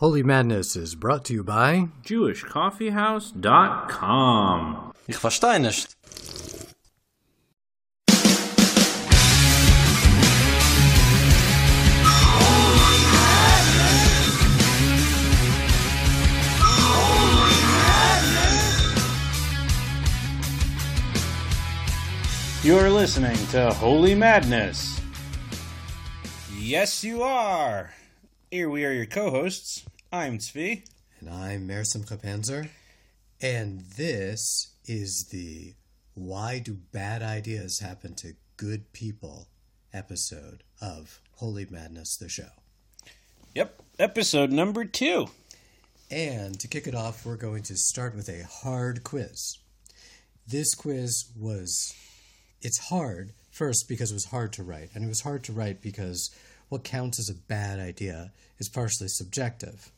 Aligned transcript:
Holy 0.00 0.22
Madness 0.22 0.76
is 0.76 0.94
brought 0.94 1.24
to 1.24 1.32
you 1.32 1.42
by 1.42 1.88
JewishCoffeehouse.com. 2.04 4.92
Ich 5.08 5.16
verstehe 5.16 5.58
nicht. 5.58 5.96
You're 22.62 22.88
listening 22.88 23.36
to 23.50 23.72
Holy 23.72 24.14
Madness. 24.14 25.00
Yes, 26.56 27.02
you 27.02 27.24
are. 27.24 27.90
Here 28.50 28.70
we 28.70 28.86
are, 28.86 28.92
your 28.92 29.04
co-hosts. 29.04 29.84
I'm 30.10 30.38
Tzvi. 30.38 30.82
And 31.20 31.28
I'm 31.28 31.66
Meir 31.66 31.84
Simcha 31.84 32.16
Panzer. 32.16 32.70
And 33.42 33.80
this 33.98 34.72
is 34.86 35.26
the 35.30 35.74
Why 36.14 36.58
Do 36.58 36.78
Bad 36.90 37.22
Ideas 37.22 37.80
Happen 37.80 38.14
to 38.14 38.36
Good 38.56 38.94
People 38.94 39.48
episode 39.92 40.62
of 40.80 41.20
Holy 41.34 41.66
Madness, 41.68 42.16
the 42.16 42.30
show. 42.30 42.48
Yep, 43.54 43.82
episode 43.98 44.50
number 44.50 44.86
two. 44.86 45.26
And 46.10 46.58
to 46.58 46.68
kick 46.68 46.86
it 46.86 46.94
off, 46.94 47.26
we're 47.26 47.36
going 47.36 47.64
to 47.64 47.76
start 47.76 48.16
with 48.16 48.30
a 48.30 48.44
hard 48.44 49.04
quiz. 49.04 49.58
This 50.46 50.74
quiz 50.74 51.26
was, 51.38 51.94
it's 52.62 52.88
hard, 52.88 53.34
first 53.50 53.90
because 53.90 54.10
it 54.10 54.14
was 54.14 54.24
hard 54.24 54.54
to 54.54 54.62
write. 54.62 54.88
And 54.94 55.04
it 55.04 55.08
was 55.08 55.20
hard 55.20 55.44
to 55.44 55.52
write 55.52 55.82
because 55.82 56.30
what 56.68 56.84
counts 56.84 57.18
as 57.18 57.30
a 57.30 57.34
bad 57.34 57.78
idea 57.78 58.32
is 58.58 58.68
partially 58.68 59.08
subjective. 59.08 59.90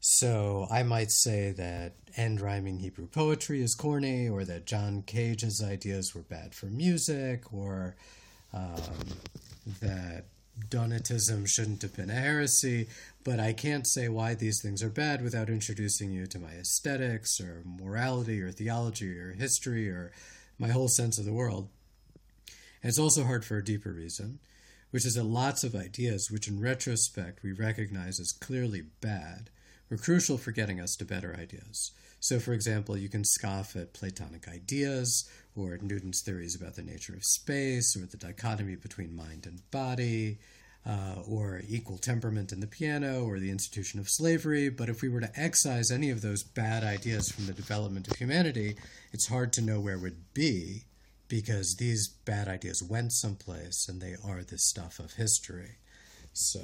So 0.00 0.66
I 0.70 0.84
might 0.84 1.10
say 1.10 1.50
that 1.52 1.94
end 2.16 2.40
rhyming 2.40 2.78
Hebrew 2.78 3.08
poetry 3.08 3.62
is 3.62 3.74
corny, 3.74 4.28
or 4.28 4.44
that 4.44 4.64
John 4.66 5.02
Cage's 5.02 5.62
ideas 5.62 6.14
were 6.14 6.22
bad 6.22 6.54
for 6.54 6.66
music, 6.66 7.52
or 7.52 7.96
um, 8.54 8.80
that 9.80 10.26
Donatism 10.70 11.46
shouldn't 11.48 11.82
have 11.82 11.96
been 11.96 12.10
a 12.10 12.14
heresy. 12.14 12.88
But 13.24 13.40
I 13.40 13.52
can't 13.52 13.86
say 13.86 14.08
why 14.08 14.34
these 14.34 14.62
things 14.62 14.82
are 14.82 14.88
bad 14.88 15.22
without 15.22 15.50
introducing 15.50 16.12
you 16.12 16.26
to 16.26 16.38
my 16.38 16.52
aesthetics, 16.52 17.40
or 17.40 17.62
morality, 17.64 18.40
or 18.40 18.52
theology, 18.52 19.18
or 19.18 19.32
history, 19.32 19.88
or 19.88 20.12
my 20.58 20.68
whole 20.68 20.88
sense 20.88 21.18
of 21.18 21.24
the 21.24 21.32
world. 21.32 21.68
And 22.82 22.88
it's 22.88 22.98
also 22.98 23.24
hard 23.24 23.44
for 23.44 23.56
a 23.56 23.64
deeper 23.64 23.92
reason, 23.92 24.38
which 24.90 25.04
is 25.04 25.14
that 25.14 25.24
lots 25.24 25.64
of 25.64 25.74
ideas, 25.74 26.30
which 26.30 26.48
in 26.48 26.60
retrospect 26.60 27.42
we 27.42 27.52
recognize 27.52 28.18
as 28.18 28.32
clearly 28.32 28.82
bad, 29.00 29.50
were 29.90 29.96
crucial 29.96 30.38
for 30.38 30.52
getting 30.52 30.80
us 30.80 30.96
to 30.96 31.04
better 31.04 31.34
ideas. 31.38 31.92
So, 32.20 32.40
for 32.40 32.52
example, 32.52 32.96
you 32.96 33.08
can 33.08 33.24
scoff 33.24 33.76
at 33.76 33.94
Platonic 33.94 34.48
ideas, 34.48 35.28
or 35.54 35.74
at 35.74 35.82
Newton's 35.82 36.22
theories 36.22 36.56
about 36.56 36.74
the 36.74 36.82
nature 36.82 37.14
of 37.14 37.24
space, 37.24 37.96
or 37.96 38.06
the 38.06 38.16
dichotomy 38.16 38.76
between 38.76 39.14
mind 39.14 39.46
and 39.46 39.62
body, 39.70 40.38
uh, 40.84 41.22
or 41.28 41.62
equal 41.68 41.98
temperament 41.98 42.52
in 42.52 42.60
the 42.60 42.66
piano, 42.66 43.24
or 43.24 43.38
the 43.38 43.50
institution 43.50 44.00
of 44.00 44.08
slavery. 44.08 44.68
But 44.68 44.88
if 44.88 45.00
we 45.00 45.08
were 45.08 45.20
to 45.20 45.40
excise 45.40 45.90
any 45.90 46.10
of 46.10 46.22
those 46.22 46.42
bad 46.42 46.82
ideas 46.82 47.30
from 47.30 47.46
the 47.46 47.52
development 47.52 48.08
of 48.08 48.16
humanity, 48.16 48.76
it's 49.12 49.28
hard 49.28 49.52
to 49.54 49.62
know 49.62 49.80
where 49.80 49.98
we'd 49.98 50.34
be, 50.34 50.84
because 51.28 51.76
these 51.78 52.08
bad 52.08 52.48
ideas 52.48 52.82
went 52.82 53.12
someplace 53.12 53.86
and 53.88 54.00
they 54.00 54.16
are 54.24 54.42
the 54.42 54.58
stuff 54.58 54.98
of 54.98 55.12
history. 55.14 55.76
So, 56.32 56.60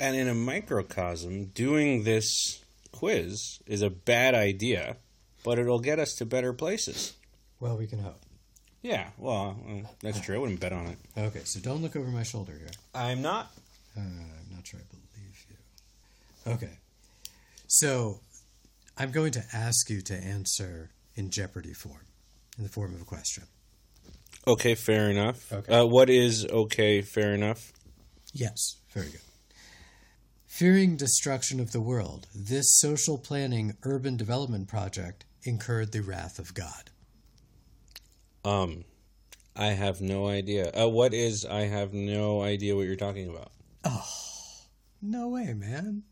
And 0.00 0.16
in 0.16 0.28
a 0.28 0.34
microcosm, 0.34 1.46
doing 1.46 2.04
this 2.04 2.62
quiz 2.92 3.58
is 3.66 3.82
a 3.82 3.90
bad 3.90 4.34
idea, 4.34 4.96
but 5.44 5.58
it'll 5.58 5.80
get 5.80 5.98
us 5.98 6.14
to 6.16 6.26
better 6.26 6.52
places. 6.52 7.14
well, 7.60 7.76
we 7.76 7.86
can 7.86 8.00
hope. 8.00 8.20
Yeah, 8.82 9.08
well, 9.18 9.58
uh, 9.68 9.88
that's 10.00 10.20
true. 10.20 10.36
I 10.36 10.38
wouldn't 10.38 10.60
bet 10.60 10.72
on 10.72 10.86
it. 10.86 10.98
Okay, 11.16 11.40
so 11.44 11.58
don't 11.60 11.82
look 11.82 11.96
over 11.96 12.08
my 12.08 12.22
shoulder 12.22 12.52
here. 12.52 12.70
I'm 12.94 13.20
not. 13.20 13.50
Uh, 13.96 14.00
I'm 14.00 14.54
not 14.54 14.64
sure 14.66 14.78
I 14.78 14.84
believe 14.88 15.44
you. 15.50 16.52
Okay. 16.52 16.78
So 17.66 18.20
I'm 18.96 19.10
going 19.10 19.32
to 19.32 19.44
ask 19.52 19.90
you 19.90 20.00
to 20.02 20.14
answer 20.14 20.90
in 21.16 21.30
Jeopardy 21.30 21.72
form, 21.74 22.06
in 22.56 22.62
the 22.62 22.70
form 22.70 22.94
of 22.94 23.02
a 23.02 23.04
question. 23.04 23.44
Okay, 24.48 24.74
fair 24.74 25.10
enough. 25.10 25.52
Okay. 25.52 25.70
Uh, 25.70 25.84
what 25.84 26.08
is 26.08 26.46
okay, 26.46 27.02
fair 27.02 27.34
enough? 27.34 27.70
Yes, 28.32 28.76
very 28.94 29.10
good. 29.10 29.20
Fearing 30.46 30.96
destruction 30.96 31.60
of 31.60 31.72
the 31.72 31.82
world, 31.82 32.26
this 32.34 32.64
social 32.80 33.18
planning 33.18 33.76
urban 33.82 34.16
development 34.16 34.66
project 34.66 35.26
incurred 35.42 35.92
the 35.92 36.00
wrath 36.00 36.38
of 36.38 36.54
God. 36.54 36.90
Um, 38.42 38.84
I 39.54 39.66
have 39.66 40.00
no 40.00 40.28
idea. 40.28 40.70
Uh, 40.70 40.88
what 40.88 41.12
is? 41.12 41.44
I 41.44 41.66
have 41.66 41.92
no 41.92 42.40
idea 42.40 42.74
what 42.74 42.86
you're 42.86 42.96
talking 42.96 43.28
about. 43.28 43.52
Oh, 43.84 44.02
no 45.02 45.28
way, 45.28 45.52
man. 45.52 46.04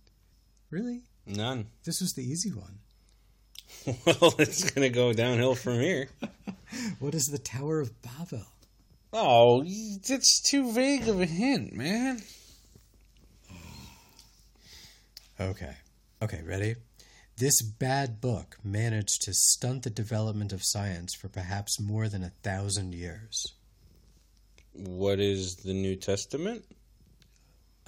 Really? 0.69 1.04
None. 1.25 1.69
This 1.84 2.02
was 2.02 2.12
the 2.12 2.22
easy 2.22 2.52
one. 2.52 2.80
well, 4.06 4.34
it's 4.38 4.70
gonna 4.70 4.88
go 4.88 5.12
downhill 5.12 5.54
from 5.54 5.80
here. 5.80 6.08
What 6.98 7.14
is 7.14 7.26
the 7.26 7.38
Tower 7.38 7.78
of 7.78 8.02
Babel? 8.02 8.44
Oh, 9.12 9.64
that's 10.06 10.42
too 10.42 10.72
vague 10.72 11.08
of 11.08 11.20
a 11.20 11.24
hint, 11.24 11.72
man. 11.72 12.20
Okay. 15.41 15.76
Okay, 16.20 16.42
ready? 16.44 16.75
This 17.36 17.62
bad 17.62 18.20
book 18.20 18.56
managed 18.64 19.22
to 19.22 19.32
stunt 19.32 19.84
the 19.84 19.91
development 19.91 20.52
of 20.52 20.64
science 20.64 21.14
for 21.14 21.28
perhaps 21.28 21.80
more 21.80 22.08
than 22.08 22.25
a 22.25 22.32
thousand 22.42 22.94
years. 22.94 23.54
What 24.72 25.20
is 25.20 25.56
the 25.56 25.72
New 25.72 25.96
Testament? 25.96 26.64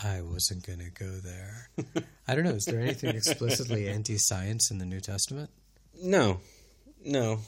I 0.02 0.22
wasn't 0.22 0.64
going 0.66 0.78
to 0.78 0.90
go 0.90 1.10
there. 1.10 1.70
I 2.28 2.34
don't 2.34 2.44
know. 2.44 2.52
Is 2.52 2.66
there 2.66 2.80
anything 2.80 3.16
explicitly 3.16 3.88
anti 3.88 4.18
science 4.18 4.70
in 4.70 4.78
the 4.78 4.86
New 4.86 5.00
Testament? 5.00 5.50
No, 6.00 6.40
no. 7.04 7.40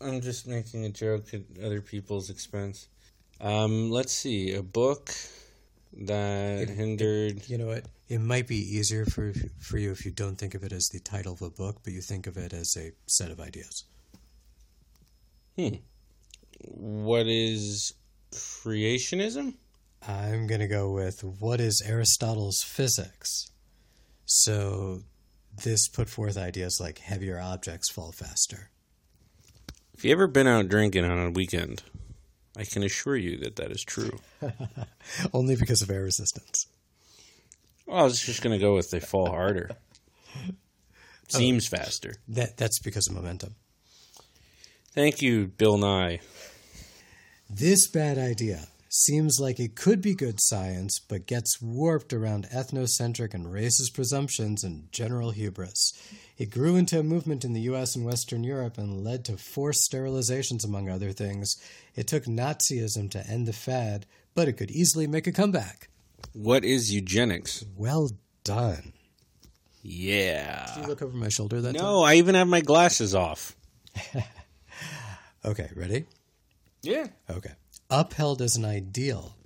I'm 0.00 0.20
just 0.20 0.46
making 0.46 0.84
a 0.84 0.90
joke 0.90 1.34
at 1.34 1.42
other 1.62 1.80
people's 1.80 2.30
expense. 2.30 2.88
Um, 3.40 3.90
let's 3.90 4.12
see. 4.12 4.54
A 4.54 4.62
book 4.62 5.12
that 5.92 6.68
hindered. 6.68 7.48
You 7.48 7.58
know 7.58 7.66
what? 7.66 7.84
It 8.08 8.20
might 8.20 8.48
be 8.48 8.56
easier 8.56 9.04
for, 9.04 9.32
for 9.60 9.78
you 9.78 9.92
if 9.92 10.04
you 10.04 10.10
don't 10.10 10.36
think 10.36 10.54
of 10.54 10.64
it 10.64 10.72
as 10.72 10.88
the 10.88 11.00
title 11.00 11.34
of 11.34 11.42
a 11.42 11.50
book, 11.50 11.80
but 11.84 11.92
you 11.92 12.00
think 12.00 12.26
of 12.26 12.36
it 12.36 12.52
as 12.52 12.74
a 12.76 12.92
set 13.06 13.30
of 13.30 13.40
ideas. 13.40 13.84
Hmm. 15.56 15.76
What 16.62 17.26
is 17.26 17.94
creationism? 18.32 19.54
I'm 20.06 20.46
going 20.46 20.60
to 20.60 20.66
go 20.66 20.90
with 20.90 21.22
what 21.22 21.60
is 21.60 21.82
Aristotle's 21.86 22.62
physics? 22.62 23.50
So 24.24 25.02
this 25.62 25.88
put 25.88 26.08
forth 26.08 26.36
ideas 26.36 26.78
like 26.80 26.98
heavier 26.98 27.40
objects 27.40 27.90
fall 27.90 28.12
faster. 28.12 28.70
If 29.94 30.04
you 30.04 30.12
ever 30.12 30.26
been 30.26 30.46
out 30.46 30.68
drinking 30.68 31.04
on 31.04 31.18
a 31.18 31.30
weekend, 31.30 31.82
I 32.56 32.64
can 32.64 32.82
assure 32.82 33.16
you 33.16 33.38
that 33.38 33.56
that 33.56 33.70
is 33.70 33.82
true. 33.82 34.18
Only 35.34 35.56
because 35.56 35.82
of 35.82 35.90
air 35.90 36.02
resistance. 36.02 36.66
Well, 37.86 37.98
I 37.98 38.02
was 38.04 38.20
just 38.20 38.42
gonna 38.42 38.58
go 38.58 38.74
with 38.74 38.90
they 38.90 39.00
fall 39.00 39.28
harder. 39.28 39.70
Seems 41.28 41.68
faster. 41.68 42.14
That 42.28 42.56
that's 42.56 42.80
because 42.80 43.08
of 43.08 43.14
momentum. 43.14 43.54
Thank 44.92 45.22
you, 45.22 45.46
Bill 45.46 45.76
Nye. 45.76 46.20
This 47.48 47.88
bad 47.88 48.18
idea 48.18 48.66
seems 48.92 49.38
like 49.40 49.60
it 49.60 49.76
could 49.76 50.02
be 50.02 50.14
good 50.14 50.40
science, 50.40 50.98
but 50.98 51.24
gets 51.26 51.62
warped 51.62 52.12
around 52.12 52.48
ethnocentric 52.52 53.32
and 53.34 53.46
racist 53.46 53.94
presumptions 53.94 54.64
and 54.64 54.90
general 54.90 55.30
hubris. 55.30 55.92
It 56.36 56.50
grew 56.50 56.74
into 56.74 56.98
a 56.98 57.04
movement 57.04 57.44
in 57.44 57.52
the 57.52 57.60
US 57.62 57.94
and 57.94 58.04
Western 58.04 58.42
Europe 58.42 58.78
and 58.78 59.04
led 59.04 59.24
to 59.26 59.36
forced 59.36 59.88
sterilizations, 59.90 60.64
among 60.64 60.88
other 60.90 61.12
things. 61.12 61.54
It 61.94 62.08
took 62.08 62.24
Nazism 62.24 63.08
to 63.12 63.24
end 63.26 63.46
the 63.46 63.52
fad, 63.52 64.06
but 64.34 64.48
it 64.48 64.54
could 64.54 64.72
easily 64.72 65.06
make 65.06 65.28
a 65.28 65.32
comeback. 65.32 65.88
What 66.32 66.64
is 66.64 66.92
eugenics? 66.92 67.64
Well 67.76 68.10
done. 68.42 68.92
Did 69.82 69.92
you 69.92 70.14
Yeah. 70.14 70.84
look 70.88 71.00
over 71.00 71.16
my 71.16 71.28
shoulder 71.28 71.60
that 71.60 71.74
No, 71.74 72.02
I 72.02 72.14
even 72.16 72.34
have 72.34 72.48
my 72.48 72.60
glasses 72.60 73.14
off. 73.14 73.54
Okay, 75.42 75.70
ready? 75.74 76.04
Yeah. 76.82 77.06
Okay. 77.30 77.52
Upheld 77.90 78.40
as 78.40 78.56
an 78.56 78.64
ideal 78.64 79.36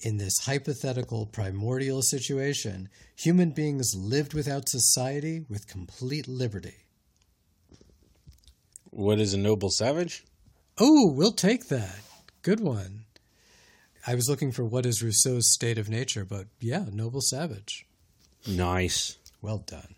in 0.00 0.16
this 0.16 0.38
hypothetical 0.46 1.26
primordial 1.26 2.02
situation, 2.02 2.88
human 3.16 3.50
beings 3.50 3.94
lived 3.94 4.32
without 4.32 4.68
society 4.68 5.44
with 5.48 5.66
complete 5.66 6.26
liberty. 6.26 6.86
What 8.90 9.20
is 9.20 9.34
a 9.34 9.38
noble 9.38 9.70
savage? 9.70 10.24
Oh, 10.78 11.12
we'll 11.12 11.32
take 11.32 11.68
that. 11.68 12.00
Good 12.42 12.60
one. 12.60 13.04
I 14.06 14.14
was 14.14 14.28
looking 14.28 14.50
for 14.50 14.64
what 14.64 14.86
is 14.86 15.02
Rousseau's 15.02 15.52
state 15.52 15.76
of 15.76 15.90
nature, 15.90 16.24
but 16.24 16.46
yeah, 16.58 16.86
noble 16.90 17.20
savage. 17.20 17.86
Nice. 18.46 19.18
Well 19.42 19.58
done. 19.58 19.94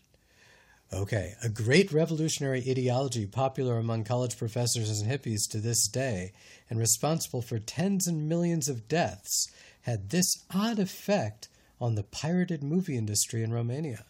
Okay, 0.94 1.34
a 1.42 1.48
great 1.48 1.90
revolutionary 1.90 2.62
ideology 2.68 3.26
popular 3.26 3.78
among 3.78 4.04
college 4.04 4.36
professors 4.36 5.00
and 5.00 5.10
hippies 5.10 5.48
to 5.50 5.58
this 5.58 5.88
day 5.88 6.32
and 6.68 6.78
responsible 6.78 7.40
for 7.40 7.58
tens 7.58 8.06
and 8.06 8.28
millions 8.28 8.68
of 8.68 8.88
deaths 8.88 9.50
had 9.82 10.10
this 10.10 10.44
odd 10.54 10.78
effect 10.78 11.48
on 11.80 11.94
the 11.94 12.02
pirated 12.02 12.62
movie 12.62 12.96
industry 12.96 13.42
in 13.42 13.52
Romania. 13.52 14.04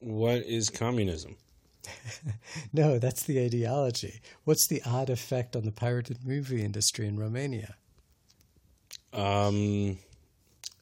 What 0.00 0.42
is 0.42 0.68
communism? 0.68 1.36
No, 2.72 2.98
that's 2.98 3.24
the 3.24 3.44
ideology. 3.44 4.20
What's 4.44 4.66
the 4.68 4.82
odd 4.86 5.10
effect 5.10 5.56
on 5.56 5.64
the 5.64 5.72
pirated 5.72 6.24
movie 6.24 6.62
industry 6.62 7.06
in 7.06 7.18
Romania? 7.18 7.74
Um, 9.12 9.98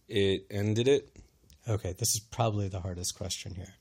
it 0.09 0.47
ended 0.51 0.89
it. 0.89 1.09
Okay, 1.69 1.93
this 1.93 2.15
is 2.15 2.21
probably 2.31 2.69
the 2.69 2.81
hardest 2.81 3.17
question 3.17 3.55
here. 3.55 3.75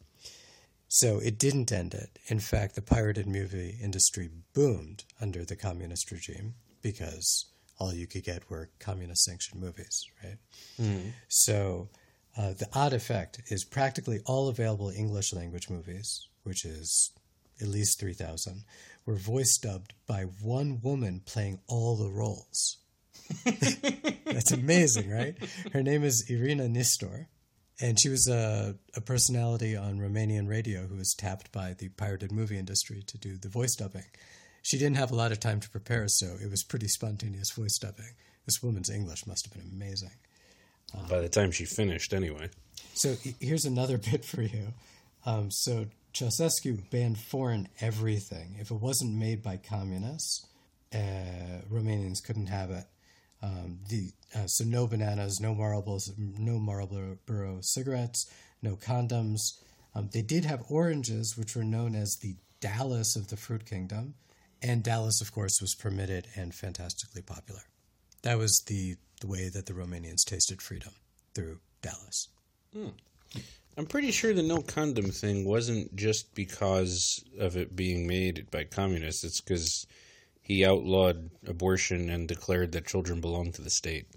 So 0.90 1.20
it 1.20 1.38
didn't 1.38 1.72
end 1.72 1.94
it. 1.94 2.18
In 2.28 2.40
fact, 2.40 2.76
the 2.76 2.82
pirated 2.82 3.28
movie 3.28 3.78
industry 3.82 4.30
boomed 4.54 5.04
under 5.22 5.46
the 5.46 5.56
communist 5.56 6.12
regime 6.12 6.56
because 6.82 7.46
all 7.80 7.94
you 7.94 8.08
could 8.08 8.24
get 8.24 8.50
were 8.50 8.70
communist 8.80 9.24
sanctioned 9.24 9.62
movies, 9.62 10.06
right? 10.24 10.38
So 11.28 11.90
uh, 12.36 12.54
the 12.54 12.68
odd 12.74 12.94
effect 12.94 13.42
is 13.48 13.64
practically 13.64 14.20
all 14.26 14.50
available 14.50 14.90
English 14.90 15.32
language 15.32 15.70
movies, 15.70 16.28
which 16.44 16.66
is 16.66 17.12
at 17.62 17.68
least 17.68 18.00
3,000, 18.00 18.64
were 19.06 19.16
voice 19.16 19.58
dubbed 19.58 19.94
by 20.08 20.24
one 20.24 20.80
woman 20.82 21.22
playing 21.26 21.60
all 21.68 21.96
the 21.98 22.10
roles. 22.10 22.78
That's 24.26 24.52
amazing, 24.52 25.10
right? 25.12 25.36
Her 25.74 25.84
name 25.84 26.04
is 26.04 26.26
Irina 26.30 26.64
Nistor, 26.64 27.28
and 27.82 28.00
she 28.00 28.10
was 28.10 28.28
a, 28.28 28.76
a 28.96 29.02
personality 29.02 29.76
on 29.76 30.00
Romanian 30.00 30.48
radio 30.48 30.82
who 30.82 30.96
was 30.96 31.14
tapped 31.18 31.52
by 31.52 31.74
the 31.78 31.90
pirated 31.90 32.32
movie 32.32 32.58
industry 32.58 33.02
to 33.08 33.18
do 33.18 33.38
the 33.38 33.50
voice 33.50 33.76
dubbing. 33.76 34.06
She 34.62 34.78
didn't 34.78 34.98
have 34.98 35.12
a 35.12 35.16
lot 35.16 35.32
of 35.32 35.40
time 35.40 35.60
to 35.62 35.70
prepare, 35.70 36.08
so 36.08 36.36
it 36.42 36.50
was 36.50 36.64
pretty 36.64 36.88
spontaneous 36.88 37.52
voice 37.52 37.78
dubbing. 37.78 38.14
This 38.46 38.62
woman's 38.62 38.90
English 38.90 39.26
must 39.26 39.46
have 39.46 39.54
been 39.54 39.72
amazing. 39.72 40.12
By 41.08 41.22
the 41.22 41.30
time 41.30 41.52
she 41.52 41.66
finished, 41.66 42.14
anyway. 42.14 42.50
So 42.94 43.16
here's 43.40 43.66
another 43.66 43.98
bit 44.12 44.26
for 44.26 44.42
you. 44.42 44.74
Um, 45.26 45.52
so 45.52 45.86
Ceausescu 46.14 46.90
banned 46.90 47.20
foreign 47.20 47.70
everything. 47.80 48.56
If 48.60 48.72
it 48.72 48.82
wasn't 48.82 49.16
made 49.16 49.44
by 49.44 49.58
communists, 49.58 50.46
uh, 50.94 51.62
Romanians 51.72 52.24
couldn't 52.26 52.48
have 52.48 52.72
it. 52.72 52.86
Um, 53.42 53.80
the 53.88 54.12
uh, 54.36 54.48
so 54.48 54.64
no 54.64 54.86
bananas, 54.88 55.40
no 55.40 55.56
Marlboro, 55.56 56.00
no 56.18 56.60
Marlboro 56.60 57.62
cigarettes, 57.62 58.32
no 58.62 58.76
condoms. 58.76 59.60
Um, 59.96 60.10
they 60.12 60.22
did 60.22 60.46
have 60.46 60.64
oranges, 60.70 61.38
which 61.38 61.56
were 61.56 61.64
known 61.64 61.96
as 61.96 62.18
the 62.18 62.36
Dallas 62.60 63.16
of 63.16 63.30
the 63.30 63.38
fruit 63.38 63.66
kingdom, 63.66 64.16
and 64.62 64.84
Dallas, 64.84 65.22
of 65.22 65.32
course, 65.32 65.62
was 65.62 65.74
permitted 65.74 66.28
and 66.36 66.54
fantastically 66.54 67.22
popular. 67.22 67.62
That 68.24 68.38
was 68.38 68.62
the 68.62 68.98
the 69.22 69.28
way 69.28 69.50
that 69.50 69.66
the 69.66 69.74
Romanians 69.74 70.24
tasted 70.26 70.62
freedom 70.62 70.92
through 71.34 71.60
Dallas. 71.82 72.28
I'm 73.78 73.86
pretty 73.86 74.12
sure 74.12 74.34
the 74.34 74.44
no 74.44 74.62
condom 74.62 75.12
thing 75.12 75.46
wasn't 75.46 75.96
just 75.96 76.36
because 76.36 77.24
of 77.40 77.56
it 77.56 77.76
being 77.76 78.06
made 78.08 78.52
by 78.52 78.66
communists. 78.66 79.24
It's 79.24 79.40
because 79.40 79.88
he 80.50 80.66
outlawed 80.66 81.30
abortion 81.46 82.10
and 82.10 82.28
declared 82.28 82.72
that 82.72 82.88
children 82.88 83.22
belong 83.22 83.52
to 83.52 83.62
the 83.62 83.70
state. 83.70 84.08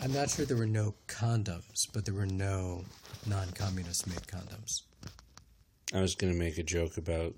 I'm 0.00 0.14
not 0.14 0.30
sure 0.30 0.46
there 0.46 0.56
were 0.56 0.66
no 0.66 0.94
condoms, 1.06 1.86
but 1.92 2.06
there 2.06 2.14
were 2.14 2.24
no 2.24 2.86
non-communist 3.26 4.06
made 4.06 4.26
condoms. 4.26 4.80
I 5.94 6.00
was 6.00 6.14
going 6.14 6.32
to 6.32 6.38
make 6.38 6.56
a 6.56 6.62
joke 6.62 6.96
about 6.96 7.34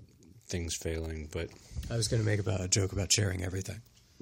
things 0.47 0.73
failing, 0.75 1.27
but 1.33 1.49
I 1.91 1.97
was 1.97 2.07
going 2.07 2.21
to 2.21 2.25
make 2.25 2.39
about 2.39 2.61
a 2.61 2.69
joke 2.69 2.93
about 2.93 3.11
sharing 3.11 3.43
everything. 3.43 3.81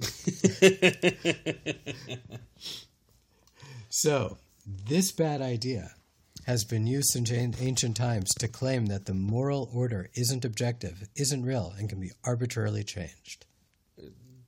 so, 3.88 4.38
this 4.66 5.12
bad 5.12 5.40
idea 5.40 5.92
has 6.46 6.64
been 6.64 6.88
used 6.88 7.10
since 7.10 7.30
ancient 7.30 7.96
times 7.96 8.34
to 8.34 8.48
claim 8.48 8.86
that 8.86 9.06
the 9.06 9.14
moral 9.14 9.70
order 9.72 10.10
isn't 10.14 10.44
objective, 10.44 11.08
isn't 11.14 11.44
real, 11.44 11.74
and 11.78 11.88
can 11.88 12.00
be 12.00 12.10
arbitrarily 12.24 12.82
changed. 12.82 13.45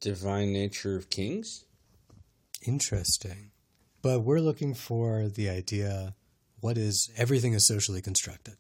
Divine 0.00 0.52
nature 0.52 0.96
of 0.96 1.10
kings? 1.10 1.64
Interesting. 2.66 3.50
But 4.02 4.20
we're 4.20 4.40
looking 4.40 4.74
for 4.74 5.28
the 5.28 5.48
idea 5.48 6.14
what 6.60 6.76
is 6.76 7.10
everything 7.16 7.52
is 7.54 7.66
socially 7.66 8.00
constructed. 8.02 8.54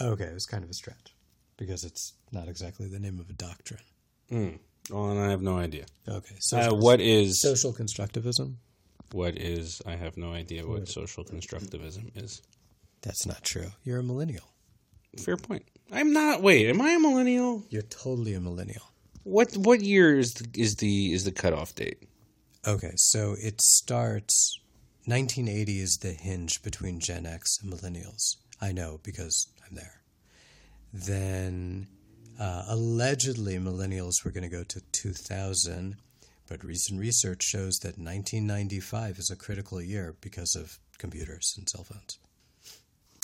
Okay, 0.00 0.24
it 0.24 0.34
was 0.34 0.46
kind 0.46 0.64
of 0.64 0.70
a 0.70 0.74
stretch 0.74 1.14
because 1.56 1.84
it's 1.84 2.14
not 2.32 2.48
exactly 2.48 2.88
the 2.88 2.98
name 2.98 3.20
of 3.20 3.28
a 3.30 3.34
doctrine. 3.34 3.80
Hmm. 4.28 4.50
Well, 4.90 5.10
and 5.10 5.20
I 5.20 5.30
have 5.30 5.42
no 5.42 5.58
idea. 5.58 5.86
Okay, 6.08 6.34
Uh, 6.52 6.74
what 6.74 7.00
is 7.00 7.40
social 7.40 7.72
constructivism? 7.72 8.56
what 9.12 9.36
is? 9.36 9.82
I 9.86 9.94
have 9.96 10.16
no 10.16 10.32
idea 10.32 10.66
what 10.66 10.88
social 10.88 11.22
constructivism 11.24 12.10
is. 12.16 12.40
That's 13.02 13.26
not 13.26 13.42
true. 13.44 13.72
You're 13.84 13.98
a 13.98 14.02
millennial. 14.02 14.44
Fair 15.22 15.36
point. 15.36 15.64
I'm 15.92 16.12
not. 16.14 16.42
Wait, 16.42 16.66
am 16.68 16.80
I 16.80 16.92
a 16.92 16.98
millennial? 16.98 17.64
You're 17.68 17.82
totally 17.82 18.32
a 18.34 18.40
millennial. 18.40 18.82
What 19.24 19.56
what 19.56 19.80
year 19.80 20.18
is 20.18 20.34
the, 20.34 20.60
is 20.60 20.76
the 20.76 21.12
is 21.12 21.24
the 21.24 21.32
cutoff 21.32 21.74
date? 21.74 22.08
Okay, 22.66 22.92
so 22.96 23.36
it 23.38 23.60
starts 23.60 24.58
1980 25.04 25.80
is 25.80 25.98
the 25.98 26.12
hinge 26.12 26.62
between 26.62 27.00
Gen 27.00 27.26
X 27.26 27.58
and 27.60 27.72
millennials. 27.72 28.36
I 28.60 28.72
know 28.72 29.00
because 29.02 29.48
I'm 29.66 29.74
there. 29.74 30.02
Then 30.92 31.88
uh, 32.38 32.64
allegedly 32.68 33.56
millennials 33.56 34.24
were 34.24 34.30
going 34.30 34.48
to 34.48 34.48
go 34.48 34.62
to 34.62 34.80
2000, 34.92 35.96
but 36.48 36.62
recent 36.62 37.00
research 37.00 37.42
shows 37.42 37.78
that 37.78 37.98
1995 37.98 39.18
is 39.18 39.30
a 39.30 39.36
critical 39.36 39.82
year 39.82 40.14
because 40.20 40.54
of 40.54 40.78
computers 40.98 41.54
and 41.56 41.68
cell 41.68 41.84
phones. 41.84 42.18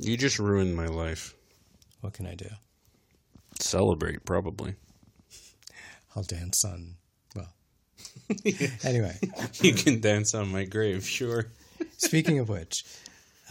You 0.02 0.16
just 0.16 0.38
ruined 0.38 0.74
my 0.74 0.86
life. 0.86 1.34
What 2.00 2.12
can 2.12 2.26
I 2.26 2.34
do? 2.34 2.48
Celebrate, 3.60 4.24
probably. 4.24 4.74
I'll 6.14 6.22
dance 6.22 6.64
on, 6.64 6.94
well. 7.34 7.52
anyway, 8.84 9.18
you 9.60 9.74
can 9.74 10.00
dance 10.00 10.34
on 10.34 10.50
my 10.50 10.64
grave, 10.64 11.06
sure. 11.06 11.46
speaking 11.98 12.38
of 12.38 12.48
which, 12.48 12.84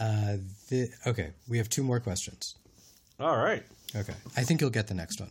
uh, 0.00 0.36
the, 0.68 0.90
okay, 1.06 1.30
we 1.48 1.58
have 1.58 1.68
two 1.68 1.82
more 1.82 2.00
questions. 2.00 2.54
All 3.20 3.36
right. 3.36 3.64
Okay. 3.96 4.14
I 4.36 4.42
think 4.42 4.60
you'll 4.60 4.70
get 4.70 4.86
the 4.86 4.94
next 4.94 5.20
one. 5.20 5.30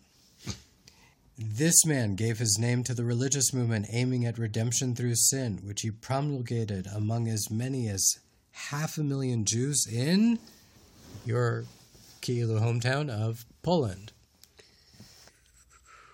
This 1.37 1.85
man 1.85 2.15
gave 2.15 2.39
his 2.39 2.57
name 2.59 2.83
to 2.85 2.95
the 2.95 3.03
religious 3.03 3.53
movement 3.53 3.85
aiming 3.91 4.25
at 4.25 4.39
redemption 4.39 4.95
through 4.95 5.15
sin, 5.15 5.59
which 5.63 5.81
he 5.81 5.91
promulgated 5.91 6.87
among 6.87 7.27
as 7.27 7.51
many 7.51 7.87
as 7.87 8.17
half 8.51 8.97
a 8.97 9.03
million 9.03 9.45
Jews 9.45 9.85
in 9.85 10.39
your 11.25 11.65
Kyilu 12.21 12.59
hometown 12.59 13.09
of 13.09 13.45
Poland. 13.61 14.13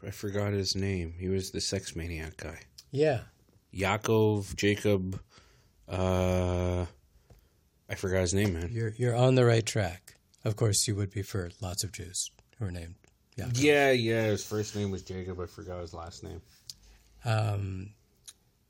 I 0.05 0.12
forgot 0.12 0.53
his 0.53 0.75
name. 0.75 1.13
He 1.17 1.29
was 1.29 1.51
the 1.51 1.62
sex 1.62 1.95
maniac 1.95 2.38
guy. 2.38 2.60
Yeah. 2.91 3.22
Yaakov, 3.74 4.55
Jacob, 4.55 5.19
uh 5.88 6.86
I 7.89 7.95
forgot 7.95 8.22
his 8.22 8.33
name, 8.33 8.53
man. 8.53 8.69
You're 8.72 8.93
you're 8.98 9.15
on 9.15 9.36
the 9.36 9.45
right 9.45 9.65
track. 9.65 10.15
Of 10.45 10.55
course 10.55 10.88
you 10.88 10.95
would 10.95 11.12
be 11.12 11.22
for 11.22 11.51
lots 11.62 11.83
of 11.83 11.91
Jews 11.91 12.29
who 12.57 12.65
are 12.65 12.72
named 12.72 12.95
yeah. 13.36 13.50
Yeah, 13.53 13.91
yeah, 13.91 14.25
his 14.27 14.45
first 14.45 14.75
name 14.75 14.91
was 14.91 15.01
Jacob. 15.01 15.39
I 15.39 15.45
forgot 15.48 15.81
his 15.81 15.93
last 15.93 16.24
name. 16.24 16.41
Um, 17.25 17.93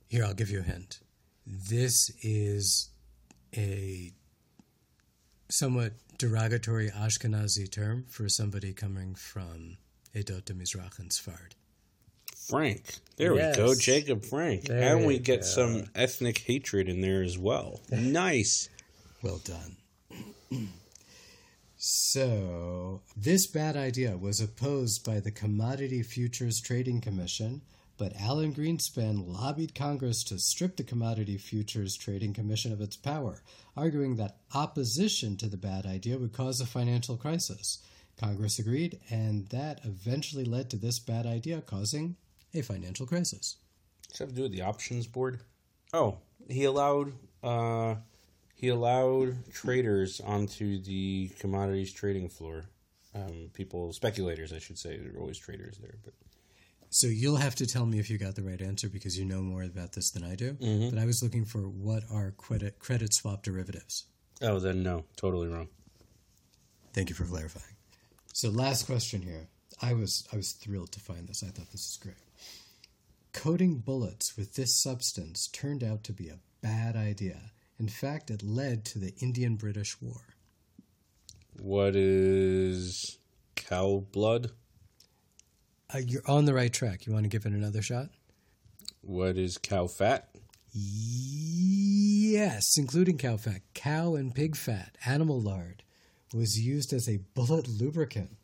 here, 0.07 0.23
I'll 0.23 0.33
give 0.33 0.49
you 0.49 0.59
a 0.59 0.63
hint. 0.63 0.99
This 1.45 2.11
is 2.21 2.89
a 3.55 4.11
somewhat 5.49 5.93
derogatory 6.17 6.89
Ashkenazi 6.89 7.69
term 7.69 8.05
for 8.07 8.29
somebody 8.29 8.73
coming 8.73 9.15
from 9.15 9.77
Edot 10.15 10.45
de 10.45 10.53
Mizrach 10.53 10.99
and 10.99 11.09
Sfard. 11.09 11.53
Frank. 12.47 12.95
There 13.17 13.33
we 13.33 13.39
go. 13.39 13.73
Jacob 13.73 14.25
Frank. 14.25 14.65
There 14.65 14.97
and 14.97 15.05
we 15.05 15.17
get 15.17 15.41
go. 15.41 15.45
some 15.45 15.85
ethnic 15.95 16.39
hatred 16.39 16.89
in 16.89 17.01
there 17.01 17.23
as 17.23 17.37
well. 17.37 17.79
nice. 17.89 18.69
Well 19.21 19.39
done. 19.43 19.77
So, 21.77 23.01
this 23.17 23.47
bad 23.47 23.75
idea 23.75 24.17
was 24.17 24.39
opposed 24.39 25.05
by 25.05 25.19
the 25.19 25.31
Commodity 25.31 26.01
Futures 26.03 26.61
Trading 26.61 27.01
Commission, 27.01 27.61
but 27.97 28.13
Alan 28.19 28.53
Greenspan 28.53 29.27
lobbied 29.27 29.75
Congress 29.75 30.23
to 30.25 30.39
strip 30.39 30.77
the 30.77 30.83
Commodity 30.83 31.37
Futures 31.37 31.97
Trading 31.97 32.33
Commission 32.33 32.71
of 32.71 32.79
its 32.81 32.95
power, 32.95 33.41
arguing 33.75 34.15
that 34.15 34.37
opposition 34.53 35.35
to 35.37 35.47
the 35.47 35.57
bad 35.57 35.85
idea 35.85 36.17
would 36.17 36.31
cause 36.33 36.61
a 36.61 36.65
financial 36.65 37.17
crisis. 37.17 37.79
Congress 38.19 38.59
agreed, 38.59 38.99
and 39.09 39.47
that 39.49 39.81
eventually 39.83 40.45
led 40.45 40.69
to 40.69 40.77
this 40.77 40.99
bad 40.99 41.25
idea 41.25 41.61
causing 41.61 42.15
a 42.53 42.61
financial 42.61 43.05
crisis. 43.05 43.57
Does 44.09 44.19
that 44.19 44.25
have 44.25 44.29
to 44.29 44.35
do 44.35 44.41
with 44.43 44.51
the 44.51 44.61
options 44.61 45.07
board? 45.07 45.41
Oh, 45.93 46.17
he 46.49 46.63
allowed 46.65 47.13
uh 47.43 47.95
he 48.55 48.69
allowed 48.69 49.51
traders 49.53 50.21
onto 50.21 50.81
the 50.81 51.29
commodities 51.39 51.91
trading 51.91 52.29
floor 52.29 52.65
um, 53.15 53.49
people, 53.53 53.91
speculators, 53.93 54.53
I 54.53 54.59
should 54.59 54.77
say. 54.77 54.97
There 54.97 55.13
are 55.15 55.19
always 55.19 55.37
traders 55.37 55.77
there, 55.77 55.95
but 56.03 56.13
So 56.89 57.07
you'll 57.07 57.37
have 57.37 57.55
to 57.55 57.67
tell 57.67 57.85
me 57.85 57.99
if 57.99 58.09
you 58.09 58.17
got 58.17 58.35
the 58.35 58.41
right 58.43 58.61
answer 58.61 58.89
because 58.89 59.17
you 59.19 59.25
know 59.25 59.41
more 59.41 59.63
about 59.63 59.93
this 59.93 60.11
than 60.11 60.23
I 60.23 60.35
do. 60.35 60.53
But 60.89 60.99
I 60.99 61.05
was 61.05 61.21
looking 61.21 61.45
for 61.45 61.61
what 61.61 62.03
are 62.11 62.31
credit 62.31 62.79
credit 62.79 63.13
swap 63.13 63.43
derivatives. 63.43 64.05
oh, 64.41 64.59
then 64.59 64.81
no, 64.83 65.05
totally 65.15 65.47
wrong. 65.47 65.67
Thank 66.93 67.09
you 67.09 67.15
for 67.15 67.25
clarifying. 67.25 67.72
So 68.33 68.49
last 68.49 68.87
question 68.87 69.21
here. 69.21 69.47
I 69.81 69.93
was 69.93 70.27
I 70.33 70.37
was 70.37 70.53
thrilled 70.53 70.91
to 70.93 70.99
find 70.99 71.27
this. 71.27 71.43
I 71.43 71.47
thought 71.47 71.71
this 71.71 71.87
was 71.87 71.99
great. 72.01 72.15
Coating 73.31 73.77
bullets 73.77 74.35
with 74.35 74.55
this 74.55 74.81
substance 74.81 75.47
turned 75.47 75.83
out 75.83 76.03
to 76.05 76.13
be 76.13 76.29
a 76.29 76.39
bad 76.61 76.95
idea. 76.95 77.51
In 77.79 77.87
fact, 77.87 78.31
it 78.31 78.43
led 78.43 78.85
to 78.85 78.99
the 78.99 79.13
Indian 79.21 79.55
British 79.55 80.01
War. 80.01 80.21
What 81.59 81.95
is 81.95 83.17
cow 83.55 84.05
blood? 84.11 84.51
Uh, 85.93 85.99
you're 85.99 86.27
on 86.27 86.45
the 86.45 86.53
right 86.53 86.73
track. 86.73 87.05
You 87.05 87.13
want 87.13 87.25
to 87.25 87.29
give 87.29 87.45
it 87.45 87.53
another 87.53 87.83
shot? 87.83 88.09
What 89.01 89.37
is 89.37 89.59
cow 89.59 89.87
fat? 89.87 90.29
Yes, 90.71 92.77
including 92.77 93.19
cow 93.19 93.37
fat. 93.37 93.61
Cow 93.75 94.15
and 94.15 94.33
pig 94.33 94.55
fat, 94.55 94.97
animal 95.05 95.39
lard, 95.39 95.82
was 96.33 96.59
used 96.59 96.93
as 96.93 97.07
a 97.07 97.19
bullet 97.33 97.67
lubricant. 97.67 98.37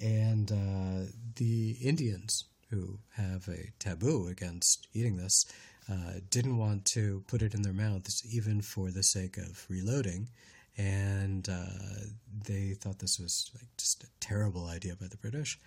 and 0.00 0.52
uh, 0.52 1.10
the 1.36 1.76
Indians, 1.82 2.44
who 2.70 2.98
have 3.16 3.48
a 3.48 3.72
taboo 3.78 4.28
against 4.28 4.86
eating 4.92 5.16
this, 5.16 5.44
uh, 5.90 6.20
didn't 6.30 6.58
want 6.58 6.84
to 6.84 7.24
put 7.26 7.42
it 7.42 7.54
in 7.54 7.62
their 7.62 7.72
mouths, 7.72 8.22
even 8.30 8.60
for 8.60 8.90
the 8.90 9.02
sake 9.02 9.38
of 9.38 9.64
reloading. 9.68 10.28
And 10.76 11.48
uh, 11.48 12.04
they 12.46 12.74
thought 12.74 12.98
this 12.98 13.18
was 13.18 13.50
like 13.54 13.68
just 13.76 14.04
a 14.04 14.08
terrible 14.20 14.66
idea 14.66 14.94
by 14.94 15.06
the 15.06 15.16
British. 15.16 15.58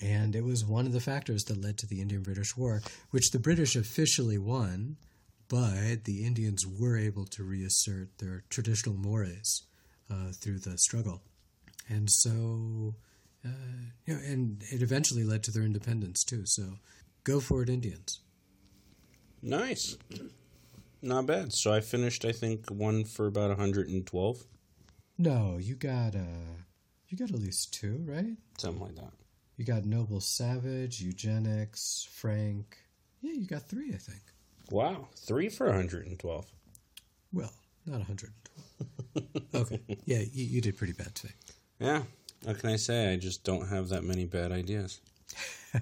And 0.00 0.36
it 0.36 0.44
was 0.44 0.64
one 0.64 0.86
of 0.86 0.92
the 0.92 1.00
factors 1.00 1.44
that 1.44 1.60
led 1.60 1.78
to 1.78 1.86
the 1.86 2.00
Indian 2.00 2.22
British 2.22 2.56
War, 2.56 2.82
which 3.10 3.30
the 3.30 3.38
British 3.38 3.76
officially 3.76 4.38
won, 4.38 4.96
but 5.48 6.04
the 6.04 6.24
Indians 6.24 6.66
were 6.66 6.96
able 6.96 7.24
to 7.26 7.44
reassert 7.44 8.18
their 8.18 8.44
traditional 8.50 8.94
mores 8.94 9.65
uh, 10.10 10.32
through 10.32 10.58
the 10.58 10.78
struggle. 10.78 11.22
And 11.88 12.10
so, 12.10 12.94
uh, 13.44 13.48
you 14.06 14.14
know, 14.14 14.20
and 14.24 14.62
it 14.70 14.82
eventually 14.82 15.24
led 15.24 15.42
to 15.44 15.50
their 15.50 15.62
independence 15.62 16.24
too. 16.24 16.42
So 16.46 16.78
go 17.24 17.40
for 17.40 17.62
it, 17.62 17.68
Indians. 17.68 18.20
Nice. 19.42 19.96
Not 21.02 21.26
bad. 21.26 21.52
So 21.52 21.72
I 21.72 21.80
finished, 21.80 22.24
I 22.24 22.32
think, 22.32 22.70
one 22.70 23.04
for 23.04 23.26
about 23.26 23.48
112. 23.50 24.44
No, 25.18 25.56
you 25.58 25.74
got 25.76 26.14
uh, 26.14 26.56
you 27.08 27.16
got 27.16 27.30
at 27.30 27.38
least 27.40 27.72
two, 27.72 28.04
right? 28.06 28.36
Something 28.58 28.82
like 28.82 28.96
that. 28.96 29.12
You 29.56 29.64
got 29.64 29.84
Noble 29.84 30.20
Savage, 30.20 31.00
Eugenics, 31.00 32.06
Frank. 32.12 32.76
Yeah, 33.22 33.32
you 33.32 33.46
got 33.46 33.68
three, 33.68 33.94
I 33.94 33.96
think. 33.96 34.20
Wow. 34.70 35.08
Three 35.16 35.48
for 35.48 35.66
112. 35.66 36.46
Well, 37.32 37.52
not 37.86 37.98
112. 37.98 38.32
Okay. 39.54 39.80
Yeah, 40.04 40.18
you, 40.32 40.44
you 40.44 40.60
did 40.60 40.76
pretty 40.76 40.92
bad 40.92 41.14
today. 41.14 41.34
Yeah. 41.78 42.02
What 42.44 42.58
can 42.58 42.70
I 42.70 42.76
say? 42.76 43.12
I 43.12 43.16
just 43.16 43.44
don't 43.44 43.68
have 43.68 43.88
that 43.88 44.04
many 44.04 44.24
bad 44.24 44.52
ideas. 44.52 45.00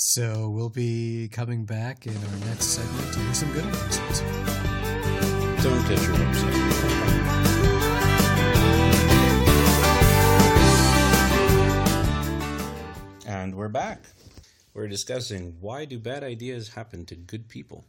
So 0.00 0.48
we'll 0.50 0.68
be 0.68 1.28
coming 1.32 1.64
back 1.64 2.06
in 2.06 2.16
our 2.16 2.38
next 2.46 2.66
segment 2.66 3.12
to 3.14 3.18
hear 3.18 3.34
some 3.34 3.52
good 3.52 3.64
ones. 3.64 3.98
Don't 5.60 5.88
get 5.88 6.00
your 6.02 6.14
hopes 6.14 6.42
up. 6.44 6.52
And 13.26 13.56
we're 13.56 13.68
back. 13.68 14.04
We're 14.72 14.86
discussing 14.86 15.56
why 15.60 15.84
do 15.84 15.98
bad 15.98 16.22
ideas 16.22 16.68
happen 16.68 17.04
to 17.06 17.16
good 17.16 17.48
people? 17.48 17.84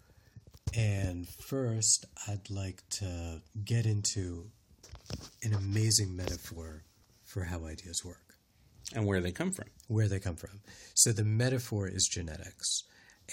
And 0.76 1.28
first, 1.28 2.06
I'd 2.28 2.50
like 2.50 2.84
to 2.92 3.42
get 3.66 3.86
into 3.86 4.52
an 5.44 5.54
amazing 5.54 6.16
metaphor 6.16 6.84
for 7.26 7.44
how 7.44 7.66
ideas 7.66 8.04
work, 8.06 8.36
And 8.94 9.06
where 9.06 9.22
they 9.22 9.32
come 9.32 9.52
from. 9.52 9.68
where 9.88 10.08
they 10.08 10.20
come 10.20 10.36
from. 10.36 10.62
So 10.94 11.12
the 11.12 11.24
metaphor 11.24 11.88
is 11.88 12.08
genetics. 12.08 12.84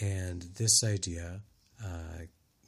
And 0.01 0.43
this 0.57 0.83
idea 0.85 1.43
uh, 1.85 2.25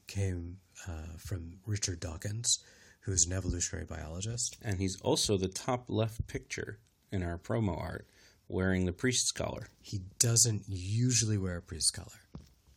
came 0.06 0.58
uh, 0.86 1.16
from 1.18 1.58
Richard 1.66 2.00
Dawkins, 2.00 2.58
who's 3.00 3.26
an 3.26 3.32
evolutionary 3.32 3.86
biologist. 3.86 4.56
And 4.62 4.78
he's 4.80 5.00
also 5.02 5.36
the 5.36 5.48
top 5.48 5.84
left 5.88 6.26
picture 6.26 6.78
in 7.10 7.22
our 7.22 7.38
promo 7.38 7.78
art 7.78 8.06
wearing 8.48 8.86
the 8.86 8.92
priest's 8.92 9.32
collar. 9.32 9.68
He 9.82 10.00
doesn't 10.18 10.62
usually 10.68 11.36
wear 11.38 11.56
a 11.58 11.62
priest's 11.62 11.90
collar. 11.90 12.20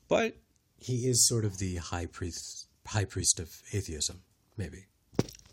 But 0.09 0.35
He 0.81 1.07
is 1.07 1.27
sort 1.27 1.45
of 1.45 1.59
the 1.59 1.75
high 1.75 2.07
priest, 2.07 2.67
high 2.87 3.05
priest 3.05 3.39
of 3.39 3.61
atheism, 3.71 4.23
maybe. 4.57 4.85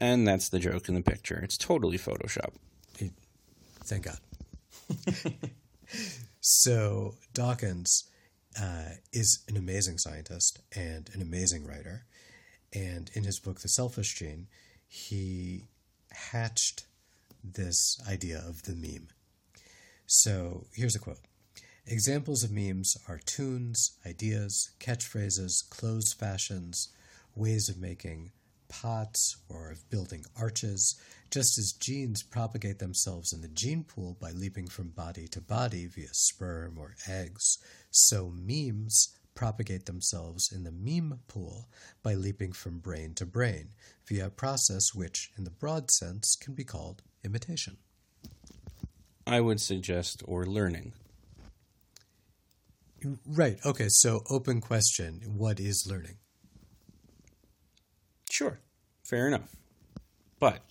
and 0.00 0.26
that's 0.26 0.48
the 0.48 0.58
joke 0.58 0.88
in 0.88 0.94
the 0.94 1.02
picture. 1.02 1.38
It's 1.42 1.58
totally 1.58 1.98
Photoshop. 1.98 2.54
He, 2.98 3.10
thank 3.84 4.04
God. 4.04 4.18
so 6.40 7.14
Dawkins 7.34 8.04
uh, 8.58 8.92
is 9.12 9.44
an 9.48 9.58
amazing 9.58 9.98
scientist 9.98 10.60
and 10.74 11.10
an 11.12 11.20
amazing 11.20 11.66
writer, 11.66 12.06
and 12.72 13.10
in 13.12 13.24
his 13.24 13.38
book 13.38 13.60
*The 13.60 13.68
Selfish 13.68 14.14
Gene*, 14.18 14.46
he 14.86 15.68
hatched 16.10 16.86
this 17.44 18.00
idea 18.08 18.38
of 18.38 18.62
the 18.62 18.74
meme. 18.74 19.08
So 20.06 20.64
here's 20.72 20.96
a 20.96 20.98
quote. 20.98 21.18
Examples 21.90 22.44
of 22.44 22.50
memes 22.50 22.98
are 23.08 23.18
tunes, 23.24 23.92
ideas, 24.04 24.72
catchphrases, 24.78 25.66
clothes 25.70 26.12
fashions, 26.12 26.90
ways 27.34 27.70
of 27.70 27.78
making 27.78 28.30
pots 28.68 29.38
or 29.48 29.70
of 29.70 29.88
building 29.88 30.22
arches, 30.38 31.00
just 31.30 31.56
as 31.56 31.72
genes 31.72 32.22
propagate 32.22 32.78
themselves 32.78 33.32
in 33.32 33.40
the 33.40 33.48
gene 33.48 33.84
pool 33.84 34.18
by 34.20 34.32
leaping 34.32 34.68
from 34.68 34.90
body 34.90 35.26
to 35.28 35.40
body 35.40 35.86
via 35.86 36.12
sperm 36.12 36.76
or 36.76 36.94
eggs, 37.08 37.56
so 37.90 38.30
memes 38.36 39.16
propagate 39.34 39.86
themselves 39.86 40.52
in 40.52 40.64
the 40.64 40.70
meme 40.72 41.20
pool 41.26 41.70
by 42.02 42.12
leaping 42.12 42.52
from 42.52 42.80
brain 42.80 43.14
to 43.14 43.24
brain 43.24 43.70
via 44.06 44.26
a 44.26 44.30
process 44.30 44.94
which, 44.94 45.30
in 45.38 45.44
the 45.44 45.50
broad 45.50 45.90
sense, 45.90 46.36
can 46.36 46.52
be 46.52 46.64
called 46.64 47.00
imitation. 47.24 47.78
I 49.26 49.40
would 49.40 49.62
suggest 49.62 50.22
or 50.26 50.44
learning. 50.44 50.92
Right. 53.26 53.58
Okay. 53.64 53.86
So, 53.88 54.22
open 54.28 54.60
question 54.60 55.20
What 55.36 55.60
is 55.60 55.86
learning? 55.88 56.16
Sure, 58.30 58.60
fair 59.02 59.26
enough. 59.26 59.54
But 60.38 60.62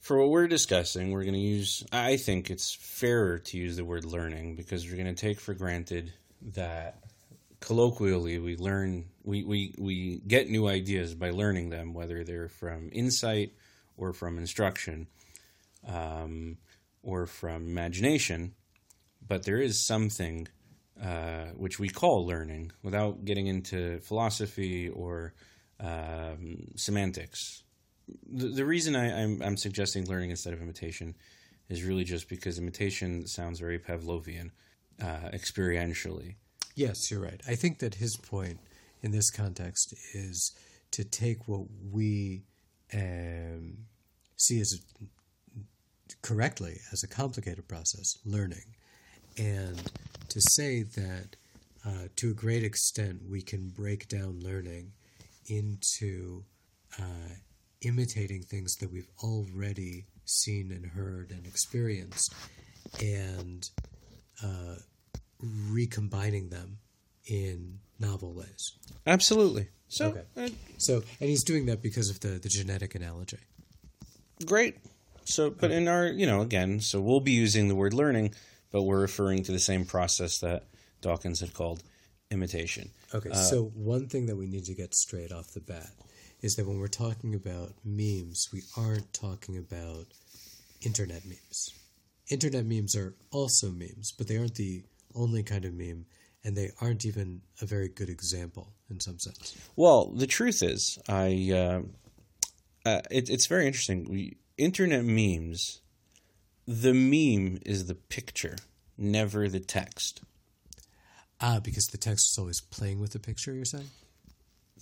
for 0.00 0.18
what 0.18 0.30
we're 0.30 0.48
discussing, 0.48 1.10
we're 1.10 1.22
going 1.22 1.34
to 1.34 1.40
use, 1.40 1.84
I 1.92 2.16
think 2.16 2.50
it's 2.50 2.74
fairer 2.74 3.38
to 3.38 3.58
use 3.58 3.76
the 3.76 3.84
word 3.84 4.04
learning 4.04 4.56
because 4.56 4.86
we're 4.86 4.96
going 4.96 5.14
to 5.14 5.20
take 5.20 5.38
for 5.38 5.54
granted 5.54 6.12
that 6.54 6.98
colloquially 7.60 8.38
we 8.38 8.56
learn, 8.56 9.04
we, 9.22 9.44
we, 9.44 9.74
we 9.78 10.22
get 10.26 10.48
new 10.48 10.66
ideas 10.66 11.14
by 11.14 11.30
learning 11.30 11.70
them, 11.70 11.92
whether 11.92 12.24
they're 12.24 12.48
from 12.48 12.88
insight 12.92 13.52
or 13.96 14.12
from 14.12 14.38
instruction 14.38 15.08
um, 15.86 16.56
or 17.02 17.26
from 17.26 17.66
imagination. 17.66 18.54
But 19.26 19.44
there 19.44 19.58
is 19.58 19.86
something 19.86 20.48
uh, 21.02 21.46
which 21.56 21.78
we 21.78 21.88
call 21.88 22.26
learning 22.26 22.72
without 22.82 23.24
getting 23.24 23.46
into 23.46 24.00
philosophy 24.00 24.88
or 24.88 25.32
um, 25.80 26.72
semantics. 26.76 27.62
The, 28.30 28.48
the 28.48 28.64
reason 28.64 28.96
I, 28.96 29.22
I'm, 29.22 29.42
I'm 29.42 29.56
suggesting 29.56 30.06
learning 30.06 30.30
instead 30.30 30.54
of 30.54 30.62
imitation 30.62 31.14
is 31.68 31.84
really 31.84 32.04
just 32.04 32.28
because 32.28 32.58
imitation 32.58 33.26
sounds 33.26 33.60
very 33.60 33.78
Pavlovian, 33.78 34.50
uh, 35.00 35.30
experientially. 35.32 36.36
Yes, 36.74 37.10
you're 37.10 37.20
right. 37.20 37.40
I 37.46 37.54
think 37.54 37.78
that 37.80 37.96
his 37.96 38.16
point 38.16 38.58
in 39.02 39.10
this 39.10 39.30
context 39.30 39.94
is 40.14 40.52
to 40.92 41.04
take 41.04 41.46
what 41.46 41.66
we 41.92 42.42
um, 42.94 43.76
see 44.36 44.60
as 44.60 44.74
a, 44.74 46.16
correctly 46.22 46.80
as 46.92 47.02
a 47.02 47.08
complicated 47.08 47.68
process, 47.68 48.18
learning, 48.24 48.74
and 49.38 49.90
to 50.28 50.40
say 50.40 50.82
that 50.82 51.36
uh, 51.86 52.08
to 52.16 52.30
a 52.30 52.34
great 52.34 52.64
extent 52.64 53.20
we 53.28 53.40
can 53.42 53.68
break 53.70 54.08
down 54.08 54.40
learning 54.40 54.92
into 55.46 56.44
uh, 56.98 57.34
imitating 57.82 58.42
things 58.42 58.74
that 58.76 58.90
we've 58.92 59.08
already 59.22 60.06
seen 60.24 60.70
and 60.72 60.84
heard 60.86 61.30
and 61.30 61.46
experienced 61.46 62.34
and 63.00 63.70
uh, 64.42 64.74
recombining 65.70 66.48
them 66.50 66.78
in 67.26 67.78
novel 67.98 68.32
ways. 68.34 68.72
Absolutely. 69.06 69.68
So, 69.88 70.06
Okay. 70.08 70.22
uh, 70.36 70.48
So, 70.76 71.02
and 71.20 71.30
he's 71.30 71.44
doing 71.44 71.66
that 71.66 71.82
because 71.82 72.10
of 72.10 72.20
the, 72.20 72.38
the 72.38 72.48
genetic 72.48 72.94
analogy. 72.94 73.38
great. 74.44 74.76
So, 75.24 75.50
but 75.50 75.70
in 75.70 75.88
our, 75.88 76.06
you 76.06 76.26
know, 76.26 76.40
again, 76.40 76.80
so 76.80 77.00
we'll 77.00 77.20
be 77.20 77.32
using 77.32 77.68
the 77.68 77.74
word 77.74 77.92
learning, 77.92 78.34
but 78.70 78.82
we're 78.82 79.00
referring 79.00 79.42
to 79.44 79.52
the 79.52 79.58
same 79.58 79.84
process 79.84 80.38
that 80.38 80.64
Dawkins 81.00 81.40
had 81.40 81.54
called 81.54 81.82
imitation. 82.30 82.90
Okay, 83.14 83.32
so 83.32 83.64
one 83.74 84.08
thing 84.08 84.26
that 84.26 84.36
we 84.36 84.46
need 84.46 84.64
to 84.64 84.74
get 84.74 84.94
straight 84.94 85.32
off 85.32 85.52
the 85.52 85.60
bat 85.60 85.90
is 86.40 86.56
that 86.56 86.66
when 86.66 86.78
we're 86.78 86.88
talking 86.88 87.34
about 87.34 87.72
memes, 87.84 88.48
we 88.52 88.62
aren't 88.76 89.12
talking 89.12 89.56
about 89.56 90.06
internet 90.82 91.24
memes. 91.24 91.74
Internet 92.28 92.66
memes 92.66 92.94
are 92.94 93.14
also 93.30 93.70
memes, 93.70 94.12
but 94.12 94.28
they 94.28 94.36
aren't 94.36 94.54
the 94.54 94.82
only 95.14 95.42
kind 95.42 95.64
of 95.64 95.74
meme, 95.74 96.04
and 96.44 96.56
they 96.56 96.70
aren't 96.80 97.06
even 97.06 97.40
a 97.60 97.66
very 97.66 97.88
good 97.88 98.08
example 98.08 98.74
in 98.90 99.00
some 99.00 99.18
sense. 99.18 99.56
Well, 99.76 100.12
the 100.14 100.26
truth 100.26 100.62
is, 100.62 100.98
I 101.08 101.50
uh, 101.52 101.82
uh, 102.88 103.02
it, 103.10 103.28
it's 103.30 103.46
very 103.46 103.66
interesting. 103.66 104.06
We, 104.08 104.36
internet 104.56 105.04
memes, 105.04 105.80
the 106.68 106.92
meme 106.92 107.58
is 107.64 107.86
the 107.86 107.94
picture, 107.94 108.56
never 108.98 109.48
the 109.48 109.58
text. 109.58 110.20
Ah, 111.40 111.60
because 111.60 111.86
the 111.86 111.96
text 111.96 112.30
is 112.30 112.38
always 112.38 112.60
playing 112.60 113.00
with 113.00 113.12
the 113.12 113.18
picture, 113.18 113.54
you're 113.54 113.64
saying? 113.64 113.88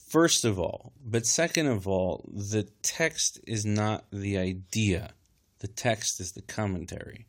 First 0.09 0.45
of 0.45 0.59
all, 0.59 0.95
but 1.05 1.26
second 1.26 1.69
of 1.69 1.87
all, 1.87 2.28
the 2.28 2.64
text 2.83 3.38
is 3.47 3.64
not 3.64 4.07
the 4.11 4.37
idea. 4.37 5.12
The 5.61 5.69
text 5.69 6.21
is 6.21 6.33
the 6.33 6.43
commentary. 6.43 7.28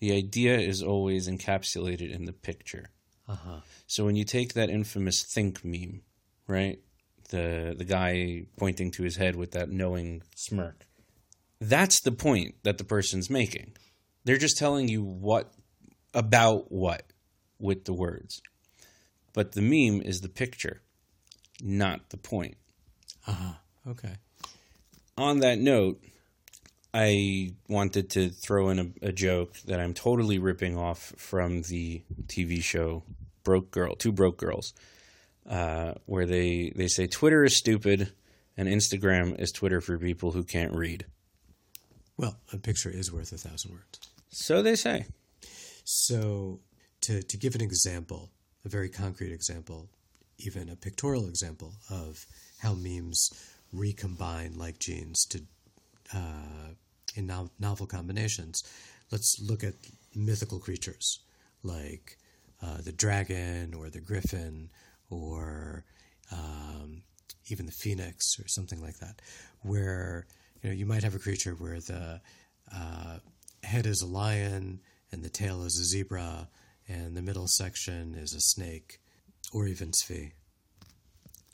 The 0.00 0.12
idea 0.12 0.58
is 0.58 0.82
always 0.82 1.26
encapsulated 1.26 2.14
in 2.14 2.26
the 2.26 2.34
picture. 2.34 2.90
Uh 3.26 3.36
huh. 3.36 3.60
So 3.86 4.04
when 4.04 4.16
you 4.16 4.24
take 4.26 4.52
that 4.52 4.68
infamous 4.68 5.24
think 5.32 5.64
meme, 5.64 6.02
right? 6.46 6.78
The 7.30 7.74
the 7.76 7.86
guy 7.86 8.48
pointing 8.58 8.90
to 8.92 9.02
his 9.02 9.16
head 9.16 9.34
with 9.34 9.52
that 9.52 9.70
knowing 9.70 10.22
smirk. 10.36 10.84
That's 11.58 12.00
the 12.02 12.12
point 12.12 12.56
that 12.64 12.76
the 12.76 12.84
person's 12.84 13.30
making. 13.30 13.72
They're 14.24 14.38
just 14.38 14.56
telling 14.56 14.88
you 14.88 15.02
what 15.02 15.52
about 16.12 16.70
what 16.72 17.04
with 17.58 17.84
the 17.84 17.92
words. 17.92 18.42
But 19.32 19.52
the 19.52 19.62
meme 19.62 20.00
is 20.02 20.20
the 20.20 20.28
picture, 20.28 20.80
not 21.60 22.10
the 22.10 22.16
point. 22.16 22.56
Uh 23.26 23.32
huh. 23.32 23.52
Okay. 23.90 24.14
On 25.16 25.40
that 25.40 25.58
note, 25.58 26.02
I 26.92 27.54
wanted 27.68 28.10
to 28.10 28.28
throw 28.30 28.68
in 28.68 28.78
a, 28.78 29.08
a 29.08 29.12
joke 29.12 29.56
that 29.66 29.80
I'm 29.80 29.94
totally 29.94 30.38
ripping 30.38 30.78
off 30.78 31.12
from 31.16 31.62
the 31.62 32.02
TV 32.26 32.62
show 32.62 33.02
Broke 33.42 33.70
Girl, 33.70 33.94
Two 33.96 34.12
Broke 34.12 34.38
Girls, 34.38 34.72
uh, 35.48 35.94
where 36.06 36.24
they, 36.24 36.72
they 36.74 36.88
say 36.88 37.06
Twitter 37.06 37.44
is 37.44 37.56
stupid 37.56 38.12
and 38.56 38.68
Instagram 38.68 39.38
is 39.40 39.52
Twitter 39.52 39.80
for 39.80 39.98
people 39.98 40.30
who 40.30 40.44
can't 40.44 40.72
read. 40.72 41.06
Well, 42.16 42.36
a 42.52 42.58
picture 42.58 42.90
is 42.90 43.12
worth 43.12 43.32
a 43.32 43.38
thousand 43.38 43.72
words. 43.72 43.98
So 44.34 44.62
they 44.62 44.74
say. 44.74 45.06
So, 45.84 46.58
to, 47.02 47.22
to 47.22 47.36
give 47.36 47.54
an 47.54 47.60
example, 47.60 48.30
a 48.64 48.68
very 48.68 48.88
concrete 48.88 49.32
example, 49.32 49.88
even 50.38 50.68
a 50.68 50.74
pictorial 50.74 51.28
example 51.28 51.74
of 51.88 52.26
how 52.58 52.74
memes 52.74 53.30
recombine 53.72 54.54
like 54.56 54.80
genes 54.80 55.24
to 55.26 55.42
uh, 56.12 56.74
in 57.14 57.28
no- 57.28 57.50
novel 57.60 57.86
combinations, 57.86 58.64
let's 59.12 59.40
look 59.40 59.62
at 59.62 59.74
mythical 60.16 60.58
creatures 60.58 61.20
like 61.62 62.18
uh, 62.60 62.78
the 62.82 62.92
dragon 62.92 63.72
or 63.72 63.88
the 63.88 64.00
griffin 64.00 64.68
or 65.10 65.84
um, 66.32 67.02
even 67.50 67.66
the 67.66 67.72
phoenix 67.72 68.40
or 68.40 68.48
something 68.48 68.82
like 68.82 68.98
that, 68.98 69.22
where 69.62 70.26
you 70.60 70.70
know 70.70 70.74
you 70.74 70.86
might 70.86 71.04
have 71.04 71.14
a 71.14 71.20
creature 71.20 71.52
where 71.52 71.78
the 71.78 72.20
uh, 72.74 73.18
head 73.64 73.86
is 73.86 74.02
a 74.02 74.06
lion 74.06 74.80
and 75.10 75.22
the 75.22 75.30
tail 75.30 75.62
is 75.64 75.78
a 75.78 75.84
zebra 75.84 76.48
and 76.88 77.16
the 77.16 77.22
middle 77.22 77.46
section 77.46 78.14
is 78.14 78.34
a 78.34 78.40
snake 78.40 78.98
or 79.52 79.66
even 79.66 79.90
Tzvi. 79.90 80.32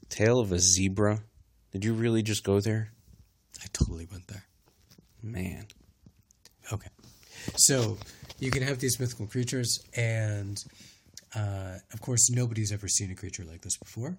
Tail 0.08 0.40
of 0.40 0.52
a 0.52 0.58
zebra. 0.58 1.20
Did 1.72 1.84
you 1.84 1.92
really 1.92 2.22
just 2.22 2.42
go 2.42 2.60
there? 2.60 2.92
I 3.62 3.66
totally 3.72 4.06
went 4.10 4.26
there. 4.26 4.44
Man. 5.22 5.66
Okay. 6.72 6.88
So 7.56 7.98
you 8.38 8.50
can 8.50 8.62
have 8.62 8.78
these 8.78 8.98
mythical 8.98 9.26
creatures, 9.26 9.78
and 9.96 10.56
uh, 11.34 11.76
of 11.92 12.00
course, 12.00 12.30
nobody's 12.30 12.72
ever 12.72 12.88
seen 12.88 13.10
a 13.10 13.14
creature 13.14 13.44
like 13.44 13.62
this 13.62 13.76
before. 13.76 14.18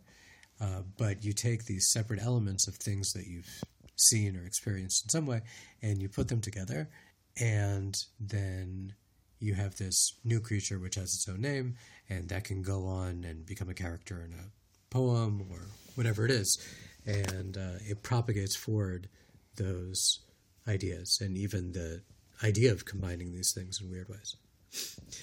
Uh, 0.60 0.84
but 0.98 1.24
you 1.24 1.34
take 1.34 1.66
these 1.66 1.90
separate 1.92 2.22
elements 2.22 2.68
of 2.68 2.76
things 2.76 3.12
that 3.14 3.26
you've 3.26 3.50
seen 3.96 4.38
or 4.38 4.46
experienced 4.46 5.06
in 5.06 5.10
some 5.10 5.26
way, 5.26 5.42
and 5.82 6.02
you 6.02 6.08
put 6.08 6.28
them 6.28 6.40
together, 6.40 6.88
and 7.40 7.96
then 8.20 8.94
you 9.40 9.56
have 9.56 9.76
this 9.76 10.14
new 10.24 10.40
creature 10.40 10.80
which 10.80 10.96
has 10.96 11.14
its 11.14 11.28
own 11.30 11.42
name, 11.42 11.76
and 12.10 12.30
that 12.30 12.44
can 12.44 12.62
go 12.62 12.86
on 12.86 13.24
and 13.24 13.46
become 13.46 13.70
a 13.70 13.74
character 13.74 14.24
in 14.24 14.34
a 14.34 14.52
poem 14.90 15.46
or 15.50 15.68
whatever 15.96 16.26
it 16.26 16.32
is, 16.32 16.60
and 17.06 17.58
uh, 17.58 17.80
it 17.82 18.04
propagates 18.04 18.56
forward 18.56 19.08
those 19.56 20.20
ideas 20.68 21.18
and 21.22 21.38
even 21.38 21.72
the 21.72 22.02
idea 22.44 22.72
of 22.72 22.86
combining 22.86 23.32
these 23.32 23.52
things 23.56 23.80
in 23.82 23.90
weird 23.90 24.10
ways. 24.10 24.36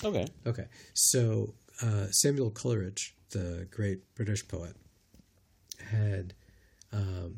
Okay. 0.05 0.27
Okay, 0.47 0.67
so 0.95 1.55
uh, 1.83 2.07
Samuel 2.11 2.51
Coleridge, 2.51 3.15
the 3.31 3.67
great 3.71 4.15
British 4.15 4.47
poet, 4.47 4.77
had 5.91 6.35
um, 6.93 7.37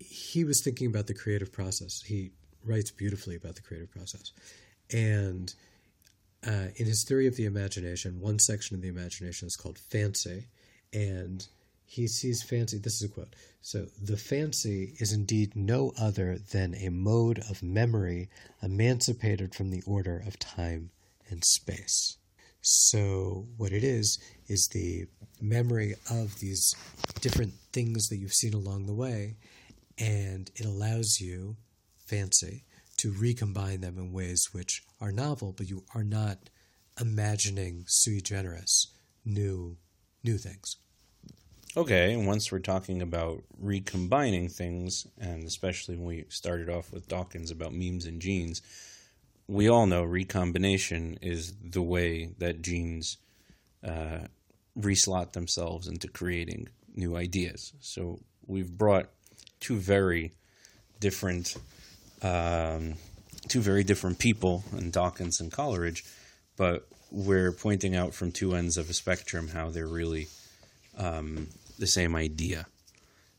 he 0.00 0.44
was 0.44 0.62
thinking 0.64 0.86
about 0.88 1.06
the 1.06 1.14
creative 1.14 1.52
process. 1.52 2.02
He 2.02 2.30
writes 2.66 2.90
beautifully 2.90 3.36
about 3.36 3.54
the 3.54 3.62
creative 3.62 3.90
process, 3.90 4.32
and 4.92 5.54
uh, 6.46 6.68
in 6.76 6.86
his 6.86 7.04
theory 7.04 7.26
of 7.26 7.36
the 7.36 7.44
imagination, 7.44 8.20
one 8.20 8.38
section 8.38 8.76
of 8.76 8.82
the 8.82 8.88
imagination 8.88 9.48
is 9.48 9.56
called 9.56 9.78
fancy, 9.78 10.46
and 10.92 11.46
he 11.86 12.06
sees 12.06 12.42
fancy. 12.42 12.78
This 12.78 13.02
is 13.02 13.10
a 13.10 13.12
quote. 13.12 13.34
So, 13.62 13.86
the 14.00 14.16
fancy 14.16 14.94
is 14.98 15.12
indeed 15.12 15.56
no 15.56 15.92
other 15.98 16.38
than 16.52 16.74
a 16.74 16.90
mode 16.90 17.40
of 17.50 17.62
memory 17.62 18.28
emancipated 18.62 19.54
from 19.54 19.70
the 19.70 19.82
order 19.86 20.22
of 20.26 20.38
time 20.38 20.90
and 21.28 21.44
space. 21.44 22.18
So, 22.60 23.46
what 23.56 23.72
it 23.72 23.84
is, 23.84 24.18
is 24.48 24.68
the 24.72 25.06
memory 25.40 25.94
of 26.10 26.38
these 26.38 26.74
different 27.20 27.54
things 27.72 28.08
that 28.08 28.16
you've 28.16 28.32
seen 28.32 28.54
along 28.54 28.86
the 28.86 28.94
way, 28.94 29.36
and 29.98 30.50
it 30.54 30.64
allows 30.64 31.20
you, 31.20 31.56
fancy, 32.06 32.64
to 32.98 33.12
recombine 33.12 33.80
them 33.80 33.98
in 33.98 34.12
ways 34.12 34.48
which 34.52 34.82
are 35.00 35.12
novel, 35.12 35.52
but 35.56 35.68
you 35.68 35.84
are 35.94 36.04
not 36.04 36.50
imagining 37.00 37.84
sui 37.86 38.20
generis 38.20 38.88
new 39.24 39.76
new 40.24 40.38
things. 40.38 40.76
Okay, 41.76 42.14
and 42.14 42.26
once 42.26 42.50
we're 42.50 42.58
talking 42.58 43.02
about 43.02 43.42
recombining 43.60 44.48
things, 44.48 45.06
and 45.20 45.44
especially 45.44 45.96
when 45.96 46.06
we 46.06 46.24
started 46.30 46.70
off 46.70 46.90
with 46.90 47.06
Dawkins 47.06 47.50
about 47.50 47.74
memes 47.74 48.06
and 48.06 48.20
genes, 48.20 48.62
we 49.46 49.68
all 49.68 49.86
know 49.86 50.02
recombination 50.02 51.18
is 51.20 51.52
the 51.62 51.82
way 51.82 52.30
that 52.38 52.62
genes 52.62 53.18
uh, 53.84 54.20
reslot 54.78 55.32
themselves 55.32 55.86
into 55.86 56.08
creating 56.08 56.68
new 56.94 57.14
ideas. 57.14 57.74
So 57.80 58.20
we've 58.46 58.70
brought 58.70 59.10
two 59.60 59.76
very 59.76 60.32
different, 60.98 61.56
um, 62.22 62.94
two 63.48 63.60
very 63.60 63.84
different 63.84 64.18
people 64.18 64.64
in 64.76 64.90
Dawkins 64.90 65.40
and 65.40 65.52
Coleridge, 65.52 66.04
but 66.56 66.86
we're 67.10 67.52
pointing 67.52 67.94
out 67.94 68.14
from 68.14 68.32
two 68.32 68.54
ends 68.54 68.76
of 68.76 68.90
a 68.90 68.92
spectrum 68.92 69.48
how 69.48 69.70
they're 69.70 69.86
really 69.86 70.28
um, 70.96 71.48
the 71.78 71.86
same 71.86 72.16
idea. 72.16 72.66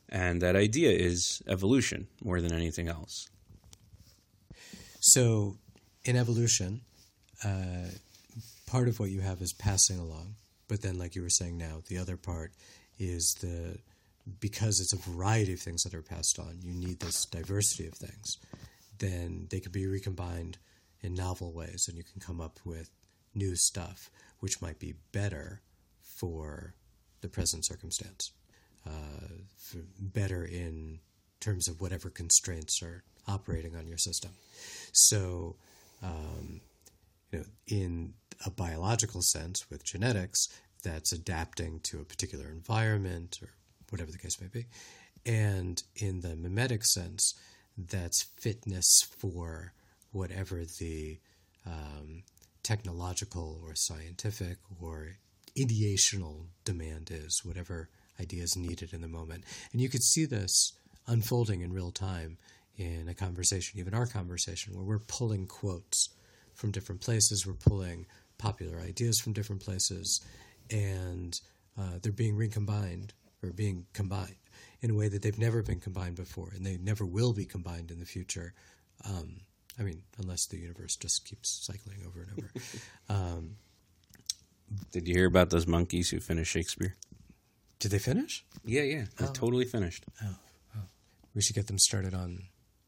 And 0.09 0.41
that 0.41 0.55
idea 0.55 0.91
is 0.91 1.41
evolution 1.47 2.07
more 2.23 2.39
than 2.39 2.53
anything 2.53 2.87
else. 2.87 3.29
So, 4.99 5.57
in 6.05 6.15
evolution, 6.15 6.81
uh, 7.43 7.89
part 8.65 8.87
of 8.87 8.99
what 8.99 9.09
you 9.09 9.21
have 9.21 9.41
is 9.41 9.53
passing 9.53 9.99
along, 9.99 10.35
but 10.67 10.81
then, 10.81 10.97
like 10.97 11.15
you 11.15 11.21
were 11.21 11.29
saying 11.29 11.57
now, 11.57 11.81
the 11.87 11.97
other 11.97 12.17
part 12.17 12.51
is 12.99 13.35
the 13.41 13.79
because 14.39 14.81
it's 14.81 14.93
a 14.93 15.09
variety 15.09 15.53
of 15.53 15.59
things 15.59 15.83
that 15.83 15.93
are 15.93 16.01
passed 16.01 16.37
on. 16.39 16.59
You 16.61 16.73
need 16.73 16.99
this 16.99 17.25
diversity 17.25 17.87
of 17.87 17.93
things. 17.93 18.37
Then 18.99 19.47
they 19.49 19.60
can 19.60 19.71
be 19.71 19.88
recombined 19.88 20.57
in 21.01 21.13
novel 21.13 21.53
ways, 21.53 21.86
and 21.88 21.97
you 21.97 22.03
can 22.03 22.19
come 22.19 22.41
up 22.41 22.60
with 22.65 22.89
new 23.36 23.55
stuff, 23.55 24.10
which 24.39 24.62
might 24.62 24.79
be 24.79 24.95
better 25.12 25.62
for 26.01 26.73
the 27.21 27.27
present 27.27 27.65
circumstance, 27.65 28.31
uh, 28.86 29.27
better 29.99 30.43
in 30.43 30.99
terms 31.39 31.67
of 31.67 31.81
whatever 31.81 32.10
constraints 32.10 32.81
are 32.81 33.03
operating 33.27 33.75
on 33.75 33.88
your 33.88 33.97
system. 33.97 34.31
So, 34.91 35.55
um, 36.01 36.62
you 37.31 37.39
know, 37.39 37.45
in 37.67 38.13
a 38.45 38.49
biological 38.49 39.21
sense, 39.21 39.69
with 39.69 39.83
genetics, 39.83 40.47
that's 40.83 41.12
adapting 41.12 41.79
to 41.83 41.99
a 41.99 42.05
particular 42.05 42.49
environment 42.49 43.39
or 43.41 43.49
whatever 43.89 44.12
the 44.12 44.17
case 44.17 44.39
may 44.39 44.47
be. 44.47 44.65
And 45.25 45.81
in 45.95 46.21
the 46.21 46.36
memetic 46.36 46.83
sense, 46.83 47.33
that's 47.77 48.23
fitness 48.37 49.07
for 49.17 49.73
whatever 50.11 50.63
the 50.79 51.19
um, 51.65 52.23
technological 52.63 53.61
or 53.63 53.75
scientific 53.75 54.57
or 54.81 55.17
ideational 55.57 56.47
demand 56.65 57.09
is, 57.11 57.41
whatever 57.43 57.89
idea 58.19 58.43
is 58.43 58.55
needed 58.55 58.93
in 58.93 59.01
the 59.01 59.07
moment. 59.07 59.43
And 59.71 59.81
you 59.81 59.89
could 59.89 60.03
see 60.03 60.25
this 60.25 60.73
unfolding 61.07 61.61
in 61.61 61.71
real 61.71 61.91
time 61.91 62.37
in 62.77 63.07
a 63.07 63.13
conversation, 63.13 63.79
even 63.79 63.93
our 63.93 64.05
conversation, 64.05 64.75
where 64.75 64.83
we're 64.83 64.99
pulling 64.99 65.47
quotes 65.47 66.09
from 66.53 66.71
different 66.71 67.01
places, 67.01 67.45
we're 67.45 67.53
pulling 67.53 68.05
popular 68.37 68.79
ideas 68.79 69.19
from 69.19 69.33
different 69.33 69.61
places, 69.61 70.21
and 70.69 71.39
uh, 71.77 71.99
they're 72.01 72.11
being 72.11 72.35
recombined 72.35 73.13
or 73.43 73.51
being 73.51 73.85
combined 73.93 74.35
in 74.81 74.91
a 74.91 74.93
way 74.93 75.07
that 75.07 75.21
they've 75.21 75.39
never 75.39 75.61
been 75.61 75.79
combined 75.79 76.15
before, 76.15 76.51
and 76.55 76.65
they 76.65 76.77
never 76.77 77.05
will 77.05 77.33
be 77.33 77.45
combined 77.45 77.91
in 77.91 77.99
the 77.99 78.05
future. 78.05 78.53
Um, 79.05 79.41
I 79.79 79.83
mean, 79.83 80.03
unless 80.17 80.45
the 80.45 80.57
universe 80.57 80.95
just 80.95 81.25
keeps 81.25 81.49
cycling 81.49 81.99
over 82.05 82.21
and 82.21 82.31
over. 82.31 82.51
um, 83.09 83.55
Did 84.91 85.07
you 85.07 85.15
hear 85.15 85.27
about 85.27 85.49
those 85.49 85.67
monkeys 85.67 86.09
who 86.09 86.19
finished 86.19 86.51
Shakespeare? 86.51 86.95
did 87.79 87.91
they 87.91 87.99
finish? 87.99 88.43
Yeah, 88.65 88.83
yeah, 88.83 89.05
they 89.17 89.27
totally 89.27 89.65
finished. 89.65 90.05
We 91.35 91.41
should 91.41 91.55
get 91.55 91.67
them 91.67 91.77
started 91.77 92.15
on 92.15 92.43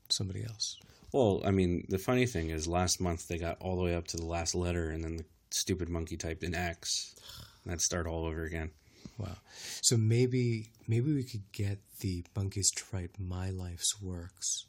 somebody 0.09 0.43
else. 0.43 0.77
Well, 1.11 1.41
I 1.45 1.51
mean, 1.51 1.85
the 1.87 1.99
funny 1.99 2.25
thing 2.25 2.49
is, 2.49 2.67
last 2.67 2.99
month 2.99 3.27
they 3.27 3.37
got 3.37 3.57
all 3.59 3.75
the 3.75 3.83
way 3.83 3.93
up 3.95 4.07
to 4.07 4.17
the 4.17 4.25
last 4.25 4.55
letter, 4.55 4.89
and 4.89 5.03
then 5.03 5.17
the 5.17 5.25
stupid 5.51 5.89
monkey 5.89 6.17
typed 6.17 6.43
in 6.43 6.55
X. 6.55 7.15
And 7.63 7.71
that'd 7.71 7.81
start 7.81 8.07
all 8.07 8.25
over 8.25 8.43
again. 8.43 8.71
Wow. 9.19 9.35
So 9.81 9.97
maybe 9.97 10.71
maybe 10.87 11.13
we 11.13 11.23
could 11.23 11.51
get 11.51 11.79
the 11.99 12.23
monkeys 12.35 12.71
to 12.71 12.83
write 12.91 13.11
my 13.19 13.49
life's 13.51 14.01
works 14.01 14.65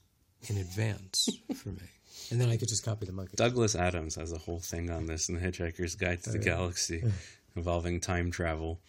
in 0.49 0.57
advance 0.59 1.29
for 1.55 1.69
me, 1.71 1.89
and 2.31 2.41
then 2.41 2.49
I 2.51 2.57
could 2.57 2.69
just 2.69 2.85
copy 2.85 3.07
the 3.07 3.13
monkey. 3.13 3.35
Douglas 3.37 3.75
Adams 3.77 4.17
has 4.17 4.33
a 4.33 4.39
whole 4.39 4.59
thing 4.61 4.91
on 4.91 5.07
this 5.07 5.29
in 5.29 5.37
The 5.37 5.41
Hitchhiker's 5.41 5.95
Guide 5.95 6.23
to 6.25 6.31
the 6.31 6.39
uh, 6.41 6.43
Galaxy 6.43 7.03
uh. 7.05 7.11
involving 7.57 8.01
time 8.01 8.31
travel, 8.31 8.81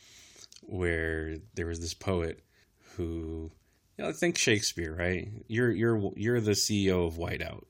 where 0.63 1.37
there 1.55 1.67
was 1.67 1.79
this 1.79 1.93
poet 1.93 2.43
who, 2.95 3.51
you 3.97 4.05
know, 4.05 4.11
think 4.11 4.37
Shakespeare, 4.37 4.93
right? 4.95 5.27
You're 5.47 5.71
you're 5.71 6.11
you're 6.15 6.41
the 6.41 6.51
CEO 6.51 7.05
of 7.07 7.15
Whiteout, 7.15 7.63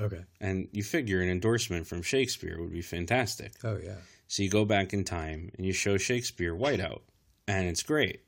Okay. 0.00 0.24
and 0.40 0.68
you 0.72 0.82
figure 0.82 1.20
an 1.22 1.28
endorsement 1.28 1.86
from 1.86 2.02
Shakespeare 2.02 2.60
would 2.60 2.72
be 2.72 2.82
fantastic. 2.82 3.52
Oh 3.64 3.78
yeah. 3.82 3.96
So 4.28 4.42
you 4.42 4.48
go 4.48 4.64
back 4.64 4.92
in 4.92 5.04
time 5.04 5.50
and 5.56 5.66
you 5.66 5.72
show 5.72 5.98
Shakespeare 5.98 6.54
Whiteout, 6.54 7.00
and 7.46 7.68
it's 7.68 7.82
great. 7.82 8.20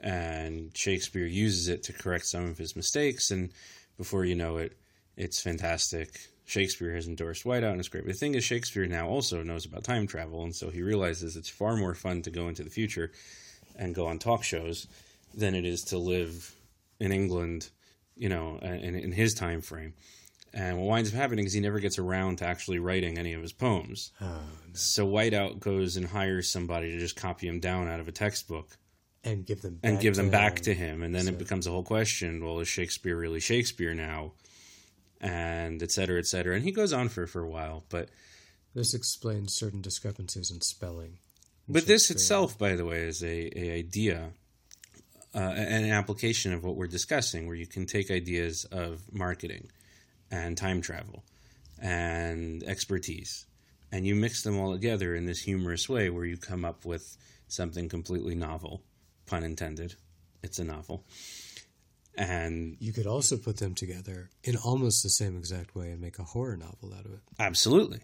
And 0.00 0.76
Shakespeare 0.76 1.26
uses 1.26 1.68
it 1.68 1.82
to 1.84 1.92
correct 1.92 2.26
some 2.26 2.44
of 2.44 2.58
his 2.58 2.76
mistakes, 2.76 3.30
and 3.30 3.50
before 3.96 4.24
you 4.24 4.34
know 4.34 4.58
it, 4.58 4.78
it's 5.16 5.40
fantastic. 5.40 6.20
Shakespeare 6.44 6.94
has 6.94 7.06
endorsed 7.06 7.44
Whiteout, 7.44 7.72
and 7.72 7.80
it's 7.80 7.88
great. 7.88 8.04
But 8.04 8.12
the 8.12 8.18
thing 8.18 8.34
is, 8.34 8.44
Shakespeare 8.44 8.86
now 8.86 9.08
also 9.08 9.42
knows 9.42 9.66
about 9.66 9.84
time 9.84 10.06
travel, 10.06 10.44
and 10.44 10.54
so 10.54 10.70
he 10.70 10.82
realizes 10.82 11.36
it's 11.36 11.48
far 11.50 11.76
more 11.76 11.94
fun 11.94 12.22
to 12.22 12.30
go 12.30 12.48
into 12.48 12.62
the 12.62 12.70
future 12.70 13.10
and 13.76 13.94
go 13.94 14.06
on 14.06 14.18
talk 14.18 14.44
shows 14.44 14.86
than 15.34 15.54
it 15.54 15.64
is 15.64 15.82
to 15.82 15.98
live 15.98 16.54
in 17.00 17.12
England, 17.12 17.68
you 18.16 18.28
know, 18.28 18.58
in, 18.62 18.94
in 18.94 19.12
his 19.12 19.34
time 19.34 19.60
frame. 19.60 19.94
And 20.54 20.78
what 20.78 20.86
winds 20.86 21.10
up 21.10 21.16
happening 21.16 21.44
is 21.44 21.52
he 21.52 21.60
never 21.60 21.78
gets 21.78 21.98
around 21.98 22.38
to 22.38 22.46
actually 22.46 22.78
writing 22.78 23.18
any 23.18 23.34
of 23.34 23.42
his 23.42 23.52
poems. 23.52 24.12
So 24.72 25.06
Whiteout 25.06 25.60
goes 25.60 25.96
and 25.96 26.06
hires 26.06 26.50
somebody 26.50 26.90
to 26.90 26.98
just 26.98 27.16
copy 27.16 27.46
him 27.48 27.60
down 27.60 27.88
out 27.88 28.00
of 28.00 28.08
a 28.08 28.12
textbook 28.12 28.78
And 29.24 29.44
give 29.44 29.60
them 29.62 29.78
and 29.82 29.96
back 29.96 30.02
give 30.02 30.16
them 30.16 30.26
to 30.26 30.32
back 30.32 30.58
him. 30.58 30.64
to 30.64 30.74
him. 30.74 31.02
And 31.02 31.14
then 31.14 31.28
it 31.28 31.38
becomes 31.38 31.66
a 31.66 31.70
whole 31.70 31.82
question 31.82 32.42
well, 32.44 32.60
is 32.60 32.68
Shakespeare 32.68 33.16
really 33.16 33.40
Shakespeare 33.40 33.94
now? 33.94 34.32
And 35.20 35.82
et 35.82 35.90
cetera, 35.90 36.18
et 36.18 36.26
cetera. 36.26 36.54
And 36.54 36.64
he 36.64 36.70
goes 36.72 36.92
on 36.92 37.08
for, 37.08 37.26
for 37.26 37.42
a 37.42 37.48
while. 37.50 37.84
But 37.88 38.08
This 38.74 38.94
explains 38.94 39.54
certain 39.54 39.80
discrepancies 39.82 40.50
in 40.50 40.60
spelling. 40.60 41.18
in 41.66 41.74
but 41.74 41.86
this 41.86 42.10
itself, 42.10 42.56
by 42.56 42.76
the 42.76 42.84
way, 42.86 43.02
is 43.02 43.22
a, 43.22 43.50
a 43.58 43.72
idea, 43.78 44.30
uh, 45.34 45.38
an 45.38 45.90
application 45.90 46.52
of 46.52 46.62
what 46.64 46.76
we're 46.76 46.86
discussing, 46.86 47.46
where 47.48 47.56
you 47.56 47.66
can 47.66 47.84
take 47.84 48.10
ideas 48.10 48.64
of 48.66 49.02
marketing 49.12 49.70
and 50.30 50.56
time 50.56 50.80
travel 50.80 51.24
and 51.80 52.62
expertise, 52.64 53.46
and 53.92 54.06
you 54.06 54.14
mix 54.14 54.42
them 54.42 54.58
all 54.58 54.72
together 54.72 55.14
in 55.14 55.26
this 55.26 55.40
humorous 55.40 55.88
way, 55.88 56.10
where 56.10 56.24
you 56.24 56.36
come 56.36 56.64
up 56.64 56.84
with 56.84 57.16
something 57.46 57.88
completely 57.88 58.34
novel, 58.34 58.82
pun 59.26 59.44
intended. 59.44 59.94
It's 60.42 60.58
a 60.58 60.64
novel, 60.64 61.04
and 62.16 62.76
You 62.80 62.92
could 62.92 63.06
also 63.06 63.36
put 63.36 63.58
them 63.58 63.74
together 63.74 64.30
in 64.42 64.56
almost 64.56 65.02
the 65.02 65.08
same 65.10 65.36
exact 65.36 65.74
way 65.74 65.90
and 65.90 66.00
make 66.00 66.18
a 66.18 66.24
horror 66.24 66.56
novel 66.56 66.92
out 66.96 67.04
of 67.04 67.12
it. 67.12 67.20
Absolutely, 67.38 68.00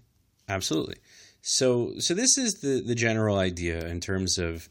absolutely. 0.49 0.97
So, 1.43 1.95
so 1.99 2.15
this 2.15 2.39
is 2.39 2.55
the 2.61 2.81
the 2.81 2.95
general 2.95 3.39
idea 3.39 3.87
in 3.87 4.01
terms 4.01 4.39
of 4.39 4.69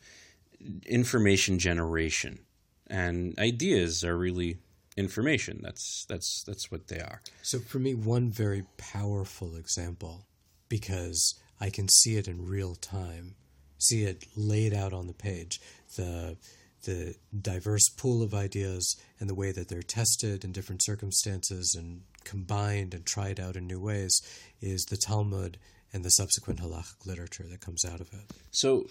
information 0.85 1.59
generation, 1.59 2.39
and 2.87 3.37
ideas 3.37 4.03
are 4.03 4.17
really 4.17 4.57
information. 4.97 5.59
That's 5.63 6.05
that's 6.07 6.43
that's 6.45 6.71
what 6.71 6.87
they 6.87 6.99
are. 6.99 7.21
So 7.41 7.59
for 7.59 7.79
me, 7.79 7.93
one 7.93 8.31
very 8.31 8.63
powerful 8.77 9.55
example, 9.55 10.25
because 10.69 11.35
I 11.59 11.69
can 11.69 11.87
see 11.89 12.17
it 12.17 12.27
in 12.27 12.45
real 12.45 12.75
time, 12.75 13.35
see 13.77 14.03
it 14.03 14.25
laid 14.35 14.73
out 14.73 14.93
on 14.93 15.07
the 15.07 15.13
page, 15.13 15.59
the 15.95 16.37
the 16.83 17.15
diverse 17.39 17.87
pool 17.89 18.21
of 18.21 18.33
ideas 18.33 18.97
and 19.19 19.29
the 19.29 19.35
way 19.35 19.51
that 19.51 19.69
they're 19.69 19.81
tested 19.81 20.43
in 20.43 20.51
different 20.51 20.83
circumstances 20.83 21.75
and 21.77 22.01
combined 22.25 22.93
and 22.93 23.05
tried 23.05 23.39
out 23.39 23.55
in 23.55 23.65
new 23.65 23.79
ways 23.79 24.21
is 24.61 24.85
the 24.85 24.97
Talmud 24.97 25.57
and 25.93 26.03
the 26.03 26.09
subsequent 26.09 26.59
halachic 26.59 27.05
literature 27.05 27.45
that 27.49 27.61
comes 27.61 27.85
out 27.85 28.01
of 28.01 28.11
it. 28.13 28.31
So, 28.51 28.87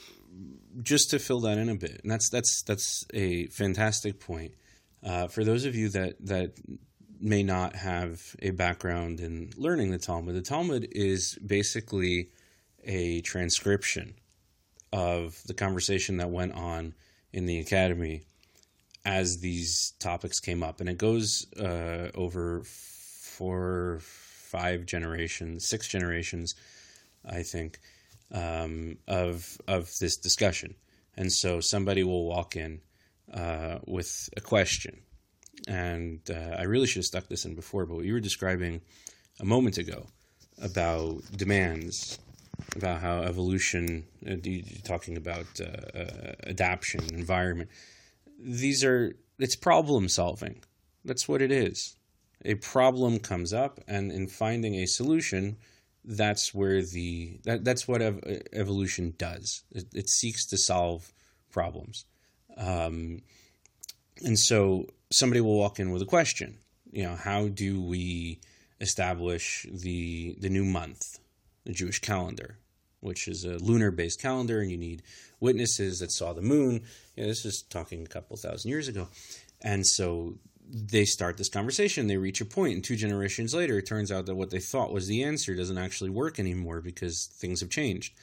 just 0.83 1.11
to 1.11 1.19
fill 1.19 1.41
that 1.41 1.59
in 1.59 1.69
a 1.69 1.75
bit, 1.75 2.01
and 2.03 2.11
that's 2.11 2.31
that's 2.31 2.63
that's 2.63 3.05
a 3.13 3.47
fantastic 3.49 4.21
point. 4.21 4.53
Uh, 5.03 5.27
for 5.27 5.45
those 5.45 5.65
of 5.65 5.75
you 5.75 5.89
that 5.89 6.15
that 6.25 6.53
may 7.21 7.43
not 7.43 7.77
have 7.77 8.35
a 8.41 8.51
background 8.51 9.21
in 9.21 9.51
learning 9.57 9.91
the 9.91 9.99
Talmud, 9.99 10.35
the 10.35 10.43
Talmud 10.43 10.89
is 10.91 11.39
basically 11.45 12.29
a 12.85 13.21
transcription 13.21 14.15
of 14.93 15.41
the 15.47 15.55
conversation 15.55 16.17
that 16.19 16.31
went 16.31 16.53
on 16.53 16.95
in 17.33 17.47
the 17.47 17.59
academy 17.59 18.23
as 19.05 19.39
these 19.39 19.93
topics 19.99 20.39
came 20.39 20.63
up, 20.63 20.81
and 20.81 20.89
it 20.89 20.99
goes 20.99 21.47
uh, 21.59 22.11
over 22.15 22.63
four, 22.65 23.99
five 24.01 24.87
generations, 24.87 25.67
six 25.67 25.89
generations, 25.89 26.55
I 27.25 27.43
think, 27.43 27.79
um, 28.33 28.99
of 29.09 29.59
of 29.67 29.91
this 29.99 30.17
discussion. 30.17 30.75
And 31.17 31.33
so 31.33 31.61
somebody 31.61 32.05
will 32.05 32.27
walk 32.27 32.57
in 32.57 32.81
uh, 33.33 33.79
with 33.87 34.29
a 34.37 34.41
question, 34.41 35.03
and 35.69 36.21
uh, 36.31 36.57
I 36.59 36.63
really 36.63 36.87
should 36.87 37.01
have 37.01 37.07
stuck 37.07 37.29
this 37.29 37.45
in 37.45 37.55
before, 37.55 37.87
but 37.87 37.97
what 37.97 38.05
you 38.05 38.13
were 38.13 38.21
describing 38.21 38.81
a 39.41 39.45
moment 39.45 39.79
ago 39.79 40.07
about 40.61 41.23
demands 41.37 42.19
about 42.77 43.01
how 43.01 43.23
evolution, 43.23 44.05
uh, 44.27 44.37
talking 44.85 45.17
about 45.17 45.47
uh, 45.61 45.99
uh, 45.99 46.33
adaptation, 46.47 47.03
environment. 47.15 47.71
These 48.39 48.85
are 48.85 49.17
it's 49.39 49.57
problem 49.57 50.09
solving. 50.09 50.63
That's 51.05 51.29
what 51.29 51.43
it 51.43 51.51
is. 51.51 51.97
A 52.45 52.55
problem 52.57 53.19
comes 53.19 53.53
up, 53.53 53.81
and 53.87 54.11
in 54.11 54.27
finding 54.27 54.75
a 54.77 54.87
solution, 54.87 55.57
that's 56.05 56.53
where 56.55 56.83
the 56.83 57.41
that, 57.45 57.65
that's 57.65 57.87
what 57.87 58.03
ev- 58.03 58.23
evolution 58.53 59.15
does. 59.19 59.63
It, 59.71 59.87
it 59.95 60.09
seeks 60.09 60.47
to 60.47 60.59
solve 60.59 61.13
problems, 61.51 62.07
um, 62.57 63.23
and 64.25 64.39
so 64.39 64.87
somebody 65.11 65.41
will 65.41 65.59
walk 65.59 65.79
in 65.79 65.91
with 65.91 66.03
a 66.03 66.07
question. 66.07 66.59
You 66.91 67.05
know, 67.05 67.17
how 67.17 67.49
do 67.49 67.81
we 67.81 68.41
establish 68.81 69.67
the 69.71 70.37
the 70.39 70.51
new 70.51 70.65
month, 70.65 71.21
the 71.65 71.73
Jewish 71.73 72.01
calendar, 72.01 72.59
which 73.01 73.29
is 73.29 73.45
a 73.45 73.59
lunar 73.59 73.91
based 73.91 74.21
calendar, 74.21 74.61
and 74.61 74.71
you 74.71 74.77
need 74.77 75.03
witnesses 75.41 76.01
that 76.01 76.11
saw 76.11 76.33
the 76.33 76.43
moon. 76.43 76.83
You 77.17 77.23
know, 77.23 77.29
this 77.29 77.45
is 77.45 77.63
talking 77.63 78.03
a 78.03 78.09
couple 78.09 78.37
thousand 78.37 78.71
years 78.71 78.89
ago, 78.89 79.09
and 79.63 79.87
so 79.87 80.35
they 80.69 81.05
start 81.05 81.37
this 81.37 81.49
conversation. 81.49 82.07
They 82.07 82.17
reach 82.17 82.41
a 82.41 82.45
point, 82.45 82.75
and 82.75 82.85
two 82.85 82.97
generations 82.97 83.55
later, 83.55 83.79
it 83.79 83.87
turns 83.87 84.11
out 84.13 84.27
that 84.27 84.35
what 84.35 84.51
they 84.51 84.61
thought 84.61 84.93
was 84.93 85.07
the 85.07 85.23
answer 85.23 85.55
doesn't 85.55 85.79
actually 85.79 86.11
work 86.11 86.39
anymore 86.39 86.81
because 86.81 87.27
things 87.27 87.61
have 87.61 87.71
changed. 87.71 88.15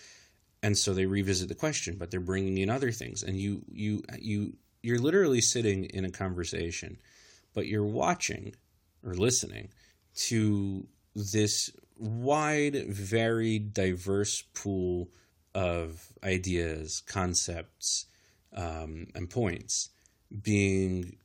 And 0.62 0.78
so 0.78 0.94
they 0.94 1.06
revisit 1.06 1.48
the 1.48 1.56
question, 1.56 1.96
but 1.98 2.12
they're 2.12 2.20
bringing 2.20 2.58
in 2.58 2.70
other 2.70 2.92
things, 2.92 3.24
and 3.24 3.38
you 3.38 3.64
you 3.72 4.04
you 4.20 4.54
you're 4.82 5.00
literally 5.00 5.42
sitting 5.42 5.86
in 5.86 6.06
a 6.06 6.12
conversation, 6.12 6.98
but 7.54 7.68
you're 7.68 7.86
watching 7.86 8.56
or 9.06 9.14
listening 9.14 9.70
to 10.16 10.86
this 11.16 11.70
wide, 11.98 12.76
very 12.88 13.60
diverse 13.60 14.42
pool 14.54 15.10
of 15.56 16.14
ideas, 16.24 17.02
concepts, 17.06 18.06
um, 18.54 19.08
and 19.16 19.30
points 19.30 19.90
being 20.42 21.18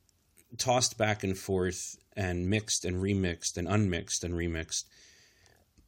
tossed 0.57 0.97
back 0.97 1.23
and 1.23 1.37
forth 1.37 1.97
and 2.15 2.49
mixed 2.49 2.85
and 2.85 3.01
remixed 3.01 3.57
and 3.57 3.67
unmixed 3.67 4.23
and 4.23 4.33
remixed 4.33 4.85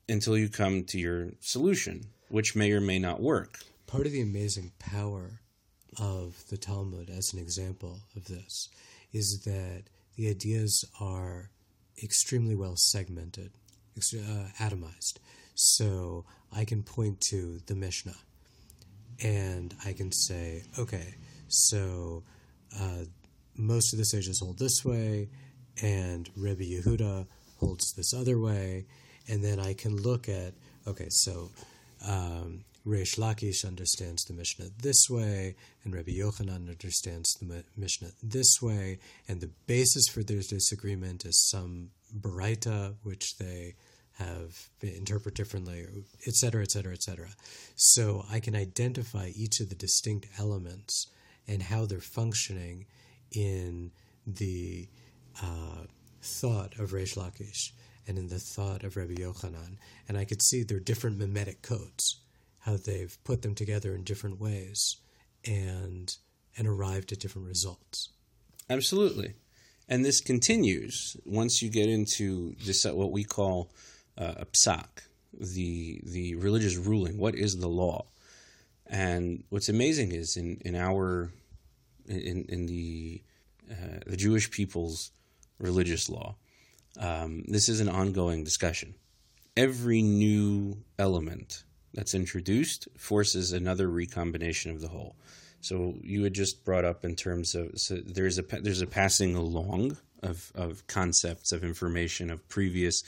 until 0.09 0.37
you 0.37 0.49
come 0.49 0.83
to 0.83 0.99
your 0.99 1.31
solution, 1.39 2.05
which 2.29 2.55
may 2.55 2.71
or 2.71 2.81
may 2.81 2.99
not 2.99 3.21
work. 3.21 3.59
Part 3.85 4.05
of 4.05 4.11
the 4.11 4.21
amazing 4.21 4.71
power 4.79 5.41
of 5.99 6.43
the 6.49 6.57
Talmud, 6.57 7.09
as 7.09 7.33
an 7.33 7.39
example 7.39 7.99
of 8.15 8.25
this, 8.25 8.69
is 9.13 9.43
that 9.45 9.83
the 10.15 10.29
ideas 10.29 10.83
are 10.99 11.49
extremely 12.03 12.55
well 12.55 12.75
segmented, 12.75 13.51
uh, 13.97 14.47
atomized. 14.59 15.17
So 15.55 16.25
I 16.51 16.65
can 16.65 16.83
point 16.83 17.21
to 17.29 17.59
the 17.65 17.75
Mishnah 17.75 18.17
and 19.23 19.73
I 19.85 19.93
can 19.93 20.11
say, 20.11 20.63
okay, 20.77 21.15
so 21.47 22.23
uh, 22.79 23.05
most 23.55 23.93
of 23.93 23.99
the 23.99 24.05
sages 24.05 24.39
hold 24.39 24.59
this 24.59 24.85
way, 24.85 25.29
and 25.81 26.29
Rebbe 26.35 26.63
Yehuda 26.63 27.25
holds 27.57 27.93
this 27.93 28.13
other 28.13 28.39
way, 28.39 28.85
and 29.27 29.43
then 29.43 29.59
I 29.59 29.73
can 29.73 29.95
look 29.95 30.29
at, 30.29 30.53
okay, 30.85 31.07
so 31.09 31.49
um, 32.05 32.63
Reish 32.85 33.17
Lakish 33.17 33.65
understands 33.65 34.23
the 34.23 34.33
Mishnah 34.33 34.67
this 34.81 35.09
way, 35.09 35.55
and 35.83 35.93
Rabbi 35.93 36.11
Yochanan 36.11 36.69
understands 36.69 37.33
the 37.33 37.63
Mishnah 37.75 38.11
this 38.23 38.61
way, 38.61 38.99
and 39.27 39.41
the 39.41 39.49
basis 39.65 40.07
for 40.07 40.23
their 40.23 40.41
disagreement 40.41 41.25
is 41.25 41.49
some 41.49 41.89
Baraita, 42.17 42.95
which 43.03 43.37
they 43.37 43.75
have 44.13 44.69
interpret 44.81 45.35
differently, 45.35 45.85
et 46.25 46.33
cetera, 46.33 46.63
et 46.63 46.71
cetera, 46.71 46.93
et 46.93 47.03
cetera. 47.03 47.29
So 47.75 48.25
I 48.31 48.39
can 48.39 48.55
identify 48.55 49.31
each 49.35 49.59
of 49.59 49.69
the 49.69 49.75
distinct 49.75 50.27
elements 50.39 51.07
and 51.47 51.61
how 51.61 51.85
they're 51.85 51.99
functioning 51.99 52.85
in 53.31 53.91
the 54.25 54.87
uh, 55.41 55.83
thought 56.21 56.79
of 56.79 56.91
Reish 56.91 57.15
Lakish 57.15 57.71
and 58.07 58.17
in 58.17 58.27
the 58.27 58.39
thought 58.39 58.83
of 58.83 58.95
Rebbe 58.95 59.15
Yochanan. 59.15 59.77
And 60.07 60.17
I 60.17 60.25
could 60.25 60.41
see 60.41 60.63
their 60.63 60.79
different 60.79 61.19
memetic 61.19 61.61
codes, 61.61 62.21
how 62.59 62.77
they've 62.77 63.17
put 63.23 63.41
them 63.41 63.55
together 63.55 63.93
in 63.93 64.03
different 64.03 64.39
ways 64.39 64.97
and 65.45 66.15
and 66.57 66.67
arrived 66.67 67.11
at 67.11 67.19
different 67.19 67.47
results. 67.47 68.09
Absolutely. 68.69 69.35
And 69.87 70.03
this 70.03 70.19
continues 70.19 71.15
once 71.25 71.61
you 71.61 71.69
get 71.69 71.87
into 71.87 72.55
this 72.65 72.85
uh, 72.85 72.93
what 72.93 73.11
we 73.11 73.23
call 73.23 73.71
uh, 74.17 74.33
a 74.37 74.45
psak, 74.45 75.03
the 75.33 76.01
the 76.03 76.35
religious 76.35 76.75
ruling. 76.75 77.17
What 77.17 77.35
is 77.35 77.57
the 77.57 77.69
law? 77.69 78.07
And 78.85 79.43
what's 79.49 79.69
amazing 79.69 80.11
is 80.11 80.35
in 80.35 80.57
in 80.65 80.75
our 80.75 81.31
in 82.07 82.45
in 82.49 82.65
the 82.65 83.21
uh, 83.71 83.99
the 84.05 84.17
Jewish 84.17 84.49
people's 84.51 85.11
religious 85.59 86.09
law, 86.09 86.35
um, 86.97 87.43
this 87.47 87.69
is 87.69 87.79
an 87.79 87.89
ongoing 87.89 88.43
discussion. 88.43 88.95
Every 89.55 90.01
new 90.01 90.77
element 90.99 91.63
that's 91.93 92.13
introduced 92.13 92.87
forces 92.97 93.51
another 93.51 93.89
recombination 93.89 94.71
of 94.71 94.81
the 94.81 94.87
whole. 94.89 95.15
So 95.61 95.95
you 96.01 96.23
had 96.23 96.33
just 96.33 96.63
brought 96.63 96.85
up 96.85 97.03
in 97.03 97.15
terms 97.15 97.55
of 97.55 97.71
so 97.75 97.97
there's 98.05 98.37
a 98.37 98.43
there's 98.43 98.81
a 98.81 98.87
passing 98.87 99.35
along 99.35 99.97
of 100.23 100.51
of 100.55 100.85
concepts 100.87 101.51
of 101.51 101.63
information 101.63 102.29
of 102.29 102.47
previous 102.47 103.03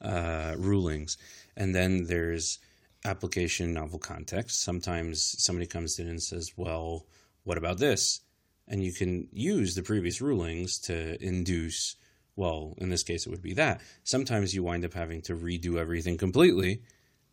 uh, 0.00 0.54
rulings, 0.58 1.16
and 1.56 1.74
then 1.74 2.04
there's 2.04 2.58
application 3.04 3.72
novel 3.72 3.98
context. 3.98 4.62
Sometimes 4.62 5.34
somebody 5.38 5.66
comes 5.66 5.98
in 5.98 6.08
and 6.08 6.22
says, 6.22 6.52
"Well, 6.56 7.06
what 7.44 7.58
about 7.58 7.78
this?" 7.78 8.20
And 8.68 8.84
you 8.84 8.92
can 8.92 9.28
use 9.32 9.74
the 9.74 9.82
previous 9.82 10.20
rulings 10.20 10.78
to 10.80 11.22
induce. 11.24 11.96
Well, 12.36 12.74
in 12.78 12.90
this 12.90 13.02
case, 13.02 13.26
it 13.26 13.30
would 13.30 13.42
be 13.42 13.54
that. 13.54 13.80
Sometimes 14.04 14.54
you 14.54 14.62
wind 14.62 14.84
up 14.84 14.94
having 14.94 15.22
to 15.22 15.34
redo 15.34 15.78
everything 15.78 16.18
completely 16.18 16.82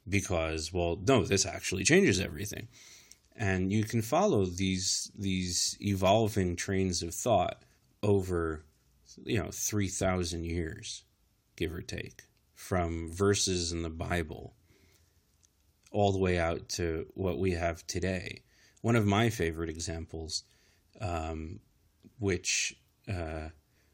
because, 0.07 0.71
well, 0.73 0.97
no, 1.05 1.23
this 1.25 1.45
actually 1.45 1.83
changes 1.83 2.19
everything 2.19 2.67
and 3.35 3.71
you 3.71 3.83
can 3.83 4.01
follow 4.01 4.45
these 4.45 5.11
these 5.17 5.77
evolving 5.81 6.55
trains 6.55 7.01
of 7.01 7.13
thought 7.13 7.63
over 8.01 8.63
you 9.23 9.41
know 9.41 9.49
3000 9.51 10.43
years 10.43 11.03
give 11.55 11.73
or 11.73 11.81
take 11.81 12.23
from 12.55 13.11
verses 13.11 13.71
in 13.71 13.81
the 13.81 13.89
bible 13.89 14.55
all 15.91 16.11
the 16.11 16.19
way 16.19 16.39
out 16.39 16.69
to 16.69 17.05
what 17.13 17.39
we 17.39 17.51
have 17.51 17.85
today 17.87 18.41
one 18.81 18.95
of 18.95 19.05
my 19.05 19.29
favorite 19.29 19.69
examples 19.69 20.43
um, 21.01 21.59
which 22.19 22.75
uh, 23.09 23.49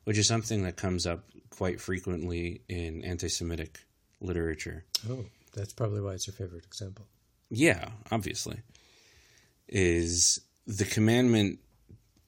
which 0.10 0.18
is 0.18 0.28
something 0.28 0.64
that 0.64 0.76
comes 0.76 1.06
up 1.06 1.24
quite 1.52 1.80
frequently 1.80 2.62
in 2.68 3.04
anti-semitic 3.06 3.80
literature 4.22 4.84
Oh, 5.08 5.26
that's 5.54 5.72
probably 5.74 6.02
why 6.02 6.14
it's 6.14 6.26
your 6.26 6.34
favorite 6.34 6.66
example. 6.66 7.06
yeah 7.52 7.90
obviously 8.12 8.58
is 9.68 10.40
the 10.66 10.86
commandment 10.86 11.60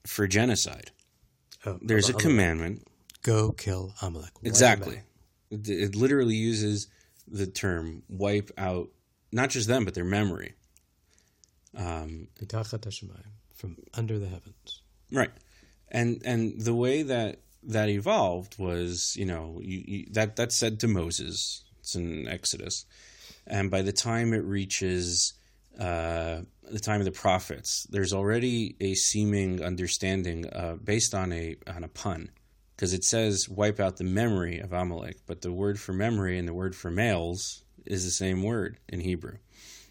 for 0.06 0.26
genocide. 0.28 0.90
Oh, 1.66 1.78
There's 1.82 2.08
a 2.08 2.12
Amalek. 2.12 2.22
commandment. 2.24 2.86
Go 3.22 3.50
kill 3.52 3.94
Amalek. 4.00 4.32
Wipe 4.42 4.46
Exactly. 4.46 5.00
It, 5.50 5.68
it 5.68 5.94
literally 5.96 6.34
uses 6.36 6.86
the 7.28 7.46
term 7.46 8.02
wipe 8.08 8.50
out 8.58 8.88
not 9.32 9.50
just 9.50 9.66
them, 9.68 9.84
but 9.84 9.94
their 9.94 10.04
memory. 10.04 10.54
Um, 11.76 12.28
from 13.54 13.76
under 13.94 14.18
the 14.18 14.26
heavens. 14.28 14.82
right. 15.10 15.30
And 15.90 16.22
and 16.24 16.60
the 16.60 16.74
way 16.74 17.02
that 17.02 17.40
that 17.62 17.88
evolved 17.88 18.58
was, 18.58 19.14
you 19.16 19.24
know, 19.24 19.60
you, 19.62 19.84
you, 19.86 20.06
that 20.12 20.36
that's 20.36 20.56
said 20.56 20.80
to 20.80 20.88
Moses. 20.88 21.64
It's 21.80 21.94
in 21.94 22.28
Exodus, 22.28 22.86
and 23.46 23.70
by 23.70 23.82
the 23.82 23.92
time 23.92 24.32
it 24.32 24.44
reaches 24.44 25.34
uh, 25.78 26.42
the 26.70 26.80
time 26.80 27.00
of 27.00 27.04
the 27.04 27.12
prophets, 27.12 27.86
there's 27.90 28.12
already 28.12 28.76
a 28.80 28.94
seeming 28.94 29.62
understanding 29.62 30.46
uh, 30.48 30.76
based 30.82 31.14
on 31.14 31.32
a 31.32 31.56
on 31.66 31.82
a 31.82 31.88
pun, 31.88 32.30
because 32.76 32.92
it 32.92 33.04
says 33.04 33.48
wipe 33.48 33.80
out 33.80 33.96
the 33.96 34.04
memory 34.04 34.60
of 34.60 34.72
Amalek, 34.72 35.18
but 35.26 35.42
the 35.42 35.52
word 35.52 35.80
for 35.80 35.92
memory 35.92 36.38
and 36.38 36.46
the 36.46 36.54
word 36.54 36.76
for 36.76 36.90
males 36.90 37.64
is 37.84 38.04
the 38.04 38.10
same 38.10 38.42
word 38.42 38.78
in 38.88 39.00
Hebrew. 39.00 39.38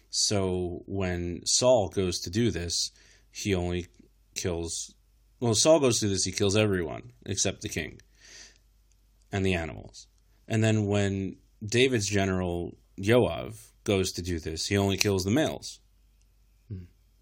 So 0.08 0.82
when 0.86 1.40
Saul 1.44 1.88
goes 1.88 2.20
to 2.20 2.30
do 2.30 2.50
this, 2.50 2.90
he 3.30 3.54
only 3.54 3.86
kills. 4.34 4.94
Well, 5.42 5.54
Saul 5.56 5.80
goes 5.80 5.98
through 5.98 6.10
this, 6.10 6.22
he 6.22 6.30
kills 6.30 6.56
everyone 6.56 7.10
except 7.26 7.62
the 7.62 7.68
king 7.68 8.00
and 9.32 9.44
the 9.44 9.54
animals. 9.54 10.06
And 10.46 10.62
then 10.62 10.86
when 10.86 11.34
David's 11.66 12.06
general 12.06 12.76
Yoav 12.96 13.56
goes 13.82 14.12
to 14.12 14.22
do 14.22 14.38
this, 14.38 14.66
he 14.66 14.76
only 14.76 14.96
kills 14.96 15.24
the 15.24 15.32
males 15.32 15.80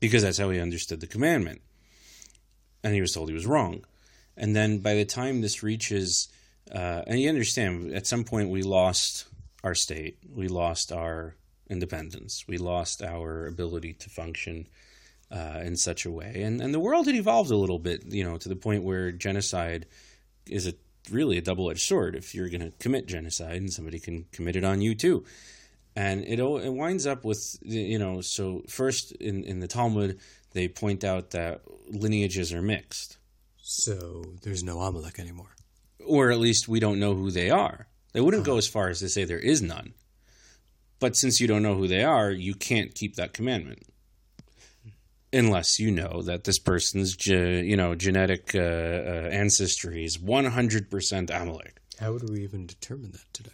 because 0.01 0.23
that's 0.23 0.37
how 0.37 0.51
he 0.51 0.61
understood 0.61 1.01
the 1.01 1.07
commandment. 1.07 1.63
And 2.85 2.93
he 2.93 3.01
was 3.01 3.13
told 3.13 3.31
he 3.31 3.35
was 3.35 3.47
wrong. 3.47 3.87
And 4.37 4.55
then 4.55 4.81
by 4.81 4.93
the 4.93 5.07
time 5.07 5.41
this 5.41 5.63
reaches, 5.63 6.29
uh, 6.71 7.01
and 7.07 7.19
you 7.19 7.31
understand, 7.31 7.95
at 7.95 8.07
some 8.07 8.25
point 8.25 8.51
we 8.51 8.61
lost 8.61 9.29
our 9.65 9.75
state, 9.75 10.19
we 10.31 10.47
lost 10.47 10.93
our 10.93 11.37
independence, 11.71 12.45
we 12.47 12.59
lost 12.59 13.03
our 13.03 13.47
ability 13.47 13.95
to 13.95 14.11
function 14.11 14.67
uh, 15.31 15.61
in 15.63 15.77
such 15.77 16.05
a 16.05 16.11
way, 16.11 16.43
and 16.43 16.61
and 16.61 16.73
the 16.75 16.81
world 16.81 17.07
had 17.07 17.15
evolved 17.15 17.51
a 17.51 17.57
little 17.57 17.79
bit, 17.79 18.05
you 18.07 18.25
know, 18.25 18.37
to 18.39 18.49
the 18.49 18.57
point 18.57 18.83
where 18.85 19.13
genocide 19.13 19.87
is 20.47 20.67
a 20.67 20.75
really 21.11 21.39
a 21.39 21.43
double 21.43 21.71
edged 21.71 21.81
sword. 21.87 22.15
If 22.17 22.35
you're 22.35 22.49
going 22.49 22.61
to 22.63 22.73
commit 22.79 23.07
genocide, 23.07 23.57
and 23.57 23.73
somebody 23.73 23.99
can 24.01 24.27
commit 24.33 24.57
it 24.57 24.65
on 24.65 24.81
you 24.81 24.95
too, 24.95 25.25
and 25.97 26.25
it 26.25 26.39
it 26.41 26.73
winds 26.73 27.07
up 27.07 27.25
with 27.25 27.57
you 27.63 27.99
know. 27.99 28.21
So 28.21 28.63
first 28.69 29.13
in 29.13 29.45
in 29.45 29.61
the 29.61 29.69
Talmud, 29.69 30.19
they 30.53 30.69
point 30.69 31.05
out 31.05 31.31
that 31.31 31.63
lineages 31.89 32.53
are 32.53 32.63
mixed, 32.63 33.19
So 33.57 34.23
there's 34.43 34.63
no 34.63 34.81
Amalek 34.81 35.19
anymore. 35.19 35.55
or 36.05 36.31
at 36.33 36.39
least 36.39 36.69
we 36.69 36.81
don't 36.81 36.99
know 37.01 37.15
who 37.15 37.31
they 37.31 37.51
are. 37.51 37.87
They 38.13 38.21
wouldn't 38.21 38.45
go 38.45 38.57
as 38.57 38.67
far 38.67 38.89
as 38.89 38.99
to 39.01 39.09
say 39.09 39.25
there 39.25 39.39
is 39.39 39.63
none. 39.63 39.95
But 40.99 41.17
since 41.17 41.41
you 41.41 41.47
don't 41.47 41.63
know 41.63 41.77
who 41.77 41.87
they 41.89 42.03
are, 42.05 42.31
you 42.31 42.55
can't 42.55 42.95
keep 42.95 43.15
that 43.17 43.33
commandment. 43.33 43.83
Unless 45.33 45.79
you 45.79 45.91
know 45.93 46.23
that 46.23 46.45
this 46.45 46.59
person's, 46.59 47.15
ge- 47.17 47.29
you 47.65 47.77
know, 47.77 47.95
genetic 47.95 48.53
uh, 48.55 48.59
uh, 48.59 49.29
ancestry 49.31 50.05
is 50.05 50.19
100% 50.19 51.31
Amalek. 51.31 51.77
How 52.01 52.13
would 52.13 52.29
we 52.29 52.43
even 52.43 52.67
determine 52.67 53.13
that 53.13 53.25
today? 53.33 53.51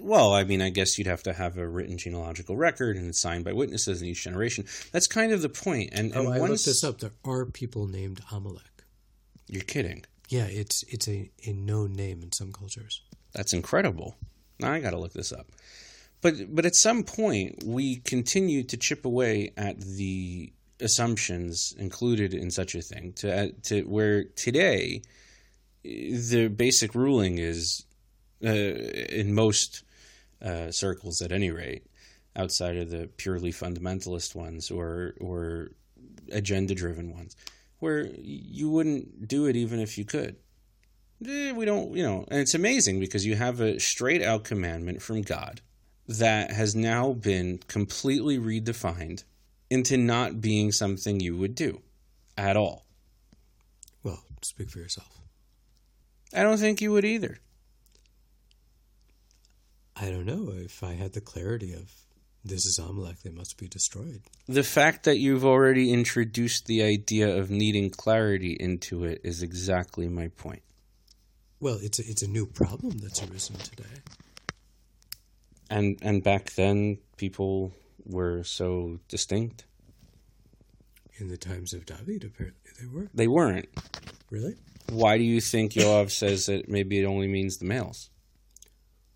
Well, 0.00 0.34
I 0.34 0.44
mean, 0.44 0.60
I 0.60 0.70
guess 0.70 0.98
you'd 0.98 1.06
have 1.06 1.22
to 1.22 1.32
have 1.32 1.56
a 1.56 1.66
written 1.66 1.96
genealogical 1.98 2.56
record 2.56 2.96
and 2.96 3.08
it's 3.08 3.20
signed 3.20 3.44
by 3.44 3.52
witnesses 3.52 4.02
in 4.02 4.08
each 4.08 4.24
generation. 4.24 4.66
That's 4.92 5.06
kind 5.06 5.32
of 5.32 5.40
the 5.40 5.48
point. 5.48 5.90
And, 5.92 6.12
and 6.12 6.26
Oh, 6.26 6.32
I 6.32 6.38
once 6.38 6.50
looked 6.50 6.64
this 6.66 6.84
up. 6.84 6.98
There 6.98 7.12
are 7.24 7.46
people 7.46 7.86
named 7.86 8.20
Amalek. 8.30 8.64
you're 9.46 9.62
kidding, 9.62 10.04
Yeah, 10.28 10.44
it's 10.46 10.82
it's 10.88 11.08
a, 11.08 11.30
a 11.46 11.52
known 11.52 11.94
name 11.94 12.22
in 12.22 12.32
some 12.32 12.52
cultures. 12.52 13.02
That's 13.32 13.52
incredible. 13.54 14.16
Now 14.58 14.72
I 14.72 14.80
got 14.80 14.90
to 14.90 14.98
look 14.98 15.12
this 15.14 15.32
up. 15.32 15.46
But 16.20 16.54
but 16.54 16.66
at 16.66 16.74
some 16.76 17.02
point 17.04 17.62
we 17.64 17.96
continue 18.00 18.62
to 18.64 18.76
chip 18.76 19.06
away 19.06 19.52
at 19.56 19.80
the 19.80 20.52
assumptions 20.80 21.74
included 21.78 22.34
in 22.34 22.50
such 22.50 22.74
a 22.74 22.82
thing 22.82 23.12
to 23.14 23.52
to 23.52 23.82
where 23.82 24.24
today 24.24 25.02
the 25.82 26.48
basic 26.54 26.94
ruling 26.94 27.38
is 27.38 27.84
uh, 28.44 28.48
in 28.48 29.34
most 29.34 29.82
uh, 30.42 30.70
circles, 30.70 31.20
at 31.20 31.32
any 31.32 31.50
rate, 31.50 31.84
outside 32.36 32.76
of 32.76 32.90
the 32.90 33.08
purely 33.16 33.52
fundamentalist 33.52 34.34
ones 34.34 34.70
or 34.70 35.14
or 35.20 35.70
agenda 36.32 36.74
driven 36.74 37.12
ones, 37.12 37.36
where 37.78 38.06
you 38.16 38.70
wouldn't 38.70 39.28
do 39.28 39.46
it 39.46 39.56
even 39.56 39.80
if 39.80 39.98
you 39.98 40.04
could. 40.04 40.36
Eh, 41.26 41.52
we 41.52 41.66
don't, 41.66 41.94
you 41.94 42.02
know, 42.02 42.24
and 42.28 42.40
it's 42.40 42.54
amazing 42.54 42.98
because 43.00 43.26
you 43.26 43.36
have 43.36 43.60
a 43.60 43.78
straight 43.78 44.22
out 44.22 44.44
commandment 44.44 45.02
from 45.02 45.22
God 45.22 45.60
that 46.08 46.50
has 46.50 46.74
now 46.74 47.12
been 47.12 47.58
completely 47.68 48.38
redefined 48.38 49.24
into 49.70 49.96
not 49.96 50.40
being 50.40 50.72
something 50.72 51.20
you 51.20 51.36
would 51.36 51.54
do 51.54 51.80
at 52.36 52.56
all. 52.56 52.86
Well, 54.02 54.22
speak 54.42 54.70
for 54.70 54.80
yourself. 54.80 55.20
I 56.34 56.42
don't 56.42 56.58
think 56.58 56.80
you 56.80 56.92
would 56.92 57.04
either. 57.04 57.38
I 59.96 60.10
don't 60.10 60.26
know 60.26 60.52
if 60.54 60.82
I 60.82 60.94
had 60.94 61.12
the 61.12 61.20
clarity 61.20 61.72
of 61.72 61.92
this 62.44 62.64
is 62.64 62.78
Amalek, 62.78 63.20
they 63.20 63.30
must 63.30 63.58
be 63.58 63.68
destroyed. 63.68 64.22
The 64.48 64.62
fact 64.62 65.04
that 65.04 65.18
you've 65.18 65.44
already 65.44 65.92
introduced 65.92 66.66
the 66.66 66.82
idea 66.82 67.36
of 67.36 67.50
needing 67.50 67.90
clarity 67.90 68.56
into 68.58 69.04
it 69.04 69.20
is 69.22 69.42
exactly 69.42 70.08
my 70.08 70.28
point. 70.28 70.62
Well, 71.60 71.78
it's 71.82 71.98
a, 71.98 72.02
it's 72.08 72.22
a 72.22 72.28
new 72.28 72.46
problem 72.46 72.98
that's 72.98 73.22
arisen 73.22 73.56
today. 73.56 73.84
And 75.68 75.98
and 76.02 76.22
back 76.24 76.54
then 76.54 76.98
people 77.16 77.72
were 78.06 78.42
so 78.44 79.00
distinct. 79.08 79.64
In 81.18 81.28
the 81.28 81.36
times 81.36 81.74
of 81.74 81.84
David, 81.84 82.24
apparently 82.24 82.70
they 82.80 82.86
were. 82.86 83.08
They 83.12 83.28
weren't. 83.28 83.68
Really? 84.30 84.54
Why 84.90 85.18
do 85.18 85.24
you 85.24 85.40
think 85.40 85.72
Yoav 85.72 86.10
says 86.18 86.46
that 86.46 86.68
maybe 86.68 86.98
it 86.98 87.04
only 87.04 87.28
means 87.28 87.58
the 87.58 87.66
males? 87.66 88.10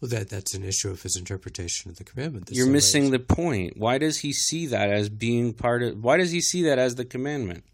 Well, 0.01 0.11
that 0.11 0.29
that's 0.29 0.53
an 0.53 0.65
issue 0.65 0.91
of 0.91 1.03
his 1.03 1.17
interpretation 1.17 1.91
of 1.91 1.97
the 1.97 2.05
commandment. 2.05 2.51
You're 2.53 2.67
is 2.67 2.73
missing 2.73 3.11
the 3.11 3.19
point. 3.19 3.79
Why 3.79 3.97
does 3.97 4.19
he 4.19 4.35
see 4.35 4.67
that 4.67 4.91
as 4.91 5.09
being 5.09 5.55
part 5.55 5.83
of 5.83 6.05
why 6.05 6.19
does 6.19 6.31
he 6.31 6.43
see 6.43 6.65
that 6.65 6.79
as 6.79 6.97
the 6.97 7.07
commandment? 7.07 7.65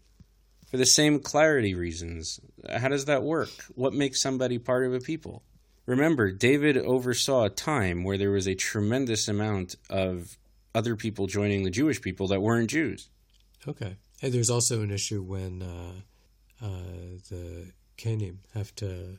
For 0.69 0.77
the 0.77 0.85
same 0.85 1.19
clarity 1.19 1.75
reasons. 1.75 2.39
How 2.69 2.87
does 2.87 3.03
that 3.05 3.23
work? 3.23 3.49
What 3.75 3.91
makes 3.91 4.21
somebody 4.21 4.57
part 4.59 4.85
of 4.85 4.93
a 4.93 5.01
people? 5.01 5.43
Remember, 5.85 6.31
David 6.31 6.77
oversaw 6.77 7.43
a 7.43 7.49
time 7.49 8.05
where 8.05 8.17
there 8.17 8.31
was 8.31 8.47
a 8.47 8.55
tremendous 8.55 9.27
amount 9.27 9.75
of 9.89 10.37
other 10.73 10.95
people 10.95 11.27
joining 11.27 11.63
the 11.63 11.69
Jewish 11.69 12.01
people 12.01 12.27
that 12.27 12.41
weren't 12.41 12.69
Jews. 12.69 13.09
Okay. 13.67 13.97
And 14.21 14.33
there's 14.33 14.49
also 14.49 14.81
an 14.81 14.91
issue 14.91 15.21
when 15.21 15.61
uh, 15.61 16.65
uh, 16.65 16.67
the 17.29 17.71
Canim 17.97 18.37
have 18.53 18.73
to. 18.75 19.17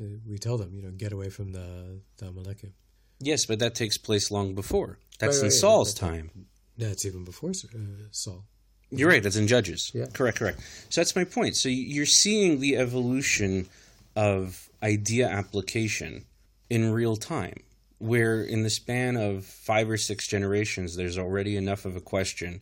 Uh, 0.00 0.04
we 0.28 0.38
tell 0.38 0.58
them, 0.58 0.74
you 0.74 0.82
know, 0.82 0.90
get 0.90 1.12
away 1.12 1.30
from 1.30 1.52
the 1.52 2.00
the 2.18 2.26
Amalekim. 2.26 2.72
Yes, 3.20 3.46
but 3.46 3.58
that 3.60 3.74
takes 3.74 3.96
place 3.96 4.30
long 4.30 4.54
before. 4.54 4.98
That's 5.18 5.36
Right, 5.36 5.44
in 5.44 5.46
right, 5.46 5.52
Saul's 5.52 6.02
right. 6.02 6.10
time. 6.10 6.46
That's 6.76 7.04
even 7.04 7.24
before 7.24 7.50
uh, 7.50 7.78
Saul. 8.10 8.44
You're 8.90 9.08
right. 9.08 9.22
That's 9.22 9.36
in 9.36 9.46
Judges. 9.46 9.90
Yeah. 9.94 10.06
Correct. 10.12 10.38
Correct. 10.38 10.60
So 10.88 11.00
that's 11.00 11.16
my 11.16 11.24
point. 11.24 11.56
So 11.56 11.68
you're 11.68 12.06
seeing 12.06 12.60
the 12.60 12.76
evolution 12.76 13.68
of 14.16 14.68
idea 14.82 15.28
application 15.28 16.24
in 16.70 16.92
real 16.92 17.16
time, 17.16 17.62
where 18.04 18.42
in 18.42 18.62
the 18.62 18.70
span 18.70 19.16
of 19.16 19.46
five 19.46 19.88
or 19.88 19.96
six 19.96 20.26
generations, 20.26 20.94
there's 20.94 21.16
already 21.16 21.56
enough 21.56 21.86
of 21.86 21.96
a 21.96 22.00
question 22.00 22.60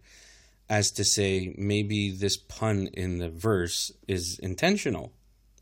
as 0.69 0.93
to 0.93 1.05
say 1.05 1.53
maybe 1.59 2.11
this 2.11 2.37
pun 2.37 2.89
in 2.95 3.19
the 3.19 3.29
verse 3.29 3.91
is 4.07 4.39
intentional. 4.39 5.13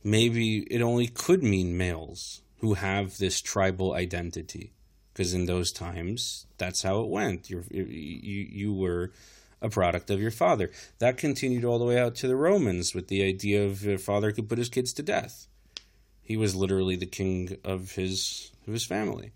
Maybe 0.04 0.58
it 0.70 0.82
only 0.82 1.06
could 1.06 1.42
mean 1.42 1.78
males 1.78 2.42
who 2.58 2.74
have 2.74 3.16
this 3.16 3.40
tribal 3.40 3.94
identity, 3.94 4.72
because 5.12 5.32
in 5.32 5.46
those 5.46 5.72
times 5.72 6.46
that's 6.58 6.82
how 6.82 7.00
it 7.00 7.08
went. 7.08 7.48
You're, 7.48 7.64
you 7.70 7.82
you 7.82 8.74
were 8.74 9.12
a 9.62 9.70
product 9.70 10.10
of 10.10 10.20
your 10.20 10.30
father. 10.30 10.70
That 10.98 11.16
continued 11.16 11.64
all 11.64 11.78
the 11.78 11.86
way 11.86 11.98
out 11.98 12.14
to 12.16 12.28
the 12.28 12.36
Romans 12.36 12.94
with 12.94 13.08
the 13.08 13.22
idea 13.22 13.64
of 13.64 13.86
a 13.86 13.96
father 13.96 14.30
could 14.30 14.48
put 14.48 14.58
his 14.58 14.68
kids 14.68 14.92
to 14.94 15.02
death. 15.02 15.46
He 16.22 16.36
was 16.36 16.54
literally 16.54 16.96
the 16.96 17.06
king 17.06 17.56
of 17.64 17.92
his 17.92 18.52
of 18.66 18.74
his 18.74 18.84
family. 18.84 19.32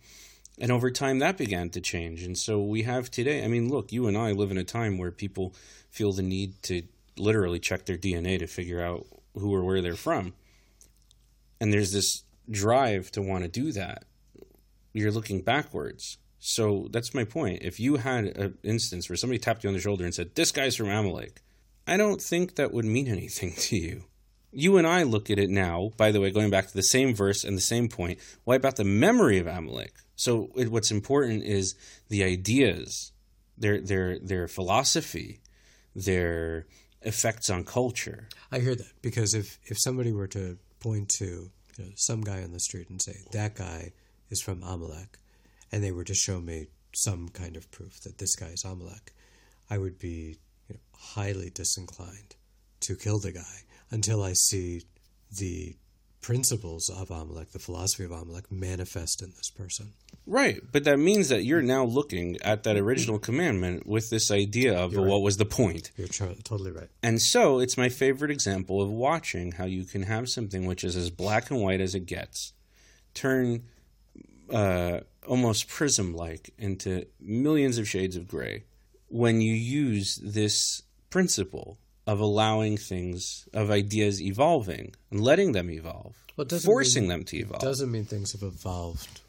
And 0.58 0.70
over 0.70 0.90
time 0.90 1.18
that 1.18 1.36
began 1.36 1.70
to 1.70 1.80
change. 1.80 2.22
And 2.22 2.38
so 2.38 2.60
we 2.60 2.82
have 2.82 3.10
today, 3.10 3.44
I 3.44 3.48
mean, 3.48 3.68
look, 3.68 3.92
you 3.92 4.06
and 4.06 4.16
I 4.16 4.32
live 4.32 4.50
in 4.50 4.58
a 4.58 4.64
time 4.64 4.98
where 4.98 5.10
people 5.10 5.54
feel 5.90 6.12
the 6.12 6.22
need 6.22 6.62
to 6.64 6.82
literally 7.16 7.58
check 7.58 7.86
their 7.86 7.96
DNA 7.96 8.38
to 8.38 8.46
figure 8.46 8.82
out 8.82 9.06
who 9.34 9.54
or 9.54 9.64
where 9.64 9.82
they're 9.82 9.94
from. 9.94 10.34
And 11.60 11.72
there's 11.72 11.92
this 11.92 12.22
drive 12.50 13.10
to 13.12 13.22
want 13.22 13.44
to 13.44 13.48
do 13.48 13.72
that. 13.72 14.04
You're 14.92 15.10
looking 15.10 15.40
backwards. 15.40 16.18
So 16.38 16.88
that's 16.90 17.14
my 17.14 17.24
point. 17.24 17.62
If 17.62 17.80
you 17.80 17.96
had 17.96 18.24
an 18.24 18.58
instance 18.62 19.08
where 19.08 19.16
somebody 19.16 19.38
tapped 19.38 19.64
you 19.64 19.68
on 19.68 19.74
the 19.74 19.80
shoulder 19.80 20.04
and 20.04 20.14
said, 20.14 20.34
This 20.34 20.52
guy's 20.52 20.76
from 20.76 20.90
Amalek, 20.90 21.40
I 21.86 21.96
don't 21.96 22.20
think 22.20 22.56
that 22.56 22.72
would 22.72 22.84
mean 22.84 23.08
anything 23.18 23.54
to 23.56 23.76
you. 23.76 24.04
You 24.52 24.76
and 24.76 24.86
I 24.86 25.02
look 25.02 25.30
at 25.30 25.38
it 25.38 25.50
now, 25.50 25.90
by 25.96 26.12
the 26.12 26.20
way, 26.20 26.30
going 26.30 26.50
back 26.50 26.68
to 26.68 26.74
the 26.74 26.82
same 26.82 27.12
verse 27.14 27.42
and 27.42 27.56
the 27.56 27.62
same 27.62 27.88
point, 27.88 28.20
wipe 28.44 28.64
out 28.64 28.76
the 28.76 28.84
memory 28.84 29.38
of 29.38 29.48
Amalek. 29.48 29.94
So 30.16 30.50
it, 30.56 30.70
what's 30.70 30.90
important 30.90 31.42
is 31.44 31.74
the 32.08 32.24
ideas, 32.24 33.12
their 33.58 33.80
their 33.80 34.18
their 34.18 34.48
philosophy, 34.48 35.40
their 35.94 36.66
effects 37.02 37.50
on 37.50 37.64
culture. 37.64 38.28
I 38.50 38.60
hear 38.60 38.74
that 38.74 38.92
because 39.02 39.34
if 39.34 39.58
if 39.64 39.78
somebody 39.78 40.12
were 40.12 40.28
to 40.28 40.58
point 40.80 41.08
to 41.18 41.50
you 41.78 41.84
know, 41.84 41.90
some 41.96 42.22
guy 42.22 42.42
on 42.42 42.52
the 42.52 42.60
street 42.60 42.88
and 42.90 43.00
say 43.00 43.16
that 43.32 43.54
guy 43.54 43.92
is 44.30 44.40
from 44.40 44.62
Amalek, 44.62 45.18
and 45.72 45.82
they 45.82 45.92
were 45.92 46.04
to 46.04 46.14
show 46.14 46.40
me 46.40 46.66
some 46.94 47.28
kind 47.28 47.56
of 47.56 47.70
proof 47.70 48.00
that 48.00 48.18
this 48.18 48.36
guy 48.36 48.48
is 48.48 48.64
Amalek, 48.64 49.12
I 49.68 49.78
would 49.78 49.98
be 49.98 50.38
you 50.68 50.74
know, 50.74 50.80
highly 50.92 51.50
disinclined 51.50 52.36
to 52.80 52.96
kill 52.96 53.18
the 53.18 53.32
guy 53.32 53.62
until 53.90 54.22
I 54.22 54.34
see 54.34 54.82
the 55.30 55.76
principles 56.24 56.88
of 56.88 57.10
Amalek, 57.10 57.52
the 57.52 57.58
philosophy 57.58 58.02
of 58.02 58.10
Amalek, 58.10 58.50
manifest 58.50 59.20
in 59.20 59.34
this 59.36 59.50
person. 59.50 59.92
Right, 60.26 60.58
but 60.72 60.84
that 60.84 60.98
means 60.98 61.28
that 61.28 61.44
you're 61.44 61.60
now 61.60 61.84
looking 61.84 62.38
at 62.40 62.62
that 62.62 62.78
original 62.78 63.18
commandment 63.18 63.86
with 63.86 64.08
this 64.08 64.30
idea 64.30 64.74
of 64.74 64.94
well, 64.94 65.04
what 65.04 65.20
was 65.20 65.36
the 65.36 65.44
point. 65.44 65.90
You're 65.98 66.08
totally 66.08 66.70
right. 66.70 66.88
And 67.02 67.20
so 67.20 67.58
it's 67.58 67.76
my 67.76 67.90
favorite 67.90 68.30
example 68.30 68.80
of 68.80 68.88
watching 68.88 69.52
how 69.52 69.66
you 69.66 69.84
can 69.84 70.04
have 70.04 70.30
something 70.30 70.64
which 70.64 70.82
is 70.82 70.96
as 70.96 71.10
black 71.10 71.50
and 71.50 71.60
white 71.60 71.82
as 71.82 71.94
it 71.94 72.06
gets 72.06 72.54
turn 73.12 73.64
uh, 74.50 75.00
almost 75.26 75.68
prism 75.68 76.14
like 76.14 76.54
into 76.56 77.04
millions 77.20 77.76
of 77.76 77.86
shades 77.86 78.16
of 78.16 78.26
gray 78.26 78.64
when 79.08 79.42
you 79.42 79.52
use 79.52 80.18
this 80.22 80.82
principle 81.10 81.78
of 82.06 82.20
allowing 82.20 82.76
things, 82.76 83.48
of 83.52 83.70
ideas 83.70 84.20
evolving 84.20 84.94
and 85.10 85.20
letting 85.20 85.52
them 85.52 85.70
evolve, 85.70 86.14
Well, 86.36 86.44
doesn't 86.44 86.66
forcing 86.66 87.04
mean- 87.04 87.08
them 87.10 87.24
to 87.26 87.36
evolve. 87.38 87.62
doesn't 87.62 87.90
mean 87.90 88.04
things 88.04 88.32
have 88.32 88.42
evolved 88.42 89.20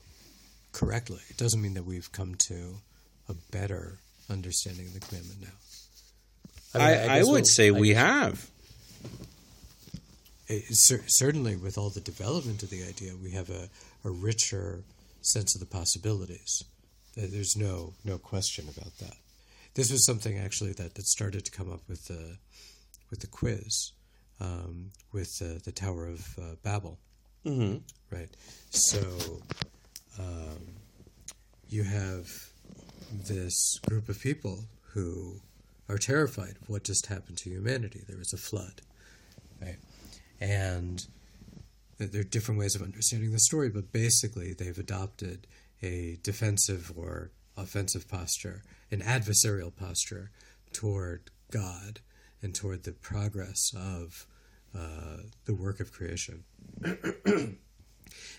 correctly. 0.71 1.21
It 1.29 1.37
doesn't 1.37 1.61
mean 1.61 1.73
that 1.75 1.85
we've 1.85 2.11
come 2.11 2.35
to 2.49 2.81
a 3.29 3.33
better 3.51 3.99
understanding 4.29 4.87
of 4.87 4.93
the 4.93 4.99
commandment 4.99 5.41
now. 5.41 5.47
I, 6.73 6.77
mean, 6.77 6.87
I, 7.09 7.17
guess 7.19 7.25
would 7.27 7.31
we'll- 7.33 7.45
say 7.45 7.67
I 7.67 7.71
we 7.71 7.93
have. 7.93 8.49
it- 10.47 10.65
cer- 10.75 11.03
certainly 11.07 11.55
with 11.55 11.77
all 11.77 11.89
the 11.89 12.01
development 12.01 12.61
of 12.63 12.69
the 12.69 12.83
idea, 12.83 13.13
we 13.15 13.31
have 13.31 13.49
a, 13.49 13.69
a 14.03 14.09
richer 14.09 14.83
sense 15.21 15.55
of 15.55 15.59
the 15.61 15.65
possibilities. 15.65 16.63
There's 17.15 17.55
no 17.55 17.93
no 18.03 18.17
question 18.17 18.67
about 18.67 18.97
that. 18.99 19.15
This 19.75 19.91
was 19.91 20.05
something 20.05 20.37
actually 20.37 20.73
that, 20.73 20.95
that 20.95 21.05
started 21.05 21.45
to 21.45 21.51
come 21.51 21.71
up 21.71 21.81
with 21.87 22.05
the 22.05 22.37
with 23.09 23.19
the 23.19 23.27
quiz 23.27 23.91
um, 24.39 24.91
with 25.11 25.41
uh, 25.41 25.59
the 25.63 25.71
Tower 25.71 26.07
of 26.07 26.27
uh, 26.39 26.55
Babel. 26.63 26.97
Mm-hmm. 27.45 27.77
Right. 28.13 28.29
So 28.69 28.99
um, 30.19 30.75
you 31.69 31.83
have 31.83 32.29
this 33.11 33.79
group 33.87 34.09
of 34.09 34.19
people 34.19 34.65
who 34.93 35.41
are 35.89 35.97
terrified 35.97 36.55
of 36.61 36.69
what 36.69 36.83
just 36.83 37.05
happened 37.07 37.37
to 37.39 37.49
humanity. 37.49 38.01
There 38.07 38.17
was 38.17 38.33
a 38.33 38.37
flood, 38.37 38.81
right? 39.61 39.77
And 40.41 41.05
there 41.97 42.21
are 42.21 42.25
different 42.25 42.59
ways 42.59 42.75
of 42.75 42.81
understanding 42.81 43.31
the 43.31 43.39
story, 43.39 43.69
but 43.69 43.91
basically 43.91 44.53
they've 44.53 44.77
adopted 44.77 45.47
a 45.83 46.17
defensive 46.23 46.91
or 46.95 47.31
offensive 47.57 48.07
posture, 48.07 48.63
an 48.91 49.01
adversarial 49.01 49.75
posture 49.75 50.31
toward 50.73 51.31
God 51.51 51.99
and 52.41 52.53
toward 52.53 52.83
the 52.83 52.91
progress 52.91 53.71
of 53.75 54.25
uh, 54.77 55.23
the 55.45 55.55
work 55.55 55.79
of 55.79 55.91
creation. 55.91 56.43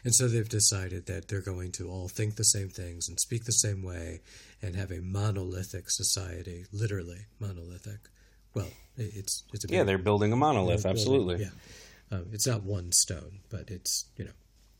And 0.04 0.14
so 0.14 0.28
they've 0.28 0.48
decided 0.48 1.06
that 1.06 1.28
they're 1.28 1.40
going 1.40 1.72
to 1.72 1.88
all 1.88 2.08
think 2.08 2.36
the 2.36 2.44
same 2.44 2.68
things 2.68 3.08
and 3.08 3.18
speak 3.18 3.44
the 3.44 3.52
same 3.52 3.82
way 3.82 4.20
and 4.62 4.76
have 4.76 4.90
a 4.90 5.00
monolithic 5.00 5.90
society, 5.90 6.64
literally 6.72 7.26
monolithic. 7.40 8.08
Well, 8.54 8.68
it's 8.96 9.42
it's 9.52 9.64
a 9.64 9.68
Yeah, 9.68 9.82
they're 9.82 9.98
building 9.98 10.32
a 10.32 10.36
monolith, 10.36 10.84
building, 10.84 10.90
absolutely. 10.90 11.36
Yeah, 11.40 12.16
um, 12.16 12.26
it's 12.32 12.46
not 12.46 12.62
one 12.62 12.92
stone, 12.92 13.40
but 13.50 13.68
it's 13.68 14.06
you 14.16 14.24
know 14.24 14.30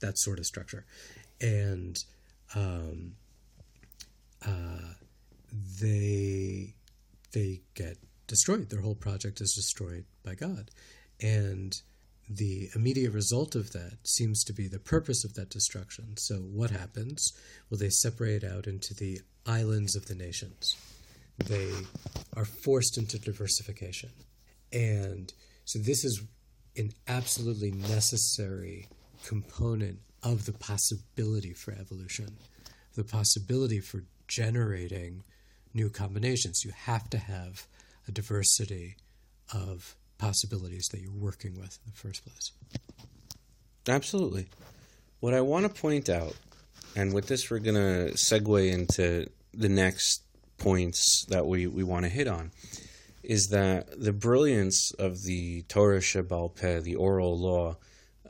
that 0.00 0.16
sort 0.18 0.38
of 0.38 0.46
structure, 0.46 0.86
and 1.40 1.98
um, 2.54 3.16
uh, 4.44 4.94
they 5.80 6.74
they 7.32 7.60
get 7.74 7.98
destroyed. 8.26 8.70
Their 8.70 8.80
whole 8.80 8.94
project 8.94 9.40
is 9.40 9.54
destroyed 9.54 10.04
by 10.24 10.34
God, 10.34 10.70
and 11.20 11.74
the 12.28 12.68
immediate 12.74 13.12
result 13.12 13.54
of 13.54 13.72
that 13.72 13.98
seems 14.02 14.42
to 14.44 14.52
be 14.52 14.66
the 14.66 14.80
purpose 14.80 15.24
of 15.24 15.34
that 15.34 15.50
destruction. 15.50 16.16
So 16.16 16.36
what 16.36 16.70
happens? 16.70 17.32
Well, 17.70 17.78
they 17.78 17.90
separate 17.90 18.42
out 18.42 18.66
into 18.66 18.94
the 18.94 19.20
islands 19.46 19.94
of 19.94 20.06
the 20.06 20.14
nations. 20.14 20.76
They 21.38 21.70
are 22.36 22.44
forced 22.44 22.98
into 22.98 23.18
diversification, 23.18 24.10
and 24.72 25.32
so 25.64 25.78
this 25.78 26.04
is 26.04 26.22
an 26.76 26.92
absolutely 27.08 27.70
necessary 27.70 28.88
component 29.24 29.98
of 30.22 30.46
the 30.46 30.52
possibility 30.52 31.52
for 31.52 31.72
evolution, 31.72 32.36
the 32.94 33.04
possibility 33.04 33.80
for 33.80 34.04
generating 34.28 35.24
new 35.74 35.90
combinations. 35.90 36.64
You 36.64 36.72
have 36.74 37.08
to 37.10 37.18
have 37.18 37.66
a 38.08 38.12
diversity 38.12 38.96
of 39.52 39.96
possibilities 40.18 40.88
that 40.92 41.00
you're 41.00 41.10
working 41.12 41.54
with 41.58 41.78
in 41.84 41.92
the 41.92 41.98
first 41.98 42.24
place. 42.24 42.52
Absolutely. 43.88 44.48
What 45.20 45.34
I 45.34 45.40
want 45.40 45.66
to 45.66 45.80
point 45.80 46.08
out, 46.08 46.34
and 46.94 47.12
with 47.12 47.26
this 47.26 47.50
we're 47.50 47.58
going 47.58 47.74
to 47.74 48.14
segue 48.14 48.72
into 48.72 49.28
the 49.52 49.68
next 49.68 50.22
points 50.58 51.24
that 51.28 51.46
we, 51.46 51.66
we 51.66 51.84
want 51.84 52.04
to 52.04 52.10
hit 52.10 52.26
on, 52.26 52.50
is 53.22 53.48
that 53.48 54.00
the 54.00 54.12
brilliance 54.12 54.92
of 54.92 55.22
the 55.24 55.62
Torah 55.62 55.98
Shebal 55.98 56.54
Peh, 56.54 56.80
the 56.80 56.94
oral 56.94 57.38
law 57.38 57.76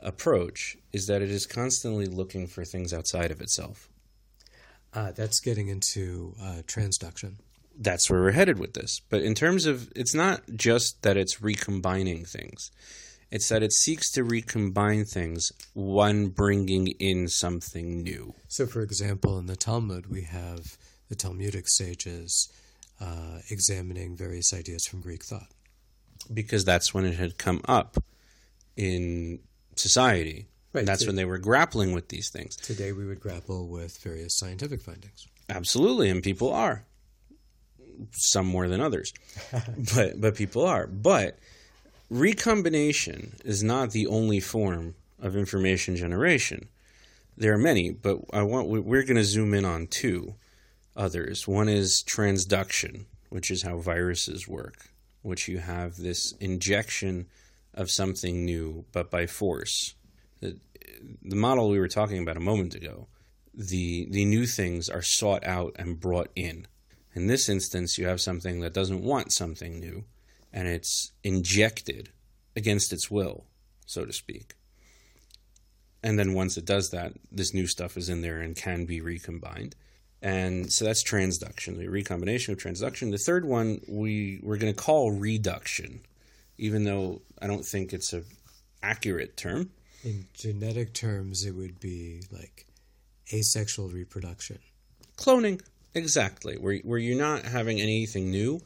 approach, 0.01 0.77
is 0.91 1.07
that 1.07 1.21
it 1.21 1.29
is 1.29 1.45
constantly 1.45 2.07
looking 2.07 2.47
for 2.47 2.65
things 2.65 2.93
outside 2.93 3.31
of 3.31 3.41
itself. 3.41 3.89
Uh, 4.93 5.11
that's 5.11 5.39
getting 5.39 5.67
into 5.67 6.33
uh, 6.41 6.61
transduction. 6.65 7.35
That's 7.77 8.09
where 8.09 8.21
we're 8.21 8.31
headed 8.31 8.57
with 8.57 8.73
this. 8.73 9.01
But 9.09 9.21
in 9.21 9.35
terms 9.35 9.65
of, 9.65 9.91
it's 9.95 10.15
not 10.15 10.41
just 10.55 11.03
that 11.03 11.17
it's 11.17 11.41
recombining 11.41 12.25
things. 12.25 12.71
It's 13.29 13.49
that 13.49 13.61
it 13.61 13.73
seeks 13.73 14.09
to 14.13 14.23
recombine 14.23 15.05
things 15.05 15.51
one 15.73 16.29
bringing 16.29 16.87
in 16.99 17.27
something 17.27 18.01
new. 18.01 18.33
So, 18.47 18.65
for 18.65 18.81
example, 18.81 19.37
in 19.37 19.47
the 19.47 19.57
Talmud, 19.57 20.07
we 20.09 20.23
have 20.23 20.77
the 21.09 21.15
Talmudic 21.15 21.65
sages 21.67 22.51
uh, 23.01 23.39
examining 23.49 24.15
various 24.15 24.53
ideas 24.53 24.87
from 24.87 25.01
Greek 25.01 25.23
thought. 25.23 25.51
Because 26.33 26.65
that's 26.65 26.93
when 26.93 27.05
it 27.05 27.15
had 27.15 27.37
come 27.37 27.61
up 27.65 27.97
in 28.75 29.39
society. 29.75 30.47
Right. 30.73 30.85
That's 30.85 31.05
when 31.05 31.15
they 31.15 31.25
were 31.25 31.37
grappling 31.37 31.93
with 31.93 32.09
these 32.09 32.29
things. 32.29 32.55
Today, 32.55 32.91
we 32.91 33.05
would 33.05 33.19
grapple 33.19 33.67
with 33.67 33.97
various 33.99 34.37
scientific 34.37 34.81
findings. 34.81 35.27
Absolutely, 35.49 36.09
and 36.09 36.21
people 36.21 36.51
are. 36.51 36.85
Some 38.11 38.45
more 38.45 38.67
than 38.67 38.79
others, 38.79 39.11
but 39.95 40.21
but 40.21 40.35
people 40.35 40.65
are. 40.65 40.85
But 40.85 41.39
recombination 42.11 43.35
is 43.43 43.63
not 43.63 43.91
the 43.91 44.05
only 44.05 44.39
form 44.39 44.93
of 45.19 45.35
information 45.35 45.95
generation. 45.95 46.69
There 47.35 47.53
are 47.53 47.57
many, 47.57 47.89
but 47.89 48.19
I 48.31 48.43
want 48.43 48.67
we're 48.67 49.03
going 49.03 49.17
to 49.17 49.23
zoom 49.23 49.53
in 49.53 49.65
on 49.65 49.87
two 49.87 50.35
others. 50.95 51.47
One 51.47 51.69
is 51.69 52.03
transduction, 52.05 53.05
which 53.29 53.49
is 53.51 53.63
how 53.63 53.77
viruses 53.77 54.47
work, 54.47 54.89
which 55.21 55.47
you 55.47 55.59
have 55.59 55.97
this 55.97 56.33
injection 56.33 57.27
of 57.73 57.91
something 57.91 58.43
new, 58.43 58.85
but 58.91 59.11
by 59.11 59.27
force. 59.27 59.93
The, 60.39 60.57
the 61.23 61.35
model 61.35 61.69
we 61.69 61.79
were 61.79 61.87
talking 61.87 62.21
about 62.21 62.37
a 62.37 62.41
moment 62.41 62.75
ago, 62.75 63.07
the 63.53 64.07
the 64.09 64.25
new 64.25 64.45
things 64.45 64.89
are 64.89 65.01
sought 65.01 65.45
out 65.45 65.75
and 65.77 65.99
brought 65.99 66.29
in. 66.35 66.67
In 67.13 67.27
this 67.27 67.49
instance, 67.49 67.97
you 67.97 68.05
have 68.07 68.21
something 68.21 68.59
that 68.59 68.73
doesn't 68.73 69.01
want 69.01 69.31
something 69.31 69.79
new, 69.79 70.05
and 70.53 70.67
it's 70.67 71.11
injected 71.23 72.11
against 72.55 72.93
its 72.93 73.09
will, 73.09 73.45
so 73.85 74.05
to 74.05 74.13
speak. 74.13 74.53
And 76.03 76.19
then 76.19 76.33
once 76.33 76.57
it 76.57 76.65
does 76.65 76.91
that, 76.91 77.13
this 77.31 77.53
new 77.53 77.67
stuff 77.67 77.97
is 77.97 78.09
in 78.09 78.21
there 78.21 78.39
and 78.39 78.55
can 78.55 78.85
be 78.85 79.01
recombined. 79.01 79.75
And 80.21 80.71
so 80.71 80.85
that's 80.85 81.03
transduction, 81.03 81.77
the 81.77 81.87
recombination 81.87 82.53
of 82.53 82.59
transduction. 82.59 83.11
The 83.11 83.17
third 83.17 83.45
one 83.45 83.81
we 83.87 84.39
we're 84.41 84.57
going 84.57 84.73
to 84.73 84.79
call 84.79 85.11
reduction, 85.11 86.01
even 86.57 86.83
though 86.83 87.21
I 87.41 87.47
don't 87.47 87.65
think 87.65 87.93
it's 87.93 88.13
a 88.13 88.23
accurate 88.81 89.37
term. 89.37 89.71
In 90.03 90.25
genetic 90.33 90.93
terms, 90.93 91.45
it 91.45 91.51
would 91.51 91.79
be 91.79 92.21
like 92.31 92.65
asexual 93.33 93.89
reproduction. 93.89 94.59
Cloning, 95.17 95.61
exactly. 95.93 96.55
Where 96.57 96.77
where 96.77 96.99
you're 96.99 97.17
not 97.17 97.43
having 97.43 97.81
anything 97.81 98.29
new, 98.31 98.61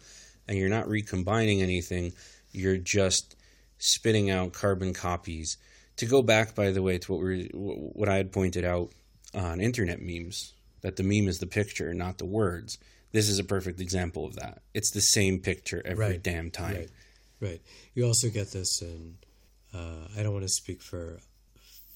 and 0.47 0.57
you're 0.57 0.69
not 0.69 0.87
recombining 0.89 1.61
anything. 1.61 2.13
You're 2.51 2.77
just 2.77 3.35
spitting 3.77 4.29
out 4.29 4.53
carbon 4.53 4.93
copies. 4.93 5.57
To 5.97 6.05
go 6.05 6.21
back, 6.21 6.55
by 6.55 6.71
the 6.71 6.81
way, 6.81 6.97
to 6.97 7.11
what 7.11 7.21
we 7.21 7.49
what 7.53 8.09
I 8.09 8.17
had 8.17 8.31
pointed 8.31 8.65
out 8.65 8.91
on 9.33 9.61
internet 9.61 10.01
memes, 10.01 10.53
that 10.81 10.95
the 10.97 11.03
meme 11.03 11.27
is 11.29 11.39
the 11.39 11.47
picture, 11.47 11.93
not 11.93 12.17
the 12.17 12.25
words. 12.25 12.77
This 13.13 13.29
is 13.29 13.39
a 13.39 13.43
perfect 13.43 13.79
example 13.79 14.25
of 14.25 14.35
that. 14.35 14.61
It's 14.73 14.91
the 14.91 15.01
same 15.01 15.39
picture 15.39 15.81
every 15.85 16.05
Right. 16.05 16.23
damn 16.23 16.49
time. 16.51 16.75
Right. 16.75 16.89
Right. 17.39 17.61
You 17.93 18.05
also 18.05 18.29
get 18.29 18.51
this 18.51 18.81
in, 18.81 19.17
uh, 19.73 20.07
I 20.17 20.23
don't 20.23 20.33
want 20.33 20.45
to 20.45 20.49
speak 20.49 20.81
for 20.81 21.19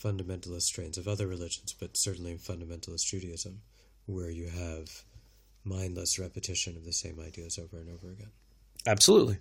fundamentalist 0.04 0.64
strains 0.64 0.98
of 0.98 1.08
other 1.08 1.28
religions, 1.28 1.74
but 1.80 1.92
certainly 1.96 2.32
in 2.32 2.38
fundamentalist 2.38 3.06
Judaism, 3.06 3.62
where 4.06 4.30
you 4.30 4.48
have 4.48 5.04
mindless 5.64 6.20
repetition 6.20 6.78
of 6.78 6.86
the 6.86 6.94
same 6.94 7.20
ideas 7.20 7.58
over 7.58 7.80
and 7.80 7.90
over 7.90 8.12
again. 8.12 8.32
Absolutely. 8.86 9.40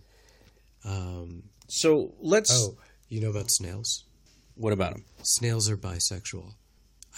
Um, 0.84 1.44
So 1.68 2.14
let's. 2.20 2.50
oh, 2.52 2.76
you 3.08 3.20
know 3.20 3.30
about 3.30 3.50
snails? 3.50 4.04
What 4.56 4.72
about 4.72 4.92
them? 4.94 5.04
Snails 5.22 5.68
are 5.68 5.76
bisexual. 5.76 6.54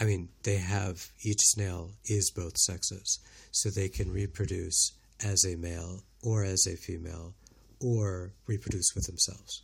I 0.00 0.04
mean, 0.04 0.28
they 0.42 0.56
have 0.56 1.08
each 1.22 1.40
snail 1.40 1.92
is 2.04 2.30
both 2.30 2.56
sexes, 2.58 3.18
so 3.50 3.70
they 3.70 3.88
can 3.88 4.12
reproduce 4.12 4.92
as 5.24 5.44
a 5.44 5.56
male 5.56 6.02
or 6.22 6.44
as 6.44 6.66
a 6.66 6.76
female, 6.76 7.34
or 7.80 8.32
reproduce 8.46 8.94
with 8.94 9.06
themselves. 9.06 9.62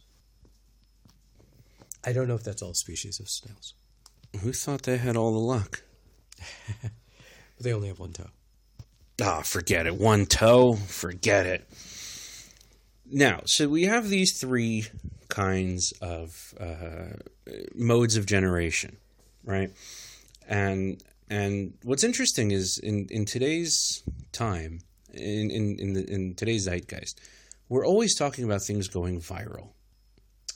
I 2.04 2.12
don't 2.12 2.28
know 2.28 2.34
if 2.34 2.44
that's 2.44 2.62
all 2.62 2.74
species 2.74 3.20
of 3.20 3.28
snails, 3.28 3.74
Who 4.40 4.52
thought 4.52 4.82
they 4.82 4.96
had 4.98 5.16
all 5.16 5.32
the 5.32 5.38
luck? 5.38 5.82
but 6.82 6.90
they 7.60 7.72
only 7.72 7.88
have 7.88 7.98
one 7.98 8.12
toe. 8.12 8.30
Ah, 9.20 9.42
forget 9.42 9.86
it. 9.86 9.94
One 9.94 10.26
toe, 10.26 10.74
forget 10.74 11.46
it. 11.46 11.68
Now, 13.06 13.42
so 13.44 13.68
we 13.68 13.84
have 13.84 14.08
these 14.08 14.38
three 14.40 14.86
kinds 15.28 15.92
of 16.00 16.54
uh, 16.58 17.16
modes 17.74 18.16
of 18.16 18.26
generation, 18.26 18.96
right? 19.44 19.70
And 20.48 21.02
and 21.28 21.74
what's 21.82 22.04
interesting 22.04 22.50
is 22.50 22.78
in, 22.78 23.06
in 23.10 23.24
today's 23.26 24.02
time, 24.32 24.80
in 25.12 25.50
in 25.50 25.78
in, 25.78 25.92
the, 25.92 26.10
in 26.10 26.34
today's 26.34 26.66
zeitgeist, 26.66 27.20
we're 27.68 27.86
always 27.86 28.14
talking 28.14 28.44
about 28.44 28.62
things 28.62 28.88
going 28.88 29.20
viral. 29.20 29.68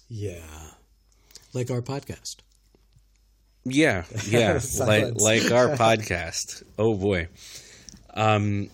Yeah, 0.08 0.72
like 1.56 1.70
our 1.70 1.82
podcast. 1.82 2.36
Yeah, 3.64 4.04
yeah, 4.28 4.60
like 4.78 5.14
like 5.20 5.50
our 5.50 5.70
podcast. 5.76 6.62
Oh 6.78 6.94
boy. 6.94 7.28
Um 8.14 8.70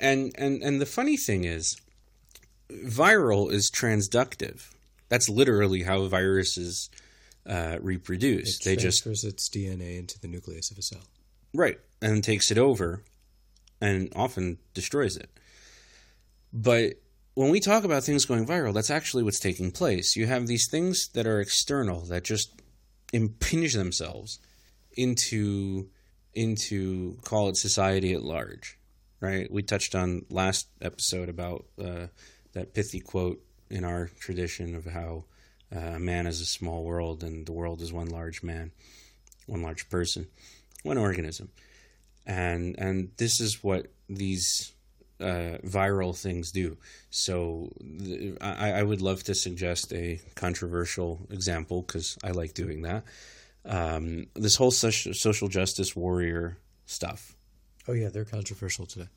and 0.00 0.32
and 0.36 0.62
and 0.62 0.80
the 0.80 0.86
funny 0.86 1.16
thing 1.16 1.44
is 1.44 1.80
viral 2.70 3.50
is 3.50 3.70
transductive. 3.70 4.68
That's 5.08 5.28
literally 5.28 5.84
how 5.84 6.06
viruses 6.06 6.90
uh, 7.46 7.78
reproduce. 7.80 8.60
It 8.60 8.64
they 8.64 8.76
just 8.76 9.02
transfers 9.02 9.24
its 9.24 9.48
DNA 9.48 9.98
into 9.98 10.20
the 10.20 10.28
nucleus 10.28 10.70
of 10.70 10.78
a 10.78 10.82
cell. 10.82 11.02
right 11.54 11.78
and 12.02 12.22
takes 12.24 12.50
it 12.50 12.58
over 12.58 13.02
and 13.80 14.12
often 14.14 14.58
destroys 14.74 15.16
it. 15.16 15.30
But 16.52 16.94
when 17.34 17.50
we 17.50 17.60
talk 17.60 17.84
about 17.84 18.04
things 18.04 18.24
going 18.24 18.46
viral, 18.46 18.74
that's 18.74 18.90
actually 18.90 19.22
what's 19.22 19.40
taking 19.40 19.70
place. 19.70 20.16
You 20.16 20.26
have 20.26 20.46
these 20.46 20.68
things 20.68 21.08
that 21.14 21.26
are 21.26 21.40
external 21.40 22.00
that 22.06 22.24
just 22.24 22.60
impinge 23.12 23.74
themselves 23.74 24.38
into 24.96 25.88
into 26.34 27.18
call 27.24 27.48
it 27.48 27.56
society 27.56 28.12
at 28.12 28.22
large, 28.22 28.78
right? 29.20 29.50
We 29.50 29.62
touched 29.62 29.94
on 29.94 30.26
last 30.30 30.68
episode 30.80 31.28
about 31.28 31.66
uh, 31.82 32.06
that 32.52 32.74
pithy 32.74 33.00
quote 33.00 33.42
in 33.68 33.84
our 33.84 34.10
tradition 34.20 34.74
of 34.74 34.84
how 34.84 35.24
uh, 35.74 35.78
a 35.78 36.00
man 36.00 36.26
is 36.26 36.40
a 36.40 36.46
small 36.46 36.84
world 36.84 37.22
and 37.22 37.46
the 37.46 37.52
world 37.52 37.80
is 37.80 37.92
one 37.92 38.08
large 38.08 38.42
man, 38.42 38.72
one 39.46 39.62
large 39.62 39.88
person, 39.88 40.26
one 40.82 40.98
organism, 40.98 41.50
and 42.26 42.76
and 42.78 43.10
this 43.16 43.40
is 43.40 43.62
what 43.62 43.86
these 44.08 44.72
uh, 45.20 45.58
viral 45.64 46.16
things 46.16 46.50
do. 46.52 46.76
So 47.10 47.70
th- 47.98 48.36
I, 48.40 48.72
I 48.72 48.82
would 48.82 49.02
love 49.02 49.22
to 49.24 49.34
suggest 49.34 49.92
a 49.92 50.20
controversial 50.34 51.26
example 51.30 51.82
because 51.82 52.16
I 52.24 52.30
like 52.30 52.54
doing 52.54 52.82
that. 52.82 53.04
um, 53.64 54.26
this 54.34 54.56
whole 54.56 54.70
social, 54.70 55.12
social 55.14 55.48
justice 55.48 55.94
warrior 55.94 56.56
stuff. 56.86 57.36
Oh 57.88 57.92
yeah, 57.92 58.08
they're 58.08 58.24
controversial 58.24 58.86
today. 58.86 59.08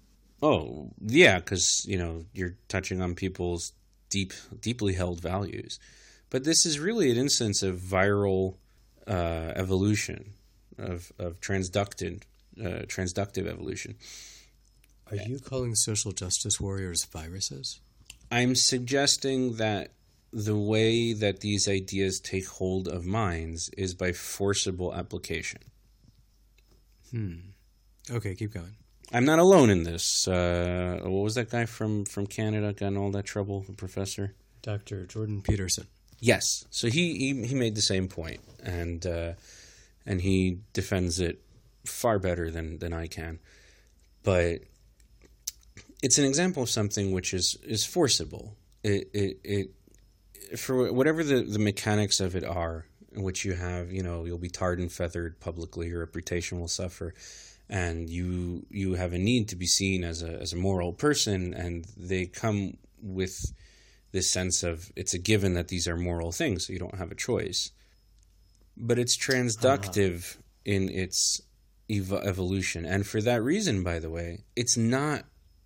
Oh 0.41 0.91
yeah, 1.01 1.39
because 1.39 1.85
you 1.87 1.97
know 1.97 2.25
you're 2.33 2.55
touching 2.67 3.01
on 3.01 3.15
people's 3.15 3.73
deep, 4.09 4.33
deeply 4.59 4.93
held 4.93 5.21
values, 5.21 5.79
but 6.29 6.43
this 6.43 6.65
is 6.65 6.79
really 6.79 7.09
an 7.11 7.17
instance 7.17 7.63
of 7.63 7.77
viral 7.77 8.55
uh, 9.07 9.53
evolution 9.55 10.33
of 10.77 11.11
of 11.19 11.39
transducted 11.39 12.23
uh, 12.59 12.83
transductive 12.87 13.47
evolution. 13.47 13.95
Are 15.11 15.17
you 15.17 15.39
calling 15.39 15.75
social 15.75 16.11
justice 16.11 16.59
warriors 16.59 17.05
viruses? 17.05 17.79
I'm 18.31 18.55
suggesting 18.55 19.57
that 19.57 19.91
the 20.31 20.57
way 20.57 21.13
that 21.13 21.41
these 21.41 21.67
ideas 21.67 22.19
take 22.19 22.47
hold 22.47 22.87
of 22.87 23.05
minds 23.05 23.69
is 23.77 23.93
by 23.93 24.11
forcible 24.11 24.93
application. 24.93 25.61
Hmm. 27.11 27.35
Okay, 28.09 28.33
keep 28.33 28.53
going. 28.53 28.75
I'm 29.11 29.25
not 29.25 29.37
alone 29.37 29.69
in 29.69 29.83
this. 29.83 30.27
Uh, 30.27 30.99
what 31.03 31.23
was 31.23 31.35
that 31.35 31.51
guy 31.51 31.65
from, 31.65 32.05
from 32.05 32.25
Canada 32.25 32.73
got 32.73 32.87
in 32.87 32.97
all 32.97 33.11
that 33.11 33.25
trouble? 33.25 33.61
The 33.61 33.73
professor. 33.73 34.33
Dr. 34.63 35.05
Jordan 35.05 35.41
Peterson. 35.43 35.85
Yes. 36.19 36.65
So 36.71 36.87
he, 36.87 37.17
he, 37.17 37.47
he 37.47 37.53
made 37.53 37.75
the 37.75 37.81
same 37.81 38.07
point, 38.07 38.39
and 38.63 39.05
uh, 39.05 39.33
and 40.05 40.21
he 40.21 40.59
defends 40.71 41.19
it 41.19 41.41
far 41.85 42.17
better 42.17 42.49
than, 42.49 42.79
than 42.79 42.93
I 42.93 43.07
can. 43.07 43.39
But 44.23 44.61
it's 46.03 46.17
an 46.17 46.25
example 46.25 46.61
of 46.61 46.69
something 46.69 47.13
which 47.13 47.33
is, 47.33 47.57
is 47.63 47.85
forcible. 47.85 48.57
It, 48.83 49.09
it, 49.13 49.39
it 49.43 50.59
for 50.59 50.91
whatever 50.91 51.23
the, 51.23 51.41
the 51.41 51.59
mechanics 51.59 52.19
of 52.19 52.35
it 52.35 52.43
are, 52.43 52.85
in 53.13 53.23
which 53.23 53.45
you 53.45 53.53
have, 53.53 53.91
you 53.91 54.03
know, 54.03 54.25
you'll 54.25 54.37
be 54.37 54.49
tarred 54.49 54.79
and 54.79 54.91
feathered 54.91 55.39
publicly, 55.39 55.87
your 55.87 56.01
reputation 56.01 56.59
will 56.59 56.67
suffer, 56.67 57.13
and 57.69 58.09
you 58.09 58.65
you 58.69 58.95
have 58.95 59.13
a 59.13 59.17
need 59.17 59.47
to 59.49 59.55
be 59.55 59.65
seen 59.65 60.03
as 60.03 60.21
a 60.21 60.41
as 60.41 60.51
a 60.51 60.57
moral 60.57 60.91
person, 60.91 61.53
and 61.53 61.85
they 61.95 62.25
come 62.25 62.77
with 63.01 63.53
this 64.11 64.29
sense 64.29 64.61
of 64.61 64.91
it's 64.95 65.13
a 65.13 65.19
given 65.19 65.53
that 65.53 65.69
these 65.69 65.87
are 65.87 65.95
moral 65.95 66.31
things, 66.31 66.67
so 66.67 66.73
you 66.73 66.79
don't 66.79 66.97
have 66.97 67.11
a 67.11 67.15
choice. 67.15 67.71
But 68.75 68.99
it's 68.99 69.17
transductive 69.17 70.33
uh-huh. 70.33 70.41
in 70.65 70.89
its 70.89 71.41
ev- 71.89 72.11
evolution, 72.11 72.85
and 72.85 73.07
for 73.07 73.21
that 73.21 73.41
reason, 73.41 73.83
by 73.83 73.99
the 73.99 74.09
way, 74.09 74.43
it's 74.55 74.75
not 74.75 75.23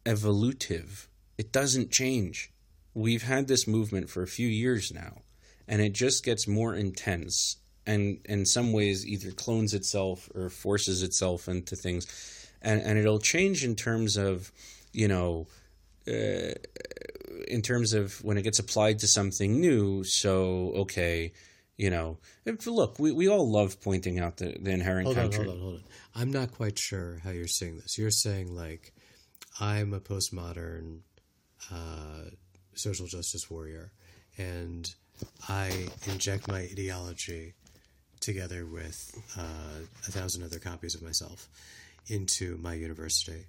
evolutive. 0.07 1.07
It 1.37 1.51
doesn't 1.51 1.91
change. 1.91 2.51
We've 2.93 3.23
had 3.23 3.47
this 3.47 3.67
movement 3.67 4.09
for 4.09 4.23
a 4.23 4.27
few 4.27 4.47
years 4.47 4.91
now, 4.91 5.21
and 5.67 5.81
it 5.81 5.93
just 5.93 6.23
gets 6.23 6.47
more 6.47 6.73
intense 6.73 7.57
and 7.87 8.19
in 8.25 8.45
some 8.45 8.73
ways 8.73 9.07
either 9.07 9.31
clones 9.31 9.73
itself 9.73 10.29
or 10.35 10.49
forces 10.49 11.01
itself 11.01 11.47
into 11.47 11.75
things 11.75 12.05
and 12.61 12.81
and 12.81 12.99
it'll 12.99 13.19
change 13.19 13.63
in 13.63 13.75
terms 13.75 14.17
of 14.17 14.51
you 14.91 15.07
know 15.07 15.47
uh, 16.07 16.53
in 17.47 17.61
terms 17.61 17.93
of 17.93 18.23
when 18.23 18.37
it 18.37 18.43
gets 18.43 18.59
applied 18.59 18.99
to 18.99 19.07
something 19.07 19.59
new 19.59 20.03
so 20.03 20.73
okay 20.75 21.31
you 21.77 21.89
know 21.89 22.17
look 22.65 22.99
we, 22.99 23.11
we 23.11 23.27
all 23.29 23.49
love 23.49 23.79
pointing 23.81 24.19
out 24.19 24.37
the, 24.37 24.57
the 24.59 24.71
inherent 24.71 25.05
Hold 25.05 25.17
on, 25.17 25.31
hold 25.31 25.47
on, 25.47 25.59
hold 25.59 25.73
on. 25.75 25.83
I'm 26.13 26.31
not 26.31 26.51
quite 26.51 26.77
sure 26.77 27.21
how 27.23 27.29
you're 27.29 27.47
saying 27.47 27.77
this. 27.77 27.97
You're 27.97 28.09
saying 28.09 28.55
like 28.55 28.91
I'm 29.59 29.93
a 29.93 29.99
postmodern 29.99 30.99
uh, 31.71 32.29
social 32.75 33.07
justice 33.07 33.49
warrior, 33.49 33.91
and 34.37 34.93
I 35.49 35.87
inject 36.05 36.47
my 36.47 36.59
ideology 36.59 37.53
together 38.19 38.65
with 38.65 39.15
uh, 39.37 39.81
a 40.07 40.11
thousand 40.11 40.43
other 40.43 40.59
copies 40.59 40.95
of 40.95 41.01
myself 41.01 41.47
into 42.07 42.57
my 42.57 42.73
university 42.73 43.45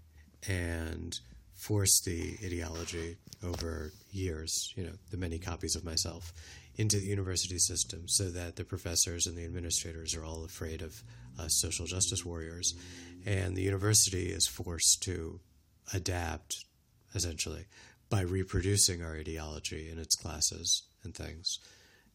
and 0.48 1.18
force 1.54 2.00
the 2.00 2.36
ideology 2.44 3.16
over 3.44 3.92
years, 4.10 4.72
you 4.76 4.84
know, 4.84 4.92
the 5.10 5.16
many 5.16 5.38
copies 5.38 5.76
of 5.76 5.84
myself 5.84 6.32
into 6.76 6.96
the 6.98 7.06
university 7.06 7.58
system 7.58 8.06
so 8.06 8.30
that 8.30 8.56
the 8.56 8.64
professors 8.64 9.26
and 9.26 9.36
the 9.36 9.44
administrators 9.44 10.14
are 10.14 10.24
all 10.24 10.44
afraid 10.44 10.80
of 10.80 11.02
us 11.38 11.54
social 11.54 11.86
justice 11.86 12.24
warriors. 12.24 12.74
And 13.26 13.56
the 13.56 13.62
university 13.62 14.26
is 14.26 14.46
forced 14.46 15.02
to 15.02 15.40
adapt, 15.92 16.64
essentially, 17.14 17.66
by 18.10 18.20
reproducing 18.20 19.02
our 19.02 19.14
ideology 19.14 19.88
in 19.90 19.98
its 19.98 20.16
classes 20.16 20.82
and 21.04 21.14
things. 21.14 21.58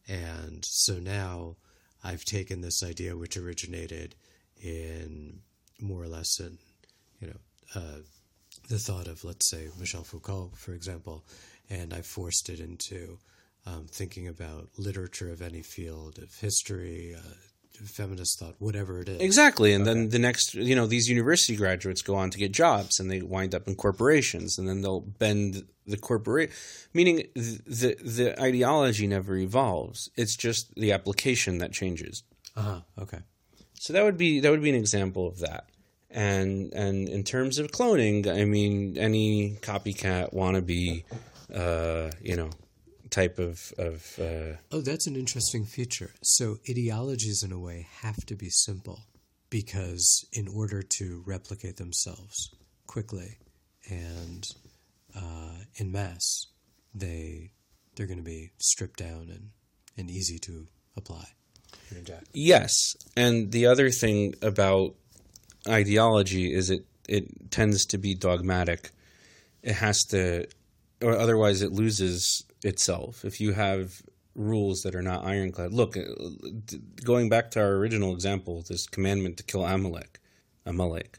And 0.08 0.64
so 0.64 0.94
now 0.94 1.56
I've 2.02 2.24
taken 2.24 2.60
this 2.60 2.82
idea, 2.82 3.16
which 3.16 3.36
originated 3.36 4.14
in 4.60 5.40
more 5.80 6.02
or 6.02 6.08
less 6.08 6.38
in, 6.40 6.58
you 7.20 7.28
know, 7.28 7.40
uh, 7.74 7.98
the 8.68 8.78
thought 8.78 9.08
of, 9.08 9.24
let's 9.24 9.48
say, 9.48 9.68
Michel 9.78 10.04
Foucault, 10.04 10.52
for 10.54 10.72
example, 10.72 11.24
and 11.68 11.92
I 11.92 12.02
forced 12.02 12.48
it 12.48 12.60
into 12.60 13.18
um, 13.66 13.86
thinking 13.90 14.28
about 14.28 14.68
literature 14.76 15.30
of 15.30 15.42
any 15.42 15.62
field 15.62 16.18
of 16.18 16.34
history, 16.34 17.14
uh, 17.16 17.34
feminist 17.82 18.38
thought, 18.38 18.54
whatever 18.58 19.00
it 19.00 19.08
is. 19.08 19.20
Exactly, 19.20 19.72
and 19.72 19.86
then 19.86 20.08
the 20.10 20.18
next, 20.18 20.54
you 20.54 20.74
know, 20.74 20.86
these 20.86 21.08
university 21.08 21.56
graduates 21.56 22.02
go 22.02 22.14
on 22.14 22.30
to 22.30 22.38
get 22.38 22.52
jobs, 22.52 23.00
and 23.00 23.10
they 23.10 23.20
wind 23.20 23.54
up 23.54 23.66
in 23.68 23.74
corporations, 23.74 24.58
and 24.58 24.68
then 24.68 24.80
they'll 24.80 25.00
bend 25.00 25.64
the 25.86 25.96
corporate, 25.96 26.50
meaning 26.92 27.24
th- 27.34 27.60
the 27.66 27.96
the 28.02 28.40
ideology 28.40 29.06
never 29.06 29.36
evolves. 29.36 30.10
It's 30.16 30.36
just 30.36 30.74
the 30.74 30.92
application 30.92 31.58
that 31.58 31.72
changes. 31.72 32.22
Uh 32.56 32.62
huh. 32.62 32.80
Okay. 33.02 33.18
So 33.74 33.92
that 33.92 34.04
would 34.04 34.16
be 34.16 34.40
that 34.40 34.50
would 34.50 34.62
be 34.62 34.70
an 34.70 34.76
example 34.76 35.26
of 35.26 35.40
that. 35.40 35.68
And 36.10 36.72
and 36.72 37.08
in 37.08 37.24
terms 37.24 37.58
of 37.58 37.72
cloning, 37.72 38.26
I 38.26 38.44
mean, 38.44 38.96
any 38.96 39.58
copycat 39.60 40.32
wannabe, 40.32 41.04
uh, 41.52 42.10
you 42.22 42.36
know, 42.36 42.50
type 43.14 43.38
of 43.38 43.72
of 43.78 44.18
uh, 44.18 44.56
Oh, 44.72 44.80
that's 44.80 45.06
an 45.06 45.16
interesting 45.16 45.64
feature. 45.64 46.10
So 46.22 46.58
ideologies, 46.68 47.42
in 47.42 47.52
a 47.52 47.58
way, 47.58 47.86
have 48.02 48.26
to 48.26 48.34
be 48.34 48.50
simple 48.50 49.00
because 49.50 50.26
in 50.32 50.48
order 50.48 50.82
to 50.82 51.22
replicate 51.26 51.76
themselves 51.76 52.50
quickly 52.86 53.38
and 53.88 54.44
uh, 55.16 55.58
in 55.76 55.92
mass, 55.92 56.46
they 56.94 57.50
they're 57.94 58.06
going 58.06 58.18
to 58.18 58.24
be 58.24 58.50
stripped 58.58 58.98
down 58.98 59.30
and, 59.30 59.50
and 59.96 60.10
easy 60.10 60.38
to 60.40 60.66
apply. 60.96 61.26
Yes, 62.32 62.96
and 63.16 63.52
the 63.52 63.66
other 63.66 63.90
thing 63.90 64.34
about 64.42 64.94
ideology 65.68 66.52
is 66.52 66.70
it 66.70 66.84
it 67.08 67.50
tends 67.50 67.84
to 67.86 67.98
be 67.98 68.14
dogmatic. 68.14 68.90
It 69.62 69.74
has 69.74 69.98
to, 70.10 70.46
or 71.02 71.16
otherwise 71.16 71.62
it 71.62 71.72
loses 71.72 72.44
itself. 72.64 73.24
If 73.24 73.40
you 73.40 73.52
have 73.52 74.02
rules 74.34 74.82
that 74.82 74.94
are 74.94 75.02
not 75.02 75.24
ironclad, 75.24 75.72
look, 75.72 75.96
uh, 75.96 76.02
going 77.04 77.28
back 77.28 77.50
to 77.52 77.60
our 77.60 77.72
original 77.74 78.12
example, 78.12 78.64
this 78.68 78.86
commandment 78.86 79.36
to 79.36 79.44
kill 79.44 79.64
Amalek, 79.64 80.20
Amalek, 80.66 81.18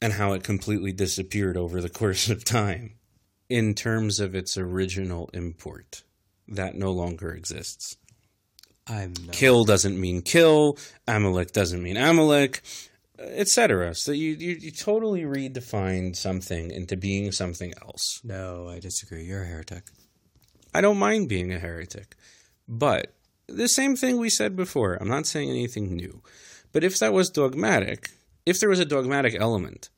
and 0.00 0.12
how 0.12 0.32
it 0.32 0.44
completely 0.44 0.92
disappeared 0.92 1.56
over 1.56 1.80
the 1.80 1.88
course 2.00 2.28
of 2.28 2.44
time, 2.44 2.94
in 3.48 3.74
terms 3.74 4.20
of 4.20 4.34
its 4.34 4.56
original 4.56 5.28
import, 5.34 6.04
that 6.48 6.74
no 6.74 6.92
longer 6.92 7.32
exists 7.32 7.96
kill 9.30 9.64
doesn't 9.64 10.00
mean 10.00 10.22
kill 10.22 10.76
amalek 11.06 11.52
doesn't 11.52 11.82
mean 11.82 11.96
amalek 11.96 12.62
etc 13.18 13.94
so 13.94 14.10
you, 14.10 14.30
you 14.30 14.56
you 14.60 14.70
totally 14.70 15.22
redefined 15.22 16.16
something 16.16 16.70
into 16.70 16.96
being 16.96 17.30
something 17.30 17.72
else 17.82 18.20
No, 18.24 18.68
I 18.68 18.80
disagree. 18.80 19.24
You're 19.24 19.42
a 19.42 19.46
heretic. 19.46 19.84
I 20.74 20.80
don't 20.80 20.98
mind 20.98 21.28
being 21.28 21.52
a 21.52 21.58
heretic 21.58 22.16
but 22.68 23.14
the 23.46 23.68
same 23.68 23.96
thing 23.96 24.18
we 24.18 24.30
said 24.30 24.56
before. 24.56 24.94
I'm 24.94 25.08
not 25.08 25.26
saying 25.26 25.50
anything 25.50 25.94
new. 25.94 26.22
But 26.72 26.84
if 26.84 26.98
that 26.98 27.12
was 27.12 27.30
dogmatic 27.30 28.10
if 28.44 28.58
there 28.58 28.68
was 28.68 28.80
a 28.80 28.84
dogmatic 28.84 29.36
element 29.38 29.90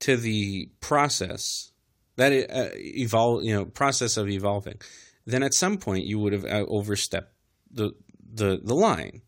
to 0.00 0.16
the 0.16 0.68
process 0.80 1.72
that 2.16 2.32
uh, 2.32 2.70
evolve 2.74 3.44
you 3.44 3.54
know 3.54 3.64
process 3.66 4.16
of 4.16 4.28
evolving 4.28 4.80
then 5.26 5.44
at 5.44 5.54
some 5.54 5.76
point 5.76 6.04
you 6.04 6.18
would 6.18 6.32
have 6.32 6.44
uh, 6.44 6.64
overstepped 6.66 7.32
the 7.70 7.92
the 8.20 8.60
the 8.62 8.74
line 8.74 9.22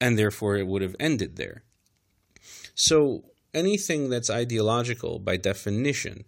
and 0.00 0.18
therefore 0.18 0.56
it 0.56 0.66
would 0.66 0.82
have 0.82 0.96
ended 1.00 1.36
there. 1.36 1.62
So 2.74 3.24
anything 3.54 4.10
that's 4.10 4.28
ideological 4.28 5.18
by 5.18 5.38
definition 5.38 6.24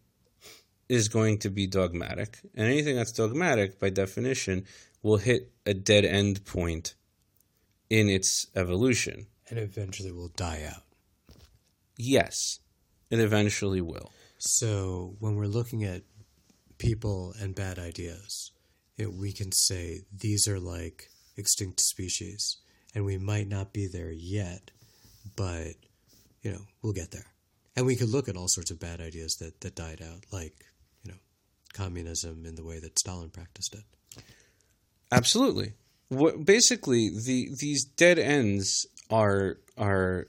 is 0.89 1.09
going 1.09 1.39
to 1.39 1.51
be 1.51 1.67
dogmatic 1.67 2.39
and 2.55 2.67
anything 2.67 2.97
that's 2.97 3.13
dogmatic 3.13 3.79
by 3.79 3.91
definition 3.91 4.65
will 5.03 5.19
hit 5.19 5.53
a 5.67 5.75
dead 5.75 6.05
end 6.05 6.45
point 6.45 6.95
in 7.91 8.09
its 8.09 8.47
evolution 8.57 9.27
And 9.51 9.59
eventually 9.59 10.13
will 10.13 10.29
die 10.37 10.63
out. 10.71 10.85
yes 11.97 12.61
it 13.11 13.19
eventually 13.21 13.81
will 13.81 14.13
So 14.39 15.17
when 15.19 15.37
we're 15.37 15.47
looking 15.47 15.83
at 15.85 16.03
people 16.79 17.35
and 17.41 17.55
bad 17.55 17.77
ideas, 17.79 18.53
it, 18.97 19.13
we 19.13 19.33
can 19.33 19.51
say 19.53 20.03
these 20.17 20.47
are 20.47 20.61
like 20.61 21.09
extinct 21.37 21.81
species, 21.81 22.59
and 22.95 23.05
we 23.05 23.19
might 23.19 23.49
not 23.49 23.73
be 23.73 23.89
there 23.89 24.13
yet, 24.13 24.71
but 25.37 25.75
you 26.43 26.53
know 26.53 26.65
we'll 26.83 26.93
get 26.93 27.11
there. 27.11 27.27
And 27.75 27.85
we 27.87 27.97
could 27.97 28.11
look 28.11 28.29
at 28.29 28.37
all 28.37 28.49
sorts 28.49 28.71
of 28.71 28.79
bad 28.79 29.01
ideas 29.01 29.37
that 29.41 29.61
that 29.63 29.75
died 29.75 30.01
out, 30.03 30.25
like 30.31 30.55
communism 31.79 32.45
in 32.45 32.57
the 32.57 32.65
way 32.65 32.81
that 32.81 32.99
Stalin 32.99 33.31
practiced 33.31 33.75
it. 33.75 33.85
Absolutely. 35.13 35.75
What 36.09 36.45
basically 36.45 37.09
the 37.09 37.51
these 37.59 37.85
dead 37.85 38.19
ends 38.19 38.87
are 39.11 39.59
are 39.77 40.27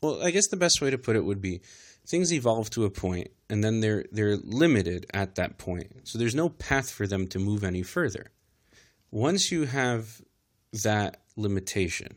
well, 0.00 0.22
I 0.22 0.30
guess 0.30 0.48
the 0.48 0.56
best 0.56 0.80
way 0.80 0.90
to 0.90 0.98
put 0.98 1.16
it 1.16 1.24
would 1.24 1.42
be 1.42 1.60
things 2.06 2.32
evolve 2.32 2.70
to 2.70 2.84
a 2.84 2.90
point 2.90 3.28
and 3.50 3.62
then 3.62 3.80
they're 3.80 4.04
they're 4.12 4.36
limited 4.36 5.06
at 5.12 5.34
that 5.34 5.58
point. 5.58 6.08
So 6.08 6.18
there's 6.18 6.34
no 6.34 6.48
path 6.48 6.90
for 6.90 7.06
them 7.06 7.26
to 7.28 7.38
move 7.38 7.62
any 7.62 7.82
further. 7.82 8.30
Once 9.10 9.52
you 9.52 9.66
have 9.66 10.22
that 10.72 11.22
limitation 11.36 12.16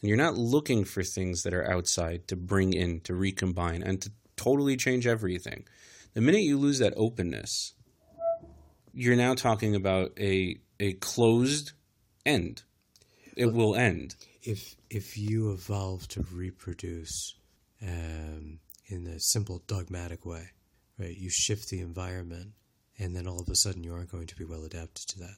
and 0.00 0.08
you're 0.08 0.16
not 0.18 0.36
looking 0.36 0.84
for 0.84 1.02
things 1.02 1.42
that 1.42 1.54
are 1.54 1.70
outside 1.70 2.28
to 2.28 2.36
bring 2.36 2.72
in 2.72 3.00
to 3.00 3.14
recombine 3.14 3.82
and 3.82 4.00
to 4.02 4.10
totally 4.36 4.76
change 4.76 5.06
everything. 5.06 5.64
The 6.14 6.20
minute 6.20 6.42
you 6.42 6.58
lose 6.58 6.80
that 6.80 6.94
openness, 6.96 7.74
you're 8.92 9.16
now 9.16 9.34
talking 9.34 9.76
about 9.76 10.12
a 10.18 10.58
a 10.80 10.94
closed 10.94 11.72
end. 12.26 12.62
It 13.36 13.52
will 13.52 13.76
end. 13.76 14.16
If 14.42 14.74
if 14.88 15.16
you 15.16 15.52
evolve 15.52 16.08
to 16.08 16.22
reproduce 16.32 17.34
um, 17.80 18.58
in 18.86 19.06
a 19.06 19.20
simple 19.20 19.62
dogmatic 19.68 20.26
way, 20.26 20.48
right? 20.98 21.16
You 21.16 21.30
shift 21.30 21.70
the 21.70 21.80
environment, 21.80 22.54
and 22.98 23.14
then 23.14 23.28
all 23.28 23.40
of 23.40 23.48
a 23.48 23.54
sudden 23.54 23.84
you 23.84 23.94
aren't 23.94 24.10
going 24.10 24.26
to 24.26 24.36
be 24.36 24.44
well 24.44 24.64
adapted 24.64 25.06
to 25.10 25.18
that. 25.20 25.36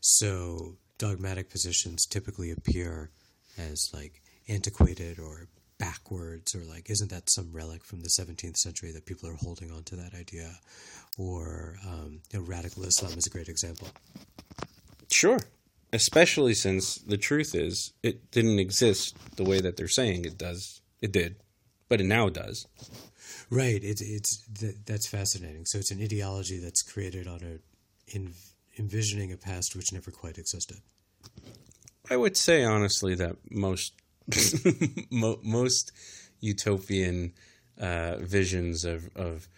So 0.00 0.76
dogmatic 0.98 1.50
positions 1.50 2.06
typically 2.06 2.52
appear 2.52 3.10
as 3.58 3.90
like 3.92 4.22
antiquated 4.48 5.18
or 5.18 5.48
backwards 5.78 6.54
or 6.54 6.60
like 6.64 6.88
isn't 6.90 7.10
that 7.10 7.28
some 7.30 7.50
relic 7.52 7.84
from 7.84 8.00
the 8.00 8.08
17th 8.08 8.56
century 8.56 8.92
that 8.92 9.06
people 9.06 9.28
are 9.28 9.34
holding 9.34 9.70
on 9.72 9.82
to 9.84 9.96
that 9.96 10.14
idea 10.14 10.58
or 11.18 11.76
um, 11.86 12.20
you 12.32 12.38
know, 12.38 12.44
radical 12.44 12.84
islam 12.84 13.12
is 13.18 13.26
a 13.26 13.30
great 13.30 13.48
example 13.48 13.88
Sure. 15.12 15.38
Especially 15.92 16.54
since 16.54 16.96
the 16.96 17.16
truth 17.16 17.54
is 17.54 17.92
it 18.02 18.30
didn't 18.32 18.58
exist 18.58 19.16
the 19.36 19.44
way 19.44 19.60
that 19.60 19.76
they're 19.76 19.86
saying 19.86 20.24
it 20.24 20.36
does. 20.36 20.80
It 21.00 21.12
did, 21.12 21.36
but 21.88 22.00
it 22.00 22.04
now 22.04 22.28
does. 22.30 22.66
right 23.50 23.82
it's 23.84 24.00
it's 24.00 24.42
th- 24.58 24.76
that's 24.86 25.06
fascinating 25.06 25.64
so 25.66 25.78
it's 25.78 25.90
an 25.90 26.02
ideology 26.02 26.58
that's 26.58 26.82
created 26.82 27.26
on 27.28 27.40
a 27.42 27.58
in, 28.16 28.32
envisioning 28.78 29.30
a 29.32 29.36
past 29.36 29.76
which 29.76 29.92
never 29.92 30.10
quite 30.10 30.38
existed 30.38 30.78
I 32.10 32.16
would 32.16 32.36
say 32.36 32.64
honestly 32.64 33.14
that 33.16 33.36
most 33.50 33.92
mo- 33.94 34.03
most 35.10 35.92
utopian 36.40 37.32
uh, 37.78 38.16
visions 38.18 38.84
of 38.84 39.08
of 39.16 39.48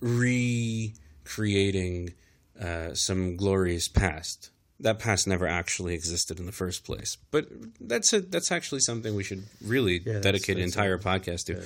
recreating 0.00 2.14
uh, 2.60 2.92
some 2.94 3.36
glorious 3.36 3.88
past 3.88 4.50
that 4.82 4.98
past 4.98 5.28
never 5.28 5.46
actually 5.46 5.94
existed 5.94 6.40
in 6.40 6.46
the 6.46 6.52
first 6.52 6.84
place. 6.84 7.16
But 7.30 7.46
that's 7.80 8.12
a 8.12 8.20
that's 8.20 8.52
actually 8.52 8.80
something 8.80 9.14
we 9.14 9.22
should 9.22 9.44
really 9.64 10.00
that's- 10.00 10.22
dedicate 10.22 10.58
an 10.58 10.64
entire 10.64 10.98
podcast 10.98 11.46
to. 11.46 11.62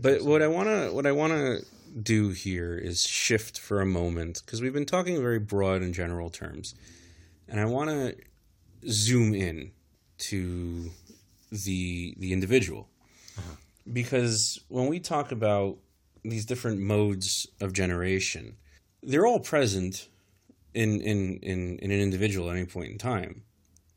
But 0.00 0.22
what 0.22 0.42
I 0.42 0.48
want 0.48 0.68
to 0.68 0.92
what 0.92 1.06
I 1.06 1.12
want 1.12 1.32
to 1.32 1.64
do 2.00 2.28
here 2.28 2.76
is 2.76 3.02
shift 3.02 3.58
for 3.58 3.80
a 3.80 3.86
moment 3.86 4.42
because 4.44 4.60
we've 4.60 4.74
been 4.74 4.86
talking 4.86 5.20
very 5.20 5.38
broad 5.38 5.80
and 5.82 5.94
general 5.94 6.30
terms, 6.30 6.74
and 7.48 7.58
I 7.58 7.64
want 7.64 7.90
to 7.90 8.14
zoom 8.88 9.34
in 9.34 9.72
to 10.18 10.90
the 11.50 12.14
the 12.18 12.32
individual 12.32 12.88
uh-huh. 13.36 13.56
because 13.92 14.60
when 14.68 14.86
we 14.86 15.00
talk 15.00 15.32
about 15.32 15.78
these 16.24 16.44
different 16.44 16.80
modes 16.80 17.46
of 17.60 17.72
generation, 17.72 18.56
they're 19.02 19.26
all 19.26 19.40
present 19.40 20.08
in 20.74 21.00
in 21.00 21.38
in, 21.42 21.78
in 21.78 21.90
an 21.90 22.00
individual 22.00 22.50
at 22.50 22.56
any 22.56 22.66
point 22.66 22.90
in 22.92 22.98
time. 22.98 23.42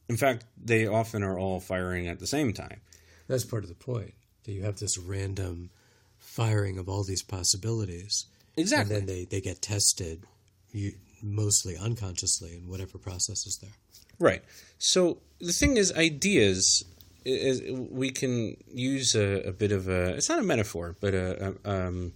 In 0.09 0.17
fact, 0.17 0.45
they 0.61 0.87
often 0.87 1.23
are 1.23 1.39
all 1.39 1.59
firing 1.59 2.07
at 2.07 2.19
the 2.19 2.27
same 2.27 2.51
time. 2.53 2.81
That's 3.27 3.45
part 3.45 3.63
of 3.63 3.69
the 3.69 3.75
point. 3.75 4.13
That 4.43 4.51
you 4.51 4.63
have 4.63 4.77
this 4.77 4.97
random 4.97 5.69
firing 6.17 6.77
of 6.77 6.89
all 6.89 7.03
these 7.03 7.23
possibilities, 7.23 8.25
Exactly. 8.57 8.95
and 8.95 9.07
then 9.07 9.15
they, 9.15 9.25
they 9.25 9.41
get 9.41 9.61
tested, 9.61 10.23
you, 10.71 10.93
mostly 11.23 11.77
unconsciously 11.77 12.55
in 12.55 12.67
whatever 12.67 12.97
process 12.97 13.45
is 13.45 13.57
there. 13.61 13.71
Right. 14.19 14.43
So 14.77 15.19
the 15.39 15.53
thing 15.53 15.77
is, 15.77 15.93
ideas 15.93 16.83
is 17.25 17.61
we 17.71 18.11
can 18.11 18.57
use 18.73 19.15
a, 19.15 19.41
a 19.47 19.51
bit 19.51 19.71
of 19.71 19.87
a. 19.87 20.15
It's 20.15 20.29
not 20.29 20.39
a 20.39 20.43
metaphor, 20.43 20.95
but 20.99 21.13
a 21.13 21.55
a, 21.63 21.69
um, 21.69 22.13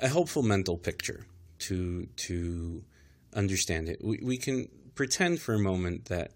a 0.00 0.08
helpful 0.08 0.42
mental 0.42 0.76
picture 0.76 1.26
to 1.60 2.06
to 2.16 2.82
understand 3.34 3.88
it. 3.88 4.02
We 4.02 4.20
we 4.22 4.36
can 4.36 4.68
pretend 4.94 5.40
for 5.40 5.54
a 5.54 5.58
moment 5.58 6.06
that 6.06 6.32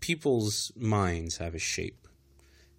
people's 0.00 0.72
minds 0.76 1.38
have 1.38 1.54
a 1.54 1.58
shape, 1.58 2.08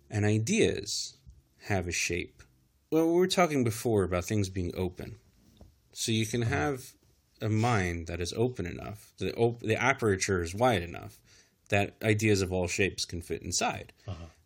and 0.10 0.26
ideas 0.26 1.18
have 1.66 1.88
a 1.88 1.92
shape. 1.92 2.44
Well, 2.92 3.08
we 3.08 3.14
were 3.14 3.28
talking 3.28 3.64
before 3.64 4.04
about 4.04 4.26
things 4.26 4.50
being 4.50 4.74
open, 4.76 5.18
so 5.94 6.12
you 6.12 6.26
can 6.26 6.44
have 6.44 6.94
a 7.42 7.50
mind 7.50 8.08
that 8.08 8.22
is 8.22 8.34
open 8.34 8.66
enough, 8.66 9.12
the 9.18 9.34
op- 9.36 9.62
the 9.62 9.76
aperture 9.76 10.44
is 10.44 10.54
wide 10.54 10.84
enough 10.84 11.20
that 11.70 11.96
ideas 12.04 12.42
of 12.42 12.52
all 12.54 12.68
shapes 12.68 13.06
can 13.06 13.22
fit 13.22 13.42
inside. 13.42 13.94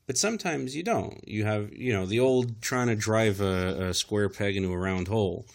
But 0.08 0.18
sometimes 0.18 0.76
you 0.76 0.84
don't. 0.84 1.20
You 1.28 1.45
have, 1.45 1.74
you 1.74 1.91
know, 1.93 2.06
the 2.06 2.20
old 2.20 2.62
trying 2.62 2.88
to 2.88 2.95
drive 2.95 3.41
a, 3.41 3.88
a 3.89 3.93
square 3.93 4.30
peg 4.30 4.56
into 4.56 4.72
a 4.72 4.78
round 4.78 5.08
hole. 5.08 5.45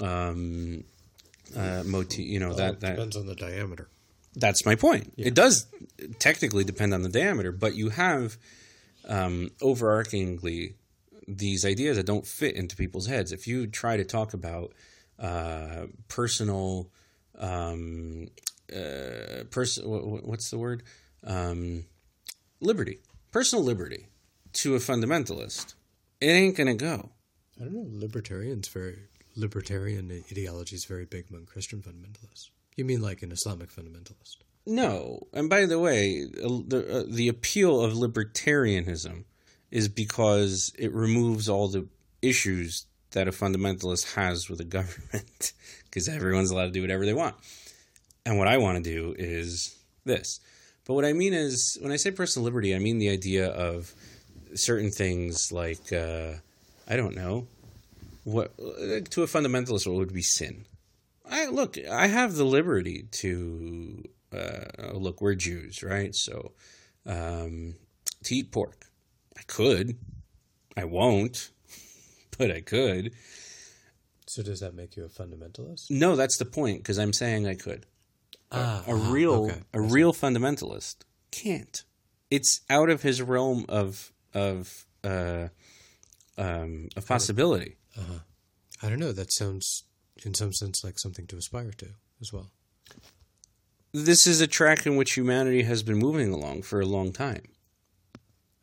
Um, 0.00 0.84
uh, 1.56 1.82
motif, 1.84 2.26
you 2.26 2.40
know 2.40 2.52
that 2.54 2.80
that 2.80 2.96
depends 2.96 3.16
on 3.16 3.26
the 3.26 3.34
diameter. 3.34 3.88
that's 4.34 4.66
my 4.66 4.74
point. 4.74 5.12
It 5.16 5.34
does 5.34 5.66
technically 6.18 6.64
depend 6.64 6.92
on 6.94 7.02
the 7.02 7.08
diameter, 7.08 7.52
but 7.52 7.74
you 7.76 7.90
have 7.90 8.36
um, 9.08 9.50
overarchingly 9.60 10.74
these 11.28 11.64
ideas 11.64 11.96
that 11.96 12.06
don't 12.06 12.26
fit 12.26 12.56
into 12.56 12.74
people's 12.76 13.06
heads. 13.06 13.30
If 13.32 13.46
you 13.46 13.66
try 13.68 13.96
to 13.96 14.04
talk 14.04 14.34
about 14.34 14.72
uh, 15.18 15.86
personal, 16.08 16.90
um, 17.38 18.28
uh, 18.74 19.44
pers- 19.50 19.78
wh- 19.80 20.02
wh- 20.02 20.26
what's 20.26 20.50
the 20.50 20.58
word? 20.58 20.82
Um, 21.24 21.84
liberty, 22.60 22.98
personal 23.34 23.64
liberty 23.64 24.06
to 24.52 24.76
a 24.76 24.78
fundamentalist, 24.78 25.74
it 26.20 26.28
ain't 26.28 26.56
gonna 26.56 26.72
go. 26.72 27.10
I 27.60 27.64
don't 27.64 27.74
know. 27.74 27.86
Libertarians 27.90 28.68
very 28.68 28.96
libertarian 29.34 30.08
ideology 30.30 30.76
is 30.76 30.84
very 30.84 31.04
big 31.04 31.24
among 31.28 31.46
Christian 31.46 31.82
fundamentalists. 31.82 32.50
You 32.76 32.84
mean 32.84 33.02
like 33.02 33.22
an 33.22 33.32
Islamic 33.32 33.72
fundamentalist? 33.72 34.36
No, 34.66 35.26
and 35.32 35.50
by 35.50 35.66
the 35.66 35.80
way, 35.80 36.26
the 36.26 36.86
uh, 36.88 37.12
the 37.12 37.26
appeal 37.26 37.80
of 37.80 37.94
libertarianism 37.94 39.24
is 39.72 39.88
because 39.88 40.72
it 40.78 40.94
removes 40.94 41.48
all 41.48 41.66
the 41.66 41.88
issues 42.22 42.86
that 43.10 43.26
a 43.26 43.32
fundamentalist 43.32 44.14
has 44.14 44.48
with 44.48 44.58
the 44.58 44.64
government, 44.78 45.52
because 45.86 46.08
everyone's 46.08 46.52
allowed 46.52 46.66
to 46.66 46.70
do 46.70 46.82
whatever 46.82 47.04
they 47.04 47.12
want. 47.12 47.34
And 48.24 48.38
what 48.38 48.46
I 48.46 48.58
want 48.58 48.82
to 48.82 48.90
do 48.94 49.12
is 49.18 49.76
this. 50.04 50.38
But 50.86 50.94
what 50.94 51.04
I 51.04 51.12
mean 51.12 51.32
is, 51.32 51.78
when 51.80 51.92
I 51.92 51.96
say 51.96 52.10
personal 52.10 52.44
liberty, 52.44 52.74
I 52.74 52.78
mean 52.78 52.98
the 52.98 53.10
idea 53.10 53.48
of 53.48 53.94
certain 54.54 54.90
things 54.90 55.50
like, 55.50 55.92
uh, 55.92 56.34
I 56.86 56.96
don't 56.96 57.16
know, 57.16 57.46
what 58.24 58.56
to 58.58 59.22
a 59.22 59.26
fundamentalist, 59.26 59.86
what 59.86 59.96
would 59.96 60.12
be 60.12 60.22
sin? 60.22 60.66
I 61.28 61.46
look, 61.46 61.78
I 61.78 62.06
have 62.06 62.34
the 62.34 62.44
liberty 62.44 63.06
to 63.12 64.04
uh, 64.32 64.92
look. 64.92 65.20
We're 65.20 65.34
Jews, 65.34 65.82
right? 65.82 66.14
So 66.14 66.52
um, 67.06 67.76
to 68.24 68.34
eat 68.34 68.52
pork, 68.52 68.86
I 69.36 69.42
could. 69.46 69.96
I 70.76 70.84
won't, 70.84 71.50
but 72.38 72.50
I 72.50 72.60
could. 72.60 73.12
So 74.26 74.42
does 74.42 74.60
that 74.60 74.74
make 74.74 74.96
you 74.96 75.04
a 75.04 75.08
fundamentalist? 75.08 75.90
No, 75.90 76.16
that's 76.16 76.38
the 76.38 76.44
point 76.44 76.78
because 76.78 76.98
I'm 76.98 77.12
saying 77.12 77.46
I 77.46 77.54
could. 77.54 77.86
Ah, 78.56 78.84
A 78.86 78.94
ah, 78.94 79.12
real, 79.12 79.44
okay. 79.46 79.60
a 79.72 79.80
real 79.80 80.12
fundamentalist 80.12 80.96
can't. 81.30 81.84
It's 82.30 82.60
out 82.70 82.90
of 82.90 83.02
his 83.02 83.20
realm 83.22 83.66
of 83.68 84.12
of 84.32 84.86
uh, 85.02 85.48
um, 86.38 86.88
of 86.96 87.06
possibility. 87.06 87.76
I 88.82 88.88
don't 88.88 88.98
know. 88.98 89.12
That 89.12 89.32
sounds, 89.32 89.84
in 90.24 90.34
some 90.34 90.52
sense, 90.52 90.84
like 90.84 90.98
something 90.98 91.26
to 91.28 91.36
aspire 91.36 91.70
to 91.78 91.90
as 92.20 92.32
well. 92.32 92.50
This 93.92 94.26
is 94.26 94.40
a 94.40 94.46
track 94.46 94.86
in 94.86 94.96
which 94.96 95.14
humanity 95.14 95.62
has 95.62 95.82
been 95.82 95.96
moving 95.96 96.32
along 96.32 96.62
for 96.62 96.80
a 96.80 96.86
long 96.86 97.12
time. 97.12 97.44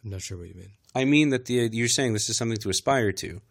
I'm 0.03 0.11
not 0.11 0.21
sure 0.21 0.37
what 0.37 0.49
you 0.49 0.55
mean. 0.55 0.73
I 0.93 1.05
mean 1.05 1.29
that 1.29 1.45
the 1.45 1.69
you're 1.71 1.87
saying 1.87 2.13
this 2.13 2.29
is 2.29 2.37
something 2.37 2.57
to 2.57 2.69
aspire 2.69 3.11
to. 3.13 3.41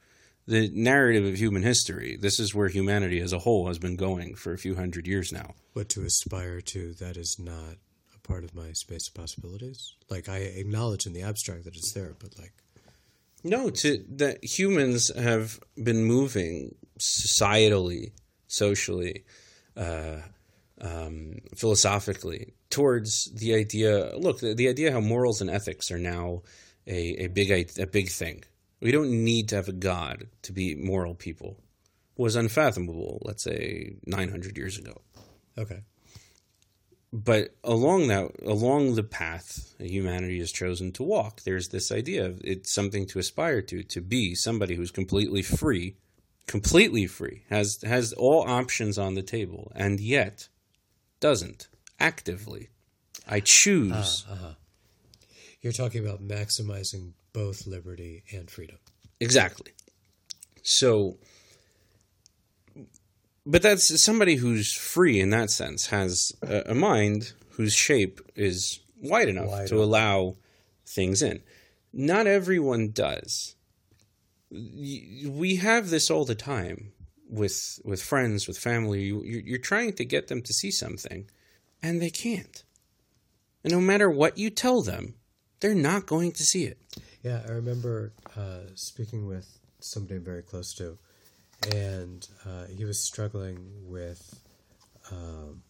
The 0.51 0.68
narrative 0.74 1.24
of 1.24 1.36
human 1.38 1.62
history, 1.62 2.18
this 2.20 2.40
is 2.40 2.53
where 2.53 2.68
humanity 2.68 3.20
as 3.20 3.32
a 3.32 3.38
whole 3.38 3.68
has 3.68 3.78
been 3.78 3.94
going 3.94 4.34
for 4.34 4.53
a 4.53 4.59
few 4.59 4.74
hundred 4.74 5.07
years 5.07 5.30
now. 5.32 5.55
What 5.74 5.88
to 5.90 6.03
aspire 6.03 6.61
to, 6.61 6.92
that 6.94 7.16
is 7.16 7.36
not 7.38 7.76
a 8.12 8.18
part 8.26 8.42
of 8.42 8.53
my 8.53 8.72
space 8.72 9.07
of 9.07 9.14
possibilities. 9.14 9.94
Like 10.09 10.28
I 10.28 10.38
acknowledge 10.38 11.07
in 11.07 11.12
the 11.12 11.22
abstract 11.22 11.62
that 11.66 11.76
it's 11.76 11.92
there, 11.92 12.16
but 12.18 12.36
like 12.36 12.53
No, 13.44 13.70
to 13.70 14.05
that 14.16 14.42
humans 14.42 15.14
have 15.16 15.61
been 15.80 16.03
moving 16.05 16.74
societally, 16.98 18.11
socially, 18.48 19.24
uh, 19.76 20.16
um, 20.80 21.36
philosophically 21.55 22.55
towards 22.70 23.30
the 23.32 23.55
idea. 23.55 24.16
Look, 24.16 24.40
the, 24.40 24.55
the 24.55 24.68
idea 24.68 24.90
how 24.90 25.01
morals 25.01 25.40
and 25.40 25.48
ethics 25.48 25.92
are 25.92 25.98
now 25.98 26.42
a, 26.88 27.24
a 27.24 27.26
big 27.28 27.51
a 27.78 27.86
big 27.86 28.09
thing. 28.11 28.42
We 28.80 28.92
don't 28.92 29.10
need 29.24 29.48
to 29.50 29.56
have 29.56 29.68
a 29.68 29.72
god 29.72 30.28
to 30.42 30.52
be 30.52 30.74
moral 30.74 31.14
people. 31.14 31.58
Was 32.16 32.36
unfathomable, 32.36 33.20
let's 33.24 33.42
say, 33.42 33.94
nine 34.06 34.30
hundred 34.30 34.56
years 34.58 34.78
ago. 34.78 35.00
okay. 35.58 35.80
but 37.12 37.54
along 37.64 38.08
that 38.08 38.30
along 38.44 38.94
the 38.94 39.02
path 39.02 39.74
humanity 39.78 40.38
has 40.38 40.52
chosen 40.52 40.92
to 40.92 41.02
walk 41.02 41.40
there's 41.42 41.68
this 41.70 41.90
idea 41.90 42.24
of 42.24 42.40
it's 42.44 42.72
something 42.72 43.04
to 43.06 43.18
aspire 43.18 43.60
to 43.60 43.82
to 43.82 44.00
be 44.00 44.34
somebody 44.34 44.76
who's 44.76 44.92
completely 44.92 45.42
free 45.42 45.96
completely 46.46 47.06
free 47.08 47.42
has 47.50 47.78
has 47.82 48.12
all 48.12 48.42
options 48.48 48.96
on 48.96 49.14
the 49.14 49.22
table 49.22 49.72
and 49.74 49.98
yet 49.98 50.48
doesn't 51.18 51.66
actively 51.98 52.68
i 53.26 53.40
choose 53.40 54.24
uh-huh. 54.30 54.54
You're 55.62 55.72
talking 55.74 56.02
about 56.06 56.22
maximizing 56.26 57.12
both 57.32 57.66
liberty 57.66 58.22
and 58.32 58.50
freedom. 58.50 58.76
Exactly. 59.20 59.72
So, 60.62 61.18
but 63.46 63.62
that's 63.62 64.02
somebody 64.02 64.36
who's 64.36 64.72
free 64.72 65.20
in 65.20 65.30
that 65.30 65.50
sense, 65.50 65.86
has 65.86 66.32
a, 66.42 66.62
a 66.70 66.74
mind 66.74 67.32
whose 67.52 67.74
shape 67.74 68.20
is 68.36 68.80
wide 69.00 69.28
enough 69.28 69.48
Wide 69.48 69.68
to 69.68 69.82
allow 69.82 70.36
things 70.86 71.22
in. 71.22 71.42
Not 71.92 72.26
everyone 72.26 72.90
does. 72.90 73.54
We 74.50 75.56
have 75.60 75.90
this 75.90 76.10
all 76.10 76.24
the 76.24 76.34
time 76.34 76.92
with 77.28 77.80
with 77.84 78.02
friends, 78.02 78.46
with 78.48 78.58
family. 78.58 79.02
You- 79.02 79.22
You're, 79.24 79.40
you're 79.42 79.58
trying 79.58 79.92
to 79.94 80.04
get 80.04 80.28
them 80.28 80.42
to 80.42 80.52
see 80.52 80.70
something, 80.70 81.28
and 81.82 82.00
they 82.02 82.10
can't. 82.10 82.62
And 83.64 83.72
no 83.72 83.80
matter 83.80 84.10
what 84.10 84.38
you 84.38 84.50
tell 84.50 84.82
them, 84.82 85.14
they're 85.60 85.74
not 85.74 86.06
going 86.06 86.32
to 86.32 86.42
see 86.42 86.64
it. 86.64 86.78
Yeah, 87.22 87.42
I 87.46 87.52
remember 87.52 88.14
uh, 88.34 88.60
speaking 88.74 89.26
with 89.26 89.46
somebody 89.80 90.16
I'm 90.16 90.24
very 90.24 90.42
close 90.42 90.72
to, 90.76 90.96
and 91.70 92.26
uh, 92.46 92.64
he 92.74 92.86
was 92.86 92.98
struggling 92.98 93.58
with 93.84 94.40
um, 95.12 95.62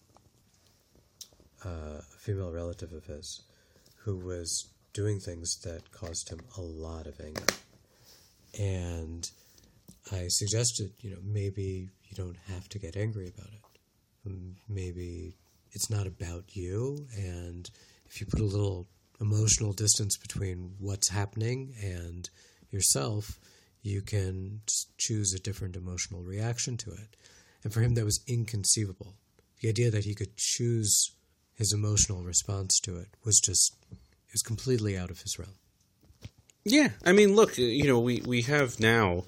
uh, 1.64 1.98
a 1.98 2.18
female 2.18 2.52
relative 2.52 2.92
of 2.92 3.04
his 3.06 3.42
who 3.96 4.16
was 4.16 4.68
doing 4.92 5.18
things 5.18 5.60
that 5.62 5.90
caused 5.90 6.28
him 6.28 6.38
a 6.56 6.60
lot 6.60 7.08
of 7.08 7.20
anger. 7.20 7.42
And 8.56 9.28
I 10.12 10.28
suggested, 10.28 10.92
you 11.00 11.10
know, 11.10 11.20
maybe 11.24 11.88
you 12.04 12.16
don't 12.16 12.38
have 12.46 12.68
to 12.68 12.78
get 12.78 12.96
angry 12.96 13.26
about 13.26 13.48
it. 13.48 14.32
Maybe 14.68 15.34
it's 15.72 15.90
not 15.90 16.06
about 16.06 16.44
you, 16.54 17.06
and 17.16 17.68
if 18.06 18.20
you 18.20 18.26
put 18.28 18.38
a 18.38 18.44
little 18.44 18.86
emotional 19.20 19.72
distance 19.72 20.16
between 20.16 20.74
what's 20.78 21.08
happening 21.08 21.74
and 21.82 22.30
yourself, 22.70 23.38
you 23.82 24.02
can 24.02 24.60
choose 24.98 25.32
a 25.34 25.38
different 25.38 25.76
emotional 25.76 26.22
reaction 26.22 26.76
to 26.78 26.90
it. 26.90 27.16
And 27.62 27.72
for 27.72 27.80
him, 27.80 27.94
that 27.94 28.04
was 28.04 28.20
inconceivable. 28.26 29.14
The 29.60 29.68
idea 29.68 29.90
that 29.90 30.04
he 30.04 30.14
could 30.14 30.36
choose 30.36 31.12
his 31.54 31.72
emotional 31.72 32.22
response 32.22 32.80
to 32.80 32.96
it 32.96 33.08
was 33.24 33.38
just, 33.38 33.74
it 33.90 34.32
was 34.32 34.42
completely 34.42 34.96
out 34.96 35.10
of 35.10 35.20
his 35.20 35.38
realm. 35.38 35.56
Yeah, 36.64 36.90
I 37.04 37.12
mean, 37.12 37.34
look, 37.34 37.58
uh, 37.58 37.62
you 37.62 37.84
know, 37.84 37.98
we 38.00 38.22
we 38.26 38.42
have 38.42 38.80
now 38.80 39.24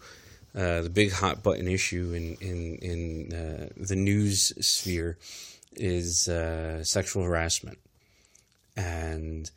uh, 0.55 0.83
the 0.83 0.91
big 0.91 1.13
hot 1.13 1.43
button 1.43 1.67
issue 1.67 2.13
in 2.15 2.37
in 2.47 2.77
in 2.77 3.33
uh, 3.35 3.69
the 3.77 3.97
news 3.97 4.53
sphere 4.61 5.17
is 5.73 6.29
uh, 6.29 6.85
sexual 6.85 7.25
harassment, 7.25 7.79
and 8.77 9.51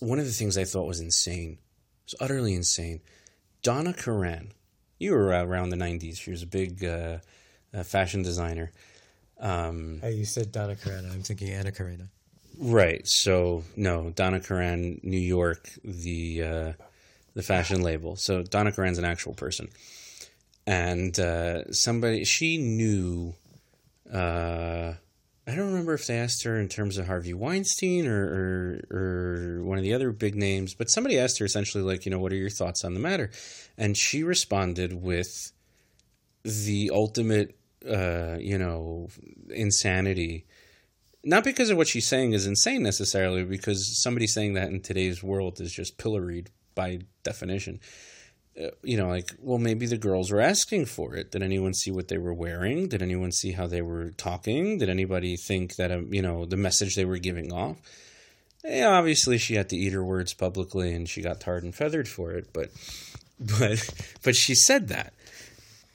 one 0.00 0.18
of 0.18 0.26
the 0.26 0.32
things 0.32 0.56
I 0.56 0.64
thought 0.64 0.86
was 0.86 1.00
insane, 1.00 1.58
was 2.04 2.14
utterly 2.20 2.54
insane. 2.54 3.00
Donna 3.62 3.92
Karan, 3.92 4.52
you 4.98 5.12
were 5.12 5.26
around 5.26 5.70
the 5.70 5.76
'90s. 5.76 6.18
She 6.18 6.30
was 6.30 6.42
a 6.42 6.46
big 6.46 6.84
uh, 6.84 7.18
uh, 7.74 7.82
fashion 7.82 8.22
designer. 8.22 8.70
Um, 9.40 10.00
Hey, 10.00 10.14
you 10.14 10.24
said 10.24 10.52
Donna 10.52 10.74
Karana. 10.74 11.12
I'm 11.12 11.22
thinking 11.22 11.50
Anna 11.50 11.72
Karina. 11.72 12.08
Right. 12.58 13.02
So 13.04 13.64
no, 13.76 14.10
Donna 14.10 14.40
Karan, 14.40 15.00
New 15.02 15.18
York, 15.18 15.68
the 15.84 16.42
uh, 16.42 16.72
the 17.34 17.42
fashion 17.42 17.82
label. 17.82 18.16
So 18.16 18.42
Donna 18.42 18.72
Karan's 18.72 18.98
an 18.98 19.04
actual 19.04 19.34
person, 19.34 19.68
and 20.66 21.18
uh, 21.18 21.70
somebody 21.72 22.24
she 22.24 22.58
knew. 22.58 23.34
I 25.48 25.54
don't 25.54 25.68
remember 25.68 25.94
if 25.94 26.06
they 26.06 26.18
asked 26.18 26.44
her 26.44 26.60
in 26.60 26.68
terms 26.68 26.98
of 26.98 27.06
Harvey 27.06 27.32
Weinstein 27.32 28.06
or, 28.06 28.84
or 28.92 28.96
or 28.96 29.64
one 29.64 29.78
of 29.78 29.84
the 29.84 29.94
other 29.94 30.12
big 30.12 30.34
names, 30.34 30.74
but 30.74 30.90
somebody 30.90 31.18
asked 31.18 31.38
her 31.38 31.46
essentially 31.46 31.82
like, 31.82 32.04
you 32.04 32.10
know, 32.10 32.18
what 32.18 32.32
are 32.32 32.36
your 32.36 32.50
thoughts 32.50 32.84
on 32.84 32.94
the 32.94 33.00
matter? 33.00 33.30
And 33.78 33.96
she 33.96 34.22
responded 34.22 34.92
with 34.92 35.52
the 36.44 36.90
ultimate, 36.92 37.56
uh, 37.88 38.36
you 38.38 38.58
know, 38.58 39.08
insanity 39.48 40.46
not 41.24 41.44
because 41.44 41.70
of 41.70 41.76
what 41.76 41.88
she's 41.88 42.06
saying 42.06 42.32
is 42.32 42.46
insane 42.46 42.82
necessarily, 42.82 43.44
because 43.44 44.00
somebody 44.02 44.26
saying 44.26 44.54
that 44.54 44.70
in 44.70 44.80
today's 44.80 45.22
world 45.22 45.60
is 45.60 45.72
just 45.72 45.98
pilloried 45.98 46.50
by 46.74 47.00
definition. 47.22 47.80
You 48.82 48.96
know, 48.96 49.08
like, 49.08 49.32
well, 49.40 49.58
maybe 49.58 49.86
the 49.86 49.96
girls 49.96 50.32
were 50.32 50.40
asking 50.40 50.86
for 50.86 51.14
it. 51.14 51.30
Did 51.30 51.42
anyone 51.42 51.74
see 51.74 51.90
what 51.90 52.08
they 52.08 52.18
were 52.18 52.34
wearing? 52.34 52.88
Did 52.88 53.02
anyone 53.02 53.30
see 53.30 53.52
how 53.52 53.66
they 53.66 53.82
were 53.82 54.10
talking? 54.10 54.78
Did 54.78 54.88
anybody 54.88 55.36
think 55.36 55.76
that, 55.76 55.92
um, 55.92 56.12
you 56.12 56.22
know, 56.22 56.44
the 56.44 56.56
message 56.56 56.96
they 56.96 57.04
were 57.04 57.18
giving 57.18 57.52
off? 57.52 57.76
Yeah, 58.64 58.88
obviously 58.88 59.38
she 59.38 59.54
had 59.54 59.68
to 59.68 59.76
eat 59.76 59.92
her 59.92 60.04
words 60.04 60.34
publicly 60.34 60.92
and 60.92 61.08
she 61.08 61.22
got 61.22 61.40
tarred 61.40 61.62
and 61.62 61.74
feathered 61.74 62.08
for 62.08 62.32
it, 62.32 62.52
but, 62.52 62.70
but, 63.58 63.88
but 64.24 64.34
she 64.34 64.56
said 64.56 64.88
that 64.88 65.12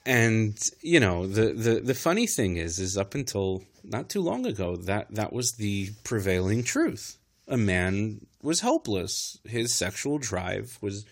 and 0.05 0.69
you 0.81 0.99
know 0.99 1.27
the, 1.27 1.53
the 1.53 1.79
the 1.79 1.93
funny 1.93 2.27
thing 2.27 2.57
is 2.57 2.79
is 2.79 2.97
up 2.97 3.15
until 3.15 3.63
not 3.83 4.09
too 4.09 4.21
long 4.21 4.45
ago 4.45 4.75
that 4.75 5.13
that 5.13 5.31
was 5.31 5.53
the 5.53 5.89
prevailing 6.03 6.63
truth 6.63 7.17
a 7.47 7.57
man 7.57 8.25
was 8.41 8.59
helpless 8.59 9.37
his 9.45 9.73
sexual 9.73 10.17
drive 10.17 10.77
was 10.81 11.05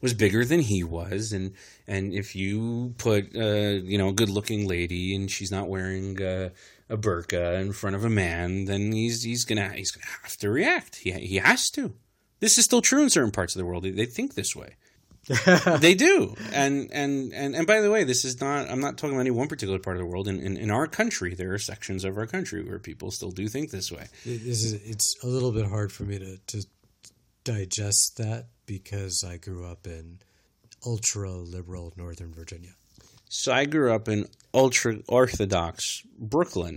was 0.00 0.14
bigger 0.14 0.44
than 0.44 0.60
he 0.60 0.84
was 0.84 1.32
and 1.32 1.52
and 1.86 2.12
if 2.12 2.36
you 2.36 2.94
put 2.98 3.34
uh 3.36 3.80
you 3.84 3.98
know 3.98 4.08
a 4.08 4.12
good 4.12 4.30
looking 4.30 4.66
lady 4.66 5.14
and 5.14 5.30
she's 5.30 5.50
not 5.50 5.68
wearing 5.68 6.20
uh, 6.22 6.50
a 6.88 6.96
burqa 6.96 7.60
in 7.60 7.72
front 7.72 7.96
of 7.96 8.04
a 8.04 8.10
man 8.10 8.64
then 8.64 8.92
he's 8.92 9.22
he's 9.22 9.44
gonna 9.44 9.72
he's 9.72 9.90
gonna 9.90 10.06
have 10.22 10.36
to 10.36 10.50
react. 10.50 10.96
He 10.96 11.12
he 11.12 11.36
has 11.36 11.70
to. 11.70 11.94
This 12.40 12.58
is 12.58 12.64
still 12.64 12.82
true 12.82 13.02
in 13.02 13.10
certain 13.10 13.32
parts 13.32 13.54
of 13.56 13.58
the 13.58 13.66
world. 13.66 13.82
They, 13.82 13.90
they 13.90 14.06
think 14.06 14.34
this 14.34 14.54
way. 14.54 14.76
They 15.80 15.94
do. 15.94 16.34
And, 16.52 16.88
and 16.92 17.32
and 17.34 17.54
and 17.54 17.66
by 17.66 17.80
the 17.80 17.90
way 17.90 18.04
this 18.04 18.24
is 18.24 18.40
not 18.40 18.70
i'm 18.70 18.80
not 18.80 18.96
talking 18.96 19.14
about 19.14 19.20
any 19.22 19.30
one 19.30 19.48
particular 19.48 19.78
part 19.78 19.96
of 19.96 20.00
the 20.00 20.06
world. 20.06 20.28
In, 20.28 20.40
in 20.40 20.56
in 20.56 20.70
our 20.70 20.86
country 20.86 21.34
there 21.34 21.52
are 21.52 21.58
sections 21.58 22.04
of 22.04 22.16
our 22.16 22.26
country 22.26 22.62
where 22.64 22.78
people 22.78 23.10
still 23.10 23.30
do 23.30 23.48
think 23.48 23.70
this 23.70 23.92
way. 23.92 24.06
It 24.24 24.42
is, 24.42 24.72
it's 24.72 25.16
a 25.22 25.26
little 25.26 25.52
bit 25.52 25.66
hard 25.66 25.92
for 25.92 26.04
me 26.04 26.18
to, 26.18 26.38
to 26.38 26.66
digest 27.44 28.16
that 28.18 28.46
because 28.68 29.24
I 29.26 29.36
grew 29.38 29.64
up 29.66 29.86
in 29.86 30.20
ultra 30.86 31.32
liberal 31.32 31.92
Northern 31.96 32.32
Virginia. 32.32 32.74
so 33.28 33.52
i 33.52 33.64
grew 33.64 33.92
up 33.92 34.08
in 34.08 34.26
ultra 34.54 34.92
orthodox 35.08 36.02
brooklyn 36.34 36.76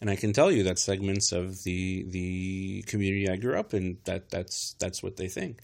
and 0.00 0.10
i 0.10 0.16
can 0.22 0.32
tell 0.32 0.50
you 0.52 0.62
that 0.64 0.78
segments 0.78 1.32
of 1.32 1.46
the 1.64 2.04
the 2.16 2.84
community 2.86 3.26
i 3.28 3.36
grew 3.36 3.56
up 3.58 3.72
in 3.78 3.96
that 4.04 4.28
that's 4.30 4.76
that's 4.78 5.02
what 5.02 5.16
they 5.16 5.28
think 5.28 5.54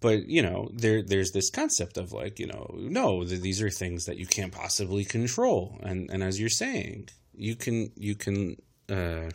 but 0.00 0.26
you 0.26 0.42
know 0.42 0.68
there 0.72 1.02
there's 1.02 1.32
this 1.32 1.50
concept 1.50 1.96
of 1.98 2.12
like 2.12 2.38
you 2.40 2.46
know 2.46 2.64
no 2.98 3.24
th- 3.24 3.40
these 3.40 3.60
are 3.62 3.70
things 3.70 4.06
that 4.06 4.16
you 4.16 4.26
can't 4.26 4.52
possibly 4.52 5.04
control 5.04 5.78
and 5.82 6.10
and 6.12 6.22
as 6.22 6.40
you're 6.40 6.48
saying 6.64 7.08
you 7.36 7.54
can 7.54 7.92
you 7.96 8.14
can 8.14 8.56
uh 8.88 9.28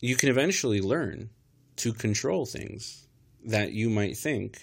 you 0.00 0.16
can 0.16 0.28
eventually 0.30 0.80
learn 0.80 1.28
to 1.76 1.92
control 1.92 2.46
things 2.46 3.05
that 3.46 3.72
you 3.72 3.90
might 3.90 4.16
think 4.16 4.60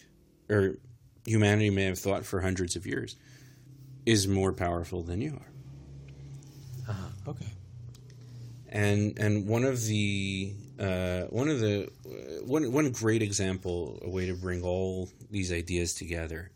or 0.50 0.78
humanity 1.26 1.70
may 1.70 1.86
have 1.86 2.00
thought 2.00 2.26
for 2.26 2.42
hundreds 2.42 2.76
of 2.76 2.86
years 2.86 3.16
is 4.06 4.28
more 4.28 4.54
powerful 4.54 5.04
than 5.04 5.22
you 5.22 5.34
are 5.34 5.48
Okay. 7.28 7.46
and 8.70 9.18
and 9.20 9.48
one 9.48 9.64
of 9.64 9.84
the 9.86 10.54
uh, 10.80 11.24
one 11.30 11.50
of 11.50 11.60
the 11.60 11.90
uh, 12.06 12.44
one 12.46 12.72
one 12.72 12.92
great 12.92 13.22
example, 13.22 14.00
a 14.04 14.10
way 14.10 14.26
to 14.26 14.34
bring 14.34 14.64
all 14.64 15.10
these 15.32 15.52
ideas 15.52 15.94
together, 15.94 16.52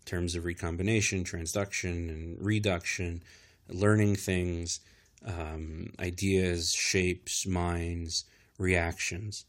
in 0.00 0.04
terms 0.06 0.34
of 0.34 0.44
recombination, 0.44 1.24
transduction, 1.24 2.08
and 2.10 2.36
reduction, 2.44 3.22
learning 3.68 4.16
things, 4.16 4.80
um, 5.24 5.92
ideas, 6.00 6.72
shapes, 6.74 7.46
minds, 7.46 8.24
reactions. 8.58 9.44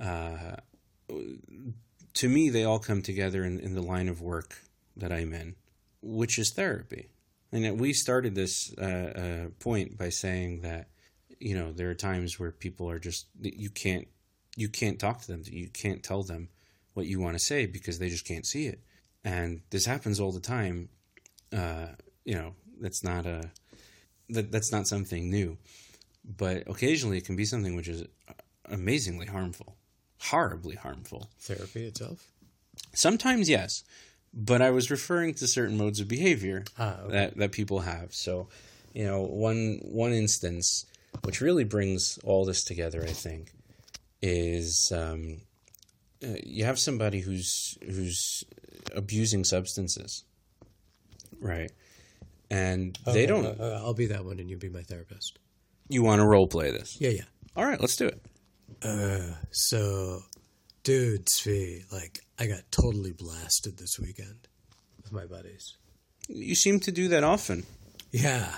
uh, 0.00 0.56
to 1.08 2.28
me, 2.28 2.48
they 2.48 2.64
all 2.64 2.78
come 2.78 3.02
together 3.02 3.44
in, 3.44 3.60
in 3.60 3.74
the 3.74 3.82
line 3.82 4.08
of 4.08 4.20
work 4.20 4.58
that 4.96 5.12
I'm 5.12 5.32
in, 5.32 5.54
which 6.02 6.38
is 6.38 6.52
therapy. 6.52 7.08
And 7.52 7.78
we 7.78 7.92
started 7.92 8.34
this 8.34 8.74
uh, 8.78 8.84
uh, 8.84 9.48
point 9.60 9.96
by 9.96 10.08
saying 10.08 10.62
that 10.62 10.88
you 11.38 11.56
know 11.56 11.72
there 11.72 11.90
are 11.90 11.94
times 11.94 12.40
where 12.40 12.50
people 12.50 12.90
are 12.90 12.98
just 12.98 13.26
you 13.40 13.70
can't 13.70 14.08
you 14.56 14.68
can't 14.68 14.98
talk 14.98 15.20
to 15.22 15.26
them, 15.28 15.42
you 15.46 15.68
can't 15.68 16.02
tell 16.02 16.22
them 16.22 16.48
what 16.94 17.06
you 17.06 17.20
want 17.20 17.34
to 17.34 17.44
say 17.44 17.66
because 17.66 17.98
they 17.98 18.08
just 18.08 18.26
can't 18.26 18.46
see 18.46 18.66
it, 18.66 18.80
and 19.24 19.60
this 19.70 19.86
happens 19.86 20.18
all 20.18 20.32
the 20.32 20.40
time. 20.40 20.88
Uh, 21.52 21.88
you 22.24 22.34
know, 22.34 22.54
that's 22.80 23.04
not 23.04 23.26
a 23.26 23.50
that 24.30 24.50
that's 24.50 24.72
not 24.72 24.86
something 24.86 25.30
new, 25.30 25.56
but 26.24 26.64
occasionally 26.66 27.18
it 27.18 27.24
can 27.24 27.36
be 27.36 27.44
something 27.44 27.76
which 27.76 27.88
is 27.88 28.04
amazingly 28.68 29.26
harmful, 29.26 29.75
horribly 30.18 30.76
harmful. 30.76 31.30
Therapy 31.40 31.86
itself? 31.86 32.26
Sometimes, 32.94 33.48
yes, 33.48 33.84
but 34.34 34.60
I 34.60 34.70
was 34.70 34.90
referring 34.90 35.34
to 35.34 35.46
certain 35.46 35.76
modes 35.76 36.00
of 36.00 36.08
behavior 36.08 36.64
Ah, 36.78 37.00
okay. 37.02 37.12
that 37.12 37.36
that 37.36 37.52
people 37.52 37.80
have. 37.80 38.14
So, 38.14 38.48
you 38.94 39.04
know, 39.04 39.22
one 39.22 39.80
one 39.82 40.12
instance 40.12 40.86
which 41.24 41.40
really 41.40 41.64
brings 41.64 42.18
all 42.24 42.44
this 42.44 42.62
together, 42.62 43.02
I 43.02 43.12
think, 43.12 43.52
is 44.20 44.92
um, 44.94 45.40
uh, 46.22 46.36
you 46.44 46.64
have 46.64 46.78
somebody 46.78 47.20
who's 47.20 47.78
who's 47.84 48.44
abusing 48.94 49.44
substances, 49.44 50.24
right? 51.40 51.72
And 52.50 52.98
they 53.06 53.26
don't. 53.26 53.44
uh, 53.46 53.54
uh, 53.58 53.80
I'll 53.82 53.94
be 53.94 54.06
that 54.06 54.24
one, 54.24 54.38
and 54.38 54.48
you 54.50 54.56
be 54.56 54.68
my 54.68 54.82
therapist. 54.82 55.38
you 55.88 56.02
want 56.02 56.20
to 56.20 56.26
role 56.26 56.46
play 56.46 56.70
this? 56.70 56.96
Yeah, 57.00 57.10
yeah. 57.10 57.24
All 57.56 57.64
right, 57.64 57.80
let's 57.80 57.96
do 57.96 58.06
it. 58.06 58.20
So, 59.50 60.22
dude, 60.82 61.26
Tzvi, 61.26 61.90
like, 61.92 62.20
I 62.38 62.46
got 62.46 62.70
totally 62.70 63.12
blasted 63.12 63.78
this 63.78 63.98
weekend 63.98 64.48
with 65.02 65.12
my 65.12 65.26
buddies. 65.26 65.76
You 66.28 66.54
seem 66.54 66.80
to 66.80 66.92
do 66.92 67.08
that 67.08 67.24
often. 67.24 67.64
Yeah. 68.10 68.54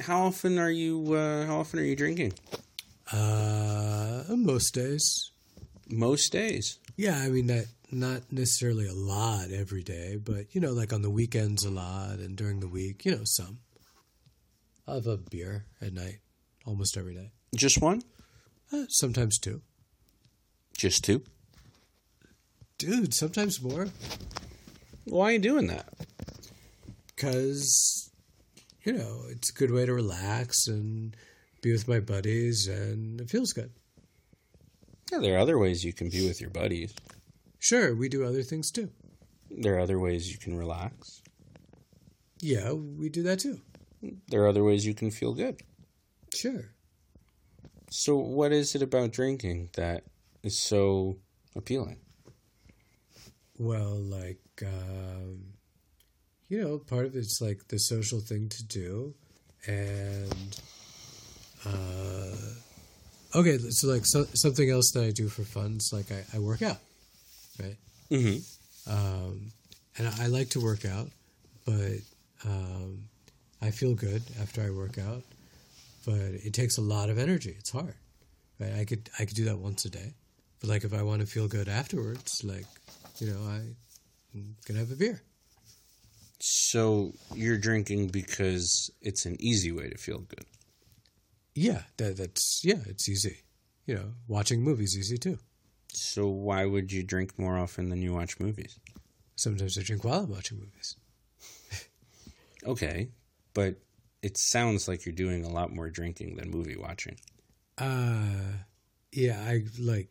How 0.00 0.24
often 0.26 0.58
are 0.58 0.70
you? 0.70 1.14
Uh, 1.14 1.46
how 1.46 1.60
often 1.60 1.80
are 1.80 1.84
you 1.84 1.96
drinking? 1.96 2.34
Uh, 3.12 4.24
most 4.28 4.74
days. 4.74 5.30
Most 5.88 6.32
days. 6.32 6.78
Yeah, 6.96 7.18
I 7.18 7.28
mean 7.28 7.46
that 7.46 7.66
not 7.90 8.32
necessarily 8.32 8.86
a 8.86 8.92
lot 8.92 9.50
every 9.50 9.82
day, 9.82 10.16
but 10.16 10.54
you 10.54 10.60
know, 10.60 10.72
like 10.72 10.92
on 10.92 11.02
the 11.02 11.10
weekends 11.10 11.64
a 11.64 11.70
lot, 11.70 12.18
and 12.18 12.36
during 12.36 12.60
the 12.60 12.68
week, 12.68 13.04
you 13.04 13.12
know, 13.12 13.24
some. 13.24 13.58
I'll 14.86 14.96
have 14.96 15.06
a 15.06 15.16
beer 15.16 15.66
at 15.80 15.92
night, 15.92 16.18
almost 16.64 16.96
every 16.96 17.14
day. 17.14 17.32
Just 17.54 17.80
one? 17.80 18.02
Uh, 18.72 18.84
sometimes 18.88 19.38
two. 19.38 19.62
Just 20.76 21.04
two? 21.04 21.22
Dude, 22.78 23.14
sometimes 23.14 23.62
more, 23.62 23.88
Why 25.04 25.30
are 25.30 25.32
you 25.32 25.38
doing 25.38 25.66
that? 25.68 25.88
because 27.14 28.10
you 28.84 28.92
know 28.92 29.22
it's 29.30 29.48
a 29.50 29.54
good 29.54 29.70
way 29.70 29.86
to 29.86 29.94
relax 29.94 30.66
and 30.66 31.16
be 31.62 31.72
with 31.72 31.88
my 31.88 31.98
buddies, 32.00 32.66
and 32.68 33.18
it 33.22 33.30
feels 33.30 33.52
good. 33.54 33.70
Yeah, 35.10 35.18
there 35.20 35.34
are 35.36 35.38
other 35.38 35.58
ways 35.58 35.82
you 35.84 35.94
can 35.94 36.10
be 36.10 36.26
with 36.28 36.40
your 36.42 36.50
buddies. 36.50 36.92
Sure, 37.58 37.94
we 37.94 38.10
do 38.10 38.22
other 38.24 38.42
things 38.42 38.70
too. 38.70 38.90
There 39.50 39.76
are 39.76 39.80
other 39.80 39.98
ways 39.98 40.30
you 40.30 40.36
can 40.38 40.56
relax. 40.58 41.22
Yeah, 42.42 42.72
we 42.72 43.08
do 43.08 43.22
that 43.22 43.38
too. 43.38 43.60
There 44.28 44.42
are 44.42 44.48
other 44.48 44.62
ways 44.64 44.84
you 44.84 44.94
can 44.94 45.10
feel 45.10 45.32
good. 45.32 45.58
Sure. 46.34 46.74
So, 47.98 48.16
what 48.16 48.52
is 48.52 48.74
it 48.74 48.82
about 48.82 49.12
drinking 49.12 49.70
that 49.74 50.04
is 50.42 50.60
so 50.60 51.16
appealing? 51.56 51.96
Well, 53.56 53.96
like, 53.96 54.38
um, 54.60 55.54
you 56.50 56.60
know, 56.60 56.76
part 56.76 57.06
of 57.06 57.16
it's 57.16 57.40
like 57.40 57.68
the 57.68 57.78
social 57.78 58.20
thing 58.20 58.50
to 58.50 58.64
do. 58.64 59.14
And, 59.66 60.60
uh, 61.64 62.36
okay, 63.34 63.56
so 63.70 63.88
like 63.88 64.04
so, 64.04 64.26
something 64.34 64.68
else 64.68 64.90
that 64.92 65.02
I 65.02 65.10
do 65.10 65.28
for 65.28 65.44
fun 65.44 65.78
is 65.78 65.88
like 65.90 66.12
I, 66.12 66.36
I 66.36 66.38
work 66.38 66.60
out, 66.60 66.80
right? 67.58 67.78
Mm-hmm. 68.10 68.92
Um, 68.92 69.52
and 69.96 70.06
I, 70.06 70.24
I 70.24 70.26
like 70.26 70.50
to 70.50 70.60
work 70.60 70.84
out, 70.84 71.08
but 71.64 72.00
um, 72.44 73.04
I 73.62 73.70
feel 73.70 73.94
good 73.94 74.22
after 74.38 74.60
I 74.60 74.68
work 74.68 74.98
out. 74.98 75.22
But 76.06 76.14
it 76.14 76.54
takes 76.54 76.78
a 76.78 76.82
lot 76.82 77.10
of 77.10 77.18
energy. 77.18 77.54
It's 77.58 77.70
hard. 77.70 77.94
Right? 78.58 78.72
I 78.72 78.84
could 78.84 79.10
I 79.18 79.26
could 79.26 79.36
do 79.36 79.44
that 79.46 79.58
once 79.58 79.84
a 79.84 79.90
day, 79.90 80.14
but 80.60 80.70
like 80.70 80.84
if 80.84 80.94
I 80.94 81.02
want 81.02 81.20
to 81.20 81.26
feel 81.26 81.48
good 81.48 81.68
afterwards, 81.68 82.42
like 82.42 82.66
you 83.18 83.26
know, 83.26 83.40
I, 83.46 83.60
I'm 84.34 84.56
gonna 84.66 84.80
have 84.80 84.92
a 84.92 84.96
beer. 84.96 85.20
So, 86.38 87.12
you're 87.34 87.56
drinking 87.58 88.08
because 88.08 88.90
it's 89.00 89.24
an 89.24 89.36
easy 89.40 89.72
way 89.72 89.88
to 89.88 89.96
feel 89.96 90.18
good. 90.18 90.44
Yeah, 91.54 91.82
that, 91.96 92.18
that's 92.18 92.60
yeah, 92.62 92.80
it's 92.86 93.08
easy. 93.08 93.38
You 93.86 93.94
know, 93.94 94.12
watching 94.28 94.62
movies 94.62 94.96
easy 94.96 95.16
too. 95.16 95.38
So, 95.92 96.28
why 96.28 96.66
would 96.66 96.92
you 96.92 97.02
drink 97.02 97.38
more 97.38 97.58
often 97.58 97.88
than 97.88 98.02
you 98.02 98.12
watch 98.12 98.38
movies? 98.38 98.78
Sometimes 99.36 99.78
I 99.78 99.82
drink 99.82 100.04
while 100.04 100.24
I'm 100.24 100.30
watching 100.30 100.58
movies. 100.58 100.96
Okay, 102.66 103.08
but 103.54 103.76
it 104.22 104.36
sounds 104.36 104.88
like 104.88 105.04
you're 105.04 105.14
doing 105.14 105.44
a 105.44 105.50
lot 105.50 105.74
more 105.74 105.90
drinking 105.90 106.36
than 106.36 106.50
movie 106.50 106.76
watching. 106.76 107.16
Uh, 107.78 108.52
yeah, 109.12 109.40
I 109.46 109.64
like. 109.78 110.08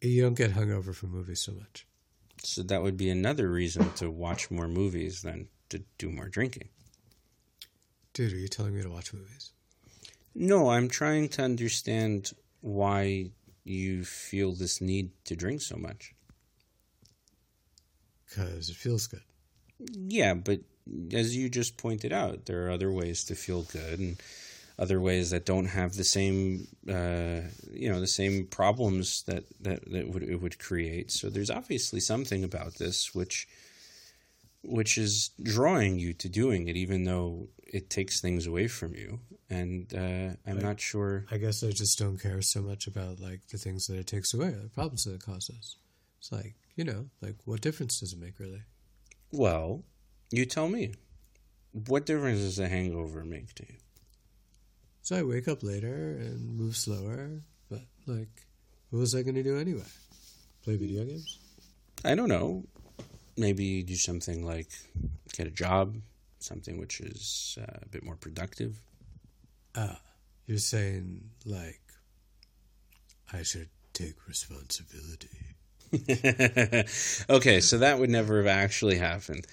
You 0.00 0.22
don't 0.22 0.34
get 0.34 0.52
hungover 0.54 0.94
from 0.94 1.10
movies 1.10 1.40
so 1.40 1.52
much. 1.52 1.86
So, 2.42 2.62
that 2.62 2.82
would 2.82 2.96
be 2.96 3.10
another 3.10 3.50
reason 3.50 3.92
to 3.94 4.10
watch 4.10 4.50
more 4.50 4.68
movies 4.68 5.20
than 5.20 5.48
to 5.68 5.82
do 5.98 6.10
more 6.10 6.28
drinking. 6.28 6.70
Dude, 8.14 8.32
are 8.32 8.36
you 8.36 8.48
telling 8.48 8.74
me 8.74 8.82
to 8.82 8.88
watch 8.88 9.12
movies? 9.12 9.52
No, 10.34 10.70
I'm 10.70 10.88
trying 10.88 11.28
to 11.30 11.42
understand 11.42 12.32
why 12.60 13.30
you 13.64 14.04
feel 14.04 14.52
this 14.52 14.80
need 14.80 15.10
to 15.24 15.36
drink 15.36 15.60
so 15.60 15.76
much. 15.76 16.14
Because 18.24 18.70
it 18.70 18.76
feels 18.76 19.06
good. 19.06 19.22
Yeah, 19.92 20.34
but 20.34 20.60
as 21.12 21.36
you 21.36 21.48
just 21.48 21.76
pointed 21.76 22.12
out, 22.12 22.46
there 22.46 22.66
are 22.66 22.70
other 22.70 22.90
ways 22.90 23.24
to 23.24 23.34
feel 23.34 23.62
good 23.62 23.98
and 23.98 24.20
other 24.78 25.00
ways 25.00 25.30
that 25.30 25.44
don't 25.44 25.66
have 25.66 25.94
the 25.94 26.04
same, 26.04 26.66
uh, 26.88 27.40
you 27.72 27.90
know, 27.90 28.00
the 28.00 28.06
same 28.06 28.46
problems 28.46 29.22
that 29.24 29.44
that, 29.60 29.90
that 29.92 30.08
would 30.08 30.22
it 30.22 30.40
would 30.40 30.58
create. 30.58 31.10
So 31.10 31.28
there's 31.28 31.50
obviously 31.50 32.00
something 32.00 32.42
about 32.44 32.74
this 32.76 33.14
which 33.14 33.46
which 34.62 34.98
is 34.98 35.30
drawing 35.42 35.98
you 35.98 36.12
to 36.12 36.28
doing 36.28 36.68
it, 36.68 36.76
even 36.76 37.04
though 37.04 37.48
it 37.66 37.88
takes 37.88 38.20
things 38.20 38.46
away 38.46 38.68
from 38.68 38.94
you. 38.94 39.20
And 39.48 39.92
uh, 39.94 40.36
I'm 40.46 40.56
Right. 40.56 40.62
not 40.62 40.80
sure. 40.80 41.24
I 41.30 41.38
guess 41.38 41.62
I 41.64 41.70
just 41.70 41.98
don't 41.98 42.18
care 42.18 42.42
so 42.42 42.60
much 42.60 42.86
about 42.86 43.20
like 43.20 43.40
the 43.50 43.58
things 43.58 43.86
that 43.86 43.98
it 43.98 44.06
takes 44.06 44.32
away, 44.34 44.50
the 44.50 44.68
problems 44.68 45.04
that 45.04 45.14
it 45.14 45.22
causes. 45.22 45.76
It's 46.18 46.32
like 46.32 46.54
you 46.76 46.84
know, 46.84 47.06
like 47.20 47.36
what 47.44 47.60
difference 47.60 48.00
does 48.00 48.12
it 48.12 48.18
make 48.18 48.38
really? 48.38 48.62
Well, 49.32 49.84
you 50.30 50.44
tell 50.44 50.68
me. 50.68 50.94
What 51.72 52.06
difference 52.06 52.40
does 52.40 52.58
a 52.58 52.68
hangover 52.68 53.24
make 53.24 53.54
to 53.54 53.64
you? 53.68 53.76
So 55.02 55.16
I 55.16 55.22
wake 55.22 55.48
up 55.48 55.62
later 55.62 56.18
and 56.20 56.56
move 56.56 56.76
slower, 56.76 57.42
but 57.70 57.82
like, 58.06 58.46
what 58.90 59.00
was 59.00 59.14
I 59.14 59.22
going 59.22 59.36
to 59.36 59.42
do 59.42 59.56
anyway? 59.58 59.86
Play 60.64 60.76
video 60.76 61.04
games? 61.04 61.38
I 62.04 62.14
don't 62.14 62.28
know. 62.28 62.64
Maybe 63.36 63.82
do 63.82 63.94
something 63.94 64.44
like 64.44 64.70
get 65.32 65.46
a 65.46 65.50
job, 65.50 65.96
something 66.40 66.78
which 66.78 67.00
is 67.00 67.56
uh, 67.60 67.78
a 67.82 67.88
bit 67.88 68.04
more 68.04 68.16
productive. 68.16 68.78
Ah, 69.76 70.00
you're 70.46 70.58
saying 70.58 71.30
like 71.46 71.80
I 73.32 73.42
should 73.42 73.68
take 73.92 74.26
responsibility. 74.26 75.28
okay, 77.30 77.60
so 77.60 77.78
that 77.78 77.98
would 77.98 78.10
never 78.10 78.38
have 78.38 78.46
actually 78.46 78.98
happened 78.98 79.46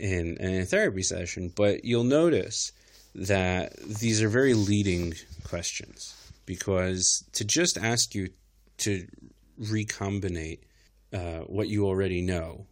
in, 0.00 0.36
in 0.38 0.62
a 0.62 0.64
therapy 0.64 1.02
session, 1.02 1.52
but 1.54 1.84
you'll 1.84 2.04
notice 2.04 2.72
that 3.14 3.76
these 3.80 4.22
are 4.22 4.28
very 4.28 4.54
leading 4.54 5.14
questions 5.44 6.32
because 6.46 7.24
to 7.32 7.44
just 7.44 7.76
ask 7.76 8.14
you 8.14 8.28
to 8.78 9.06
recombinate 9.60 10.60
uh, 11.12 11.40
what 11.40 11.68
you 11.68 11.86
already 11.86 12.22
know 12.22 12.66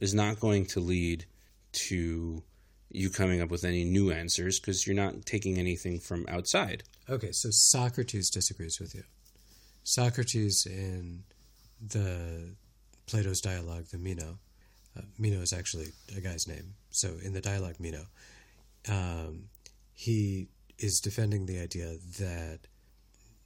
is 0.00 0.14
not 0.14 0.40
going 0.40 0.66
to 0.66 0.80
lead 0.80 1.24
to 1.72 2.42
you 2.90 3.10
coming 3.10 3.40
up 3.40 3.50
with 3.50 3.64
any 3.64 3.84
new 3.84 4.10
answers 4.10 4.60
because 4.60 4.86
you're 4.86 4.96
not 4.96 5.24
taking 5.26 5.58
anything 5.58 5.98
from 5.98 6.26
outside. 6.28 6.82
Okay, 7.08 7.32
so 7.32 7.48
Socrates 7.50 8.30
disagrees 8.30 8.78
with 8.80 8.94
you. 8.94 9.02
Socrates 9.84 10.66
in 10.66 11.24
the 11.80 12.54
Plato's 13.06 13.40
dialogue, 13.40 13.86
the 13.90 13.98
Meno, 13.98 14.38
uh, 14.96 15.02
Meno 15.18 15.40
is 15.40 15.52
actually 15.52 15.88
a 16.16 16.20
guy's 16.20 16.46
name. 16.46 16.74
So 16.90 17.16
in 17.22 17.32
the 17.32 17.40
dialogue 17.40 17.76
Meno, 17.78 18.06
um, 18.88 19.44
he 19.92 20.48
is 20.78 21.00
defending 21.00 21.46
the 21.46 21.60
idea 21.60 21.96
that 22.18 22.60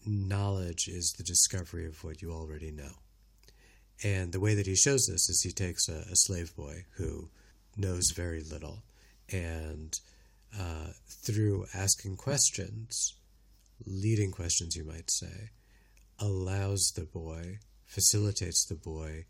knowledge 0.06 0.88
is 0.88 1.14
the 1.16 1.24
discovery 1.24 1.86
of 1.86 2.02
what 2.04 2.22
you 2.22 2.32
already 2.32 2.70
know. 2.70 2.92
And 4.02 4.32
the 4.32 4.40
way 4.40 4.54
that 4.54 4.66
he 4.66 4.76
shows 4.76 5.06
this 5.06 5.28
is 5.28 5.42
he 5.42 5.52
takes 5.52 5.88
a, 5.88 6.06
a 6.10 6.16
slave 6.16 6.54
boy 6.54 6.84
who 6.96 7.30
knows 7.76 8.12
very 8.14 8.42
little, 8.42 8.82
and 9.30 9.98
uh, 10.58 10.88
through 11.06 11.66
asking 11.74 12.16
questions, 12.16 13.14
leading 13.84 14.32
questions, 14.32 14.76
you 14.76 14.84
might 14.84 15.10
say, 15.10 15.50
allows 16.18 16.92
the 16.94 17.04
boy, 17.04 17.58
facilitates 17.84 18.64
the 18.64 18.74
boy 18.74 19.24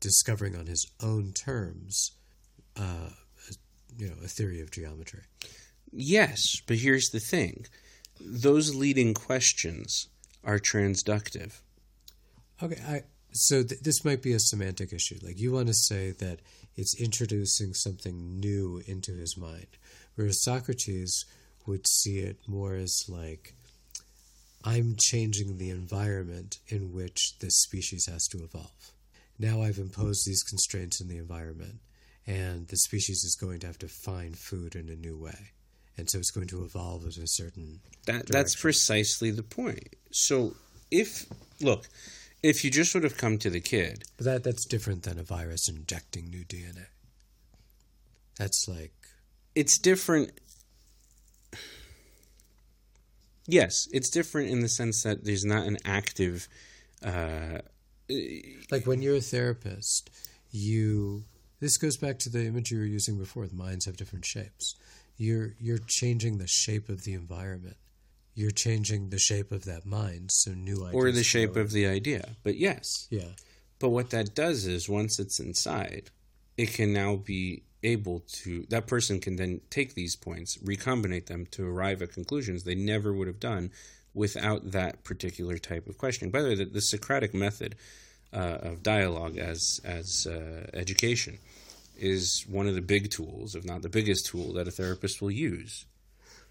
discovering 0.00 0.56
on 0.56 0.66
his 0.66 0.86
own 1.02 1.32
terms, 1.32 2.12
uh, 2.76 3.10
you 3.96 4.08
know, 4.08 4.16
a 4.24 4.28
theory 4.28 4.60
of 4.60 4.70
geometry. 4.70 5.22
Yes, 5.90 6.60
but 6.66 6.76
here's 6.76 7.08
the 7.08 7.20
thing 7.20 7.66
those 8.20 8.74
leading 8.74 9.14
questions 9.14 10.08
are 10.44 10.58
transductive. 10.58 11.60
Okay, 12.62 12.80
I 12.86 13.02
so 13.32 13.62
th- 13.62 13.80
this 13.80 14.04
might 14.04 14.22
be 14.22 14.32
a 14.32 14.40
semantic 14.40 14.92
issue. 14.92 15.18
Like 15.22 15.38
you 15.38 15.52
want 15.52 15.68
to 15.68 15.74
say 15.74 16.10
that 16.12 16.40
it's 16.76 17.00
introducing 17.00 17.74
something 17.74 18.40
new 18.40 18.82
into 18.86 19.12
his 19.12 19.36
mind, 19.36 19.78
whereas 20.14 20.42
Socrates 20.42 21.24
would 21.66 21.86
see 21.86 22.18
it 22.18 22.38
more 22.46 22.74
as 22.74 23.04
like 23.08 23.54
I'm 24.64 24.96
changing 24.98 25.58
the 25.58 25.70
environment 25.70 26.58
in 26.68 26.92
which 26.92 27.38
this 27.40 27.60
species 27.60 28.06
has 28.06 28.26
to 28.28 28.42
evolve. 28.42 28.92
Now 29.38 29.62
I've 29.62 29.78
imposed 29.78 30.26
these 30.26 30.42
constraints 30.42 31.00
in 31.00 31.08
the 31.08 31.18
environment, 31.18 31.80
and 32.26 32.66
the 32.68 32.76
species 32.76 33.24
is 33.24 33.36
going 33.36 33.60
to 33.60 33.66
have 33.66 33.78
to 33.78 33.88
find 33.88 34.36
food 34.36 34.74
in 34.74 34.88
a 34.88 34.96
new 34.96 35.16
way. 35.16 35.52
And 35.96 36.08
so 36.08 36.18
it's 36.18 36.30
going 36.30 36.46
to 36.48 36.62
evolve 36.62 37.06
at 37.06 37.16
a 37.16 37.26
certain 37.26 37.80
That 38.06 38.26
that's 38.26 38.54
precisely 38.54 39.30
the 39.30 39.42
point. 39.42 39.96
So 40.12 40.54
if 40.90 41.26
look, 41.60 41.88
if 42.42 42.64
you 42.64 42.70
just 42.70 42.94
would 42.94 43.04
have 43.04 43.16
come 43.16 43.38
to 43.38 43.50
the 43.50 43.60
kid, 43.60 44.04
But 44.16 44.24
that 44.24 44.44
that's 44.44 44.64
different 44.64 45.02
than 45.02 45.18
a 45.18 45.24
virus 45.24 45.68
injecting 45.68 46.30
new 46.30 46.44
DNA. 46.44 46.86
That's 48.38 48.68
like 48.68 48.92
it's 49.54 49.76
different. 49.78 50.32
Yes, 53.46 53.88
it's 53.92 54.10
different 54.10 54.50
in 54.50 54.60
the 54.60 54.68
sense 54.68 55.02
that 55.02 55.24
there's 55.24 55.44
not 55.44 55.66
an 55.66 55.78
active. 55.84 56.48
Uh, 57.04 57.58
like 58.70 58.86
when 58.86 59.02
you're 59.02 59.16
a 59.16 59.20
therapist, 59.20 60.10
you 60.50 61.24
this 61.60 61.76
goes 61.76 61.96
back 61.96 62.18
to 62.20 62.30
the 62.30 62.44
image 62.46 62.70
you 62.70 62.78
were 62.78 62.84
using 62.84 63.18
before. 63.18 63.46
The 63.46 63.56
minds 63.56 63.84
have 63.86 63.96
different 63.96 64.24
shapes. 64.24 64.76
You're 65.16 65.54
you're 65.58 65.78
changing 65.78 66.38
the 66.38 66.46
shape 66.46 66.88
of 66.88 67.04
the 67.04 67.14
environment. 67.14 67.76
You're 68.34 68.50
changing 68.52 69.10
the 69.10 69.18
shape 69.18 69.50
of 69.50 69.64
that 69.64 69.84
mind, 69.84 70.30
so 70.30 70.52
new 70.52 70.84
ideas. 70.84 70.94
or 70.94 71.10
the 71.10 71.24
shape 71.24 71.56
of 71.56 71.72
the 71.72 71.86
idea. 71.86 72.36
But 72.44 72.56
yes, 72.56 73.08
yeah. 73.10 73.32
But 73.80 73.90
what 73.90 74.10
that 74.10 74.34
does 74.34 74.66
is 74.66 74.88
once 74.88 75.18
it's 75.18 75.40
inside, 75.40 76.10
it 76.56 76.72
can 76.72 76.92
now 76.92 77.16
be 77.16 77.62
able 77.82 78.20
to 78.26 78.64
that 78.70 78.86
person 78.86 79.20
can 79.20 79.36
then 79.36 79.60
take 79.70 79.94
these 79.94 80.16
points, 80.16 80.56
recombinate 80.58 81.26
them 81.26 81.46
to 81.52 81.66
arrive 81.66 82.02
at 82.02 82.12
conclusions 82.12 82.64
they 82.64 82.74
never 82.74 83.12
would 83.12 83.26
have 83.26 83.40
done 83.40 83.70
without 84.18 84.72
that 84.72 85.04
particular 85.04 85.56
type 85.56 85.86
of 85.86 85.96
questioning. 85.96 86.30
By 86.30 86.42
the 86.42 86.48
way, 86.48 86.54
the, 86.56 86.64
the 86.66 86.80
Socratic 86.80 87.32
method 87.32 87.76
uh, 88.32 88.58
of 88.60 88.82
dialogue 88.82 89.38
as 89.38 89.80
as 89.84 90.26
uh, 90.26 90.66
education 90.74 91.38
is 91.96 92.44
one 92.48 92.68
of 92.68 92.74
the 92.74 92.82
big 92.82 93.10
tools, 93.10 93.54
if 93.54 93.64
not 93.64 93.82
the 93.82 93.88
biggest 93.88 94.26
tool, 94.26 94.52
that 94.52 94.68
a 94.68 94.70
therapist 94.70 95.22
will 95.22 95.30
use. 95.30 95.86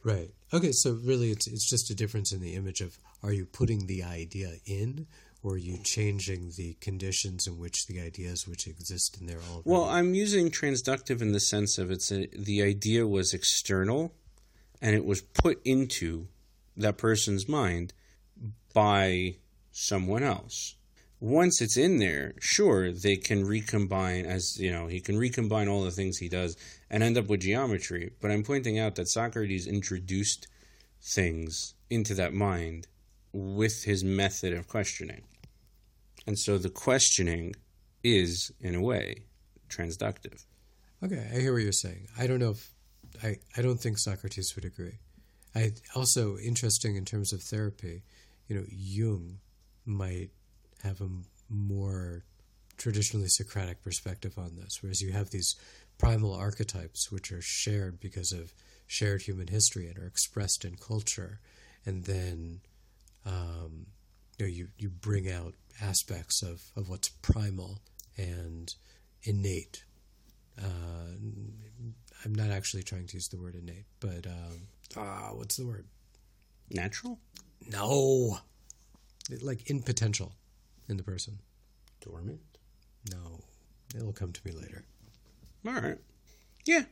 Right. 0.04 0.32
Okay, 0.54 0.72
so 0.72 0.94
really 1.04 1.32
it's 1.32 1.48
it's 1.48 1.70
just 1.70 1.92
a 1.92 1.96
difference 1.96 2.32
in 2.32 2.42
the 2.42 2.56
image 2.56 2.82
of 2.82 2.98
are 3.22 3.34
you 3.34 3.46
putting 3.46 3.86
the 3.86 4.04
idea 4.04 4.54
in 4.66 5.08
or 5.44 5.54
are 5.54 5.58
you 5.58 5.78
changing 5.84 6.52
the 6.58 6.76
conditions 6.82 7.48
in 7.48 7.60
which 7.60 7.88
the 7.88 8.02
ideas 8.02 8.48
which 8.48 8.68
exist 8.68 9.18
in 9.20 9.28
there 9.28 9.40
already? 9.52 9.64
Well, 9.66 9.86
I'm 9.86 10.14
using 10.14 10.50
transductive 10.50 11.22
in 11.22 11.32
the 11.32 11.40
sense 11.40 11.78
of 11.78 11.92
it's 11.92 12.12
a, 12.12 12.28
the 12.28 12.64
idea 12.64 13.06
was 13.06 13.34
external 13.34 14.14
and 14.82 14.96
it 14.96 15.06
was 15.06 15.22
put 15.22 15.60
into 15.66 16.28
that 16.78 16.98
person's 16.98 17.50
mind 17.50 17.94
by 18.74 19.36
someone 19.72 20.24
else. 20.24 20.76
Once 21.20 21.62
it's 21.62 21.78
in 21.78 21.98
there, 21.98 22.36
sure, 22.40 22.92
they 22.92 23.16
can 23.16 23.44
recombine 23.44 24.26
as, 24.26 24.60
you 24.60 24.72
know, 24.72 24.86
he 24.86 25.00
can 25.00 25.18
recombine 25.18 25.68
all 25.68 25.84
the 25.84 25.92
things 25.92 26.18
he 26.18 26.30
does 26.30 26.56
and 26.92 27.02
end 27.02 27.18
up 27.18 27.28
with 27.28 27.42
geometry, 27.42 28.12
but 28.22 28.30
I'm 28.30 28.44
pointing 28.44 28.78
out 28.78 28.96
that 28.96 29.10
Socrates 29.10 29.66
introduced 29.66 30.48
things 31.02 31.74
into 31.90 32.14
that 32.14 32.34
mind 32.34 32.88
with 33.34 33.84
his 33.84 34.04
method 34.04 34.54
of 34.54 34.68
questioning. 34.68 35.24
And 36.28 36.38
so 36.38 36.58
the 36.58 36.70
questioning 36.70 37.56
is, 38.04 38.52
in 38.62 38.76
a 38.76 38.82
way, 38.82 39.24
transductive. 39.70 40.46
Okay, 41.04 41.28
I 41.34 41.40
hear 41.40 41.54
what 41.54 41.64
you're 41.64 41.72
saying. 41.72 42.08
I 42.18 42.28
don't 42.28 42.40
know 42.40 42.52
if 42.52 42.74
I 43.24 43.38
I 43.56 43.62
don't 43.62 43.80
think 43.80 43.98
Socrates 43.98 44.54
would 44.56 44.66
agree. 44.66 45.00
I 45.56 45.72
also 45.96 46.38
interesting 46.38 46.96
in 46.96 47.06
terms 47.06 47.34
of 47.34 47.42
therapy, 47.42 48.04
you 48.48 48.56
know, 48.56 48.66
Jung 48.70 49.40
might 49.86 50.30
have 50.84 51.02
a 51.02 51.10
more 51.50 52.24
traditionally 52.78 53.28
Socratic 53.28 53.82
perspective 53.84 54.38
on 54.38 54.56
this, 54.56 54.82
whereas 54.82 55.02
you 55.02 55.12
have 55.12 55.30
these 55.32 55.56
primal 55.98 56.34
archetypes 56.34 57.12
which 57.12 57.32
are 57.32 57.42
shared 57.42 58.00
because 58.00 58.32
of 58.32 58.54
shared 58.86 59.24
human 59.24 59.48
history 59.48 59.88
and 59.88 59.98
are 59.98 60.06
expressed 60.06 60.64
in 60.64 60.76
culture, 60.76 61.40
and 61.86 62.06
then 62.06 62.62
um, 63.26 63.88
you 64.38 64.46
know 64.46 64.52
you, 64.52 64.68
you 64.78 64.90
bring 64.90 65.30
out 65.30 65.56
aspects 65.82 66.42
of, 66.44 66.62
of 66.76 66.90
what's 66.90 67.10
primal 67.10 67.80
and 68.18 68.74
innate. 69.24 69.84
Uh, 70.62 71.14
I'm 72.26 72.34
not 72.34 72.50
actually 72.50 72.84
trying 72.84 73.08
to 73.08 73.14
use 73.16 73.28
the 73.28 73.38
word 73.38 73.56
innate, 73.56 73.86
but 74.00 74.26
um, 74.26 74.68
ah, 74.96 75.32
what's 75.34 75.58
the 75.58 75.66
word? 75.66 75.86
Natural? 76.70 77.20
No, 77.70 78.40
like 79.42 79.70
in 79.70 79.82
potential 79.82 80.34
in 80.88 80.98
the 80.98 81.04
person. 81.04 81.40
Dormant? 82.02 82.40
No, 83.12 83.40
it'll 83.96 84.14
come 84.14 84.32
to 84.32 84.42
me 84.46 84.52
later. 84.52 84.86
All 85.68 85.74
right. 85.74 85.98
Yeah. 86.66 86.84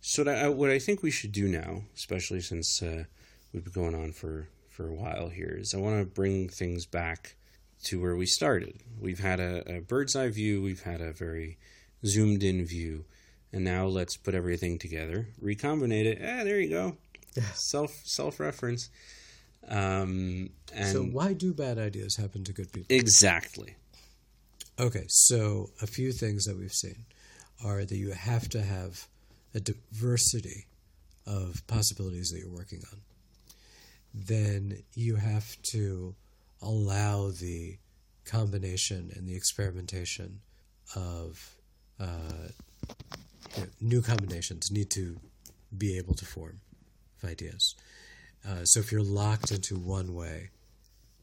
So 0.00 0.24
that, 0.24 0.46
uh, 0.46 0.52
what 0.52 0.70
I 0.70 0.78
think 0.78 1.02
we 1.02 1.10
should 1.10 1.32
do 1.32 1.46
now, 1.46 1.82
especially 1.94 2.40
since 2.40 2.82
uh, 2.82 3.04
we've 3.52 3.64
been 3.64 3.72
going 3.72 3.94
on 3.94 4.12
for, 4.12 4.48
for 4.68 4.88
a 4.88 4.94
while 4.94 5.28
here, 5.28 5.56
is 5.58 5.74
I 5.74 5.78
want 5.78 6.00
to 6.00 6.06
bring 6.06 6.48
things 6.48 6.86
back 6.86 7.36
to 7.84 8.00
where 8.00 8.16
we 8.16 8.26
started. 8.26 8.80
We've 8.98 9.20
had 9.20 9.40
a, 9.40 9.76
a 9.76 9.80
bird's 9.80 10.16
eye 10.16 10.28
view, 10.28 10.62
we've 10.62 10.82
had 10.82 11.00
a 11.00 11.12
very 11.12 11.58
zoomed 12.04 12.42
in 12.42 12.64
view, 12.64 13.04
and 13.52 13.64
now 13.64 13.86
let's 13.86 14.16
put 14.16 14.34
everything 14.34 14.78
together, 14.78 15.28
recombinate 15.42 16.06
it. 16.06 16.18
Ah, 16.22 16.44
there 16.44 16.60
you 16.60 16.70
go. 16.70 16.96
Self 17.54 17.92
self 18.04 18.40
reference. 18.40 18.90
Um, 19.68 20.50
and 20.74 20.92
so 20.92 21.02
why 21.02 21.32
do 21.32 21.52
bad 21.52 21.78
ideas 21.78 22.16
happen 22.16 22.44
to 22.44 22.52
good 22.52 22.72
people? 22.72 22.96
exactly. 22.96 23.76
Okay, 24.78 25.04
so 25.08 25.70
a 25.82 25.86
few 25.86 26.10
things 26.12 26.44
that 26.46 26.56
we've 26.56 26.72
seen 26.72 27.04
are 27.64 27.84
that 27.84 27.96
you 27.96 28.12
have 28.12 28.48
to 28.48 28.62
have 28.62 29.06
a 29.54 29.60
diversity 29.60 30.66
of 31.26 31.62
possibilities 31.66 32.30
that 32.30 32.38
you're 32.38 32.56
working 32.56 32.80
on. 32.90 33.00
Then 34.14 34.82
you 34.94 35.16
have 35.16 35.56
to 35.72 36.14
allow 36.62 37.30
the 37.30 37.76
combination 38.24 39.10
and 39.14 39.28
the 39.28 39.36
experimentation 39.36 40.40
of 40.96 41.56
uh, 42.00 42.48
you 43.56 43.62
know, 43.62 43.68
new 43.80 44.02
combinations 44.02 44.70
need 44.70 44.90
to 44.90 45.16
be 45.76 45.98
able 45.98 46.14
to 46.14 46.24
form 46.24 46.60
of 47.22 47.28
ideas. 47.28 47.74
Uh, 48.48 48.64
so 48.64 48.80
if 48.80 48.90
you're 48.90 49.02
locked 49.02 49.50
into 49.50 49.76
one 49.76 50.14
way, 50.14 50.50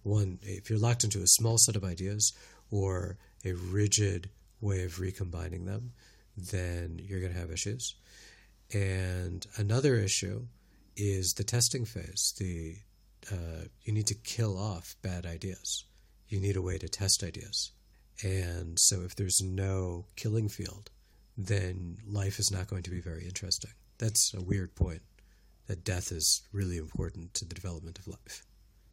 one 0.04 0.40
if 0.44 0.70
you're 0.70 0.80
locked 0.80 1.04
into 1.04 1.22
a 1.22 1.28
small 1.28 1.58
set 1.58 1.76
of 1.76 1.84
ideas 1.84 2.34
or 2.72 3.18
a 3.46 3.54
rigid 3.54 4.30
way 4.62 4.84
of 4.84 5.00
recombining 5.00 5.66
them, 5.66 5.92
then 6.36 7.00
you're 7.04 7.20
going 7.20 7.34
to 7.34 7.40
have 7.40 7.52
issues. 7.52 7.96
And 8.74 9.46
another 9.58 9.96
issue 9.96 10.48
is 10.96 11.34
the 11.34 11.44
testing 11.44 11.86
phase. 11.86 12.34
The 12.38 12.76
uh, 13.32 13.66
you 13.84 13.94
need 13.94 14.08
to 14.08 14.16
kill 14.16 14.58
off 14.58 14.96
bad 15.02 15.26
ideas. 15.26 15.86
You 16.30 16.40
need 16.40 16.56
a 16.56 16.62
way 16.62 16.78
to 16.78 16.88
test 16.88 17.24
ideas. 17.24 17.72
And 18.24 18.80
so, 18.80 19.02
if 19.02 19.16
there's 19.16 19.42
no 19.42 20.06
killing 20.16 20.50
field, 20.50 20.90
then 21.38 21.98
life 22.08 22.40
is 22.40 22.52
not 22.52 22.68
going 22.68 22.84
to 22.84 22.90
be 22.90 23.00
very 23.00 23.26
interesting. 23.26 23.72
That's 24.00 24.34
a 24.34 24.42
weird 24.42 24.76
point. 24.76 25.02
That 25.68 25.84
death 25.84 26.12
is 26.12 26.44
really 26.52 26.78
important 26.78 27.34
to 27.36 27.46
the 27.46 27.54
development 27.54 28.00
of 28.00 28.08
life. 28.08 28.46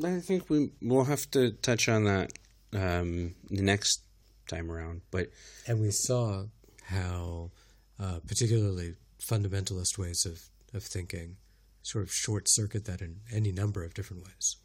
I 0.03 0.21
think 0.21 0.51
we 0.51 0.71
will 0.83 1.05
have 1.05 1.31
to 1.31 1.53
touch 1.53 1.89
on 1.89 2.05
that 2.05 2.33
um, 2.73 3.35
the 3.49 3.63
next 3.63 4.03
time 4.49 4.71
around. 4.71 5.03
But 5.11 5.31
And 5.67 5.81
we 5.81 5.91
saw 5.91 6.45
how, 6.85 7.53
uh, 8.01 8.19
particularly 8.27 8.95
fundamentalist 9.21 9.99
ways 9.99 10.27
of, 10.27 10.43
of 10.77 10.83
thinking, 10.83 11.37
sort 11.83 12.05
of 12.05 12.13
short 12.13 12.49
circuit 12.49 12.87
that 12.87 13.01
in 13.01 13.21
any 13.33 13.53
number 13.53 13.85
of 13.85 13.95
different 13.95 14.25
ways. 14.25 14.57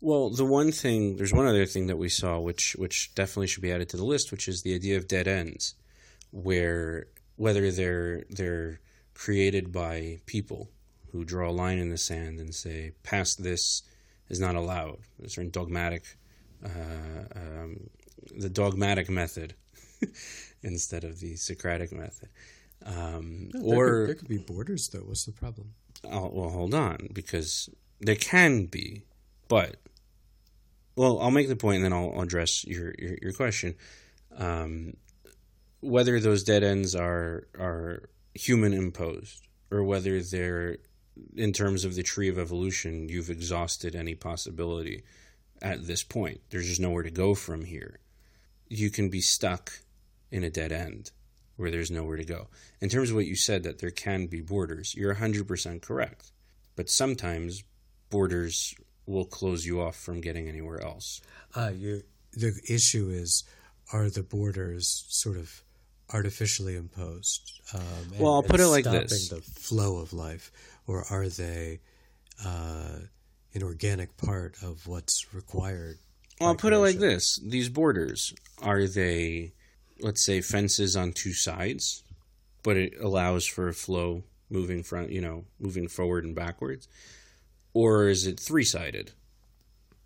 Well, 0.00 0.30
the 0.30 0.46
one 0.46 0.72
thing, 0.72 1.16
there's 1.16 1.32
one 1.32 1.46
other 1.46 1.66
thing 1.66 1.86
that 1.88 1.98
we 1.98 2.08
saw, 2.08 2.38
which 2.38 2.74
which 2.78 3.14
definitely 3.14 3.48
should 3.48 3.62
be 3.62 3.72
added 3.72 3.90
to 3.90 3.98
the 3.98 4.04
list, 4.04 4.30
which 4.30 4.48
is 4.48 4.62
the 4.62 4.74
idea 4.74 4.96
of 4.96 5.06
dead 5.06 5.28
ends, 5.28 5.74
where 6.30 7.06
whether 7.36 7.70
they're 7.70 8.24
they're 8.30 8.80
created 9.12 9.72
by 9.72 10.20
people 10.24 10.70
who 11.12 11.24
draw 11.24 11.50
a 11.50 11.52
line 11.52 11.78
in 11.78 11.90
the 11.90 11.98
sand 11.98 12.38
and 12.38 12.54
say, 12.54 12.92
"Past 13.02 13.42
this 13.42 13.82
is 14.28 14.40
not 14.40 14.54
allowed." 14.54 15.00
A 15.22 15.28
certain 15.28 15.50
dogmatic, 15.50 16.16
uh, 16.64 17.24
um, 17.34 17.90
the 18.36 18.50
dogmatic 18.50 19.08
method 19.08 19.54
instead 20.62 21.04
of 21.04 21.20
the 21.20 21.36
Socratic 21.36 21.92
method, 21.92 22.28
um, 22.84 23.50
There 23.52 23.62
or 23.62 23.86
could, 23.86 24.08
there 24.08 24.14
could 24.14 24.28
be 24.28 24.38
borders, 24.38 24.88
though. 24.88 25.00
What's 25.00 25.24
the 25.24 25.32
problem? 25.32 25.74
Oh, 26.04 26.30
well, 26.32 26.50
hold 26.50 26.74
on, 26.74 27.08
because 27.12 27.68
there 28.00 28.16
can 28.16 28.66
be, 28.66 29.02
but 29.48 29.76
well, 30.96 31.20
I'll 31.20 31.30
make 31.30 31.48
the 31.48 31.56
point, 31.56 31.76
and 31.76 31.84
then 31.84 31.92
I'll 31.92 32.20
address 32.20 32.64
your 32.64 32.94
your, 32.98 33.16
your 33.22 33.32
question. 33.32 33.74
Um, 34.36 34.94
whether 35.80 36.20
those 36.20 36.42
dead 36.42 36.62
ends 36.62 36.94
are 36.94 37.46
are 37.58 38.08
human 38.34 38.72
imposed, 38.72 39.46
or 39.70 39.84
whether 39.84 40.22
they're 40.22 40.78
in 41.36 41.52
terms 41.52 41.84
of 41.84 41.94
the 41.94 42.02
tree 42.02 42.28
of 42.28 42.38
evolution, 42.38 43.08
you've 43.08 43.30
exhausted 43.30 43.94
any 43.94 44.14
possibility 44.14 45.02
at 45.62 45.86
this 45.86 46.02
point. 46.02 46.40
There's 46.50 46.68
just 46.68 46.80
nowhere 46.80 47.02
to 47.02 47.10
go 47.10 47.34
from 47.34 47.64
here. 47.64 47.98
You 48.68 48.90
can 48.90 49.08
be 49.10 49.20
stuck 49.20 49.72
in 50.30 50.44
a 50.44 50.50
dead 50.50 50.72
end 50.72 51.10
where 51.56 51.70
there's 51.70 51.90
nowhere 51.90 52.16
to 52.16 52.24
go. 52.24 52.48
In 52.80 52.88
terms 52.88 53.10
of 53.10 53.16
what 53.16 53.26
you 53.26 53.36
said, 53.36 53.64
that 53.64 53.80
there 53.80 53.90
can 53.90 54.26
be 54.26 54.40
borders, 54.40 54.94
you're 54.94 55.14
100% 55.16 55.82
correct. 55.82 56.32
But 56.76 56.88
sometimes 56.88 57.62
borders 58.08 58.74
will 59.06 59.26
close 59.26 59.66
you 59.66 59.80
off 59.80 59.96
from 59.96 60.20
getting 60.20 60.48
anywhere 60.48 60.80
else. 60.82 61.20
Uh, 61.54 61.72
you 61.74 62.02
the 62.32 62.58
issue 62.68 63.10
is, 63.10 63.42
are 63.92 64.08
the 64.08 64.22
borders 64.22 65.04
sort 65.08 65.36
of 65.36 65.62
artificially 66.12 66.76
imposed? 66.76 67.60
Um, 67.74 67.82
and- 68.12 68.20
Well, 68.20 68.34
I'll 68.34 68.42
put 68.42 68.60
it 68.60 68.68
like 68.68 68.84
stopping 68.84 69.00
this. 69.02 69.28
the 69.28 69.40
flow 69.40 69.98
of 69.98 70.12
life, 70.12 70.52
or 70.90 71.04
are 71.08 71.28
they 71.28 71.78
uh, 72.44 72.98
an 73.54 73.62
organic 73.62 74.16
part 74.16 74.56
of 74.60 74.88
what's 74.88 75.32
required? 75.32 75.98
Well, 76.40 76.48
I'll 76.48 76.56
put 76.56 76.72
it 76.72 76.78
like 76.78 76.98
this 76.98 77.38
these 77.44 77.68
borders, 77.68 78.34
are 78.60 78.86
they, 78.86 79.52
let's 80.00 80.24
say, 80.24 80.40
fences 80.40 80.96
on 80.96 81.12
two 81.12 81.32
sides, 81.32 82.02
but 82.64 82.76
it 82.76 82.94
allows 83.00 83.46
for 83.46 83.68
a 83.68 83.72
flow 83.72 84.24
moving 84.48 84.82
front, 84.82 85.12
you 85.12 85.20
know, 85.20 85.44
moving 85.60 85.86
forward 85.86 86.24
and 86.24 86.34
backwards? 86.34 86.88
Or 87.72 88.08
is 88.08 88.26
it 88.26 88.40
three 88.40 88.64
sided 88.64 89.12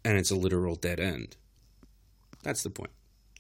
and 0.05 0.19
it's 0.19 0.31
a 0.31 0.37
literal 0.37 0.75
dead 0.75 1.01
end? 1.01 1.37
That's 2.43 2.63
the 2.63 2.69
point. 2.69 2.91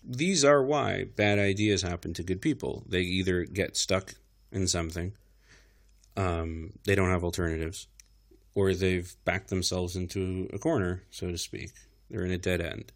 These 0.03 0.47
are 0.47 0.63
why 0.63 1.05
bad 1.05 1.39
ideas 1.39 1.83
happen 1.83 2.15
to 2.15 2.23
good 2.23 2.41
people. 2.41 2.85
They 2.89 3.01
either 3.01 3.45
get 3.45 3.77
stuck 3.77 4.15
in 4.51 4.67
something, 4.67 5.13
um, 6.17 6.71
they 6.85 6.95
don't 6.95 7.11
have 7.11 7.25
alternatives, 7.25 7.87
or 8.55 8.73
they've 8.75 9.15
backed 9.25 9.51
themselves 9.51 9.97
into 9.97 10.49
a 10.53 10.59
corner, 10.59 11.03
so 11.11 11.31
to 11.31 11.39
speak. 11.39 11.71
They're 12.11 12.25
in 12.25 12.31
a 12.31 12.39
dead 12.39 12.61
end. 12.61 12.93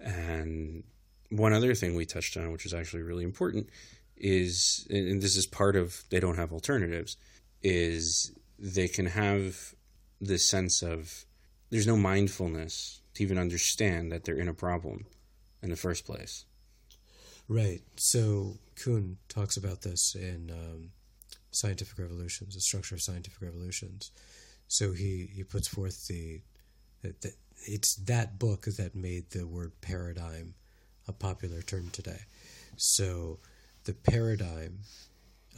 And 0.00 0.84
one 1.30 1.52
other 1.52 1.74
thing 1.74 1.94
we 1.94 2.06
touched 2.06 2.36
on, 2.36 2.52
which 2.52 2.66
is 2.66 2.74
actually 2.74 3.02
really 3.02 3.24
important, 3.24 3.68
is, 4.16 4.86
and 4.90 5.20
this 5.20 5.36
is 5.36 5.46
part 5.46 5.76
of 5.76 6.02
they 6.10 6.20
don't 6.20 6.36
have 6.36 6.52
alternatives, 6.52 7.16
is 7.62 8.32
they 8.58 8.88
can 8.88 9.06
have 9.06 9.74
this 10.20 10.48
sense 10.48 10.82
of 10.82 11.26
there's 11.70 11.86
no 11.86 11.96
mindfulness 11.96 13.00
to 13.14 13.22
even 13.22 13.38
understand 13.38 14.12
that 14.12 14.24
they're 14.24 14.38
in 14.38 14.48
a 14.48 14.54
problem 14.54 15.06
in 15.62 15.70
the 15.70 15.76
first 15.76 16.06
place. 16.06 16.44
Right. 17.48 17.82
So 17.96 18.58
Kuhn 18.76 19.18
talks 19.28 19.56
about 19.56 19.82
this 19.82 20.14
in 20.14 20.50
um, 20.50 20.90
Scientific 21.54 21.98
Revolutions, 21.98 22.54
the 22.54 22.60
structure 22.60 22.94
of 22.94 23.02
scientific 23.02 23.40
revolutions. 23.40 24.10
So 24.68 24.92
he, 24.92 25.28
he 25.32 25.44
puts 25.44 25.68
forth 25.68 26.06
the, 26.08 26.40
that 27.02 27.20
that 27.22 27.34
it's 27.66 27.94
that 27.96 28.38
book 28.38 28.64
that 28.64 28.94
made 28.94 29.30
the 29.30 29.46
word 29.46 29.72
paradigm 29.80 30.54
a 31.08 31.12
popular 31.12 31.62
term 31.62 31.90
today. 31.90 32.20
So 32.76 33.38
the 33.84 33.94
paradigm 33.94 34.80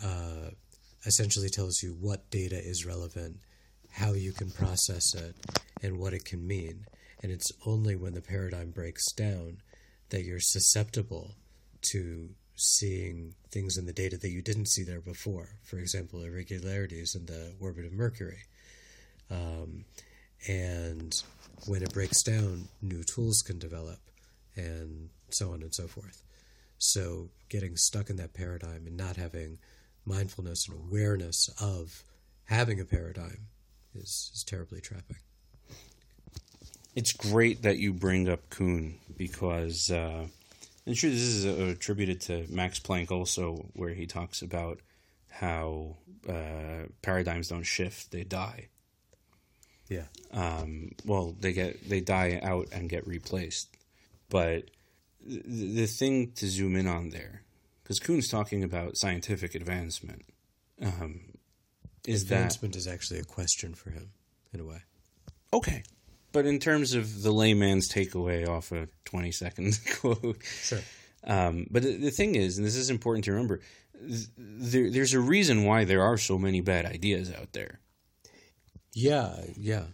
uh, 0.04 0.50
essentially 1.04 1.48
tells 1.48 1.82
you 1.82 1.96
what 2.00 2.30
data 2.30 2.56
is 2.56 2.86
relevant, 2.86 3.38
how 3.90 4.12
you 4.12 4.32
can 4.32 4.50
process 4.50 5.14
it, 5.14 5.34
and 5.82 5.98
what 5.98 6.12
it 6.12 6.24
can 6.24 6.46
mean. 6.46 6.86
And 7.22 7.32
it's 7.32 7.52
only 7.64 7.96
when 7.96 8.14
the 8.14 8.20
paradigm 8.20 8.70
breaks 8.70 9.10
down 9.12 9.58
that 10.10 10.24
you're 10.24 10.40
susceptible 10.40 11.34
to 11.82 12.30
seeing 12.56 13.34
things 13.50 13.76
in 13.76 13.86
the 13.86 13.92
data 13.92 14.16
that 14.16 14.30
you 14.30 14.42
didn't 14.42 14.68
see 14.68 14.82
there 14.82 15.00
before. 15.00 15.50
For 15.62 15.78
example, 15.78 16.24
irregularities 16.24 17.14
in 17.14 17.26
the 17.26 17.52
orbit 17.60 17.84
of 17.84 17.92
Mercury. 17.92 18.42
Um, 19.30 19.84
and 20.48 21.14
when 21.66 21.82
it 21.82 21.92
breaks 21.92 22.22
down, 22.22 22.68
new 22.80 23.04
tools 23.04 23.42
can 23.42 23.58
develop, 23.58 23.98
and 24.54 25.10
so 25.30 25.52
on 25.52 25.62
and 25.62 25.74
so 25.74 25.86
forth. 25.86 26.22
So, 26.78 27.30
getting 27.48 27.76
stuck 27.76 28.10
in 28.10 28.16
that 28.16 28.34
paradigm 28.34 28.86
and 28.86 28.96
not 28.96 29.16
having 29.16 29.58
mindfulness 30.04 30.68
and 30.68 30.78
awareness 30.78 31.48
of 31.60 32.04
having 32.44 32.80
a 32.80 32.84
paradigm 32.84 33.46
is, 33.94 34.30
is 34.34 34.44
terribly 34.46 34.80
trapping. 34.80 35.16
It's 36.94 37.12
great 37.12 37.62
that 37.62 37.78
you 37.78 37.92
bring 37.92 38.28
up 38.28 38.48
Kuhn 38.50 38.98
because, 39.16 39.90
uh, 39.90 40.26
and 40.86 40.96
sure, 40.96 41.10
this 41.10 41.20
is 41.20 41.44
uh, 41.46 41.72
attributed 41.72 42.20
to 42.22 42.46
Max 42.48 42.78
Planck 42.78 43.10
also, 43.10 43.66
where 43.74 43.94
he 43.94 44.06
talks 44.06 44.40
about 44.40 44.80
how 45.28 45.96
uh, 46.28 46.86
paradigms 47.02 47.48
don't 47.48 47.64
shift; 47.64 48.12
they 48.12 48.22
die. 48.24 48.68
Yeah. 49.88 50.04
Um, 50.32 50.92
well, 51.04 51.34
they 51.38 51.52
get 51.52 51.88
they 51.88 52.00
die 52.00 52.40
out 52.42 52.68
and 52.72 52.88
get 52.88 53.06
replaced. 53.06 53.76
But 54.28 54.70
the, 55.24 55.40
the 55.46 55.86
thing 55.86 56.32
to 56.36 56.46
zoom 56.46 56.76
in 56.76 56.86
on 56.86 57.10
there, 57.10 57.42
because 57.82 58.00
Kuhn's 58.00 58.28
talking 58.28 58.64
about 58.64 58.96
scientific 58.96 59.54
advancement, 59.54 60.24
um, 60.82 61.20
is 62.06 62.26
that 62.26 62.34
Advancement 62.36 62.76
is 62.76 62.86
actually 62.86 63.20
a 63.20 63.24
question 63.24 63.74
for 63.74 63.90
him, 63.90 64.10
in 64.52 64.60
a 64.60 64.64
way. 64.64 64.82
okay? 65.52 65.82
But 66.32 66.46
in 66.46 66.58
terms 66.58 66.94
of 66.94 67.22
the 67.22 67.30
layman's 67.32 67.88
takeaway 67.90 68.46
off 68.48 68.72
a 68.72 68.88
twenty 69.04 69.32
second 69.32 69.78
quote, 70.00 70.36
Sure. 70.44 70.80
um, 71.24 71.66
but 71.70 71.82
the, 71.82 71.96
the 71.96 72.10
thing 72.10 72.34
is, 72.34 72.58
and 72.58 72.66
this 72.66 72.76
is 72.76 72.90
important 72.90 73.24
to 73.24 73.32
remember, 73.32 73.60
th- 74.06 74.28
there, 74.36 74.90
there's 74.90 75.14
a 75.14 75.20
reason 75.20 75.64
why 75.64 75.84
there 75.84 76.02
are 76.02 76.18
so 76.18 76.38
many 76.38 76.60
bad 76.60 76.84
ideas 76.84 77.32
out 77.32 77.52
there. 77.52 77.80
Yeah, 78.92 79.36
yeah. 79.56 79.84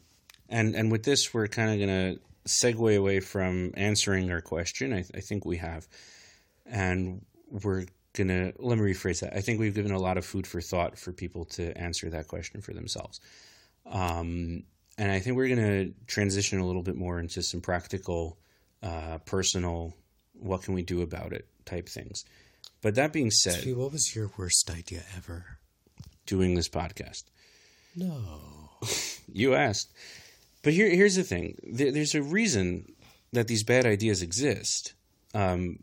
And 0.48 0.74
and 0.74 0.90
with 0.90 1.04
this, 1.04 1.32
we're 1.32 1.46
kind 1.48 1.70
of 1.70 1.88
going 1.88 2.14
to 2.16 2.20
segue 2.48 2.96
away 2.96 3.20
from 3.20 3.72
answering 3.76 4.30
our 4.32 4.40
question. 4.40 4.92
I, 4.92 5.04
I 5.14 5.20
think 5.20 5.44
we 5.44 5.59
have, 5.59 5.86
and 6.66 7.24
we're 7.48 7.86
gonna 8.14 8.52
let 8.59 8.78
me 8.78 8.92
rephrase 8.92 9.20
that. 9.20 9.34
I 9.36 9.40
think 9.40 9.60
we've 9.60 9.74
given 9.74 9.92
a 9.92 9.98
lot 9.98 10.18
of 10.18 10.24
food 10.26 10.46
for 10.46 10.60
thought 10.60 10.98
for 10.98 11.12
people 11.12 11.44
to 11.46 11.76
answer 11.78 12.10
that 12.10 12.28
question 12.28 12.60
for 12.60 12.72
themselves. 12.74 13.20
Um, 13.86 14.64
and 14.98 15.10
I 15.10 15.19
think 15.20 15.36
we're 15.36 15.48
gonna 15.48 15.86
transition 16.06 16.59
a 16.59 16.66
little 16.66 16.82
bit 16.82 16.97
more 16.97 17.19
into 17.19 17.43
some 17.43 17.60
practical, 17.60 18.39
uh, 18.82 19.19
personal, 19.19 19.94
what 20.35 20.62
can 20.62 20.74
we 20.74 20.82
do 20.82 21.02
about 21.02 21.32
it 21.32 21.47
type 21.64 21.89
things. 21.89 22.24
But 22.82 22.97
that 22.97 23.12
being 23.12 23.31
said, 23.31 23.64
what 23.77 23.93
was 23.93 24.14
your 24.14 24.31
worst 24.36 24.70
idea 24.70 25.02
ever? 25.16 25.59
doing 26.27 26.55
this 26.55 26.69
podcast. 26.69 27.24
No. 27.97 28.40
You 29.35 29.55
asked. 29.55 29.90
But 30.62 30.74
here, 30.74 30.90
here's 30.90 31.14
the 31.14 31.23
thing 31.23 31.56
there, 31.62 31.90
there's 31.90 32.14
a 32.14 32.23
reason 32.23 32.93
that 33.32 33.48
these 33.48 33.64
bad 33.64 33.86
ideas 33.86 34.20
exist. 34.20 34.93
Um, 35.32 35.78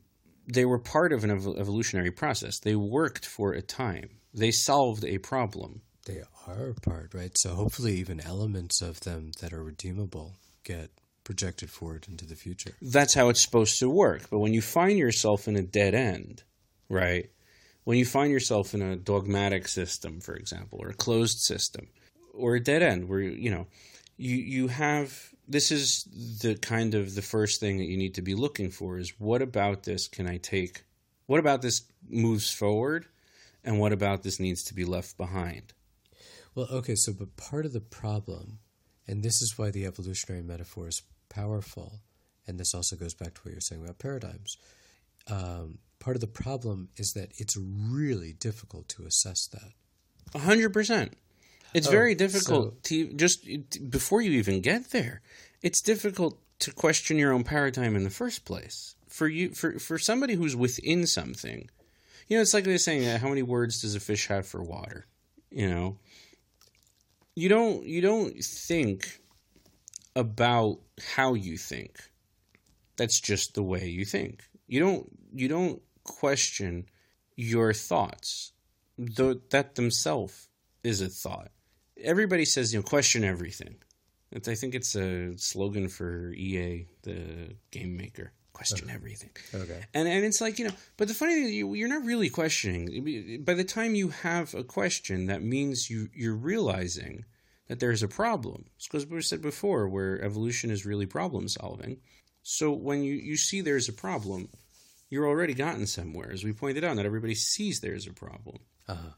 they 0.45 0.65
were 0.65 0.77
part 0.77 1.14
of 1.14 1.23
an 1.23 1.31
ev- 1.31 1.57
evolutionary 1.57 2.11
process, 2.11 2.60
they 2.60 2.76
worked 2.76 3.26
for 3.26 3.53
a 3.53 3.61
time, 3.64 4.10
they 4.34 4.52
solved 4.52 5.03
a 5.03 5.18
problem. 5.18 5.81
They 6.10 6.23
are 6.48 6.73
part, 6.81 7.14
right? 7.14 7.38
So 7.38 7.53
hopefully, 7.53 7.94
even 7.98 8.19
elements 8.19 8.81
of 8.81 9.02
them 9.02 9.31
that 9.41 9.53
are 9.53 9.64
redeemable 9.64 10.38
get 10.64 10.90
projected 11.23 11.69
forward 11.69 12.07
into 12.10 12.26
the 12.26 12.36
future. 12.36 12.72
That's 12.81 13.14
how 13.14 13.30
it's 13.30 13.44
supposed 13.44 13.77
to 13.80 13.90
work. 13.91 14.27
But 14.31 14.40
when 14.40 14.52
you 14.52 14.61
find 14.64 14.98
yourself 14.98 15.48
in 15.48 15.56
a 15.56 15.61
dead 15.61 15.94
end, 15.94 16.41
right? 16.90 17.30
When 17.84 17.99
you 17.99 18.06
find 18.06 18.31
yourself 18.31 18.73
in 18.73 18.81
a 18.81 18.95
dogmatic 18.95 19.68
system, 19.68 20.19
for 20.19 20.34
example, 20.34 20.80
or 20.81 20.90
a 20.90 20.95
closed 20.95 21.41
system, 21.41 21.90
or 22.34 22.56
a 22.56 22.64
dead 22.64 22.81
end 22.81 23.07
where 23.07 23.19
you 23.19 23.52
know 23.52 23.68
you 24.18 24.36
you 24.36 24.68
have 24.68 25.30
this 25.48 25.72
is 25.72 26.07
the 26.41 26.56
kind 26.56 26.95
of 26.95 27.14
the 27.14 27.22
first 27.22 27.60
thing 27.60 27.77
that 27.77 27.88
you 27.88 27.98
need 27.98 28.15
to 28.15 28.23
be 28.23 28.34
looking 28.34 28.72
for 28.72 28.98
is 28.98 29.14
what 29.19 29.44
about 29.44 29.84
this 29.84 30.07
can 30.07 30.27
I 30.27 30.38
take? 30.38 30.86
What 31.27 31.40
about 31.40 31.61
this 31.61 31.84
moves 32.10 32.52
forward, 32.52 33.06
and 33.64 33.80
what 33.80 33.94
about 33.94 34.23
this 34.23 34.40
needs 34.40 34.64
to 34.64 34.73
be 34.73 34.86
left 34.86 35.15
behind? 35.15 35.73
Well, 36.60 36.68
okay, 36.80 36.95
so 36.95 37.14
but 37.14 37.38
part 37.38 37.65
of 37.65 37.72
the 37.72 37.80
problem, 37.80 38.60
and 39.07 39.23
this 39.23 39.41
is 39.41 39.57
why 39.57 39.72
the 39.72 39.86
evolutionary 39.86 40.44
metaphor 40.44 40.90
is 40.90 41.02
powerful, 41.30 42.02
and 42.45 42.60
this 42.60 42.73
also 42.73 42.98
goes 42.98 43.14
back 43.14 43.34
to 43.36 43.41
what 43.44 43.53
you're 43.53 43.61
saying 43.61 43.81
about 43.81 43.98
paradigms. 43.98 44.57
Um, 45.31 45.77
part 45.99 46.18
of 46.18 46.22
the 46.22 46.27
problem 46.27 46.90
is 46.98 47.14
that 47.14 47.31
it's 47.38 47.56
really 47.56 48.34
difficult 48.34 48.90
to 48.90 49.06
assess 49.06 49.48
that. 49.53 49.72
A 50.36 50.40
hundred 50.40 50.73
percent. 50.73 51.14
It's 51.73 51.88
Oh, 51.88 51.91
very 51.91 52.14
difficult 52.14 52.84
to 52.84 53.14
just 53.14 53.48
before 53.90 54.22
you 54.22 54.31
even 54.31 54.60
get 54.60 54.90
there. 54.91 55.22
It's 55.61 55.81
difficult 55.81 56.40
to 56.60 56.73
question 56.73 57.18
your 57.18 57.31
own 57.31 57.45
paradigm 57.45 57.95
in 57.95 58.03
the 58.03 58.10
first 58.10 58.44
place. 58.44 58.95
For 59.07 59.30
you, 59.30 59.52
for 59.52 59.80
for 59.80 59.98
somebody 59.98 60.34
who's 60.34 60.57
within 60.57 61.07
something, 61.07 61.69
you 62.27 62.36
know, 62.36 62.41
it's 62.41 62.53
like 62.53 62.65
they're 62.65 62.77
saying, 62.77 63.07
uh, 63.07 63.18
how 63.18 63.30
many 63.30 63.44
words 63.44 63.81
does 63.81 63.95
a 63.95 64.02
fish 64.02 64.27
have 64.27 64.45
for 64.45 64.61
water? 64.61 65.06
You 65.52 65.69
know, 65.69 65.98
you 67.40 67.48
don't 67.48 67.86
you 67.86 68.02
don't 68.02 68.44
think 68.44 69.22
about 70.14 70.80
how 71.16 71.34
you 71.36 71.57
think. 71.57 71.98
That's 72.98 73.22
just 73.22 73.56
the 73.56 73.64
way 73.64 73.88
you 73.88 74.03
think. 74.03 74.44
You 74.68 74.82
don't 74.82 75.10
you 75.34 75.48
don't 75.48 75.82
question 76.03 76.88
your 77.38 77.74
thoughts. 77.74 78.52
Though 78.98 79.36
that 79.52 79.76
themselves 79.76 80.49
is 80.84 80.99
a 80.99 81.07
thought. 81.07 81.52
Everybody 82.02 82.44
says, 82.44 82.74
you 82.74 82.80
know, 82.80 82.84
question 82.84 83.24
everything. 83.24 83.76
It's, 84.32 84.49
I 84.49 84.56
think 84.56 84.76
it's 84.76 84.95
a 84.95 85.38
slogan 85.38 85.88
for 85.88 86.34
EA, 86.34 86.88
the 87.03 87.56
game 87.72 87.95
maker. 87.95 88.34
Question 88.60 88.90
everything. 88.90 89.30
Okay. 89.53 89.86
And 89.94 90.07
and 90.07 90.26
it's 90.26 90.41
like 90.41 90.60
you 90.60 90.68
know, 90.68 90.73
but 90.98 91.07
the 91.07 91.14
funny 91.14 91.34
thing 91.34 91.45
is 91.45 91.52
you, 91.52 91.73
you're 91.76 91.88
not 91.88 92.03
really 92.03 92.30
questioning. 92.30 93.41
By 93.45 93.53
the 93.53 93.64
time 93.64 93.95
you 93.95 94.10
have 94.10 94.53
a 94.53 94.65
question, 94.65 95.27
that 95.27 95.41
means 95.41 95.90
you 95.90 96.10
you're 96.14 96.36
realizing 96.36 97.23
that 97.69 97.80
there's 97.80 98.03
a 98.03 98.07
problem. 98.10 98.65
It's 98.76 98.88
because 98.88 99.06
we 99.06 99.22
said 99.22 99.41
before, 99.41 99.88
where 99.88 100.22
evolution 100.22 100.72
is 100.72 100.86
really 100.86 101.06
problem 101.06 101.48
solving. 101.48 102.02
So 102.44 102.72
when 102.73 103.02
you 103.02 103.14
you 103.14 103.38
see 103.38 103.61
there's 103.61 103.88
a 103.88 103.94
problem, 103.94 104.49
you're 105.10 105.27
already 105.27 105.53
gotten 105.53 105.88
somewhere. 105.88 106.30
As 106.30 106.44
we 106.44 106.52
pointed 106.52 106.84
out, 106.84 106.98
not 106.98 107.06
everybody 107.06 107.36
sees 107.36 107.80
there's 107.80 108.07
a 108.07 108.14
problem. 108.14 108.57
Uh-huh. 108.90 109.14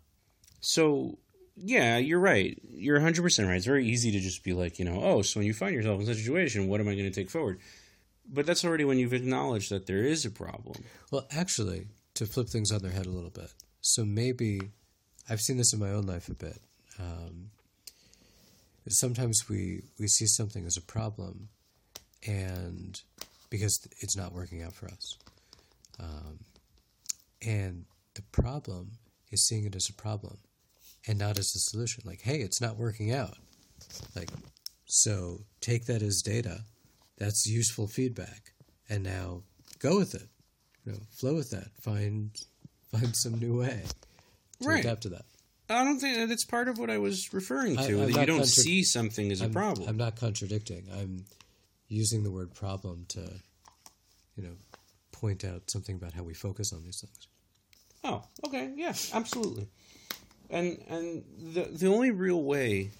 So 0.60 1.18
yeah, 1.56 1.98
you're 1.98 2.20
right. 2.20 2.60
You're 2.70 2.98
100 2.98 3.24
percent 3.24 3.48
right. 3.48 3.58
It's 3.58 3.66
very 3.66 3.88
easy 3.88 4.12
to 4.12 4.20
just 4.20 4.44
be 4.44 4.54
like, 4.54 4.80
you 4.80 4.86
know, 4.86 5.02
oh, 5.02 5.24
so 5.24 5.40
when 5.40 5.48
you 5.48 5.54
find 5.54 5.74
yourself 5.74 6.00
in 6.00 6.06
such 6.06 6.18
a 6.18 6.20
situation, 6.20 6.68
what 6.68 6.80
am 6.80 6.88
I 6.88 6.94
going 6.96 7.12
to 7.12 7.12
take 7.12 7.30
forward? 7.30 7.60
But 8.34 8.46
that's 8.46 8.64
already 8.64 8.86
when 8.86 8.98
you've 8.98 9.14
acknowledged 9.14 9.72
that 9.72 9.88
there 9.88 10.04
is 10.04 10.26
a 10.26 10.32
problem. 10.32 10.86
Well, 11.12 11.28
actually, 11.32 11.88
to 12.16 12.26
flip 12.26 12.48
things 12.48 12.72
on 12.72 12.82
their 12.82 12.92
head 12.92 13.06
a 13.06 13.10
little 13.10 13.30
bit, 13.30 13.54
so 13.82 14.06
maybe 14.06 14.62
I've 15.30 15.42
seen 15.42 15.58
this 15.58 15.74
in 15.74 15.80
my 15.80 15.90
own 15.90 16.04
life 16.04 16.30
a 16.30 16.34
bit. 16.34 16.60
Um, 16.98 17.52
sometimes 18.88 19.50
we 19.50 19.84
we 20.00 20.08
see 20.08 20.26
something 20.26 20.66
as 20.66 20.78
a 20.78 20.82
problem, 20.82 21.50
and 22.26 23.02
because 23.50 23.88
it's 24.00 24.16
not 24.16 24.34
working 24.34 24.64
out 24.64 24.74
for 24.74 24.88
us, 24.88 25.18
um, 26.00 26.40
and 27.46 27.86
the 28.16 28.24
problem 28.32 28.92
is 29.32 29.46
seeing 29.46 29.66
it 29.66 29.76
as 29.76 29.90
a 29.90 29.94
problem, 29.94 30.38
and 31.08 31.20
not 31.20 31.38
as 31.38 31.54
a 31.56 31.60
solution. 31.60 32.04
Like, 32.06 32.22
hey, 32.22 32.40
it's 32.40 32.62
not 32.62 32.78
working 32.78 33.12
out. 33.12 33.38
Like, 34.16 34.30
so 34.86 35.42
take 35.60 35.86
that 35.86 36.02
as 36.02 36.22
data. 36.22 36.62
That's 37.22 37.46
useful 37.46 37.88
feedback, 37.88 38.54
and 38.90 39.04
now 39.04 39.44
go 39.80 39.98
with 39.98 40.16
it 40.16 40.28
you 40.86 40.94
know, 40.94 41.00
flow 41.12 41.36
with 41.36 41.52
that. 41.52 41.68
Find 41.82 42.32
find 42.92 43.16
some 43.16 43.40
new 43.40 43.60
way 43.60 43.84
to 44.62 44.68
Right. 44.68 44.84
adapt 44.84 45.04
to 45.04 45.10
that. 45.10 45.26
I 45.70 45.84
don't 45.84 46.00
think 46.00 46.28
that's 46.30 46.44
part 46.44 46.68
of 46.68 46.78
what 46.78 46.90
I 46.90 46.98
was 46.98 47.32
referring 47.32 47.78
to. 47.78 47.82
I- 47.82 48.06
that 48.06 48.08
you 48.10 48.14
don't 48.26 48.28
contra- 48.40 48.46
see 48.48 48.84
something 48.84 49.32
as 49.32 49.42
a 49.42 49.46
I'm, 49.46 49.52
problem. 49.54 49.88
I'm 49.88 49.98
not 49.98 50.16
contradicting. 50.16 50.90
I'm 50.92 51.26
using 51.88 52.24
the 52.24 52.32
word 52.32 52.54
problem 52.54 53.06
to, 53.10 53.42
you 54.36 54.44
know, 54.44 54.58
point 55.12 55.46
out 55.46 55.70
something 55.70 55.96
about 55.96 56.14
how 56.14 56.24
we 56.24 56.34
focus 56.34 56.74
on 56.74 56.84
these 56.84 57.00
things. 57.00 57.28
Oh, 58.04 58.24
okay, 58.48 58.74
yeah, 58.76 58.96
absolutely. 59.14 59.68
And 60.50 60.84
and 60.90 61.24
the 61.54 61.66
the 61.66 61.88
only 61.88 62.12
real 62.12 62.44
way, 62.44 62.92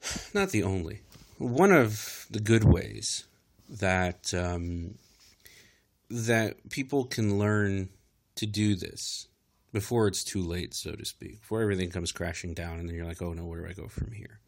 not 0.32 0.50
the 0.50 0.62
only, 0.62 1.00
one 1.40 1.72
of 1.72 2.26
the 2.30 2.40
good 2.40 2.64
ways 2.64 3.24
that 3.68 4.32
um, 4.34 4.96
that 6.10 6.70
people 6.70 7.04
can 7.04 7.38
learn 7.38 7.88
to 8.36 8.46
do 8.46 8.74
this 8.74 9.28
before 9.72 10.08
it's 10.08 10.24
too 10.24 10.42
late, 10.42 10.74
so 10.74 10.92
to 10.92 11.04
speak, 11.04 11.40
before 11.40 11.62
everything 11.62 11.90
comes 11.90 12.12
crashing 12.12 12.54
down, 12.54 12.78
and 12.78 12.88
then 12.88 12.96
you're 12.96 13.06
like, 13.06 13.22
oh 13.22 13.32
no, 13.32 13.44
where 13.44 13.62
do 13.62 13.68
I 13.68 13.72
go 13.72 13.88
from 13.88 14.12
here? 14.12 14.40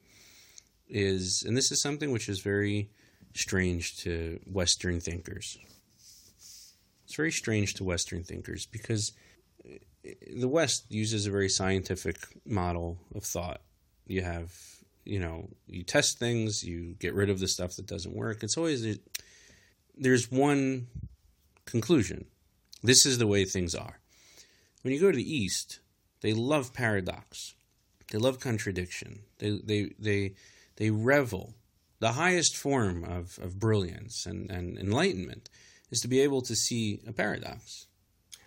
Is 0.89 1.43
and 1.47 1.56
this 1.56 1.73
is 1.73 1.81
something 1.81 2.12
which 2.12 2.28
is 2.28 2.40
very 2.40 2.90
strange 3.35 3.97
to 3.98 4.39
Western 4.47 5.01
thinkers. 5.01 5.59
It's 7.05 7.14
very 7.16 7.32
strange 7.32 7.74
to 7.74 7.85
Western 7.85 8.24
thinkers 8.24 8.66
because 8.66 9.12
the 10.35 10.48
West 10.48 10.86
uses 10.90 11.27
a 11.27 11.31
very 11.31 11.48
scientific 11.48 12.16
model 12.44 12.98
of 13.14 13.24
thought. 13.24 13.62
You 14.06 14.23
have, 14.23 14.52
you 15.05 15.19
know, 15.19 15.51
you 15.66 15.83
test 15.83 16.19
things, 16.19 16.62
you 16.62 16.95
get 16.99 17.15
rid 17.15 17.31
of 17.31 17.41
the 17.41 17.49
stuff 17.49 17.77
that 17.77 17.87
doesn't 17.87 18.15
work. 18.15 18.43
It's 18.43 18.57
always 18.57 18.99
there's 19.97 20.31
one 20.31 20.89
conclusion. 21.66 22.27
This 22.83 23.07
is 23.07 23.19
the 23.19 23.27
way 23.27 23.45
things 23.45 23.74
are. 23.74 24.01
When 24.83 24.93
you 24.93 25.01
go 25.01 25.11
to 25.11 25.16
the 25.16 25.37
East, 25.37 25.81
they 26.20 26.33
love 26.33 26.73
paradox. 26.73 27.55
They 28.11 28.19
love 28.19 28.41
contradiction. 28.41 29.20
They 29.39 29.59
they 29.65 29.91
they 29.99 30.35
they 30.77 30.91
revel. 30.91 31.55
The 32.01 32.12
highest 32.12 32.57
form 32.57 33.05
of, 33.05 33.39
of 33.41 33.61
brilliance 33.61 34.27
and, 34.27 34.51
and 34.51 34.77
enlightenment 34.77 35.49
is 35.91 36.01
to 36.01 36.09
be 36.09 36.20
able 36.20 36.43
to 36.43 36.57
see 36.57 37.01
a 37.07 37.12
paradox 37.12 37.87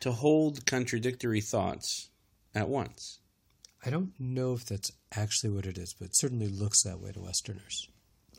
to 0.01 0.11
hold 0.11 0.65
contradictory 0.65 1.39
thoughts 1.39 2.09
at 2.53 2.67
once. 2.67 3.19
I 3.85 3.89
don't 3.89 4.13
know 4.19 4.53
if 4.53 4.65
that's 4.65 4.91
actually 5.15 5.51
what 5.51 5.65
it 5.65 5.77
is, 5.77 5.93
but 5.93 6.05
it 6.05 6.17
certainly 6.17 6.47
looks 6.47 6.83
that 6.83 6.99
way 6.99 7.11
to 7.11 7.19
Westerners. 7.19 7.87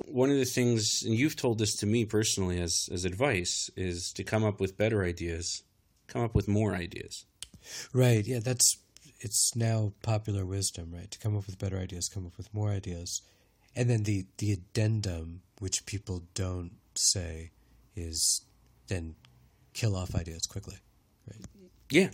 One 0.06 0.30
of 0.30 0.36
the 0.36 0.44
things, 0.44 1.02
and 1.04 1.14
you've 1.14 1.36
told 1.36 1.58
this 1.58 1.74
to 1.76 1.86
me 1.86 2.04
personally 2.04 2.60
as, 2.60 2.88
as 2.92 3.04
advice, 3.04 3.70
is 3.76 4.12
to 4.16 4.24
come 4.24 4.44
up 4.44 4.60
with 4.60 4.76
better 4.76 5.04
ideas, 5.04 5.62
come 6.08 6.22
up 6.22 6.34
with 6.34 6.48
more 6.48 6.74
ideas. 6.74 7.24
Right. 7.92 8.26
Yeah, 8.26 8.40
that's 8.40 8.78
it's 9.20 9.56
now 9.56 9.92
popular 10.02 10.44
wisdom, 10.44 10.92
right? 10.92 11.10
To 11.10 11.18
come 11.18 11.36
up 11.36 11.46
with 11.46 11.58
better 11.58 11.78
ideas, 11.78 12.08
come 12.08 12.26
up 12.26 12.36
with 12.36 12.52
more 12.52 12.70
ideas. 12.70 13.22
And 13.74 13.88
then 13.88 14.02
the 14.02 14.26
the 14.38 14.52
addendum 14.52 15.42
which 15.58 15.86
people 15.86 16.22
don't 16.34 16.72
say 16.94 17.50
is 17.94 18.42
then 18.88 19.14
kill 19.72 19.96
off 19.96 20.14
ideas 20.14 20.42
quickly. 20.46 20.76
Yeah, 21.90 22.10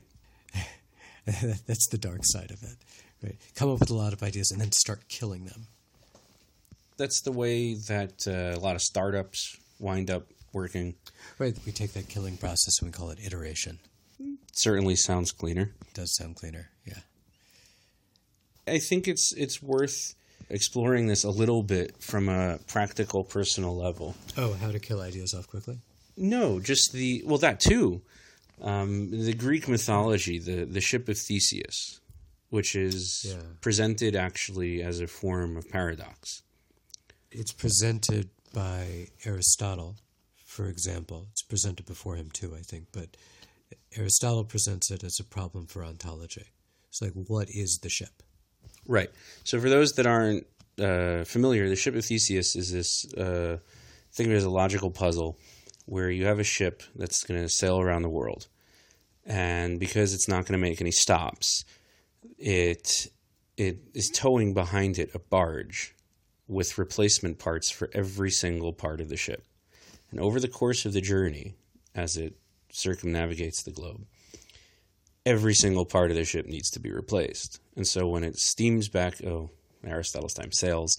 that's 1.67 1.89
the 1.89 1.99
dark 1.99 2.21
side 2.25 2.51
of 2.51 2.63
it. 2.63 2.77
Right. 3.23 3.37
Come 3.55 3.71
up 3.71 3.81
with 3.81 3.91
a 3.91 3.95
lot 3.95 4.13
of 4.13 4.23
ideas 4.23 4.51
and 4.51 4.61
then 4.61 4.73
start 4.73 5.09
killing 5.09 5.45
them. 5.45 5.67
that's 6.97 7.21
the 7.21 7.33
way 7.33 7.75
that 7.75 8.27
uh, 8.27 8.59
a 8.59 8.61
lot 8.61 8.75
of 8.77 8.83
startups 8.83 9.57
wind 9.79 10.11
up 10.11 10.27
working. 10.53 10.95
Right. 11.39 11.57
We 11.65 11.73
take 11.73 11.93
that 11.93 12.09
killing 12.09 12.37
process 12.37 12.81
and 12.81 12.89
we 12.89 12.93
call 12.93 13.11
it 13.11 13.19
iteration. 13.25 13.79
It 14.21 14.39
Certainly 14.53 14.97
sounds 14.97 15.33
cleaner. 15.33 15.73
It 15.83 15.95
does 15.95 16.15
sound 16.17 16.37
cleaner. 16.37 16.71
Yeah. 16.87 16.99
I 18.67 18.79
think 18.79 19.09
it's 19.09 19.33
it's 19.37 19.63
worth 19.63 20.15
exploring 20.51 21.07
this 21.07 21.25
a 21.25 21.31
little 21.31 21.63
bit 21.63 21.97
from 22.03 22.29
a 22.29 22.59
practical, 22.69 23.25
personal 23.25 23.77
level. 23.77 24.15
Oh, 24.37 24.53
how 24.55 24.71
to 24.71 24.79
kill 24.79 25.01
ideas 25.01 25.35
off 25.35 25.49
quickly? 25.49 25.79
No, 26.17 26.61
just 26.61 26.93
the 26.93 27.23
well 27.27 27.39
that 27.39 27.59
too. 27.61 28.03
Um, 28.61 29.11
the 29.11 29.33
Greek 29.33 29.67
mythology, 29.69 30.39
the 30.39 30.65
the 30.65 30.81
ship 30.81 31.09
of 31.09 31.19
Theseus, 31.19 31.99
which 32.53 32.77
is 32.77 33.25
Yeah. 33.25 33.41
presented 33.63 34.15
actually 34.15 34.83
as 34.83 35.01
a 35.01 35.07
form 35.07 35.57
of 35.57 35.67
paradox. 35.71 36.43
It's 37.31 37.51
presented 37.51 38.29
by 38.53 39.09
Aristotle, 39.25 39.97
for 40.45 40.69
example. 40.69 41.29
It's 41.33 41.41
presented 41.41 41.87
before 41.87 42.17
him 42.17 42.31
too, 42.31 42.55
I 42.55 42.61
think, 42.61 42.89
but 42.93 43.17
Aristotle 43.97 44.45
presents 44.45 44.91
it 44.91 45.03
as 45.03 45.19
a 45.19 45.25
problem 45.25 45.67
for 45.67 45.83
ontology. 45.83 46.45
It's 46.91 47.01
like, 47.01 47.15
what 47.15 47.49
is 47.49 47.79
the 47.79 47.89
ship? 47.89 48.23
Right. 48.87 49.11
So 49.45 49.59
for 49.59 49.71
those 49.71 49.93
that 49.93 50.07
aren't 50.07 50.47
uh, 50.79 51.25
familiar, 51.25 51.71
the 51.71 51.77
ship 51.77 51.95
of 51.95 52.05
Theseus 52.05 52.55
is 52.55 52.71
this 52.71 53.07
uh, 53.15 53.61
think 54.13 54.27
of 54.27 54.35
it 54.35 54.37
as 54.37 54.45
a 54.45 54.51
logical 54.51 54.91
puzzle 54.91 55.39
where 55.87 56.11
you 56.11 56.27
have 56.27 56.39
a 56.39 56.45
ship 56.45 56.83
that's 56.97 57.23
going 57.25 57.41
to 57.41 57.49
sail 57.49 57.81
around 57.81 58.03
the 58.03 58.11
world, 58.11 58.49
and 59.25 59.81
because 59.81 60.13
it's 60.13 60.29
not 60.29 60.45
going 60.45 60.61
to 60.61 60.67
make 60.69 60.83
any 60.83 60.91
stops, 60.91 61.65
it 62.39 63.09
it 63.57 63.79
is 63.95 64.09
towing 64.09 64.55
behind 64.55 64.99
it 64.99 65.15
a 65.15 65.19
barge 65.19 65.95
with 66.49 66.79
replacement 66.79 67.39
parts 67.39 67.71
for 67.71 67.89
every 67.93 68.31
single 68.31 68.73
part 68.73 69.01
of 69.01 69.09
the 69.09 69.17
ship. 69.17 69.45
And 70.11 70.21
over 70.21 70.41
the 70.41 70.49
course 70.49 70.85
of 70.85 70.93
the 70.93 71.01
journey, 71.01 71.55
as 71.95 72.17
it 72.17 72.35
circumnavigates 72.71 73.63
the 73.63 73.71
globe, 73.71 74.07
every 75.25 75.55
single 75.55 75.85
part 75.85 76.11
of 76.11 76.17
the 76.17 76.25
ship 76.25 76.47
needs 76.47 76.71
to 76.71 76.81
be 76.81 76.91
replaced. 76.91 77.61
And 77.77 77.87
so 77.87 78.07
when 78.07 78.25
it 78.25 78.37
steams 78.37 78.89
back, 78.89 79.23
oh, 79.25 79.51
Aristotle's 79.85 80.35
time, 80.35 80.53
sails 80.53 80.99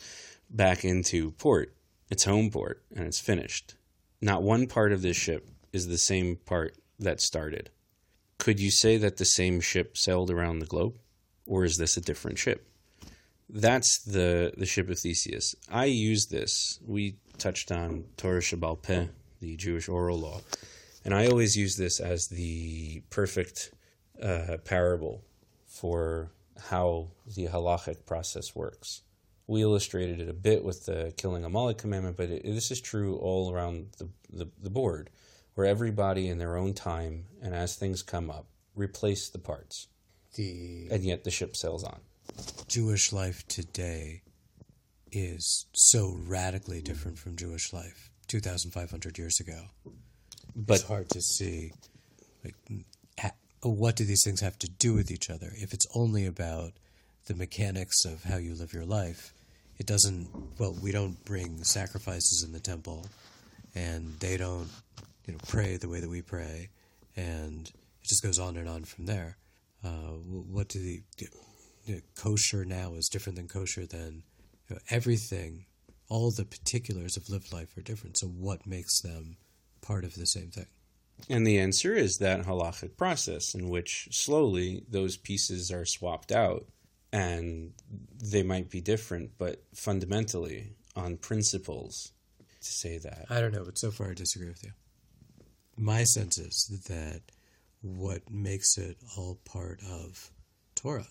back 0.50 0.86
into 0.86 1.32
port, 1.32 1.76
its 2.10 2.24
home 2.24 2.50
port, 2.50 2.84
and 2.96 3.06
it's 3.06 3.20
finished. 3.20 3.76
Not 4.22 4.44
one 4.44 4.68
part 4.68 4.92
of 4.92 5.02
this 5.02 5.18
ship 5.18 5.50
is 5.72 5.88
the 5.88 5.98
same 5.98 6.38
part 6.38 6.78
that 7.00 7.22
started. 7.22 7.70
Could 8.38 8.60
you 8.60 8.72
say 8.72 8.98
that 8.98 9.18
the 9.18 9.26
same 9.26 9.62
ship 9.62 9.98
sailed 9.98 10.32
around 10.32 10.60
the 10.60 10.66
globe? 10.66 10.98
Or 11.46 11.66
is 11.66 11.78
this 11.78 11.98
a 11.98 12.02
different 12.02 12.38
ship? 12.38 12.68
That's 13.50 14.00
the, 14.04 14.54
the 14.58 14.66
ship 14.66 14.90
of 14.90 15.00
Theseus. 15.00 15.56
I 15.70 15.86
use 15.86 16.28
this. 16.28 16.80
We 16.86 17.18
touched 17.38 17.72
on 17.72 18.06
Torah 18.18 18.40
Shebe'al 18.40 18.82
Peh, 18.82 19.08
the 19.40 19.56
Jewish 19.58 19.90
oral 19.90 20.20
law. 20.20 20.42
And 21.06 21.14
I 21.14 21.28
always 21.28 21.58
use 21.58 21.76
this 21.76 22.00
as 22.00 22.28
the 22.28 23.02
perfect 23.10 23.72
uh, 24.22 24.58
parable 24.64 25.24
for 25.68 26.32
how 26.70 27.10
the 27.36 27.48
halachic 27.48 28.06
process 28.06 28.56
works. 28.56 29.02
We 29.48 29.62
illustrated 29.62 30.22
it 30.22 30.30
a 30.30 30.34
bit 30.34 30.64
with 30.64 30.86
the 30.86 31.14
killing 31.18 31.44
a 31.44 31.48
Amalek 31.48 31.78
commandment, 31.78 32.16
but 32.16 32.30
it, 32.30 32.44
this 32.44 32.72
is 32.72 32.80
true 32.80 33.18
all 33.18 33.52
around 33.52 33.88
the, 33.98 34.10
the, 34.32 34.50
the 34.62 34.70
board, 34.70 35.10
where 35.56 35.68
everybody 35.68 36.30
in 36.30 36.38
their 36.38 36.56
own 36.56 36.74
time 36.74 37.26
and 37.42 37.54
as 37.54 37.76
things 37.76 38.02
come 38.02 38.32
up 38.32 38.48
replace 38.76 39.30
the 39.30 39.40
parts, 39.40 39.88
The 40.36 40.88
and 40.92 41.04
yet 41.04 41.24
the 41.24 41.32
ship 41.32 41.56
sails 41.56 41.84
on. 41.84 42.00
Jewish 42.68 43.14
life 43.14 43.48
today 43.48 44.22
is 45.12 45.68
so 45.74 46.18
radically 46.26 46.82
different 46.82 47.20
from 47.20 47.36
Jewish 47.36 47.72
life 47.72 48.10
2,500 48.28 49.18
years 49.18 49.40
ago. 49.40 49.66
But 50.56 50.76
it's 50.76 50.84
hard 50.88 51.10
to 51.10 51.22
see 51.22 51.74
like 52.44 52.56
ha- 53.20 53.32
what 53.62 53.96
do 53.96 54.06
these 54.06 54.24
things 54.24 54.42
have 54.42 54.58
to 54.60 54.70
do 54.70 54.94
with 54.94 55.12
each 55.12 55.30
other 55.30 55.52
if 55.56 55.74
it's 55.74 55.88
only 55.96 56.26
about 56.26 56.74
the 57.26 57.36
mechanics 57.36 58.06
of 58.06 58.24
how 58.24 58.38
you 58.38 58.54
live 58.54 58.74
your 58.74 58.86
life 58.86 59.34
it 59.78 59.86
doesn't 59.86 60.28
well 60.60 60.76
we 60.82 60.92
don't 60.92 61.24
bring 61.26 61.64
sacrifices 61.64 62.44
in 62.44 62.52
the 62.52 62.60
temple 62.60 63.06
and 63.76 64.20
they 64.20 64.38
don't 64.38 64.70
you 65.26 65.34
know 65.34 65.40
pray 65.48 65.78
the 65.78 65.88
way 65.88 66.00
that 66.00 66.10
we 66.10 66.22
pray 66.22 66.70
and 67.16 67.72
it 68.02 68.08
just 68.08 68.24
goes 68.24 68.40
on 68.40 68.58
and 68.58 68.68
on 68.68 68.84
from 68.84 69.06
there 69.06 69.38
uh, 69.84 70.14
what 70.18 70.70
do 70.70 70.80
the, 70.80 71.04
you 71.86 71.96
know, 71.96 72.02
kosher 72.16 72.66
now 72.66 72.94
is 72.96 73.10
different 73.10 73.36
than 73.36 73.48
kosher 73.48 73.86
then 73.86 74.24
you 74.70 74.76
know, 74.76 74.82
everything 74.90 75.66
all 76.10 76.32
the 76.32 76.46
particulars 76.46 77.18
of 77.18 77.30
lived 77.30 77.52
life 77.52 77.76
are 77.78 77.82
different 77.82 78.18
so 78.18 78.28
what 78.28 78.66
makes 78.68 79.02
them 79.02 79.38
part 79.82 80.04
of 80.04 80.16
the 80.16 80.26
same 80.26 80.50
thing 80.50 80.68
And 81.30 81.46
the 81.46 81.60
answer 81.60 81.94
is 81.94 82.18
that 82.18 82.46
halachic 82.46 82.98
process 82.98 83.54
in 83.54 83.70
which 83.70 84.08
slowly 84.12 84.84
those 84.90 85.18
pieces 85.18 85.72
are 85.72 85.86
swapped 85.86 86.32
out 86.32 86.66
and 87.12 87.74
they 88.22 88.42
might 88.44 88.70
be 88.72 88.82
different, 88.82 89.38
but 89.38 89.64
fundamentally 89.76 90.72
on 90.96 91.18
principles 91.18 92.12
to 92.62 92.72
say 92.72 92.98
that. 92.98 93.28
I 93.30 93.40
don't 93.40 93.54
know, 93.54 93.64
but 93.64 93.78
so 93.78 93.92
far 93.92 94.10
I 94.10 94.14
disagree 94.16 94.48
with 94.48 94.64
you. 94.64 94.72
My 95.78 96.04
sense 96.04 96.38
is 96.38 96.82
that 96.88 97.22
what 97.84 98.30
makes 98.32 98.78
it 98.78 98.98
all 99.18 99.40
part 99.46 99.80
of 99.88 100.32
Torah 100.74 101.08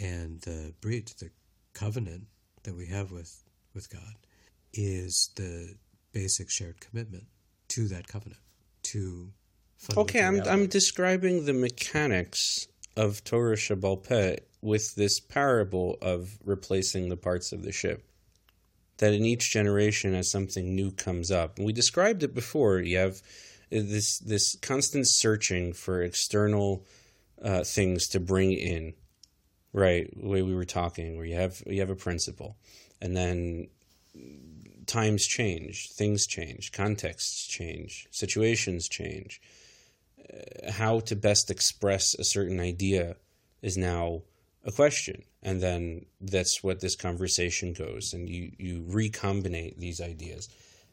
and 0.00 0.40
the 0.42 0.74
breed, 0.80 1.12
the 1.18 1.30
covenant 1.72 2.26
that 2.64 2.74
we 2.74 2.86
have 2.86 3.12
with, 3.12 3.44
with 3.72 3.88
God, 3.90 4.14
is 4.74 5.30
the 5.36 5.76
basic 6.12 6.50
shared 6.50 6.80
commitment 6.80 7.24
to 7.68 7.88
that 7.88 8.08
covenant. 8.08 8.40
To 8.84 9.32
Okay, 9.96 10.22
I'm 10.22 10.40
I'm 10.42 10.66
describing 10.66 11.44
the 11.44 11.52
mechanics 11.52 12.66
of 12.96 13.22
Torah 13.24 13.56
Shebe'al 13.56 14.02
Peh 14.02 14.36
with 14.62 14.94
this 14.94 15.20
parable 15.20 15.98
of 16.00 16.38
replacing 16.44 17.08
the 17.08 17.16
parts 17.16 17.52
of 17.52 17.62
the 17.62 17.72
ship. 17.72 18.08
That 18.98 19.12
in 19.12 19.26
each 19.26 19.50
generation, 19.50 20.14
as 20.14 20.30
something 20.30 20.74
new 20.74 20.90
comes 20.90 21.30
up, 21.30 21.58
and 21.58 21.66
we 21.66 21.72
described 21.72 22.22
it 22.22 22.34
before, 22.34 22.80
you 22.80 22.96
have 22.96 23.20
this 23.70 24.18
this 24.18 24.56
constant 24.56 25.06
searching 25.08 25.72
for 25.72 26.02
external 26.02 26.84
uh, 27.42 27.64
things 27.64 28.08
to 28.08 28.20
bring 28.20 28.52
in, 28.52 28.94
right? 29.72 30.08
The 30.16 30.28
way 30.28 30.42
we 30.42 30.54
were 30.54 30.64
talking, 30.64 31.16
where 31.16 31.26
you 31.26 31.34
have 31.36 31.62
you 31.66 31.80
have 31.80 31.90
a 31.90 31.96
principle, 31.96 32.56
and 33.00 33.16
then 33.16 33.68
times 34.86 35.26
change, 35.26 35.90
things 35.90 36.26
change, 36.26 36.72
contexts 36.72 37.46
change, 37.46 38.06
situations 38.10 38.88
change. 38.88 39.40
Uh, 40.20 40.70
how 40.72 41.00
to 41.00 41.14
best 41.14 41.50
express 41.50 42.14
a 42.14 42.24
certain 42.24 42.60
idea 42.60 43.16
is 43.62 43.76
now 43.76 44.22
a 44.64 44.72
question. 44.72 45.22
And 45.42 45.60
then 45.60 46.06
that's 46.20 46.62
what 46.62 46.80
this 46.80 46.96
conversation 46.96 47.72
goes. 47.72 48.12
And 48.12 48.28
you, 48.28 48.52
you 48.58 48.82
recombinate 48.82 49.76
these 49.76 50.00
ideas 50.00 50.48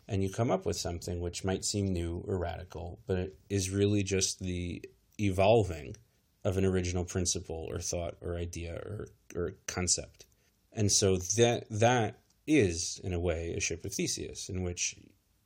and 0.07 0.21
you 0.23 0.29
come 0.29 0.51
up 0.51 0.65
with 0.65 0.75
something 0.77 1.19
which 1.21 1.43
might 1.43 1.63
seem 1.65 1.91
new 1.93 2.23
or 2.27 2.37
radical, 2.37 2.99
but 3.07 3.17
it 3.17 3.35
is 3.49 3.69
really 3.69 4.03
just 4.03 4.39
the 4.39 4.83
evolving 5.19 5.95
of 6.43 6.57
an 6.57 6.65
original 6.65 7.05
principle 7.05 7.65
or 7.69 7.79
thought 7.79 8.15
or 8.21 8.35
idea 8.35 8.73
or, 8.75 9.07
or 9.35 9.53
concept. 9.67 10.25
And 10.73 10.91
so 10.91 11.17
that 11.17 11.65
that 11.69 12.19
is, 12.45 12.99
in 13.03 13.13
a 13.13 13.19
way, 13.19 13.53
a 13.55 13.59
ship 13.61 13.85
of 13.85 13.93
Theseus, 13.93 14.49
in 14.49 14.63
which 14.63 14.95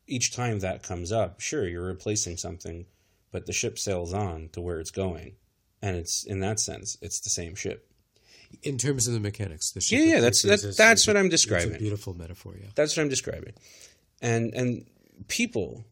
each 0.08 0.34
time 0.36 0.60
that 0.60 0.82
comes 0.84 1.12
up, 1.12 1.40
sure, 1.42 1.68
you're 1.68 1.84
replacing 1.86 2.38
something, 2.38 2.86
but 3.32 3.46
the 3.46 3.54
ship 3.54 3.78
sails 3.78 4.14
on 4.14 4.50
to 4.54 4.62
where 4.62 4.80
it's 4.80 4.90
going. 4.92 5.36
And 5.82 5.96
it's 5.96 6.24
in 6.26 6.40
that 6.40 6.60
sense, 6.60 6.98
it's 7.02 7.20
the 7.20 7.30
same 7.30 7.54
ship. 7.56 7.84
in 8.64 8.78
terms 8.78 9.08
of 9.08 9.14
the 9.14 9.20
mechanics. 9.20 9.72
The 9.72 9.82
ship 9.82 10.00
Yeah, 10.00 10.06
yeah, 10.06 10.14
that's- 10.22 10.42
Theseus 10.42 10.62
that- 10.62 10.68
is- 10.70 10.78
that's 10.78 11.06
what 11.06 11.18
I'm 11.18 11.28
describing. 11.28 11.76
a 11.76 11.78
beautiful 11.78 12.14
metaphor, 12.14 12.56
yeah. 12.58 12.68
That's 12.76 12.96
what 12.96 13.04
I'm 13.04 13.10
describing. 13.10 13.54
And 14.22 14.54
and 14.54 14.86
people 15.28 15.86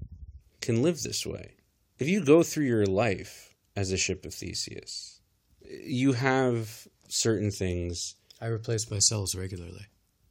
can 0.61 0.81
live 0.81 1.01
this 1.01 1.25
way. 1.25 1.51
If 1.99 2.07
you 2.09 2.23
go 2.25 2.43
through 2.43 2.65
your 2.65 2.85
life 2.85 3.53
as 3.75 3.91
a 3.91 3.97
ship 3.97 4.25
of 4.25 4.33
Theseus, 4.33 5.19
you 5.61 6.13
have 6.13 6.87
certain 7.07 7.51
things 7.51 8.15
I 8.41 8.47
replace 8.47 8.89
my 8.91 8.99
cells 8.99 9.35
regularly. 9.35 9.85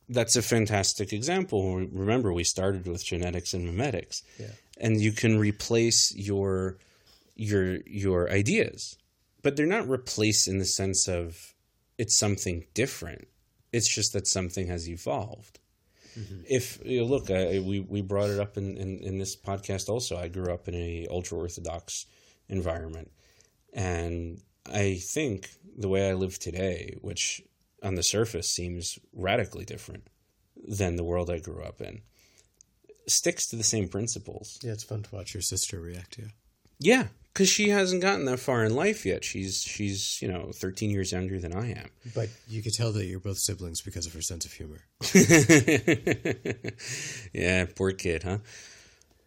that's 0.08 0.36
a 0.36 0.42
fantastic 0.42 1.12
example. 1.12 1.76
Remember, 1.86 2.32
we 2.32 2.44
started 2.44 2.86
with 2.86 3.04
genetics 3.04 3.54
and 3.54 3.66
memetics, 3.68 4.22
Yeah. 4.38 4.50
and 4.78 5.00
you 5.00 5.12
can 5.12 5.38
replace 5.38 6.12
your 6.14 6.78
your 7.36 7.78
your 7.86 8.30
ideas, 8.30 8.96
but 9.42 9.56
they're 9.56 9.66
not 9.66 9.88
replaced 9.88 10.46
in 10.48 10.58
the 10.58 10.66
sense 10.66 11.08
of 11.08 11.54
it's 11.98 12.18
something 12.18 12.66
different. 12.74 13.28
It's 13.72 13.92
just 13.92 14.12
that 14.12 14.26
something 14.26 14.66
has 14.68 14.88
evolved. 14.88 15.58
Mm-hmm. 16.18 16.42
If 16.48 16.78
you 16.84 17.00
know, 17.00 17.06
look, 17.06 17.30
I, 17.30 17.60
we 17.60 17.80
we 17.80 18.02
brought 18.02 18.30
it 18.30 18.40
up 18.40 18.56
in, 18.56 18.76
in 18.76 19.00
in 19.00 19.18
this 19.18 19.36
podcast 19.36 19.88
also. 19.88 20.16
I 20.16 20.28
grew 20.28 20.52
up 20.52 20.68
in 20.68 20.74
a 20.74 21.06
ultra 21.10 21.38
orthodox 21.38 22.06
environment, 22.48 23.10
and 23.72 24.40
I 24.72 24.94
think 24.94 25.50
the 25.76 25.88
way 25.88 26.08
I 26.08 26.14
live 26.14 26.38
today, 26.38 26.96
which 27.00 27.42
on 27.82 27.96
the 27.96 28.02
surface 28.02 28.48
seems 28.48 28.98
radically 29.12 29.64
different 29.64 30.08
than 30.56 30.96
the 30.96 31.04
world 31.04 31.30
I 31.30 31.38
grew 31.38 31.62
up 31.62 31.80
in, 31.80 32.02
sticks 33.06 33.46
to 33.48 33.56
the 33.56 33.64
same 33.64 33.88
principles. 33.88 34.58
Yeah, 34.62 34.72
it's 34.72 34.84
fun 34.84 35.02
to 35.02 35.14
watch 35.14 35.34
your 35.34 35.42
sister 35.42 35.80
react 35.80 36.12
to 36.12 36.22
you. 36.22 36.28
Yeah, 36.78 37.06
because 37.32 37.48
she 37.48 37.68
hasn't 37.70 38.02
gotten 38.02 38.24
that 38.26 38.38
far 38.40 38.64
in 38.64 38.74
life 38.74 39.04
yet. 39.06 39.24
She's 39.24 39.62
she's 39.62 40.18
you 40.20 40.28
know 40.28 40.50
thirteen 40.54 40.90
years 40.90 41.12
younger 41.12 41.38
than 41.38 41.54
I 41.54 41.70
am. 41.72 41.88
But 42.14 42.28
you 42.48 42.62
could 42.62 42.74
tell 42.74 42.92
that 42.92 43.06
you're 43.06 43.20
both 43.20 43.38
siblings 43.38 43.80
because 43.82 44.06
of 44.06 44.12
her 44.14 44.22
sense 44.22 44.44
of 44.44 44.52
humor. 44.52 44.80
yeah, 47.32 47.66
poor 47.76 47.92
kid, 47.92 48.22
huh? 48.22 48.38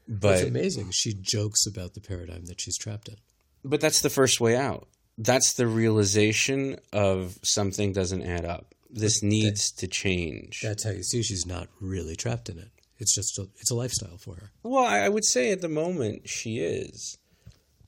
But 0.07 0.39
It's 0.39 0.47
amazing. 0.49 0.91
She 0.91 1.13
jokes 1.13 1.65
about 1.65 1.93
the 1.93 2.01
paradigm 2.01 2.45
that 2.45 2.61
she's 2.61 2.77
trapped 2.77 3.09
in. 3.09 3.15
but 3.63 3.81
that's 3.81 4.01
the 4.01 4.09
first 4.09 4.39
way 4.39 4.55
out. 4.55 4.87
That's 5.17 5.53
the 5.53 5.67
realization 5.67 6.77
of 6.93 7.37
something 7.43 7.91
doesn't 7.91 8.21
add 8.23 8.45
up. 8.45 8.73
This 8.89 9.21
needs 9.23 9.71
to 9.73 9.87
change. 9.87 10.61
That's 10.61 10.83
how 10.83 10.91
you 10.91 11.03
see 11.03 11.23
she's 11.23 11.45
not 11.45 11.67
really 11.81 12.15
trapped 12.15 12.47
in 12.49 12.57
it. 12.57 12.69
It's 12.99 13.13
just 13.13 13.37
a, 13.37 13.47
it's 13.59 13.69
a 13.71 13.75
lifestyle 13.75 14.17
for 14.17 14.35
her. 14.35 14.51
Well, 14.63 14.85
I 14.85 15.09
would 15.09 15.25
say 15.25 15.51
at 15.51 15.61
the 15.61 15.67
moment 15.69 16.29
she 16.29 16.59
is, 16.59 17.17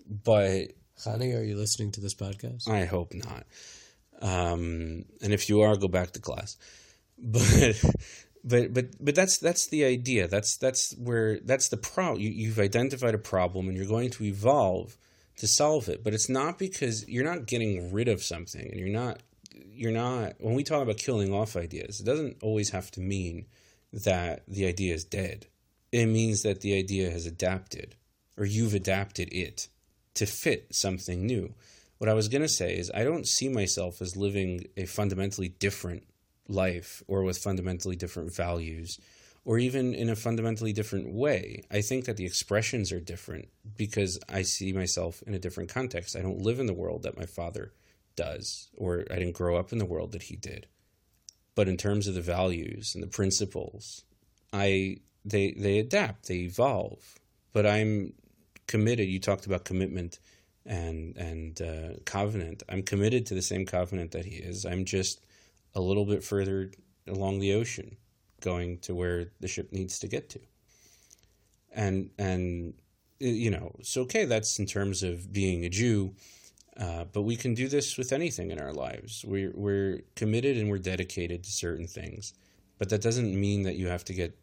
but 0.09 0.71
Honey, 1.03 1.33
are 1.33 1.43
you 1.43 1.55
listening 1.55 1.91
to 1.93 2.01
this 2.01 2.13
podcast? 2.13 2.67
I 2.67 2.85
hope 2.85 3.13
not. 3.13 3.45
Um, 4.21 5.05
and 5.21 5.33
if 5.33 5.47
you 5.47 5.61
are, 5.61 5.77
go 5.77 5.87
back 5.87 6.11
to 6.11 6.19
class. 6.19 6.57
But 7.21 7.83
but 8.45 8.73
but 8.73 8.85
but 9.03 9.15
that's 9.15 9.37
that's 9.39 9.67
the 9.67 9.83
idea. 9.83 10.29
That's 10.29 10.55
that's 10.55 10.95
where 10.97 11.41
that's 11.41 11.67
the 11.67 11.75
problem. 11.75 12.21
You, 12.21 12.29
you've 12.29 12.59
identified 12.59 13.13
a 13.13 13.17
problem, 13.17 13.67
and 13.67 13.75
you're 13.75 13.85
going 13.85 14.09
to 14.11 14.23
evolve 14.23 14.97
to 15.35 15.47
solve 15.47 15.89
it. 15.89 16.01
But 16.01 16.13
it's 16.13 16.29
not 16.29 16.57
because 16.57 17.05
you're 17.09 17.25
not 17.25 17.45
getting 17.45 17.91
rid 17.91 18.07
of 18.07 18.23
something, 18.23 18.65
and 18.65 18.79
you're 18.79 18.87
not 18.87 19.21
you're 19.51 19.91
not. 19.91 20.35
When 20.39 20.53
we 20.53 20.63
talk 20.63 20.81
about 20.81 20.95
killing 20.95 21.33
off 21.33 21.57
ideas, 21.57 21.99
it 21.99 22.05
doesn't 22.05 22.37
always 22.41 22.69
have 22.69 22.89
to 22.91 23.01
mean 23.01 23.47
that 23.91 24.43
the 24.47 24.65
idea 24.65 24.93
is 24.93 25.03
dead. 25.03 25.47
It 25.91 26.05
means 26.05 26.43
that 26.43 26.61
the 26.61 26.77
idea 26.77 27.11
has 27.11 27.25
adapted, 27.25 27.97
or 28.37 28.45
you've 28.45 28.73
adapted 28.73 29.27
it 29.33 29.67
to 30.19 30.25
fit 30.25 30.67
something 30.71 31.25
new. 31.25 31.53
What 31.97 32.09
I 32.09 32.13
was 32.13 32.27
going 32.27 32.41
to 32.41 32.49
say 32.49 32.77
is, 32.77 32.91
I 32.93 33.03
don't 33.03 33.27
see 33.27 33.49
myself 33.49 34.01
as 34.01 34.15
living 34.15 34.65
a 34.77 34.85
fundamentally 34.85 35.49
different 35.49 36.03
life 36.47 37.01
or 37.07 37.23
with 37.23 37.37
fundamentally 37.37 37.95
different 37.95 38.35
values 38.35 38.99
or 39.45 39.57
even 39.57 39.93
in 39.93 40.09
a 40.09 40.15
fundamentally 40.15 40.73
different 40.73 41.13
way. 41.13 41.63
I 41.71 41.81
think 41.81 42.05
that 42.05 42.17
the 42.17 42.25
expressions 42.25 42.91
are 42.91 42.99
different 42.99 43.47
because 43.77 44.19
I 44.27 44.41
see 44.41 44.73
myself 44.73 45.23
in 45.25 45.33
a 45.33 45.39
different 45.39 45.69
context. 45.69 46.15
I 46.15 46.21
don't 46.21 46.41
live 46.41 46.59
in 46.59 46.65
the 46.65 46.73
world 46.73 47.03
that 47.03 47.17
my 47.17 47.25
father 47.25 47.73
does, 48.15 48.69
or 48.75 49.05
I 49.09 49.15
didn't 49.15 49.37
grow 49.37 49.57
up 49.57 49.71
in 49.71 49.77
the 49.77 49.85
world 49.85 50.11
that 50.11 50.23
he 50.23 50.35
did. 50.35 50.67
But 51.55 51.69
in 51.69 51.77
terms 51.77 52.07
of 52.07 52.15
the 52.15 52.21
values 52.21 52.91
and 52.93 53.01
the 53.01 53.07
principles, 53.07 54.03
I 54.51 54.97
they 55.23 55.51
they 55.51 55.79
adapt, 55.79 56.27
they 56.27 56.39
evolve. 56.39 57.15
But 57.53 57.65
I'm 57.65 58.13
committed. 58.69 59.09
You 59.09 59.19
talked 59.19 59.45
about 59.45 59.65
commitment 59.65 60.19
and 60.65 61.17
and 61.17 61.61
uh, 61.61 61.99
covenant. 62.05 62.63
I'm 62.69 62.83
committed 62.83 63.25
to 63.27 63.33
the 63.33 63.41
same 63.41 63.65
covenant 63.65 64.11
that 64.11 64.25
he 64.25 64.35
is. 64.35 64.65
I'm 64.65 64.85
just 64.85 65.25
a 65.75 65.81
little 65.81 66.05
bit 66.05 66.23
further 66.23 66.71
along 67.07 67.39
the 67.39 67.53
ocean, 67.53 67.97
going 68.41 68.77
to 68.79 68.95
where 68.95 69.31
the 69.41 69.47
ship 69.47 69.73
needs 69.73 69.99
to 69.99 70.07
get 70.07 70.29
to. 70.29 70.39
And 71.73 72.11
and 72.17 72.73
you 73.19 73.51
know, 73.51 73.75
so 73.81 74.01
okay, 74.03 74.25
that's 74.25 74.59
in 74.59 74.65
terms 74.65 75.03
of 75.03 75.33
being 75.33 75.65
a 75.65 75.69
Jew. 75.69 76.13
Uh, 76.77 77.03
but 77.11 77.23
we 77.23 77.35
can 77.35 77.53
do 77.53 77.67
this 77.67 77.97
with 77.97 78.13
anything 78.13 78.51
in 78.51 78.59
our 78.59 78.71
lives. 78.71 79.25
We're 79.27 79.51
we're 79.55 80.01
committed 80.15 80.55
and 80.57 80.69
we're 80.69 80.77
dedicated 80.93 81.43
to 81.43 81.51
certain 81.51 81.87
things, 81.87 82.33
but 82.77 82.89
that 82.89 83.01
doesn't 83.01 83.39
mean 83.39 83.63
that 83.63 83.75
you 83.75 83.87
have 83.87 84.05
to 84.05 84.13
get 84.13 84.37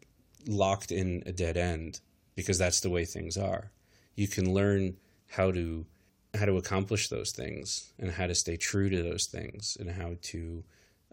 locked 0.47 0.91
in 0.91 1.23
a 1.25 1.31
dead 1.31 1.57
end 1.57 1.99
because 2.35 2.59
that's 2.59 2.81
the 2.81 2.89
way 2.89 3.05
things 3.05 3.37
are. 3.37 3.71
You 4.17 4.27
can 4.27 4.53
learn 4.53 4.97
how 5.29 5.51
to 5.53 5.85
how 6.33 6.45
to 6.45 6.57
accomplish 6.57 7.07
those 7.07 7.31
things 7.31 7.93
and 7.97 8.11
how 8.11 8.27
to 8.27 8.35
stay 8.35 8.57
true 8.57 8.89
to 8.89 9.01
those 9.01 9.27
things 9.27 9.77
and 9.79 9.89
how 9.89 10.15
to 10.21 10.63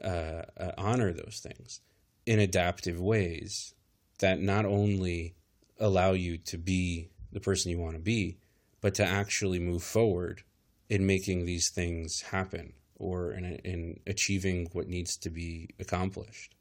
uh, 0.03 0.43
uh, 0.59 0.73
honor 0.77 1.13
those 1.13 1.41
things 1.41 1.81
in 2.27 2.41
adaptive 2.41 3.01
ways 3.01 3.75
that 4.19 4.41
not 4.41 4.65
only 4.65 5.37
allow 5.79 6.13
you 6.13 6.37
to 6.39 6.59
be 6.59 7.11
the 7.33 7.41
person 7.41 7.71
you 7.71 7.79
want 7.79 7.95
to 7.95 8.01
be, 8.01 8.39
but 8.81 8.95
to 8.95 9.05
actually 9.05 9.59
move 9.59 9.83
forward 9.83 10.43
in 10.89 11.07
making 11.07 11.45
these 11.45 11.71
things 11.71 12.23
happen 12.23 12.73
or 12.97 13.33
in, 13.33 13.45
in 13.65 14.01
achieving 14.07 14.69
what 14.73 14.89
needs 14.89 15.17
to 15.17 15.31
be 15.31 15.69
accomplished. 15.79 16.55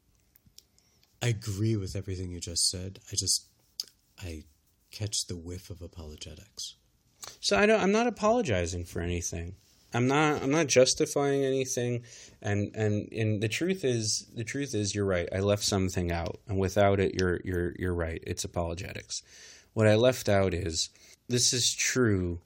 I 1.22 1.28
agree 1.28 1.76
with 1.76 1.96
everything 1.96 2.30
you 2.30 2.40
just 2.40 2.70
said. 2.70 2.98
I 3.10 3.16
just 3.16 3.46
I 4.22 4.44
catch 4.94 5.26
the 5.26 5.36
whiff 5.36 5.70
of 5.70 5.82
apologetics. 5.82 6.76
So 7.40 7.56
I 7.56 7.66
don't. 7.66 7.80
I'm 7.80 7.92
not 7.92 8.06
apologizing 8.06 8.84
for 8.84 9.00
anything. 9.00 9.56
I'm 9.92 10.06
not. 10.06 10.42
I'm 10.42 10.50
not 10.50 10.66
justifying 10.66 11.44
anything. 11.44 12.04
And 12.40 12.70
and 12.74 13.08
and 13.12 13.42
the 13.42 13.48
truth 13.48 13.84
is, 13.84 14.26
the 14.34 14.44
truth 14.44 14.74
is, 14.74 14.94
you're 14.94 15.04
right. 15.04 15.28
I 15.32 15.40
left 15.40 15.64
something 15.64 16.12
out, 16.12 16.40
and 16.48 16.58
without 16.58 17.00
it, 17.00 17.14
you're 17.14 17.40
you're 17.44 17.72
you're 17.78 17.94
right. 17.94 18.22
It's 18.26 18.44
apologetics. 18.44 19.22
What 19.72 19.86
I 19.86 19.96
left 19.96 20.28
out 20.28 20.54
is 20.54 20.90
this 21.28 21.52
is 21.52 21.74
true 21.74 22.40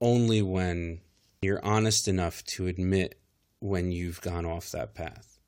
only 0.00 0.42
when 0.42 1.00
you're 1.42 1.64
honest 1.64 2.06
enough 2.06 2.44
to 2.44 2.66
admit 2.66 3.18
when 3.60 3.92
you've 3.92 4.20
gone 4.20 4.46
off 4.46 4.70
that 4.70 4.94
path. 4.94 5.38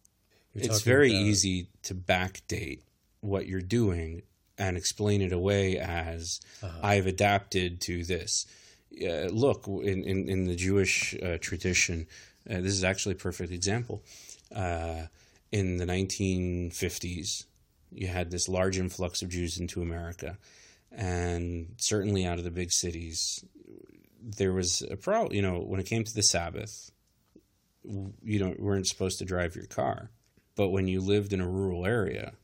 You're 0.55 0.65
it's 0.65 0.83
very 0.83 1.11
about... 1.11 1.23
easy 1.23 1.69
to 1.85 1.95
backdate 1.95 2.81
what 3.21 3.47
you're 3.47 3.61
doing 3.61 4.23
and 4.63 4.77
explain 4.77 5.23
it 5.23 5.33
away 5.33 5.77
as 5.77 6.41
uh-huh. 6.63 6.79
I've 6.85 7.09
adapted 7.09 7.81
to 7.83 8.05
this 8.05 8.47
uh, 9.03 9.27
look 9.27 9.67
in, 9.67 10.05
in, 10.05 10.29
in, 10.29 10.45
the 10.45 10.55
Jewish 10.55 11.17
uh, 11.21 11.39
tradition. 11.41 12.07
Uh, 12.49 12.61
this 12.61 12.73
is 12.73 12.85
actually 12.85 13.17
a 13.17 13.19
perfect 13.19 13.53
example. 13.53 14.05
Uh, 14.55 15.07
in 15.51 15.79
the 15.79 15.85
1950s, 15.85 17.45
you 17.91 18.07
had 18.07 18.31
this 18.31 18.49
large 18.49 18.79
influx 18.79 19.21
of 19.21 19.31
Jews 19.31 19.59
into 19.59 19.83
America, 19.83 20.39
and 20.93 21.75
certainly 21.79 22.25
out 22.25 22.39
of 22.39 22.45
the 22.45 22.51
big 22.53 22.71
cities, 22.71 23.45
there 24.23 24.53
was 24.53 24.83
a 24.89 24.97
problem. 24.97 25.35
You 25.35 25.43
know, 25.43 25.59
when 25.59 25.81
it 25.81 25.87
came 25.87 26.05
to 26.05 26.15
the 26.15 26.23
Sabbath, 26.23 26.93
you 27.85 28.39
don't 28.39 28.61
weren't 28.61 28.87
supposed 28.87 29.19
to 29.19 29.25
drive 29.25 29.57
your 29.57 29.67
car, 29.67 30.11
but 30.55 30.69
when 30.69 30.87
you 30.87 31.01
lived 31.01 31.33
in 31.33 31.41
a 31.41 31.49
rural 31.49 31.85
area, 31.85 32.35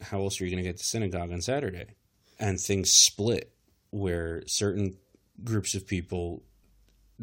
how 0.00 0.20
else 0.20 0.40
are 0.40 0.44
you 0.44 0.50
going 0.50 0.62
to 0.62 0.68
get 0.68 0.78
to 0.78 0.84
synagogue 0.84 1.32
on 1.32 1.40
Saturday? 1.40 1.94
And 2.38 2.60
things 2.60 2.90
split 2.90 3.52
where 3.90 4.42
certain 4.46 4.96
groups 5.42 5.74
of 5.74 5.86
people 5.86 6.42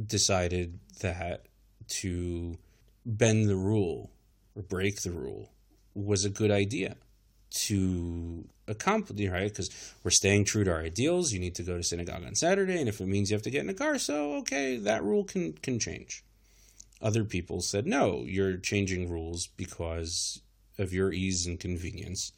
decided 0.06 0.80
that 1.02 1.48
to 1.88 2.58
bend 3.06 3.48
the 3.48 3.56
rule 3.56 4.12
or 4.56 4.62
break 4.64 5.02
the 5.02 5.12
rule 5.12 5.52
was 5.94 6.26
a 6.26 6.30
good 6.30 6.52
idea 6.52 6.96
to 7.52 8.46
accomplish, 8.68 9.30
right? 9.30 9.50
Because 9.50 9.70
we're 10.04 10.12
staying 10.12 10.46
true 10.46 10.64
to 10.64 10.72
our 10.72 10.82
ideals. 10.82 11.32
You 11.32 11.40
need 11.40 11.56
to 11.56 11.64
go 11.64 11.78
to 11.78 11.84
synagogue 11.84 12.24
on 12.26 12.36
Saturday, 12.36 12.80
and 12.80 12.90
if 12.90 13.00
it 13.00 13.08
means 13.08 13.30
you 13.30 13.36
have 13.36 13.44
to 13.44 13.52
get 13.52 13.62
in 13.62 13.70
a 13.70 13.74
car, 13.74 13.98
so 13.98 14.34
okay, 14.36 14.78
that 14.78 15.04
rule 15.04 15.24
can 15.24 15.54
can 15.54 15.80
change. 15.80 16.24
Other 17.02 17.24
people 17.24 17.62
said, 17.62 17.86
no, 17.86 18.24
you're 18.26 18.58
changing 18.58 19.10
rules 19.10 19.48
because 19.48 20.42
of 20.78 20.94
your 20.94 21.14
ease 21.14 21.46
and 21.46 21.60
convenience, 21.60 22.32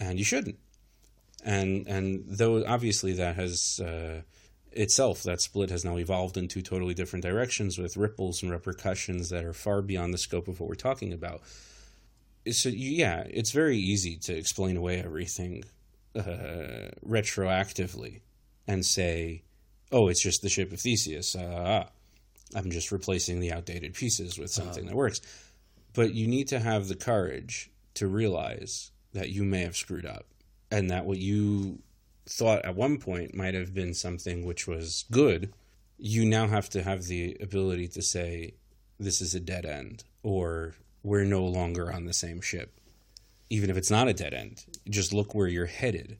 and 0.00 0.18
you 0.18 0.24
shouldn't. 0.24 0.58
And 1.44 1.86
and 1.86 2.24
though 2.26 2.64
obviously 2.66 3.12
that 3.12 3.36
has 3.36 3.78
uh, 3.80 4.22
itself, 4.72 5.22
that 5.24 5.40
split 5.40 5.70
has 5.70 5.84
now 5.84 5.98
evolved 5.98 6.36
in 6.36 6.48
two 6.48 6.62
totally 6.62 6.94
different 6.94 7.24
directions 7.24 7.78
with 7.78 7.96
ripples 7.96 8.42
and 8.42 8.50
repercussions 8.50 9.30
that 9.30 9.44
are 9.44 9.52
far 9.52 9.82
beyond 9.82 10.12
the 10.12 10.18
scope 10.18 10.48
of 10.48 10.60
what 10.60 10.68
we're 10.68 10.74
talking 10.74 11.12
about. 11.12 11.42
So, 12.50 12.70
yeah, 12.70 13.24
it's 13.28 13.50
very 13.50 13.76
easy 13.76 14.16
to 14.16 14.34
explain 14.34 14.76
away 14.76 14.98
everything 14.98 15.64
uh, 16.16 16.88
retroactively 17.06 18.20
and 18.66 18.84
say, 18.84 19.42
oh, 19.92 20.08
it's 20.08 20.22
just 20.22 20.40
the 20.40 20.48
ship 20.48 20.72
of 20.72 20.80
Theseus. 20.80 21.36
Uh, 21.36 21.86
I'm 22.54 22.70
just 22.70 22.92
replacing 22.92 23.40
the 23.40 23.52
outdated 23.52 23.94
pieces 23.94 24.38
with 24.38 24.50
something 24.50 24.84
uh-huh. 24.84 24.90
that 24.90 24.96
works. 24.96 25.20
But 25.92 26.14
you 26.14 26.26
need 26.26 26.48
to 26.48 26.60
have 26.60 26.88
the 26.88 26.94
courage 26.94 27.70
to 27.94 28.06
realize 28.06 28.90
that 29.12 29.30
you 29.30 29.44
may 29.44 29.62
have 29.62 29.76
screwed 29.76 30.06
up 30.06 30.26
and 30.70 30.90
that 30.90 31.04
what 31.04 31.18
you 31.18 31.80
thought 32.26 32.64
at 32.64 32.76
one 32.76 32.98
point 32.98 33.34
might 33.34 33.54
have 33.54 33.74
been 33.74 33.94
something 33.94 34.44
which 34.44 34.66
was 34.66 35.04
good, 35.10 35.52
you 35.98 36.24
now 36.24 36.46
have 36.46 36.68
to 36.70 36.82
have 36.82 37.04
the 37.04 37.36
ability 37.40 37.88
to 37.88 38.02
say, 38.02 38.54
this 38.98 39.20
is 39.20 39.34
a 39.34 39.40
dead 39.40 39.66
end, 39.66 40.04
or 40.22 40.74
we're 41.02 41.24
no 41.24 41.44
longer 41.44 41.92
on 41.92 42.04
the 42.04 42.12
same 42.12 42.40
ship. 42.40 42.78
Even 43.48 43.68
if 43.68 43.76
it's 43.76 43.90
not 43.90 44.08
a 44.08 44.14
dead 44.14 44.32
end, 44.32 44.64
just 44.88 45.12
look 45.12 45.34
where 45.34 45.48
you're 45.48 45.66
headed. 45.66 46.18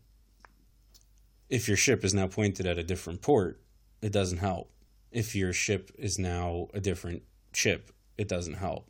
If 1.49 1.69
your 1.69 1.77
ship 1.77 2.05
is 2.05 2.15
now 2.15 2.27
pointed 2.27 2.67
at 2.67 2.79
a 2.79 2.83
different 2.83 3.23
port, 3.23 3.61
it 4.03 4.13
doesn't 4.13 4.39
help. 4.39 4.71
If 5.13 5.35
your 5.35 5.53
ship 5.53 5.91
is 5.99 6.19
now 6.19 6.69
a 6.75 6.81
different 6.81 7.23
ship, 7.53 7.93
it 8.19 8.29
doesn't 8.29 8.55
help. 8.55 8.89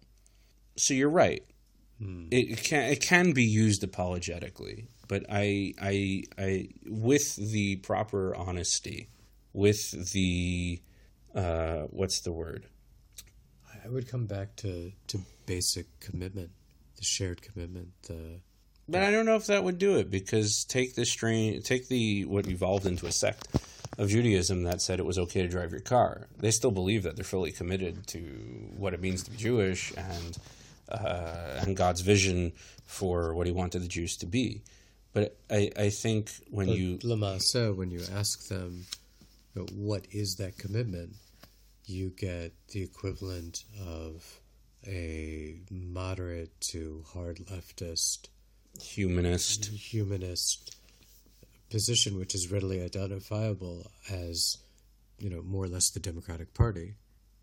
So 0.77 0.94
you're 0.94 1.10
right. 1.10 1.44
Hmm. 2.01 2.28
It, 2.31 2.64
can 2.64 2.90
it 2.90 3.01
can 3.01 3.32
be 3.32 3.44
used 3.44 3.85
apologetically 3.85 4.86
but 5.10 5.27
I, 5.28 5.74
I, 5.82 6.22
I, 6.39 6.68
with 6.86 7.35
the 7.35 7.77
proper 7.77 8.32
honesty, 8.36 9.09
with 9.52 10.12
the, 10.12 10.81
uh, 11.35 11.86
what's 11.90 12.20
the 12.20 12.31
word? 12.31 12.66
I 13.85 13.89
would 13.89 14.09
come 14.09 14.27
back 14.27 14.55
to, 14.59 14.93
to 15.09 15.18
basic 15.47 15.98
commitment, 15.98 16.51
the 16.97 17.02
shared 17.02 17.43
commitment. 17.43 17.89
The, 18.06 18.39
but 18.89 19.02
I 19.02 19.10
don't 19.10 19.27
know 19.27 19.35
if 19.35 19.47
that 19.47 19.64
would 19.64 19.78
do 19.78 19.97
it 19.97 20.12
because 20.12 20.64
take 20.64 20.94
the 20.94 21.05
strain, 21.05 21.60
take 21.62 21.89
the 21.89 22.24
what 22.27 22.47
evolved 22.47 22.86
into 22.86 23.06
a 23.06 23.12
sect 23.12 23.48
of 23.98 24.10
Judaism 24.10 24.62
that 24.62 24.81
said 24.81 25.01
it 25.01 25.06
was 25.06 25.18
okay 25.18 25.43
to 25.43 25.48
drive 25.48 25.72
your 25.72 25.81
car. 25.81 26.28
They 26.39 26.52
still 26.52 26.70
believe 26.70 27.02
that 27.02 27.16
they're 27.16 27.24
fully 27.24 27.51
committed 27.51 28.06
to 28.09 28.20
what 28.77 28.94
it 28.94 29.01
means 29.01 29.24
to 29.24 29.32
be 29.32 29.39
Jewish 29.39 29.93
and 29.97 30.39
uh, 30.91 31.61
and 31.61 31.77
God's 31.77 32.01
vision 32.01 32.53
for 32.85 33.35
what 33.35 33.47
He 33.47 33.53
wanted 33.53 33.83
the 33.83 33.89
Jews 33.89 34.17
to 34.19 34.27
be. 34.27 34.62
But 35.12 35.37
I, 35.51 35.71
I 35.77 35.91
think 35.91 36.31
when 36.51 36.69
but 36.69 36.77
you 36.77 36.99
Lamasa, 36.99 37.75
when 37.75 37.91
you 37.91 38.03
ask 38.15 38.49
them, 38.49 38.87
you 39.55 39.62
know, 39.62 39.69
what 39.75 40.07
is 40.12 40.37
that 40.37 40.57
commitment, 40.57 41.15
you 41.87 42.11
get 42.11 42.53
the 42.69 42.83
equivalent 42.83 43.65
of 43.85 44.41
a 44.87 45.57
moderate 45.71 46.59
to 46.61 47.05
hard 47.12 47.39
leftist, 47.51 48.29
humanist, 48.81 49.67
humanist 49.67 50.77
position, 51.71 52.19
which 52.19 52.35
is 52.35 52.51
readily 52.51 52.83
identifiable 52.83 53.91
as, 54.11 54.59
you 55.19 55.29
know, 55.29 55.43
more 55.43 55.65
or 55.65 55.69
less 55.69 55.91
the 55.91 56.01
Democratic 56.01 56.55
Party. 56.55 56.95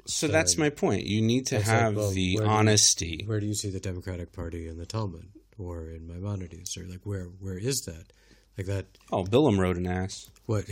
So, 0.08 0.28
that's 0.28 0.58
my 0.58 0.70
point. 0.70 1.06
You 1.06 1.22
need 1.22 1.48
to 1.48 1.60
have 1.60 1.96
like, 1.96 1.98
well, 1.98 2.12
the 2.12 2.38
where 2.38 2.48
honesty. 2.48 3.18
Do 3.18 3.24
you, 3.24 3.30
where 3.30 3.40
do 3.40 3.46
you 3.46 3.56
see 3.56 3.70
the 3.70 3.80
Democratic 3.80 4.32
Party 4.32 4.68
in 4.68 4.78
the 4.78 4.86
Talmud? 4.86 5.28
or 5.60 5.90
in 5.90 6.08
Maimonides 6.08 6.78
or 6.78 6.86
like 6.86 7.02
where 7.04 7.26
where 7.40 7.58
is 7.58 7.82
that 7.82 8.14
like 8.58 8.68
that 8.68 8.86
oh 9.12 9.24
Bilam 9.24 9.58
wrote 9.58 9.78
an 9.78 9.88
ass 9.88 10.30
what 10.46 10.66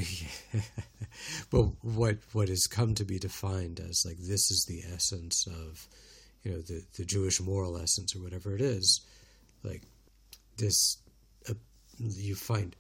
but 1.50 1.64
what 1.82 2.18
what 2.34 2.50
has 2.50 2.68
come 2.68 2.94
to 2.96 3.04
be 3.04 3.20
defined 3.20 3.80
as 3.80 4.04
like 4.06 4.18
this 4.18 4.52
is 4.52 4.66
the 4.68 4.84
essence 4.94 5.48
of 5.48 5.88
you 6.44 6.52
know 6.52 6.62
the 6.62 6.84
the 6.98 7.06
Jewish 7.06 7.42
moral 7.42 7.78
essence 7.78 8.16
or 8.16 8.20
whatever 8.20 8.56
it 8.56 8.62
is 8.62 9.02
like 9.64 9.82
this 10.58 10.98
uh, 11.50 11.54
you 11.98 12.36
find 12.36 12.76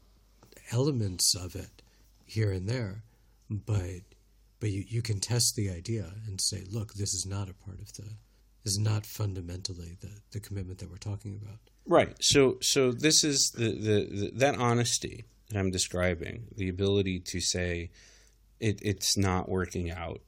elements 0.71 1.35
of 1.35 1.55
it 1.55 1.81
here 2.25 2.51
and 2.51 2.67
there, 2.67 3.03
but 3.49 4.01
but 4.65 4.71
you, 4.71 4.83
you 4.87 5.03
can 5.03 5.19
test 5.19 5.55
the 5.55 5.69
idea 5.69 6.11
and 6.25 6.41
say, 6.41 6.63
look, 6.71 6.95
this 6.95 7.13
is 7.13 7.27
not 7.27 7.51
a 7.51 7.53
part 7.53 7.79
of 7.79 7.93
the 7.93 8.01
this 8.63 8.73
is 8.73 8.79
not 8.79 9.05
fundamentally 9.05 9.95
the, 10.01 10.09
the 10.31 10.39
commitment 10.39 10.79
that 10.79 10.89
we're 10.89 10.97
talking 10.97 11.39
about. 11.39 11.59
Right. 11.85 12.15
So 12.19 12.57
so 12.61 12.91
this 12.91 13.23
is 13.23 13.51
the, 13.51 13.69
the, 13.73 14.07
the 14.09 14.31
that 14.37 14.57
honesty 14.57 15.25
that 15.49 15.59
I'm 15.59 15.69
describing, 15.69 16.45
the 16.55 16.67
ability 16.67 17.19
to 17.27 17.39
say 17.39 17.91
it, 18.59 18.79
it's 18.81 19.15
not 19.15 19.47
working 19.47 19.91
out. 19.91 20.21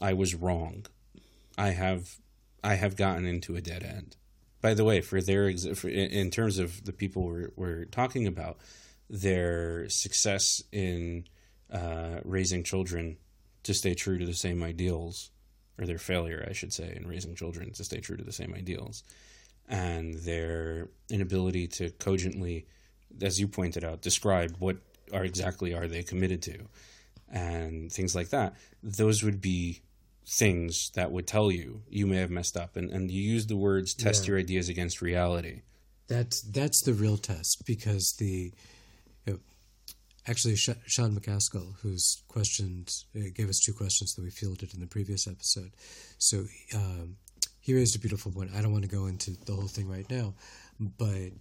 I 0.00 0.14
was 0.14 0.34
wrong. 0.34 0.86
I 1.56 1.68
have 1.68 2.16
I 2.64 2.74
have 2.74 2.96
gotten 2.96 3.24
into 3.24 3.54
a 3.54 3.60
dead 3.60 3.84
end. 3.84 4.16
By 4.60 4.74
the 4.74 4.84
way, 4.84 5.00
for 5.00 5.20
their 5.20 5.56
for, 5.76 5.88
in 5.88 6.32
terms 6.32 6.58
of 6.58 6.86
the 6.86 6.92
people 6.92 7.22
we're, 7.22 7.52
we're 7.54 7.84
talking 7.84 8.26
about, 8.26 8.56
their 9.08 9.88
success 9.88 10.60
in 10.72 11.28
uh, 11.72 12.18
raising 12.24 12.64
children 12.64 13.16
to 13.64 13.74
stay 13.74 13.94
true 13.94 14.18
to 14.18 14.26
the 14.26 14.34
same 14.34 14.62
ideals, 14.62 15.30
or 15.78 15.86
their 15.86 15.98
failure, 15.98 16.46
I 16.48 16.52
should 16.52 16.72
say, 16.72 16.92
in 16.96 17.06
raising 17.06 17.34
children 17.34 17.72
to 17.72 17.84
stay 17.84 18.00
true 18.00 18.16
to 18.16 18.24
the 18.24 18.32
same 18.32 18.54
ideals, 18.54 19.02
and 19.68 20.14
their 20.14 20.88
inability 21.10 21.66
to 21.68 21.90
cogently, 21.92 22.66
as 23.22 23.38
you 23.38 23.48
pointed 23.48 23.84
out, 23.84 24.02
describe 24.02 24.56
what 24.58 24.76
are 25.12 25.24
exactly 25.24 25.74
are 25.74 25.88
they 25.88 26.02
committed 26.02 26.42
to, 26.42 26.58
and 27.28 27.92
things 27.92 28.14
like 28.14 28.30
that. 28.30 28.54
Those 28.82 29.22
would 29.22 29.40
be 29.40 29.82
things 30.38 30.90
that 30.94 31.10
would 31.10 31.26
tell 31.26 31.50
you 31.50 31.82
you 31.88 32.06
may 32.06 32.16
have 32.18 32.30
messed 32.30 32.56
up, 32.56 32.76
and 32.76 32.90
and 32.90 33.10
you 33.10 33.22
use 33.22 33.46
the 33.46 33.56
words 33.56 33.94
test 33.94 34.24
Yeah. 34.24 34.28
your 34.32 34.38
ideas 34.38 34.68
against 34.68 35.02
reality. 35.02 35.62
That's 36.08 36.40
that's 36.42 36.82
the 36.82 36.92
real 36.92 37.16
test 37.18 37.62
because 37.66 38.14
the 38.18 38.52
actually 40.26 40.56
Sh- 40.56 40.70
Sean 40.86 41.18
McCaskill, 41.18 41.74
who's 41.82 42.22
questioned, 42.28 42.92
uh, 43.16 43.30
gave 43.34 43.48
us 43.48 43.60
two 43.60 43.72
questions 43.72 44.14
that 44.14 44.22
we 44.22 44.30
fielded 44.30 44.74
in 44.74 44.80
the 44.80 44.86
previous 44.86 45.26
episode. 45.26 45.72
So 46.18 46.44
um, 46.74 47.16
he 47.60 47.74
raised 47.74 47.96
a 47.96 47.98
beautiful 47.98 48.32
point. 48.32 48.50
I 48.54 48.62
don't 48.62 48.72
want 48.72 48.84
to 48.84 48.90
go 48.90 49.06
into 49.06 49.32
the 49.44 49.52
whole 49.52 49.68
thing 49.68 49.88
right 49.88 50.08
now, 50.10 50.34
but 50.78 51.32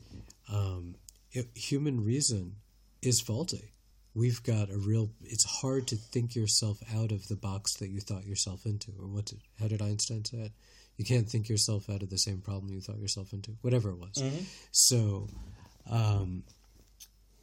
um, 0.51 0.95
it, 1.31 1.47
human 1.56 2.03
reason 2.03 2.56
is 3.01 3.22
faulty. 3.22 3.73
We've 4.15 4.41
got 4.43 4.69
a 4.69 4.77
real. 4.77 5.11
It's 5.23 5.45
hard 5.45 5.88
to 5.89 5.95
think 5.95 6.35
yourself 6.35 6.80
out 6.95 7.11
of 7.11 7.27
the 7.27 7.35
box 7.35 7.76
that 7.76 7.89
you 7.89 7.99
thought 8.01 8.26
yourself 8.26 8.65
into, 8.65 8.91
or 8.99 9.07
what? 9.07 9.26
Did, 9.26 9.39
how 9.60 9.68
did 9.68 9.81
Einstein 9.81 10.26
say 10.26 10.38
it? 10.39 10.51
You 10.97 11.06
can't 11.06 11.30
think 11.30 11.47
yourself 11.47 11.89
out 11.89 12.01
of 12.01 12.10
the 12.10 12.18
same 12.18 12.41
problem 12.41 12.73
you 12.73 12.81
thought 12.81 12.97
yourself 12.99 13.31
into, 13.31 13.51
whatever 13.61 13.89
it 13.91 13.97
was. 13.97 14.22
So, 14.72 15.30
um, 15.89 16.43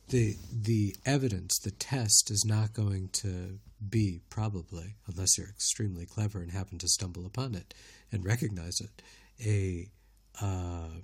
the 0.08 0.36
the 0.52 0.96
evidence, 1.04 1.58
the 1.58 1.70
test, 1.70 2.30
is 2.30 2.44
not 2.44 2.72
going 2.72 3.08
to 3.14 3.58
be 3.88 4.20
probably, 4.30 4.94
unless 5.06 5.36
you're 5.36 5.48
extremely 5.48 6.06
clever 6.06 6.40
and 6.40 6.52
happen 6.52 6.78
to 6.78 6.88
stumble 6.88 7.26
upon 7.26 7.54
it 7.54 7.74
and 8.12 8.24
recognize 8.24 8.80
it, 8.80 9.02
a 9.44 9.88
uh, 10.42 11.00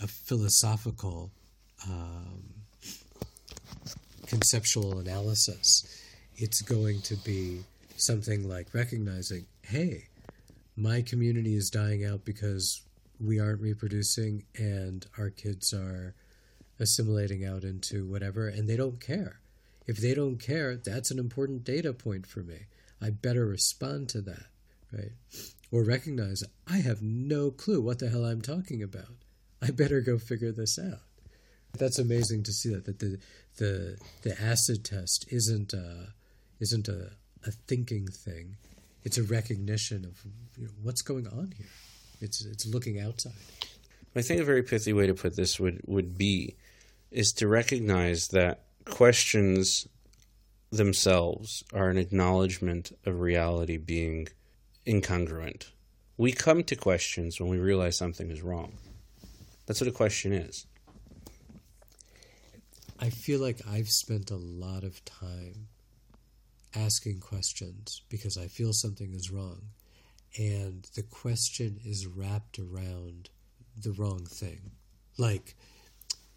a 0.00 0.06
philosophical 0.06 1.30
um, 1.88 2.42
conceptual 4.26 4.98
analysis. 4.98 5.84
It's 6.36 6.62
going 6.62 7.02
to 7.02 7.16
be 7.16 7.64
something 7.96 8.48
like 8.48 8.72
recognizing, 8.72 9.46
hey, 9.62 10.08
my 10.76 11.02
community 11.02 11.54
is 11.54 11.70
dying 11.70 12.04
out 12.04 12.24
because 12.24 12.82
we 13.20 13.38
aren't 13.38 13.60
reproducing 13.60 14.44
and 14.56 15.06
our 15.18 15.30
kids 15.30 15.72
are 15.72 16.14
assimilating 16.82 17.44
out 17.44 17.64
into 17.64 18.06
whatever 18.06 18.48
and 18.48 18.68
they 18.68 18.76
don't 18.76 19.00
care. 19.00 19.40
If 19.86 19.96
they 19.96 20.14
don't 20.14 20.36
care, 20.36 20.76
that's 20.76 21.10
an 21.10 21.18
important 21.18 21.64
data 21.64 21.92
point 21.92 22.26
for 22.26 22.40
me. 22.40 22.66
I 23.00 23.10
better 23.10 23.46
respond 23.46 24.08
to 24.10 24.20
that, 24.22 24.46
right? 24.92 25.12
Or 25.70 25.82
recognize 25.82 26.42
I 26.68 26.78
have 26.78 27.02
no 27.02 27.50
clue 27.50 27.80
what 27.80 27.98
the 27.98 28.08
hell 28.08 28.24
I'm 28.24 28.42
talking 28.42 28.82
about. 28.82 29.16
I 29.60 29.70
better 29.70 30.00
go 30.00 30.18
figure 30.18 30.52
this 30.52 30.78
out. 30.78 31.00
That's 31.78 31.98
amazing 31.98 32.42
to 32.44 32.52
see 32.52 32.68
that 32.74 32.84
that 32.84 32.98
the 32.98 33.18
the 33.56 33.96
the 34.22 34.40
acid 34.40 34.84
test 34.84 35.24
isn't 35.30 35.72
a, 35.72 36.08
isn't 36.60 36.88
a, 36.88 37.12
a 37.46 37.50
thinking 37.66 38.06
thing. 38.06 38.56
It's 39.04 39.18
a 39.18 39.22
recognition 39.22 40.04
of 40.04 40.20
you 40.58 40.66
know, 40.66 40.70
what's 40.82 41.02
going 41.02 41.26
on 41.26 41.54
here. 41.56 41.66
It's 42.20 42.44
it's 42.44 42.66
looking 42.66 43.00
outside. 43.00 43.32
I 44.14 44.22
think 44.22 44.40
a 44.40 44.44
very 44.44 44.62
pithy 44.62 44.92
way 44.92 45.06
to 45.06 45.14
put 45.14 45.36
this 45.36 45.58
would, 45.58 45.80
would 45.86 46.18
be 46.18 46.56
is 47.12 47.32
to 47.34 47.46
recognize 47.46 48.28
that 48.28 48.64
questions 48.84 49.86
themselves 50.70 51.62
are 51.74 51.90
an 51.90 51.98
acknowledgement 51.98 52.96
of 53.04 53.20
reality 53.20 53.76
being 53.76 54.28
incongruent. 54.86 55.70
We 56.16 56.32
come 56.32 56.64
to 56.64 56.76
questions 56.76 57.38
when 57.38 57.50
we 57.50 57.58
realize 57.58 57.96
something 57.96 58.30
is 58.30 58.42
wrong. 58.42 58.72
That's 59.66 59.80
what 59.80 59.88
a 59.88 59.92
question 59.92 60.32
is. 60.32 60.66
I 62.98 63.10
feel 63.10 63.40
like 63.40 63.60
I've 63.68 63.88
spent 63.88 64.30
a 64.30 64.36
lot 64.36 64.84
of 64.84 65.04
time 65.04 65.68
asking 66.74 67.20
questions 67.20 68.02
because 68.08 68.38
I 68.38 68.46
feel 68.46 68.72
something 68.72 69.12
is 69.12 69.30
wrong, 69.30 69.60
and 70.38 70.86
the 70.94 71.02
question 71.02 71.80
is 71.84 72.06
wrapped 72.06 72.58
around 72.58 73.28
the 73.76 73.92
wrong 73.92 74.24
thing. 74.24 74.70
Like 75.18 75.56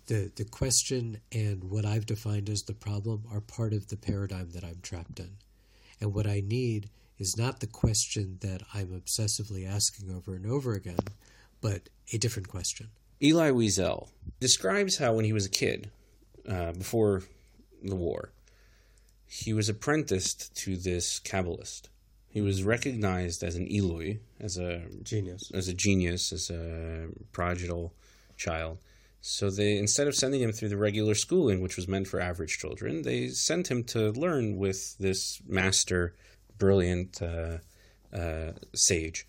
the 0.08 0.32
the 0.36 0.46
question 0.46 1.20
and 1.32 1.64
what 1.66 1.86
I've 1.86 2.06
defined 2.06 2.50
as 2.50 2.64
the 2.64 2.74
problem 2.74 3.24
are 3.32 3.42
part 3.42 3.74
of 3.74 3.88
the 3.88 3.98
paradigm 3.98 4.52
that 4.52 4.64
I'm 4.64 4.80
trapped 4.82 5.20
in. 5.20 5.38
And 6.00 6.14
what 6.14 6.28
I 6.28 6.42
need 6.46 6.90
is 7.18 7.36
not 7.38 7.60
the 7.60 7.68
question 7.68 8.38
that 8.42 8.62
I'm 8.74 8.90
obsessively 8.90 9.68
asking 9.68 10.14
over 10.14 10.36
and 10.36 10.46
over 10.46 10.74
again, 10.74 11.00
but 11.62 11.90
a 12.14 12.18
different 12.18 12.50
question. 12.50 12.90
Elie 13.22 13.52
Wiesel 13.52 14.10
describes 14.40 14.98
how 14.98 15.14
when 15.14 15.26
he 15.26 15.32
was 15.34 15.46
a 15.46 15.50
kid, 15.50 15.90
uh, 16.48 16.74
before 16.74 17.24
the 17.82 17.96
war, 17.96 18.32
he 19.28 19.54
was 19.54 19.70
apprenticed 19.70 20.56
to 20.58 20.76
this 20.76 21.20
Kabbalist. 21.20 21.84
He 22.28 22.42
was 22.42 22.64
recognized 22.64 23.44
as 23.44 23.56
an 23.56 23.68
Illui, 23.68 24.20
as 24.42 24.58
a 24.58 24.82
Genius. 25.04 25.50
as 25.54 25.70
a 25.70 25.74
genius, 25.74 26.34
as 26.34 26.50
a 26.50 27.08
prodigal 27.32 27.94
child. 28.36 28.78
So 29.28 29.50
they 29.50 29.80
instead 29.80 30.08
of 30.08 30.14
sending 30.14 30.40
him 30.40 30.52
through 30.52 30.70
the 30.70 30.78
regular 30.78 31.16
schooling, 31.16 31.60
which 31.60 31.78
was 31.78 31.88
meant 31.88 32.08
for 32.08 32.20
average 32.20 32.60
children, 32.60 33.02
they 33.02 33.30
sent 33.30 33.72
him 33.72 33.84
to 33.86 34.12
learn 34.12 34.58
with 34.58 34.96
this 35.00 35.42
master, 35.48 36.14
brilliant 36.60 37.20
uh, 37.24 37.58
uh, 38.16 38.52
sage. 38.76 39.26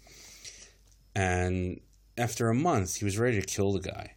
And 1.15 1.81
after 2.19 2.51
a 2.51 2.55
month, 2.55 2.97
he 2.97 3.07
was 3.07 3.17
ready 3.17 3.41
to 3.41 3.47
kill 3.47 3.73
the 3.73 3.81
guy 3.81 4.17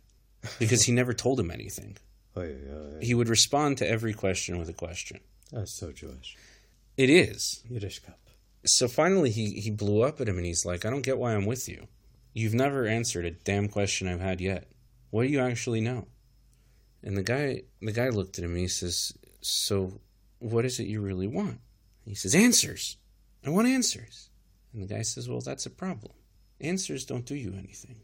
because 0.59 0.83
he 0.83 0.91
never 0.91 1.13
told 1.13 1.39
him 1.39 1.49
anything. 1.49 1.95
Oh 2.35 2.41
yeah, 2.41 2.55
yeah, 2.67 2.99
He 3.01 3.13
would 3.13 3.29
respond 3.29 3.77
to 3.77 3.89
every 3.89 4.13
question 4.13 4.59
with 4.59 4.67
a 4.67 4.73
question. 4.73 5.21
That's 5.49 5.71
so 5.79 5.93
Jewish. 5.93 6.35
It 6.97 7.09
is. 7.09 7.63
Yiddish 7.69 8.01
kop. 8.01 8.15
So 8.65 8.89
finally, 8.89 9.29
he, 9.29 9.61
he 9.61 9.71
blew 9.71 10.01
up 10.01 10.19
at 10.19 10.27
him 10.27 10.35
and 10.35 10.45
he's 10.45 10.65
like, 10.65 10.83
I 10.83 10.89
don't 10.89 11.03
get 11.03 11.17
why 11.17 11.35
I'm 11.35 11.45
with 11.45 11.69
you. 11.69 11.87
You've 12.33 12.53
never 12.53 12.85
answered 12.85 13.23
a 13.23 13.31
damn 13.31 13.69
question 13.69 14.09
I've 14.09 14.19
had 14.19 14.41
yet. 14.41 14.67
What 15.09 15.23
do 15.23 15.29
you 15.29 15.39
actually 15.39 15.81
know? 15.81 16.07
And 17.03 17.17
the 17.17 17.23
guy 17.23 17.63
the 17.81 17.91
guy 17.91 18.09
looked 18.09 18.37
at 18.37 18.43
him 18.43 18.51
and 18.51 18.59
he 18.59 18.67
says, 18.67 19.13
So 19.41 19.99
what 20.39 20.65
is 20.65 20.79
it 20.79 20.87
you 20.87 21.01
really 21.01 21.27
want? 21.27 21.59
He 22.05 22.15
says, 22.15 22.35
Answers. 22.35 22.97
I 23.45 23.49
want 23.49 23.67
answers. 23.67 24.29
And 24.73 24.81
the 24.81 24.93
guy 24.93 25.01
says, 25.01 25.29
Well, 25.29 25.41
that's 25.41 25.65
a 25.65 25.71
problem. 25.71 26.13
Answers 26.61 27.05
don't 27.05 27.25
do 27.25 27.35
you 27.35 27.53
anything. 27.57 28.01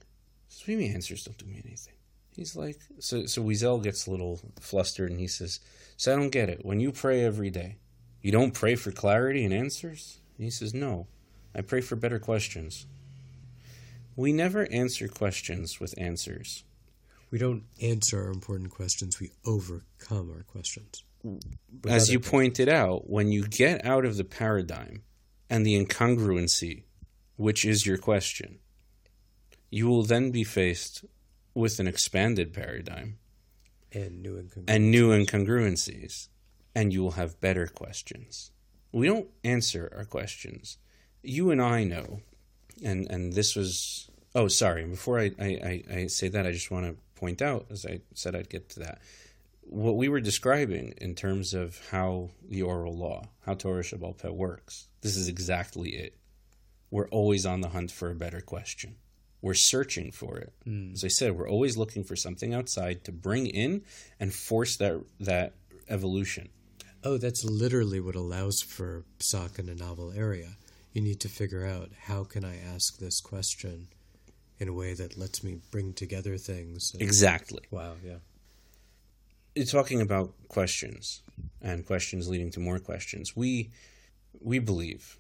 Mean 0.68 0.94
answers 0.94 1.26
don't 1.26 1.38
do 1.38 1.46
me 1.46 1.62
anything? 1.66 1.94
He's 2.36 2.56
like, 2.56 2.80
so 3.00 3.26
so 3.26 3.44
Wiesel 3.44 3.84
gets 3.84 4.08
a 4.08 4.12
little 4.12 4.40
flustered 4.60 5.12
and 5.12 5.20
he 5.20 5.28
says, 5.28 5.60
So 5.98 6.14
I 6.14 6.16
don't 6.16 6.32
get 6.32 6.50
it. 6.50 6.66
When 6.66 6.80
you 6.80 6.92
pray 6.92 7.24
every 7.24 7.50
day, 7.50 7.78
you 8.22 8.32
don't 8.32 8.54
pray 8.54 8.76
for 8.76 8.92
clarity 8.92 9.46
and 9.46 9.54
answers? 9.54 10.20
And 10.38 10.46
he 10.46 10.50
says, 10.50 10.74
No, 10.74 11.08
I 11.54 11.62
pray 11.62 11.82
for 11.82 11.96
better 11.96 12.20
questions. 12.20 12.88
We 14.16 14.32
never 14.34 14.72
answer 14.72 15.08
questions 15.08 15.80
with 15.80 15.94
answers. 15.98 16.64
We 17.32 17.38
don't 17.40 17.64
answer 17.82 18.24
our 18.24 18.32
important 18.32 18.70
questions, 18.72 19.20
we 19.20 19.32
overcome 19.46 20.32
our 20.32 20.44
questions. 20.44 21.04
As 21.88 22.12
you 22.12 22.20
pointed 22.20 22.70
out, 22.70 23.10
when 23.10 23.32
you 23.32 23.48
get 23.48 23.84
out 23.84 24.06
of 24.06 24.16
the 24.16 24.24
paradigm 24.24 25.04
and 25.50 25.66
the 25.66 25.76
incongruency, 25.84 26.84
which 27.36 27.66
is 27.66 27.86
your 27.86 27.98
question, 27.98 28.60
you 29.72 29.88
will 29.88 30.04
then 30.04 30.32
be 30.32 30.44
faced 30.44 31.04
with 31.56 31.80
an 31.80 31.88
expanded 31.88 32.54
paradigm 32.54 33.18
And 33.92 34.22
new 34.22 34.36
incongruencies. 34.38 34.64
and 34.68 34.92
new 34.92 35.10
incongruencies, 35.10 36.28
and 36.76 36.94
you 36.94 37.02
will 37.02 37.12
have 37.12 37.42
better 37.42 37.68
questions. 37.68 38.52
We 38.92 39.08
don't 39.08 39.30
answer 39.44 39.92
our 39.98 40.06
questions. 40.06 40.78
You 41.24 41.50
and 41.52 41.62
I 41.62 41.84
know, 41.84 42.22
and 42.84 43.10
and 43.10 43.34
this 43.34 43.56
was 43.56 44.10
oh 44.36 44.48
sorry. 44.48 44.86
Before 44.86 45.20
I 45.20 45.32
I, 45.40 45.46
I, 45.46 45.84
I 45.98 46.08
say 46.08 46.28
that, 46.30 46.46
I 46.46 46.52
just 46.52 46.70
want 46.72 46.86
to 46.86 46.96
point 47.16 47.42
out, 47.42 47.68
as 47.72 47.86
I 47.86 48.02
said, 48.14 48.36
I'd 48.36 48.50
get 48.50 48.70
to 48.70 48.80
that. 48.82 49.00
what 49.62 49.96
we 49.96 50.10
were 50.10 50.20
describing 50.20 50.94
in 50.98 51.16
terms 51.16 51.54
of 51.54 51.80
how 51.90 52.30
the 52.48 52.62
oral 52.62 52.96
law, 52.96 53.24
how 53.46 53.56
Torah 53.56 53.82
Shebe'al 53.84 54.18
Peh 54.18 54.30
works, 54.30 54.88
this 55.02 55.18
is 55.18 55.28
exactly 55.28 55.90
it. 55.96 56.16
We're 56.92 57.10
always 57.10 57.46
on 57.46 57.62
the 57.62 57.70
hunt 57.70 57.92
for 57.92 58.10
a 58.10 58.16
better 58.16 58.42
question. 58.42 58.96
We're 59.42 59.54
searching 59.56 60.12
for 60.12 60.38
it. 60.38 60.54
Hmm. 60.64 60.94
As 60.94 61.04
I 61.04 61.08
said, 61.10 61.36
we're 61.36 61.50
always 61.50 61.78
looking 61.78 62.04
for 62.04 62.16
something 62.16 62.54
outside 62.54 63.04
to 63.06 63.12
bring 63.12 63.48
in 63.48 63.84
and 64.20 64.34
force 64.34 64.78
that 64.78 65.02
that 65.20 65.54
evolution. 65.90 66.50
Oh, 67.04 67.18
that's 67.18 67.44
literally 67.44 68.00
what 68.00 68.16
allows 68.16 68.62
for 68.62 69.06
psak 69.20 69.60
in 69.60 69.70
a 69.70 69.76
novel 69.76 70.12
area. 70.16 70.58
You 70.94 71.02
need 71.02 71.20
to 71.22 71.30
figure 71.30 71.66
out 71.66 71.90
how 72.08 72.24
can 72.24 72.44
I 72.46 72.58
ask 72.58 72.98
this 72.98 73.20
question 73.20 73.90
in 74.60 74.68
a 74.68 74.74
way 74.74 74.94
that 74.94 75.18
lets 75.18 75.44
me 75.44 75.60
bring 75.72 75.94
together 75.94 76.38
things. 76.38 76.92
and- 76.94 77.02
Exactly. 77.02 77.64
Wow, 77.72 77.96
yeah. 78.04 78.18
It's 79.56 79.72
talking 79.72 80.02
about 80.02 80.34
questions 80.50 81.22
and 81.62 81.86
questions 81.86 82.28
leading 82.28 82.52
to 82.52 82.60
more 82.60 82.80
questions. 82.80 83.36
We 83.36 83.72
we 84.42 84.60
believe 84.60 85.18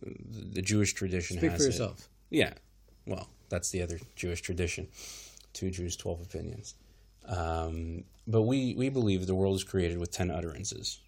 the 0.00 0.62
Jewish 0.62 0.92
tradition 0.94 1.38
Speak 1.38 1.50
has 1.50 1.76
for 1.76 1.84
it. 1.84 2.08
Yeah. 2.30 2.54
Well, 3.06 3.28
that's 3.48 3.70
the 3.70 3.82
other 3.82 3.98
Jewish 4.16 4.40
tradition. 4.40 4.88
Two 5.52 5.70
Jews, 5.70 5.96
12 5.96 6.22
opinions. 6.22 6.74
Um, 7.26 8.04
but 8.26 8.42
we, 8.42 8.74
we 8.74 8.88
believe 8.88 9.26
the 9.26 9.34
world 9.34 9.56
is 9.56 9.64
created 9.64 9.98
with 9.98 10.10
10 10.10 10.30
utterances. 10.30 11.00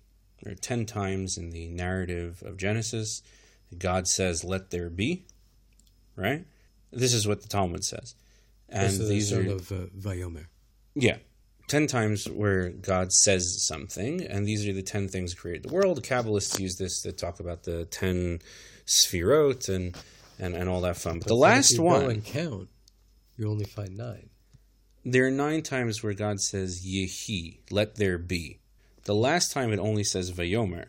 There 0.43 0.53
are 0.53 0.57
10 0.57 0.85
times 0.87 1.39
in 1.39 1.51
the 1.51 1.69
narrative 1.69 2.43
of 2.45 2.57
Genesis 2.57 3.23
God 3.79 4.07
says, 4.07 4.45
let 4.45 4.71
there 4.71 4.91
be, 4.91 5.25
right? 6.17 6.45
This 6.95 7.15
is 7.15 7.27
what 7.27 7.43
the 7.43 7.49
Talmud 7.49 7.85
says. 7.85 8.15
And 8.69 8.93
these 8.93 9.31
the 9.31 9.51
are, 9.51 9.55
of 9.55 9.71
uh, 9.71 9.87
Vayomer. 9.97 10.47
yeah, 10.95 11.19
10 11.69 11.87
times 11.87 12.29
where 12.29 12.71
God 12.71 13.13
says 13.13 13.67
something, 13.67 14.23
and 14.23 14.47
these 14.47 14.67
are 14.67 14.73
the 14.73 14.83
10 14.83 15.09
things 15.09 15.33
that 15.33 15.41
create 15.41 15.63
the 15.63 15.73
world. 15.73 16.03
Kabbalists 16.03 16.59
use 16.59 16.77
this 16.77 17.03
to 17.03 17.13
talk 17.13 17.41
about 17.41 17.63
the 17.63 17.85
10 17.87 18.41
sphirot 18.87 19.69
and, 19.69 19.97
and, 20.39 20.55
and 20.55 20.69
all 20.69 20.81
that 20.83 20.97
fun. 20.97 21.19
But 21.19 21.29
the 21.29 21.35
But 21.35 21.37
if 21.37 21.41
last 21.41 21.73
you 21.73 21.83
one. 21.83 22.11
And 22.11 22.25
count. 22.25 22.69
You 23.37 23.51
only 23.51 23.65
find 23.65 23.97
nine. 23.97 24.31
There 25.05 25.27
are 25.27 25.31
nine 25.31 25.63
times 25.63 26.03
where 26.03 26.15
God 26.15 26.41
says 26.41 26.87
Yehi, 26.87 27.59
let 27.71 27.97
there 27.97 28.19
be. 28.19 28.61
The 29.05 29.15
last 29.15 29.53
time 29.53 29.73
it 29.73 29.79
only 29.79 30.05
says 30.05 30.33
Vayomer, 30.33 30.87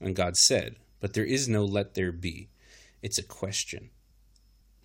and 0.00 0.16
God 0.16 0.36
said, 0.36 0.76
but 1.00 1.12
there 1.12 1.24
is 1.24 1.48
no 1.48 1.64
let 1.64 1.94
there 1.94 2.12
be. 2.12 2.48
It's 3.02 3.18
a 3.18 3.22
question. 3.22 3.90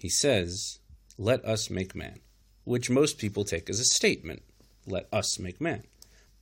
He 0.03 0.09
says, 0.09 0.79
let 1.17 1.45
us 1.45 1.69
make 1.69 1.95
man, 1.95 2.19
which 2.65 2.89
most 2.89 3.17
people 3.17 3.45
take 3.45 3.69
as 3.69 3.79
a 3.79 3.85
statement. 3.85 4.43
Let 4.85 5.07
us 5.13 5.39
make 5.39 5.61
man. 5.61 5.83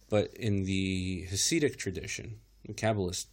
But 0.10 0.34
in 0.34 0.64
the 0.64 1.28
Hasidic 1.30 1.78
tradition, 1.78 2.40
the 2.66 2.74
Kabbalist 2.74 3.28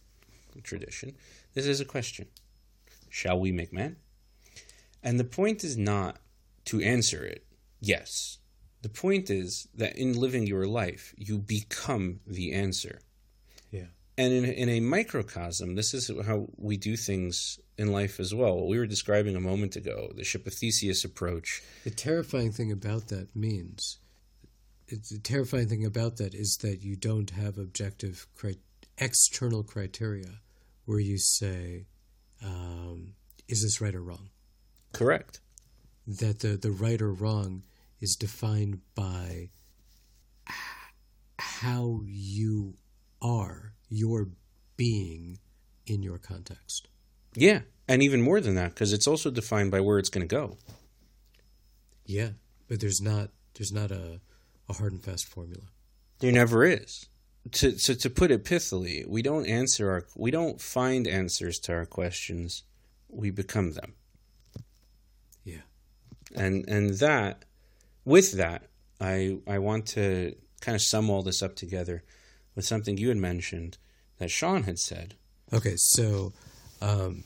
tradition, 0.61 1.15
this 1.55 1.65
is 1.65 1.81
a 1.81 1.85
question. 1.85 2.27
Shall 3.09 3.39
we 3.39 3.51
make 3.51 3.73
man? 3.73 3.95
And 5.01 5.19
the 5.19 5.23
point 5.23 5.63
is 5.63 5.75
not 5.75 6.17
to 6.65 6.79
answer 6.79 7.23
it, 7.23 7.43
yes. 7.79 8.37
The 8.83 8.89
point 8.89 9.31
is 9.31 9.67
that 9.73 9.97
in 9.97 10.13
living 10.13 10.45
your 10.45 10.67
life, 10.67 11.15
you 11.17 11.39
become 11.39 12.19
the 12.27 12.53
answer. 12.53 12.99
Yeah. 13.71 13.87
And 14.19 14.33
in, 14.33 14.43
in 14.43 14.67
a 14.67 14.81
microcosm, 14.81 15.75
this 15.75 15.93
is 15.93 16.11
how 16.25 16.47
we 16.57 16.75
do 16.75 16.97
things 16.97 17.57
in 17.77 17.93
life 17.93 18.19
as 18.19 18.35
well. 18.35 18.67
We 18.67 18.77
were 18.77 18.85
describing 18.85 19.37
a 19.37 19.39
moment 19.39 19.77
ago, 19.77 20.11
the 20.13 20.25
ship 20.25 20.45
of 20.45 20.53
Theseus 20.53 21.05
approach. 21.05 21.63
The 21.85 21.89
terrifying 21.89 22.51
thing 22.51 22.69
about 22.69 23.07
that 23.07 23.33
means, 23.33 23.99
it's, 24.89 25.09
the 25.09 25.19
terrifying 25.19 25.69
thing 25.69 25.85
about 25.85 26.17
that 26.17 26.33
is 26.35 26.57
that 26.63 26.83
you 26.83 26.97
don't 26.97 27.29
have 27.29 27.57
objective, 27.57 28.27
cri- 28.35 28.59
external 28.97 29.63
criteria 29.63 30.41
where 30.83 30.99
you 30.99 31.17
say, 31.17 31.85
um, 32.43 33.13
is 33.47 33.61
this 33.63 33.79
right 33.79 33.95
or 33.95 34.01
wrong? 34.01 34.31
Correct. 34.91 35.39
That 36.05 36.39
the, 36.39 36.57
the 36.57 36.71
right 36.71 37.01
or 37.01 37.13
wrong 37.13 37.63
is 38.01 38.17
defined 38.19 38.81
by 38.95 39.51
how 41.37 42.01
you 42.05 42.73
are, 43.21 43.75
your 43.89 44.29
being 44.77 45.39
in 45.85 46.03
your 46.03 46.17
context. 46.17 46.87
Yeah. 47.35 47.61
And 47.87 48.03
even 48.03 48.21
more 48.21 48.39
than 48.39 48.55
that, 48.55 48.69
because 48.69 48.93
it's 48.93 49.07
also 49.07 49.31
defined 49.31 49.71
by 49.71 49.81
where 49.81 49.97
it's 49.97 50.09
going 50.09 50.27
to 50.27 50.35
go. 50.35 50.57
Yeah, 52.05 52.29
but 52.67 52.79
there's 52.79 53.01
not 53.01 53.29
there's 53.55 53.71
not 53.71 53.91
a, 53.91 54.19
a 54.67 54.73
hard 54.73 54.93
and 54.93 55.03
fast 55.03 55.27
formula. 55.27 55.63
There 56.19 56.31
never 56.31 56.63
is. 56.63 57.07
To, 57.53 57.77
so 57.77 57.93
to 57.93 58.09
put 58.09 58.31
it 58.31 58.43
pithily, 58.43 59.07
we 59.07 59.21
don't 59.21 59.45
answer 59.47 59.91
our 59.91 60.05
we 60.15 60.31
don't 60.31 60.61
find 60.61 61.07
answers 61.07 61.59
to 61.59 61.73
our 61.73 61.85
questions. 61.85 62.63
We 63.09 63.31
become 63.31 63.73
them. 63.73 63.93
Yeah. 65.43 65.61
and 66.35 66.67
and 66.67 66.91
that 66.95 67.45
with 68.05 68.33
that 68.33 68.63
i 69.01 69.37
i 69.47 69.57
want 69.57 69.87
to 69.87 70.35
kind 70.61 70.75
of 70.75 70.81
sum 70.81 71.09
all 71.09 71.23
this 71.23 71.41
up 71.41 71.55
together 71.55 72.03
with 72.59 72.65
something 72.65 72.97
you 72.97 73.09
had 73.09 73.17
mentioned 73.17 73.77
that 74.19 74.29
sean 74.29 74.63
had 74.63 74.77
said 74.77 75.15
Okay, 75.51 75.73
so 75.77 76.31
um, 76.79 77.23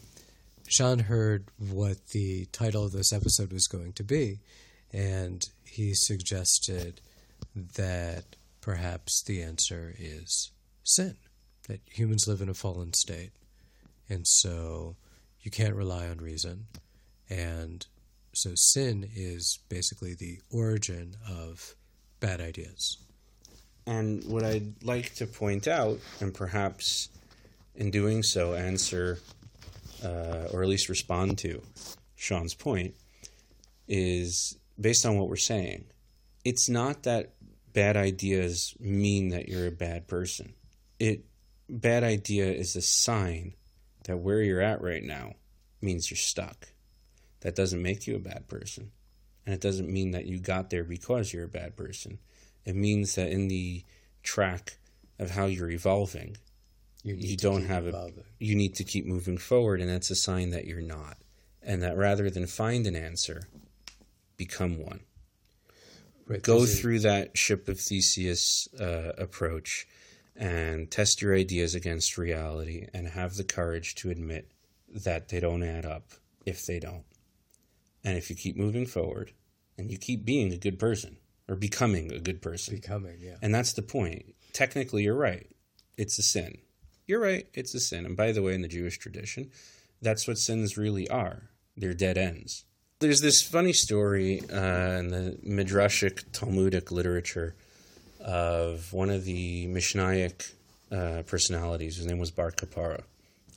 Sean 0.68 1.00
heard 1.00 1.46
what 1.58 2.08
the 2.12 2.46
title 2.54 2.86
of 2.86 2.94
this 2.94 3.12
episode 3.12 3.52
was 3.52 3.68
going 3.68 3.92
to 3.94 4.04
be, 4.04 4.40
and 4.94 5.50
he 5.66 5.94
suggested 5.94 7.02
that 7.54 8.24
perhaps 8.62 9.22
the 9.22 9.42
answer 9.42 9.94
is 10.00 10.52
sin, 10.84 11.18
that 11.68 11.82
humans 11.86 12.28
live 12.28 12.40
in 12.40 12.48
a 12.48 12.54
fallen 12.54 12.94
state, 12.94 13.32
and 14.08 14.26
so 14.26 14.96
you 15.42 15.52
can't 15.52 15.76
rely 15.76 16.08
on 16.08 16.20
reason, 16.20 16.68
and 17.30 17.86
so 18.34 18.52
sin 18.56 19.10
is 19.14 19.60
basically 19.68 20.14
the 20.14 20.40
origin 20.50 21.18
of 21.30 21.76
bad 22.22 22.40
ideas. 22.40 22.98
And 23.86 24.24
what 24.26 24.44
i'd 24.44 24.84
like 24.84 25.14
to 25.16 25.26
point 25.26 25.68
out 25.68 26.00
and 26.20 26.34
perhaps 26.34 27.10
in 27.76 27.92
doing 27.92 28.24
so 28.24 28.54
answer 28.54 29.20
uh, 30.04 30.48
or 30.52 30.64
at 30.64 30.70
least 30.70 30.90
respond 30.90 31.38
to 31.38 31.62
sean's 32.16 32.54
point 32.54 32.94
is 33.88 34.58
based 34.80 35.06
on 35.06 35.18
what 35.18 35.30
we're 35.30 35.36
saying. 35.36 35.86
It's 36.44 36.70
not 36.70 37.04
that 37.04 37.34
bad 37.74 37.98
ideas 37.98 38.76
mean 38.80 39.30
that 39.30 39.48
you're 39.48 39.68
a 39.68 39.72
bad 39.72 40.08
person. 40.08 40.54
It 41.00 41.26
bad 41.70 42.04
idea 42.04 42.52
is 42.52 42.76
a 42.76 42.82
sign 42.82 43.54
that 44.06 44.18
where 44.18 44.42
you're 44.42 44.62
at 44.62 44.82
right 44.82 45.04
now 45.04 45.34
means 45.82 46.10
you're 46.10 46.18
stuck. 46.18 46.68
That 47.42 47.56
doesn't 47.56 47.82
make 47.82 48.08
you 48.08 48.16
a 48.16 48.20
bad 48.20 48.48
person. 48.48 48.92
And 49.46 49.54
it 49.54 49.62
doesn't 49.62 49.92
mean 49.92 50.12
that 50.12 50.26
you 50.26 50.40
got 50.40 50.70
there 50.70 50.84
because 50.84 51.34
you're 51.34 51.46
a 51.46 51.50
bad 51.50 51.76
person 51.76 52.20
it 52.66 52.76
means 52.76 53.16
that 53.16 53.30
in 53.30 53.48
the 53.48 53.84
track 54.24 54.78
of 55.20 55.32
how 55.32 55.46
you're 55.46 55.70
evolving 55.72 56.38
you 57.04 57.16
to 57.16 57.36
don't 57.36 57.66
have 57.66 57.86
it 57.86 57.90
evolving. 57.90 58.24
you 58.40 58.56
need 58.56 58.74
to 58.76 58.84
keep 58.84 59.06
moving 59.06 59.38
forward 59.38 59.82
and 59.82 59.90
that's 59.90 60.10
a 60.10 60.16
sign 60.16 60.52
that 60.52 60.66
you're 60.66 60.82
not 60.82 61.18
and 61.62 61.82
that 61.84 61.98
rather 61.98 62.30
than 62.30 62.48
find 62.48 62.88
an 62.88 62.96
answer 62.96 63.48
become 64.38 64.78
one 64.80 65.02
Right, 66.26 66.42
go 66.42 66.64
a- 66.64 66.66
through 66.66 67.00
that 67.00 67.38
ship 67.38 67.68
of 67.68 67.80
theseus 67.80 68.68
uh, 68.80 69.12
approach 69.18 69.86
and 70.36 70.90
test 70.90 71.22
your 71.22 71.36
ideas 71.36 71.76
against 71.76 72.18
reality 72.18 72.88
and 72.94 73.08
have 73.10 73.36
the 73.36 73.44
courage 73.44 73.94
to 73.96 74.10
admit 74.10 74.50
that 74.88 75.28
they 75.28 75.40
don't 75.42 75.64
add 75.64 75.86
up 75.86 76.12
if 76.46 76.66
they 76.66 76.80
don't 76.80 77.04
and 78.06 78.18
if 78.18 78.30
you 78.30 78.36
keep 78.38 78.56
moving 78.56 78.86
forward 78.86 79.32
and 79.78 79.92
you 79.92 79.98
keep 79.98 80.24
being 80.24 80.54
a 80.54 80.58
good 80.58 80.80
person 80.80 81.18
or 81.48 81.56
becoming 81.56 82.12
a 82.12 82.20
good 82.20 82.42
person 82.42 82.76
becoming, 82.76 83.18
yeah. 83.20 83.36
and 83.42 83.54
that's 83.54 83.74
the 83.74 83.82
point. 83.82 84.34
Technically, 84.54 85.04
you're 85.04 85.16
right. 85.16 85.48
It's 85.98 86.18
a 86.18 86.24
sin. 86.24 86.58
You're 87.06 87.20
right. 87.20 87.48
It's 87.54 87.76
a 87.76 87.80
sin. 87.80 88.06
And 88.06 88.16
by 88.16 88.32
the 88.32 88.42
way, 88.42 88.54
in 88.54 88.62
the 88.62 88.68
Jewish 88.68 88.98
tradition, 88.98 89.52
that's 90.02 90.28
what 90.28 90.38
sins 90.38 90.78
really 90.78 91.10
are. 91.10 91.50
They're 91.76 91.94
dead 91.94 92.18
ends. 92.18 92.66
There's 93.00 93.22
this 93.22 93.42
funny 93.42 93.74
story 93.74 94.42
uh, 94.50 95.00
in 95.00 95.10
the 95.10 95.38
Midrashic 95.46 96.24
Talmudic 96.32 96.92
literature 96.92 97.56
of 98.22 98.94
one 98.94 99.10
of 99.10 99.26
the 99.26 99.68
Mishnaic 99.68 100.54
uh, 100.92 101.24
personalities. 101.24 101.98
His 101.98 102.06
name 102.06 102.20
was 102.20 102.32
Bar 102.32 102.52
Kapara, 102.52 103.04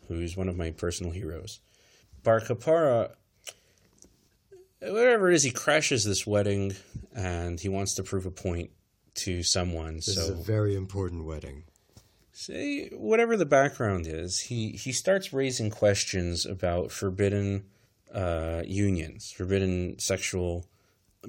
who's 0.09 0.37
one 0.37 0.49
of 0.49 0.57
my 0.57 0.73
personal 0.73 1.13
heroes. 1.13 1.61
Bar 2.25 2.41
Kapara, 2.41 3.13
whatever 4.81 5.31
it 5.31 5.35
is, 5.35 5.43
he 5.43 5.51
crashes 5.51 6.05
this 6.05 6.27
wedding 6.27 6.75
and 7.15 7.59
he 7.61 7.69
wants 7.69 7.95
to 7.95 8.03
prove 8.03 8.27
a 8.27 8.31
point 8.31 8.71
to 9.17 9.43
someone. 9.43 9.97
This 9.97 10.15
so 10.15 10.21
is 10.23 10.29
a 10.31 10.35
very 10.35 10.75
important 10.77 11.25
wedding. 11.25 11.65
say 12.33 12.89
whatever 12.91 13.37
the 13.37 13.47
background 13.47 14.07
is, 14.07 14.41
he 14.41 14.71
he 14.73 14.93
starts 14.93 15.33
raising 15.33 15.71
questions 15.71 16.45
about 16.45 16.91
forbidden 16.93 17.65
uh, 18.15 18.63
unions, 18.67 19.31
forbidden 19.33 19.99
sexual 19.99 20.67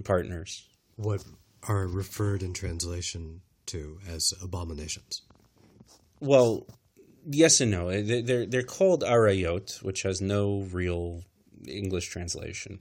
partners. 0.03 0.67
What 0.95 1.23
are 1.63 1.87
referred 1.87 2.43
in 2.43 2.53
translation 2.53 3.41
to 3.67 3.99
as 4.07 4.33
abominations. 4.41 5.21
Well, 6.19 6.65
yes 7.29 7.59
and 7.61 7.71
no. 7.71 7.89
They- 8.01 8.21
They're 8.21 8.45
they're 8.45 8.63
called 8.63 9.03
arayot, 9.03 9.81
which 9.83 10.03
has 10.03 10.21
no 10.21 10.61
real 10.71 11.23
English 11.67 12.07
translation, 12.09 12.79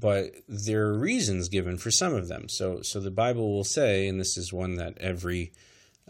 but 0.00 0.32
there 0.48 0.86
are 0.86 0.98
reasons 0.98 1.48
given 1.50 1.76
for 1.76 1.90
some 1.90 2.14
of 2.14 2.28
them. 2.28 2.48
So 2.48 2.80
so 2.82 2.98
the 2.98 3.10
Bible 3.10 3.52
will 3.52 3.64
say, 3.64 4.08
and 4.08 4.18
this 4.18 4.36
is 4.38 4.52
one 4.52 4.76
that 4.76 4.96
every 4.98 5.52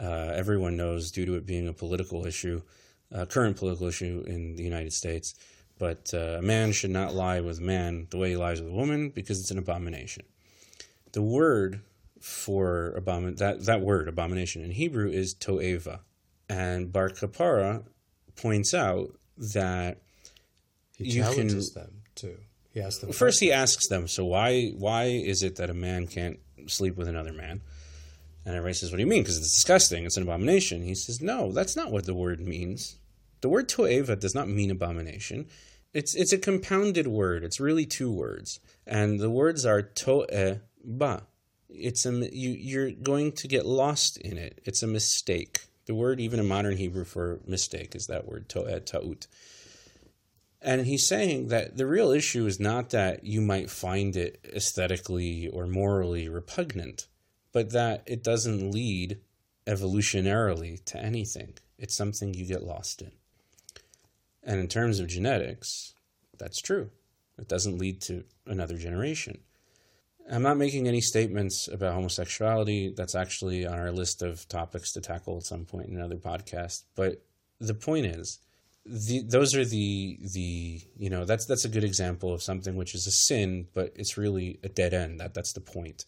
uh, 0.01 0.33
everyone 0.35 0.77
knows 0.77 1.11
due 1.11 1.27
to 1.27 1.35
it 1.35 1.45
being 1.47 1.67
a 1.69 1.73
political 1.73 2.25
issue, 2.27 2.63
uh, 3.15 3.27
current 3.27 3.57
political 3.57 3.89
issue 3.89 4.23
in 4.27 4.55
the 4.57 4.63
United 4.63 4.93
States. 4.93 5.35
But 5.79 6.15
uh, 6.15 6.39
a 6.39 6.43
man 6.43 6.71
should 6.73 6.91
not 6.93 7.13
lie 7.15 7.41
with 7.41 7.59
a 7.59 7.63
man 7.63 8.07
the 8.11 8.19
way 8.19 8.31
he 8.31 8.37
lies 8.37 8.61
with 8.63 8.71
a 8.71 8.75
woman 8.75 9.11
because 9.11 9.41
it's 9.41 9.51
an 9.51 9.59
abomination. 9.59 10.25
The 11.11 11.23
word 11.23 11.81
for 12.21 12.95
abomin 12.97 13.37
that 13.39 13.65
that 13.65 13.81
word 13.81 14.07
abomination 14.07 14.63
in 14.63 14.71
Hebrew 14.71 15.11
is 15.11 15.35
toeva, 15.35 16.01
and 16.49 16.93
Bar 16.93 17.11
Kapara 17.11 17.83
points 18.37 18.73
out 18.75 19.19
that 19.37 20.03
He 20.97 21.05
You 21.07 21.23
can- 21.25 21.33
challenges 21.33 21.73
them 21.73 22.03
too. 22.15 22.39
He 22.73 22.81
asks 22.81 23.01
them 23.01 23.13
first 23.13 23.41
he 23.41 23.53
asks 23.53 23.89
them, 23.89 24.09
so 24.09 24.25
why 24.25 24.71
why 24.77 25.05
is 25.05 25.43
it 25.43 25.57
that 25.57 25.71
a 25.71 25.75
man 25.75 26.07
can't 26.07 26.39
sleep 26.67 26.97
with 26.97 27.09
another 27.09 27.33
man? 27.33 27.61
And 28.45 28.57
everybody 28.57 28.75
says, 28.75 28.91
what 28.91 28.97
do 28.97 29.03
you 29.03 29.09
mean? 29.09 29.23
Because 29.23 29.37
it's 29.39 29.55
disgusting. 29.55 30.05
It's 30.05 30.17
an 30.17 30.25
abomination. 30.25 30.83
He 30.83 30.97
says, 30.97 31.21
no, 31.21 31.53
that's 31.53 31.77
not 31.77 31.93
what 31.93 32.07
the 32.07 32.15
word 32.15 32.41
means. 32.41 32.97
The 33.41 33.49
word 33.49 33.69
toeva 33.69 34.19
does 34.19 34.35
not 34.35 34.49
mean 34.49 34.71
abomination. 34.71 35.47
It's 35.93 36.15
it's 36.15 36.33
a 36.33 36.39
compounded 36.39 37.07
word. 37.07 37.45
It's 37.45 37.61
really 37.61 37.85
two 37.85 38.11
words, 38.11 38.61
and 38.87 39.21
the 39.21 39.31
words 39.31 39.67
are 39.67 39.83
toe 39.83 40.27
ba. 40.83 41.25
It's 41.69 42.07
a 42.07 42.13
you 42.35 42.51
you're 42.51 42.91
going 42.91 43.33
to 43.33 43.49
get 43.49 43.67
lost 43.67 44.17
in 44.17 44.39
it. 44.39 44.61
It's 44.65 44.83
a 44.83 44.87
mistake. 44.87 45.67
The 45.87 45.95
word, 45.95 46.21
even 46.21 46.39
in 46.41 46.47
modern 46.47 46.77
Hebrew 46.77 47.05
for 47.05 47.41
mistake, 47.47 47.95
is 47.95 48.07
that 48.07 48.27
word 48.27 48.49
to'eh 48.49 48.81
ta'ut. 48.81 49.27
And 50.65 50.87
he's 50.87 51.07
saying 51.07 51.49
that 51.49 51.77
the 51.77 51.87
real 51.87 52.13
issue 52.13 52.47
is 52.47 52.61
not 52.61 52.91
that 52.91 53.25
you 53.25 53.41
might 53.41 53.69
find 53.69 54.17
it 54.17 54.39
aesthetically 54.55 55.49
or 55.49 55.67
morally 55.67 56.29
repugnant, 56.29 57.09
but 57.53 57.73
that 57.73 58.05
it 58.07 58.23
doesn't 58.23 58.71
lead 58.71 59.19
evolutionarily 59.67 60.85
to 60.85 61.03
anything. 61.03 61.55
It's 61.79 61.97
something 61.97 62.33
you 62.33 62.47
get 62.47 62.63
lost 62.63 63.03
in. 63.03 63.11
And 64.45 64.61
in 64.61 64.69
terms 64.69 65.01
of 65.01 65.09
genetics, 65.09 65.95
that's 66.39 66.61
true. 66.61 66.91
It 67.39 67.49
doesn't 67.49 67.79
lead 67.79 68.01
to 68.03 68.25
another 68.47 68.77
generation. 68.77 69.41
I'm 70.31 70.43
not 70.43 70.57
making 70.57 70.87
any 70.87 71.01
statements 71.01 71.67
about 71.67 71.95
homosexuality. 71.95 72.95
That's 72.97 73.17
actually 73.17 73.67
on 73.67 73.79
our 73.79 73.91
list 73.91 74.23
of 74.23 74.49
topics 74.49 74.93
to 74.93 75.01
tackle 75.01 75.39
at 75.39 75.43
some 75.43 75.65
point 75.65 75.89
in 75.89 75.97
another 75.97 76.17
podcast. 76.17 76.85
But 76.95 77.25
the 77.59 77.75
point 77.75 78.07
is, 78.07 78.39
the, 78.85 79.23
those 79.23 79.55
are 79.55 79.65
the 79.65 80.19
the 80.35 80.81
you 80.97 81.09
know 81.09 81.25
that's 81.25 81.47
that's 81.47 81.65
a 81.65 81.69
good 81.69 81.85
example 81.85 82.33
of 82.33 82.43
something 82.43 82.77
which 82.77 82.95
is 82.95 83.07
a 83.07 83.13
sin, 83.13 83.69
but 83.75 83.93
it's 83.95 84.19
really 84.19 84.59
a 84.65 84.69
dead 84.69 84.93
end. 84.93 85.21
That 85.21 85.35
that's 85.35 85.53
the 85.53 85.61
point. 85.61 86.05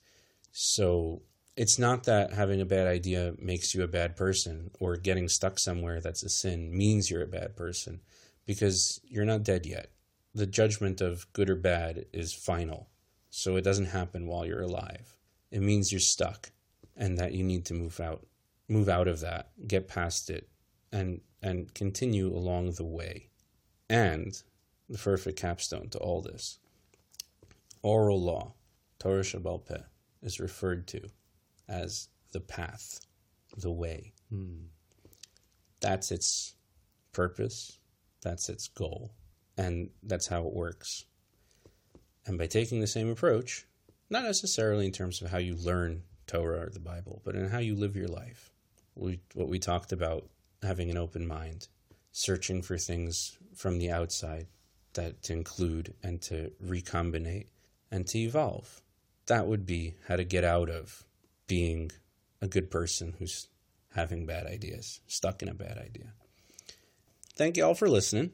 So 0.50 1.22
it's 1.56 1.78
not 1.78 2.04
that 2.04 2.32
having 2.32 2.60
a 2.60 2.66
bad 2.66 2.88
idea 2.88 3.34
makes 3.38 3.74
you 3.74 3.82
a 3.82 3.88
bad 3.88 4.16
person, 4.16 4.70
or 4.80 4.96
getting 4.96 5.28
stuck 5.28 5.58
somewhere 5.58 6.00
that's 6.00 6.24
a 6.24 6.28
sin 6.28 6.76
means 6.76 7.10
you're 7.10 7.22
a 7.22 7.28
bad 7.28 7.56
person, 7.56 8.00
because 8.44 9.00
you're 9.04 9.24
not 9.24 9.44
dead 9.44 9.66
yet. 9.66 9.90
The 10.34 10.46
judgment 10.46 11.00
of 11.00 11.32
good 11.32 11.48
or 11.48 11.56
bad 11.56 12.06
is 12.12 12.34
final, 12.34 12.88
so 13.30 13.54
it 13.54 13.62
doesn't 13.62 13.86
happen 13.86 14.26
while 14.26 14.44
you're 14.44 14.62
alive. 14.62 15.14
It 15.52 15.60
means 15.62 15.92
you're 15.92 16.00
stuck, 16.00 16.50
and 16.96 17.18
that 17.18 17.34
you 17.34 17.44
need 17.44 17.66
to 17.66 17.74
move 17.74 18.00
out, 18.00 18.26
move 18.68 18.88
out 18.88 19.06
of 19.06 19.20
that, 19.20 19.50
get 19.68 19.86
past 19.86 20.30
it, 20.30 20.48
and 20.94 21.20
and 21.42 21.74
continue 21.74 22.34
along 22.34 22.72
the 22.72 22.84
way. 22.84 23.28
And 23.90 24.40
the 24.88 24.96
perfect 24.96 25.38
capstone 25.38 25.90
to 25.90 25.98
all 25.98 26.22
this, 26.22 26.58
oral 27.82 28.22
law, 28.22 28.54
Torah 28.98 29.22
Shebe'al 29.22 29.66
Peh, 29.66 29.82
is 30.22 30.40
referred 30.40 30.86
to 30.88 31.02
as 31.68 32.08
the 32.32 32.40
path, 32.40 33.00
the 33.58 33.70
way. 33.70 34.12
Hmm. 34.30 34.68
That's 35.80 36.10
its 36.10 36.54
purpose, 37.12 37.78
that's 38.22 38.48
its 38.48 38.68
goal, 38.68 39.12
and 39.58 39.90
that's 40.02 40.28
how 40.28 40.46
it 40.46 40.54
works. 40.54 41.04
And 42.26 42.38
by 42.38 42.46
taking 42.46 42.80
the 42.80 42.86
same 42.86 43.10
approach, 43.10 43.66
not 44.08 44.24
necessarily 44.24 44.86
in 44.86 44.92
terms 44.92 45.20
of 45.20 45.30
how 45.30 45.38
you 45.38 45.56
learn 45.56 46.04
Torah 46.26 46.66
or 46.66 46.70
the 46.70 46.80
Bible, 46.80 47.20
but 47.24 47.34
in 47.34 47.50
how 47.50 47.58
you 47.58 47.74
live 47.74 47.96
your 47.96 48.08
life. 48.08 48.50
We, 48.94 49.20
what 49.34 49.48
we 49.48 49.58
talked 49.58 49.92
about, 49.92 50.30
having 50.64 50.90
an 50.90 50.96
open 50.96 51.26
mind, 51.26 51.68
searching 52.12 52.62
for 52.62 52.78
things 52.78 53.38
from 53.54 53.78
the 53.78 53.90
outside 53.90 54.46
that 54.94 55.22
to 55.24 55.32
include 55.32 55.94
and 56.02 56.20
to 56.22 56.52
recombinate 56.64 57.46
and 57.90 58.06
to 58.08 58.18
evolve. 58.18 58.80
That 59.26 59.46
would 59.46 59.66
be 59.66 59.94
how 60.08 60.16
to 60.16 60.24
get 60.24 60.44
out 60.44 60.70
of 60.70 61.04
being 61.46 61.90
a 62.40 62.48
good 62.48 62.70
person 62.70 63.14
who's 63.18 63.48
having 63.94 64.26
bad 64.26 64.46
ideas, 64.46 65.00
stuck 65.06 65.42
in 65.42 65.48
a 65.48 65.54
bad 65.54 65.78
idea. 65.78 66.12
Thank 67.36 67.56
you 67.56 67.64
all 67.64 67.74
for 67.74 67.88
listening. 67.88 68.30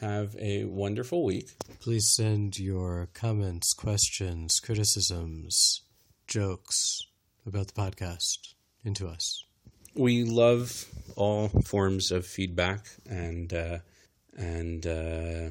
Have 0.00 0.36
a 0.38 0.64
wonderful 0.64 1.24
week. 1.24 1.50
Please 1.80 2.12
send 2.12 2.58
your 2.58 3.08
comments, 3.14 3.72
questions, 3.72 4.58
criticisms, 4.58 5.82
jokes 6.26 7.06
about 7.46 7.68
the 7.68 7.80
podcast 7.80 8.54
into 8.84 9.06
us. 9.06 9.44
We 9.94 10.24
love 10.24 10.86
all 11.16 11.48
forms 11.48 12.10
of 12.10 12.26
feedback 12.26 12.86
and 13.08 13.52
uh, 13.52 13.78
and 14.36 14.86
uh, 14.86 15.50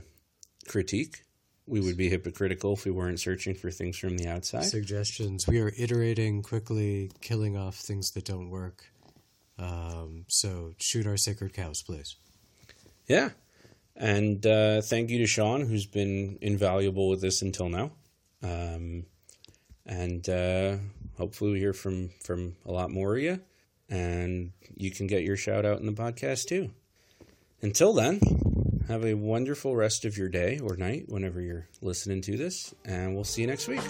critique. 0.68 1.24
We 1.68 1.80
would 1.80 1.96
be 1.96 2.10
hypocritical 2.10 2.74
if 2.74 2.86
we 2.86 2.92
weren't 2.92 3.20
searching 3.20 3.56
for 3.56 3.72
things 3.72 3.98
from 3.98 4.18
the 4.18 4.28
outside. 4.28 4.66
Suggestions. 4.66 5.48
We 5.48 5.62
are 5.62 5.72
iterating 5.78 6.42
quickly, 6.42 7.12
killing 7.22 7.56
off 7.56 7.76
things 7.76 8.12
that 8.12 8.26
don't 8.26 8.50
work. 8.50 8.92
Um, 9.58 10.26
so 10.28 10.74
shoot 10.80 11.06
our 11.06 11.18
sacred 11.18 11.54
cows, 11.54 11.84
please. 11.84 12.16
Yeah. 13.08 13.30
And 13.96 14.46
uh, 14.46 14.82
thank 14.82 15.12
you 15.12 15.20
to 15.20 15.28
Sean, 15.28 15.62
who's 15.62 15.86
been 15.86 16.40
invaluable 16.42 17.10
with 17.10 17.22
this 17.22 17.42
until 17.42 17.70
now. 17.70 17.92
Um, 18.42 19.06
and 19.86 20.28
uh, 20.28 20.78
hopefully 21.18 21.52
we 21.52 21.60
hear 21.60 21.74
from, 21.74 22.10
from 22.24 22.56
a 22.66 22.72
lot 22.72 22.90
more 22.90 23.16
of 23.16 23.22
you. 23.22 23.40
And 23.92 24.54
you 24.76 24.90
can 24.90 25.06
get 25.06 25.24
your 25.24 25.38
shout 25.38 25.66
out 25.66 25.80
in 25.80 25.86
the 25.86 25.92
podcast 25.92 26.48
too. 26.48 26.72
Until 27.62 27.94
then, 27.94 28.20
have 28.88 29.06
a 29.06 29.14
wonderful 29.14 29.76
rest 29.76 30.06
of 30.06 30.18
your 30.18 30.30
day 30.30 30.60
or 30.60 30.76
night 30.76 31.06
whenever 31.08 31.40
you're 31.42 31.68
listening 31.82 32.22
to 32.22 32.38
this. 32.38 32.74
And 32.84 33.14
we'll 33.14 33.24
see 33.24 33.42
you 33.42 33.48
next 33.48 33.68
week. 33.68 33.82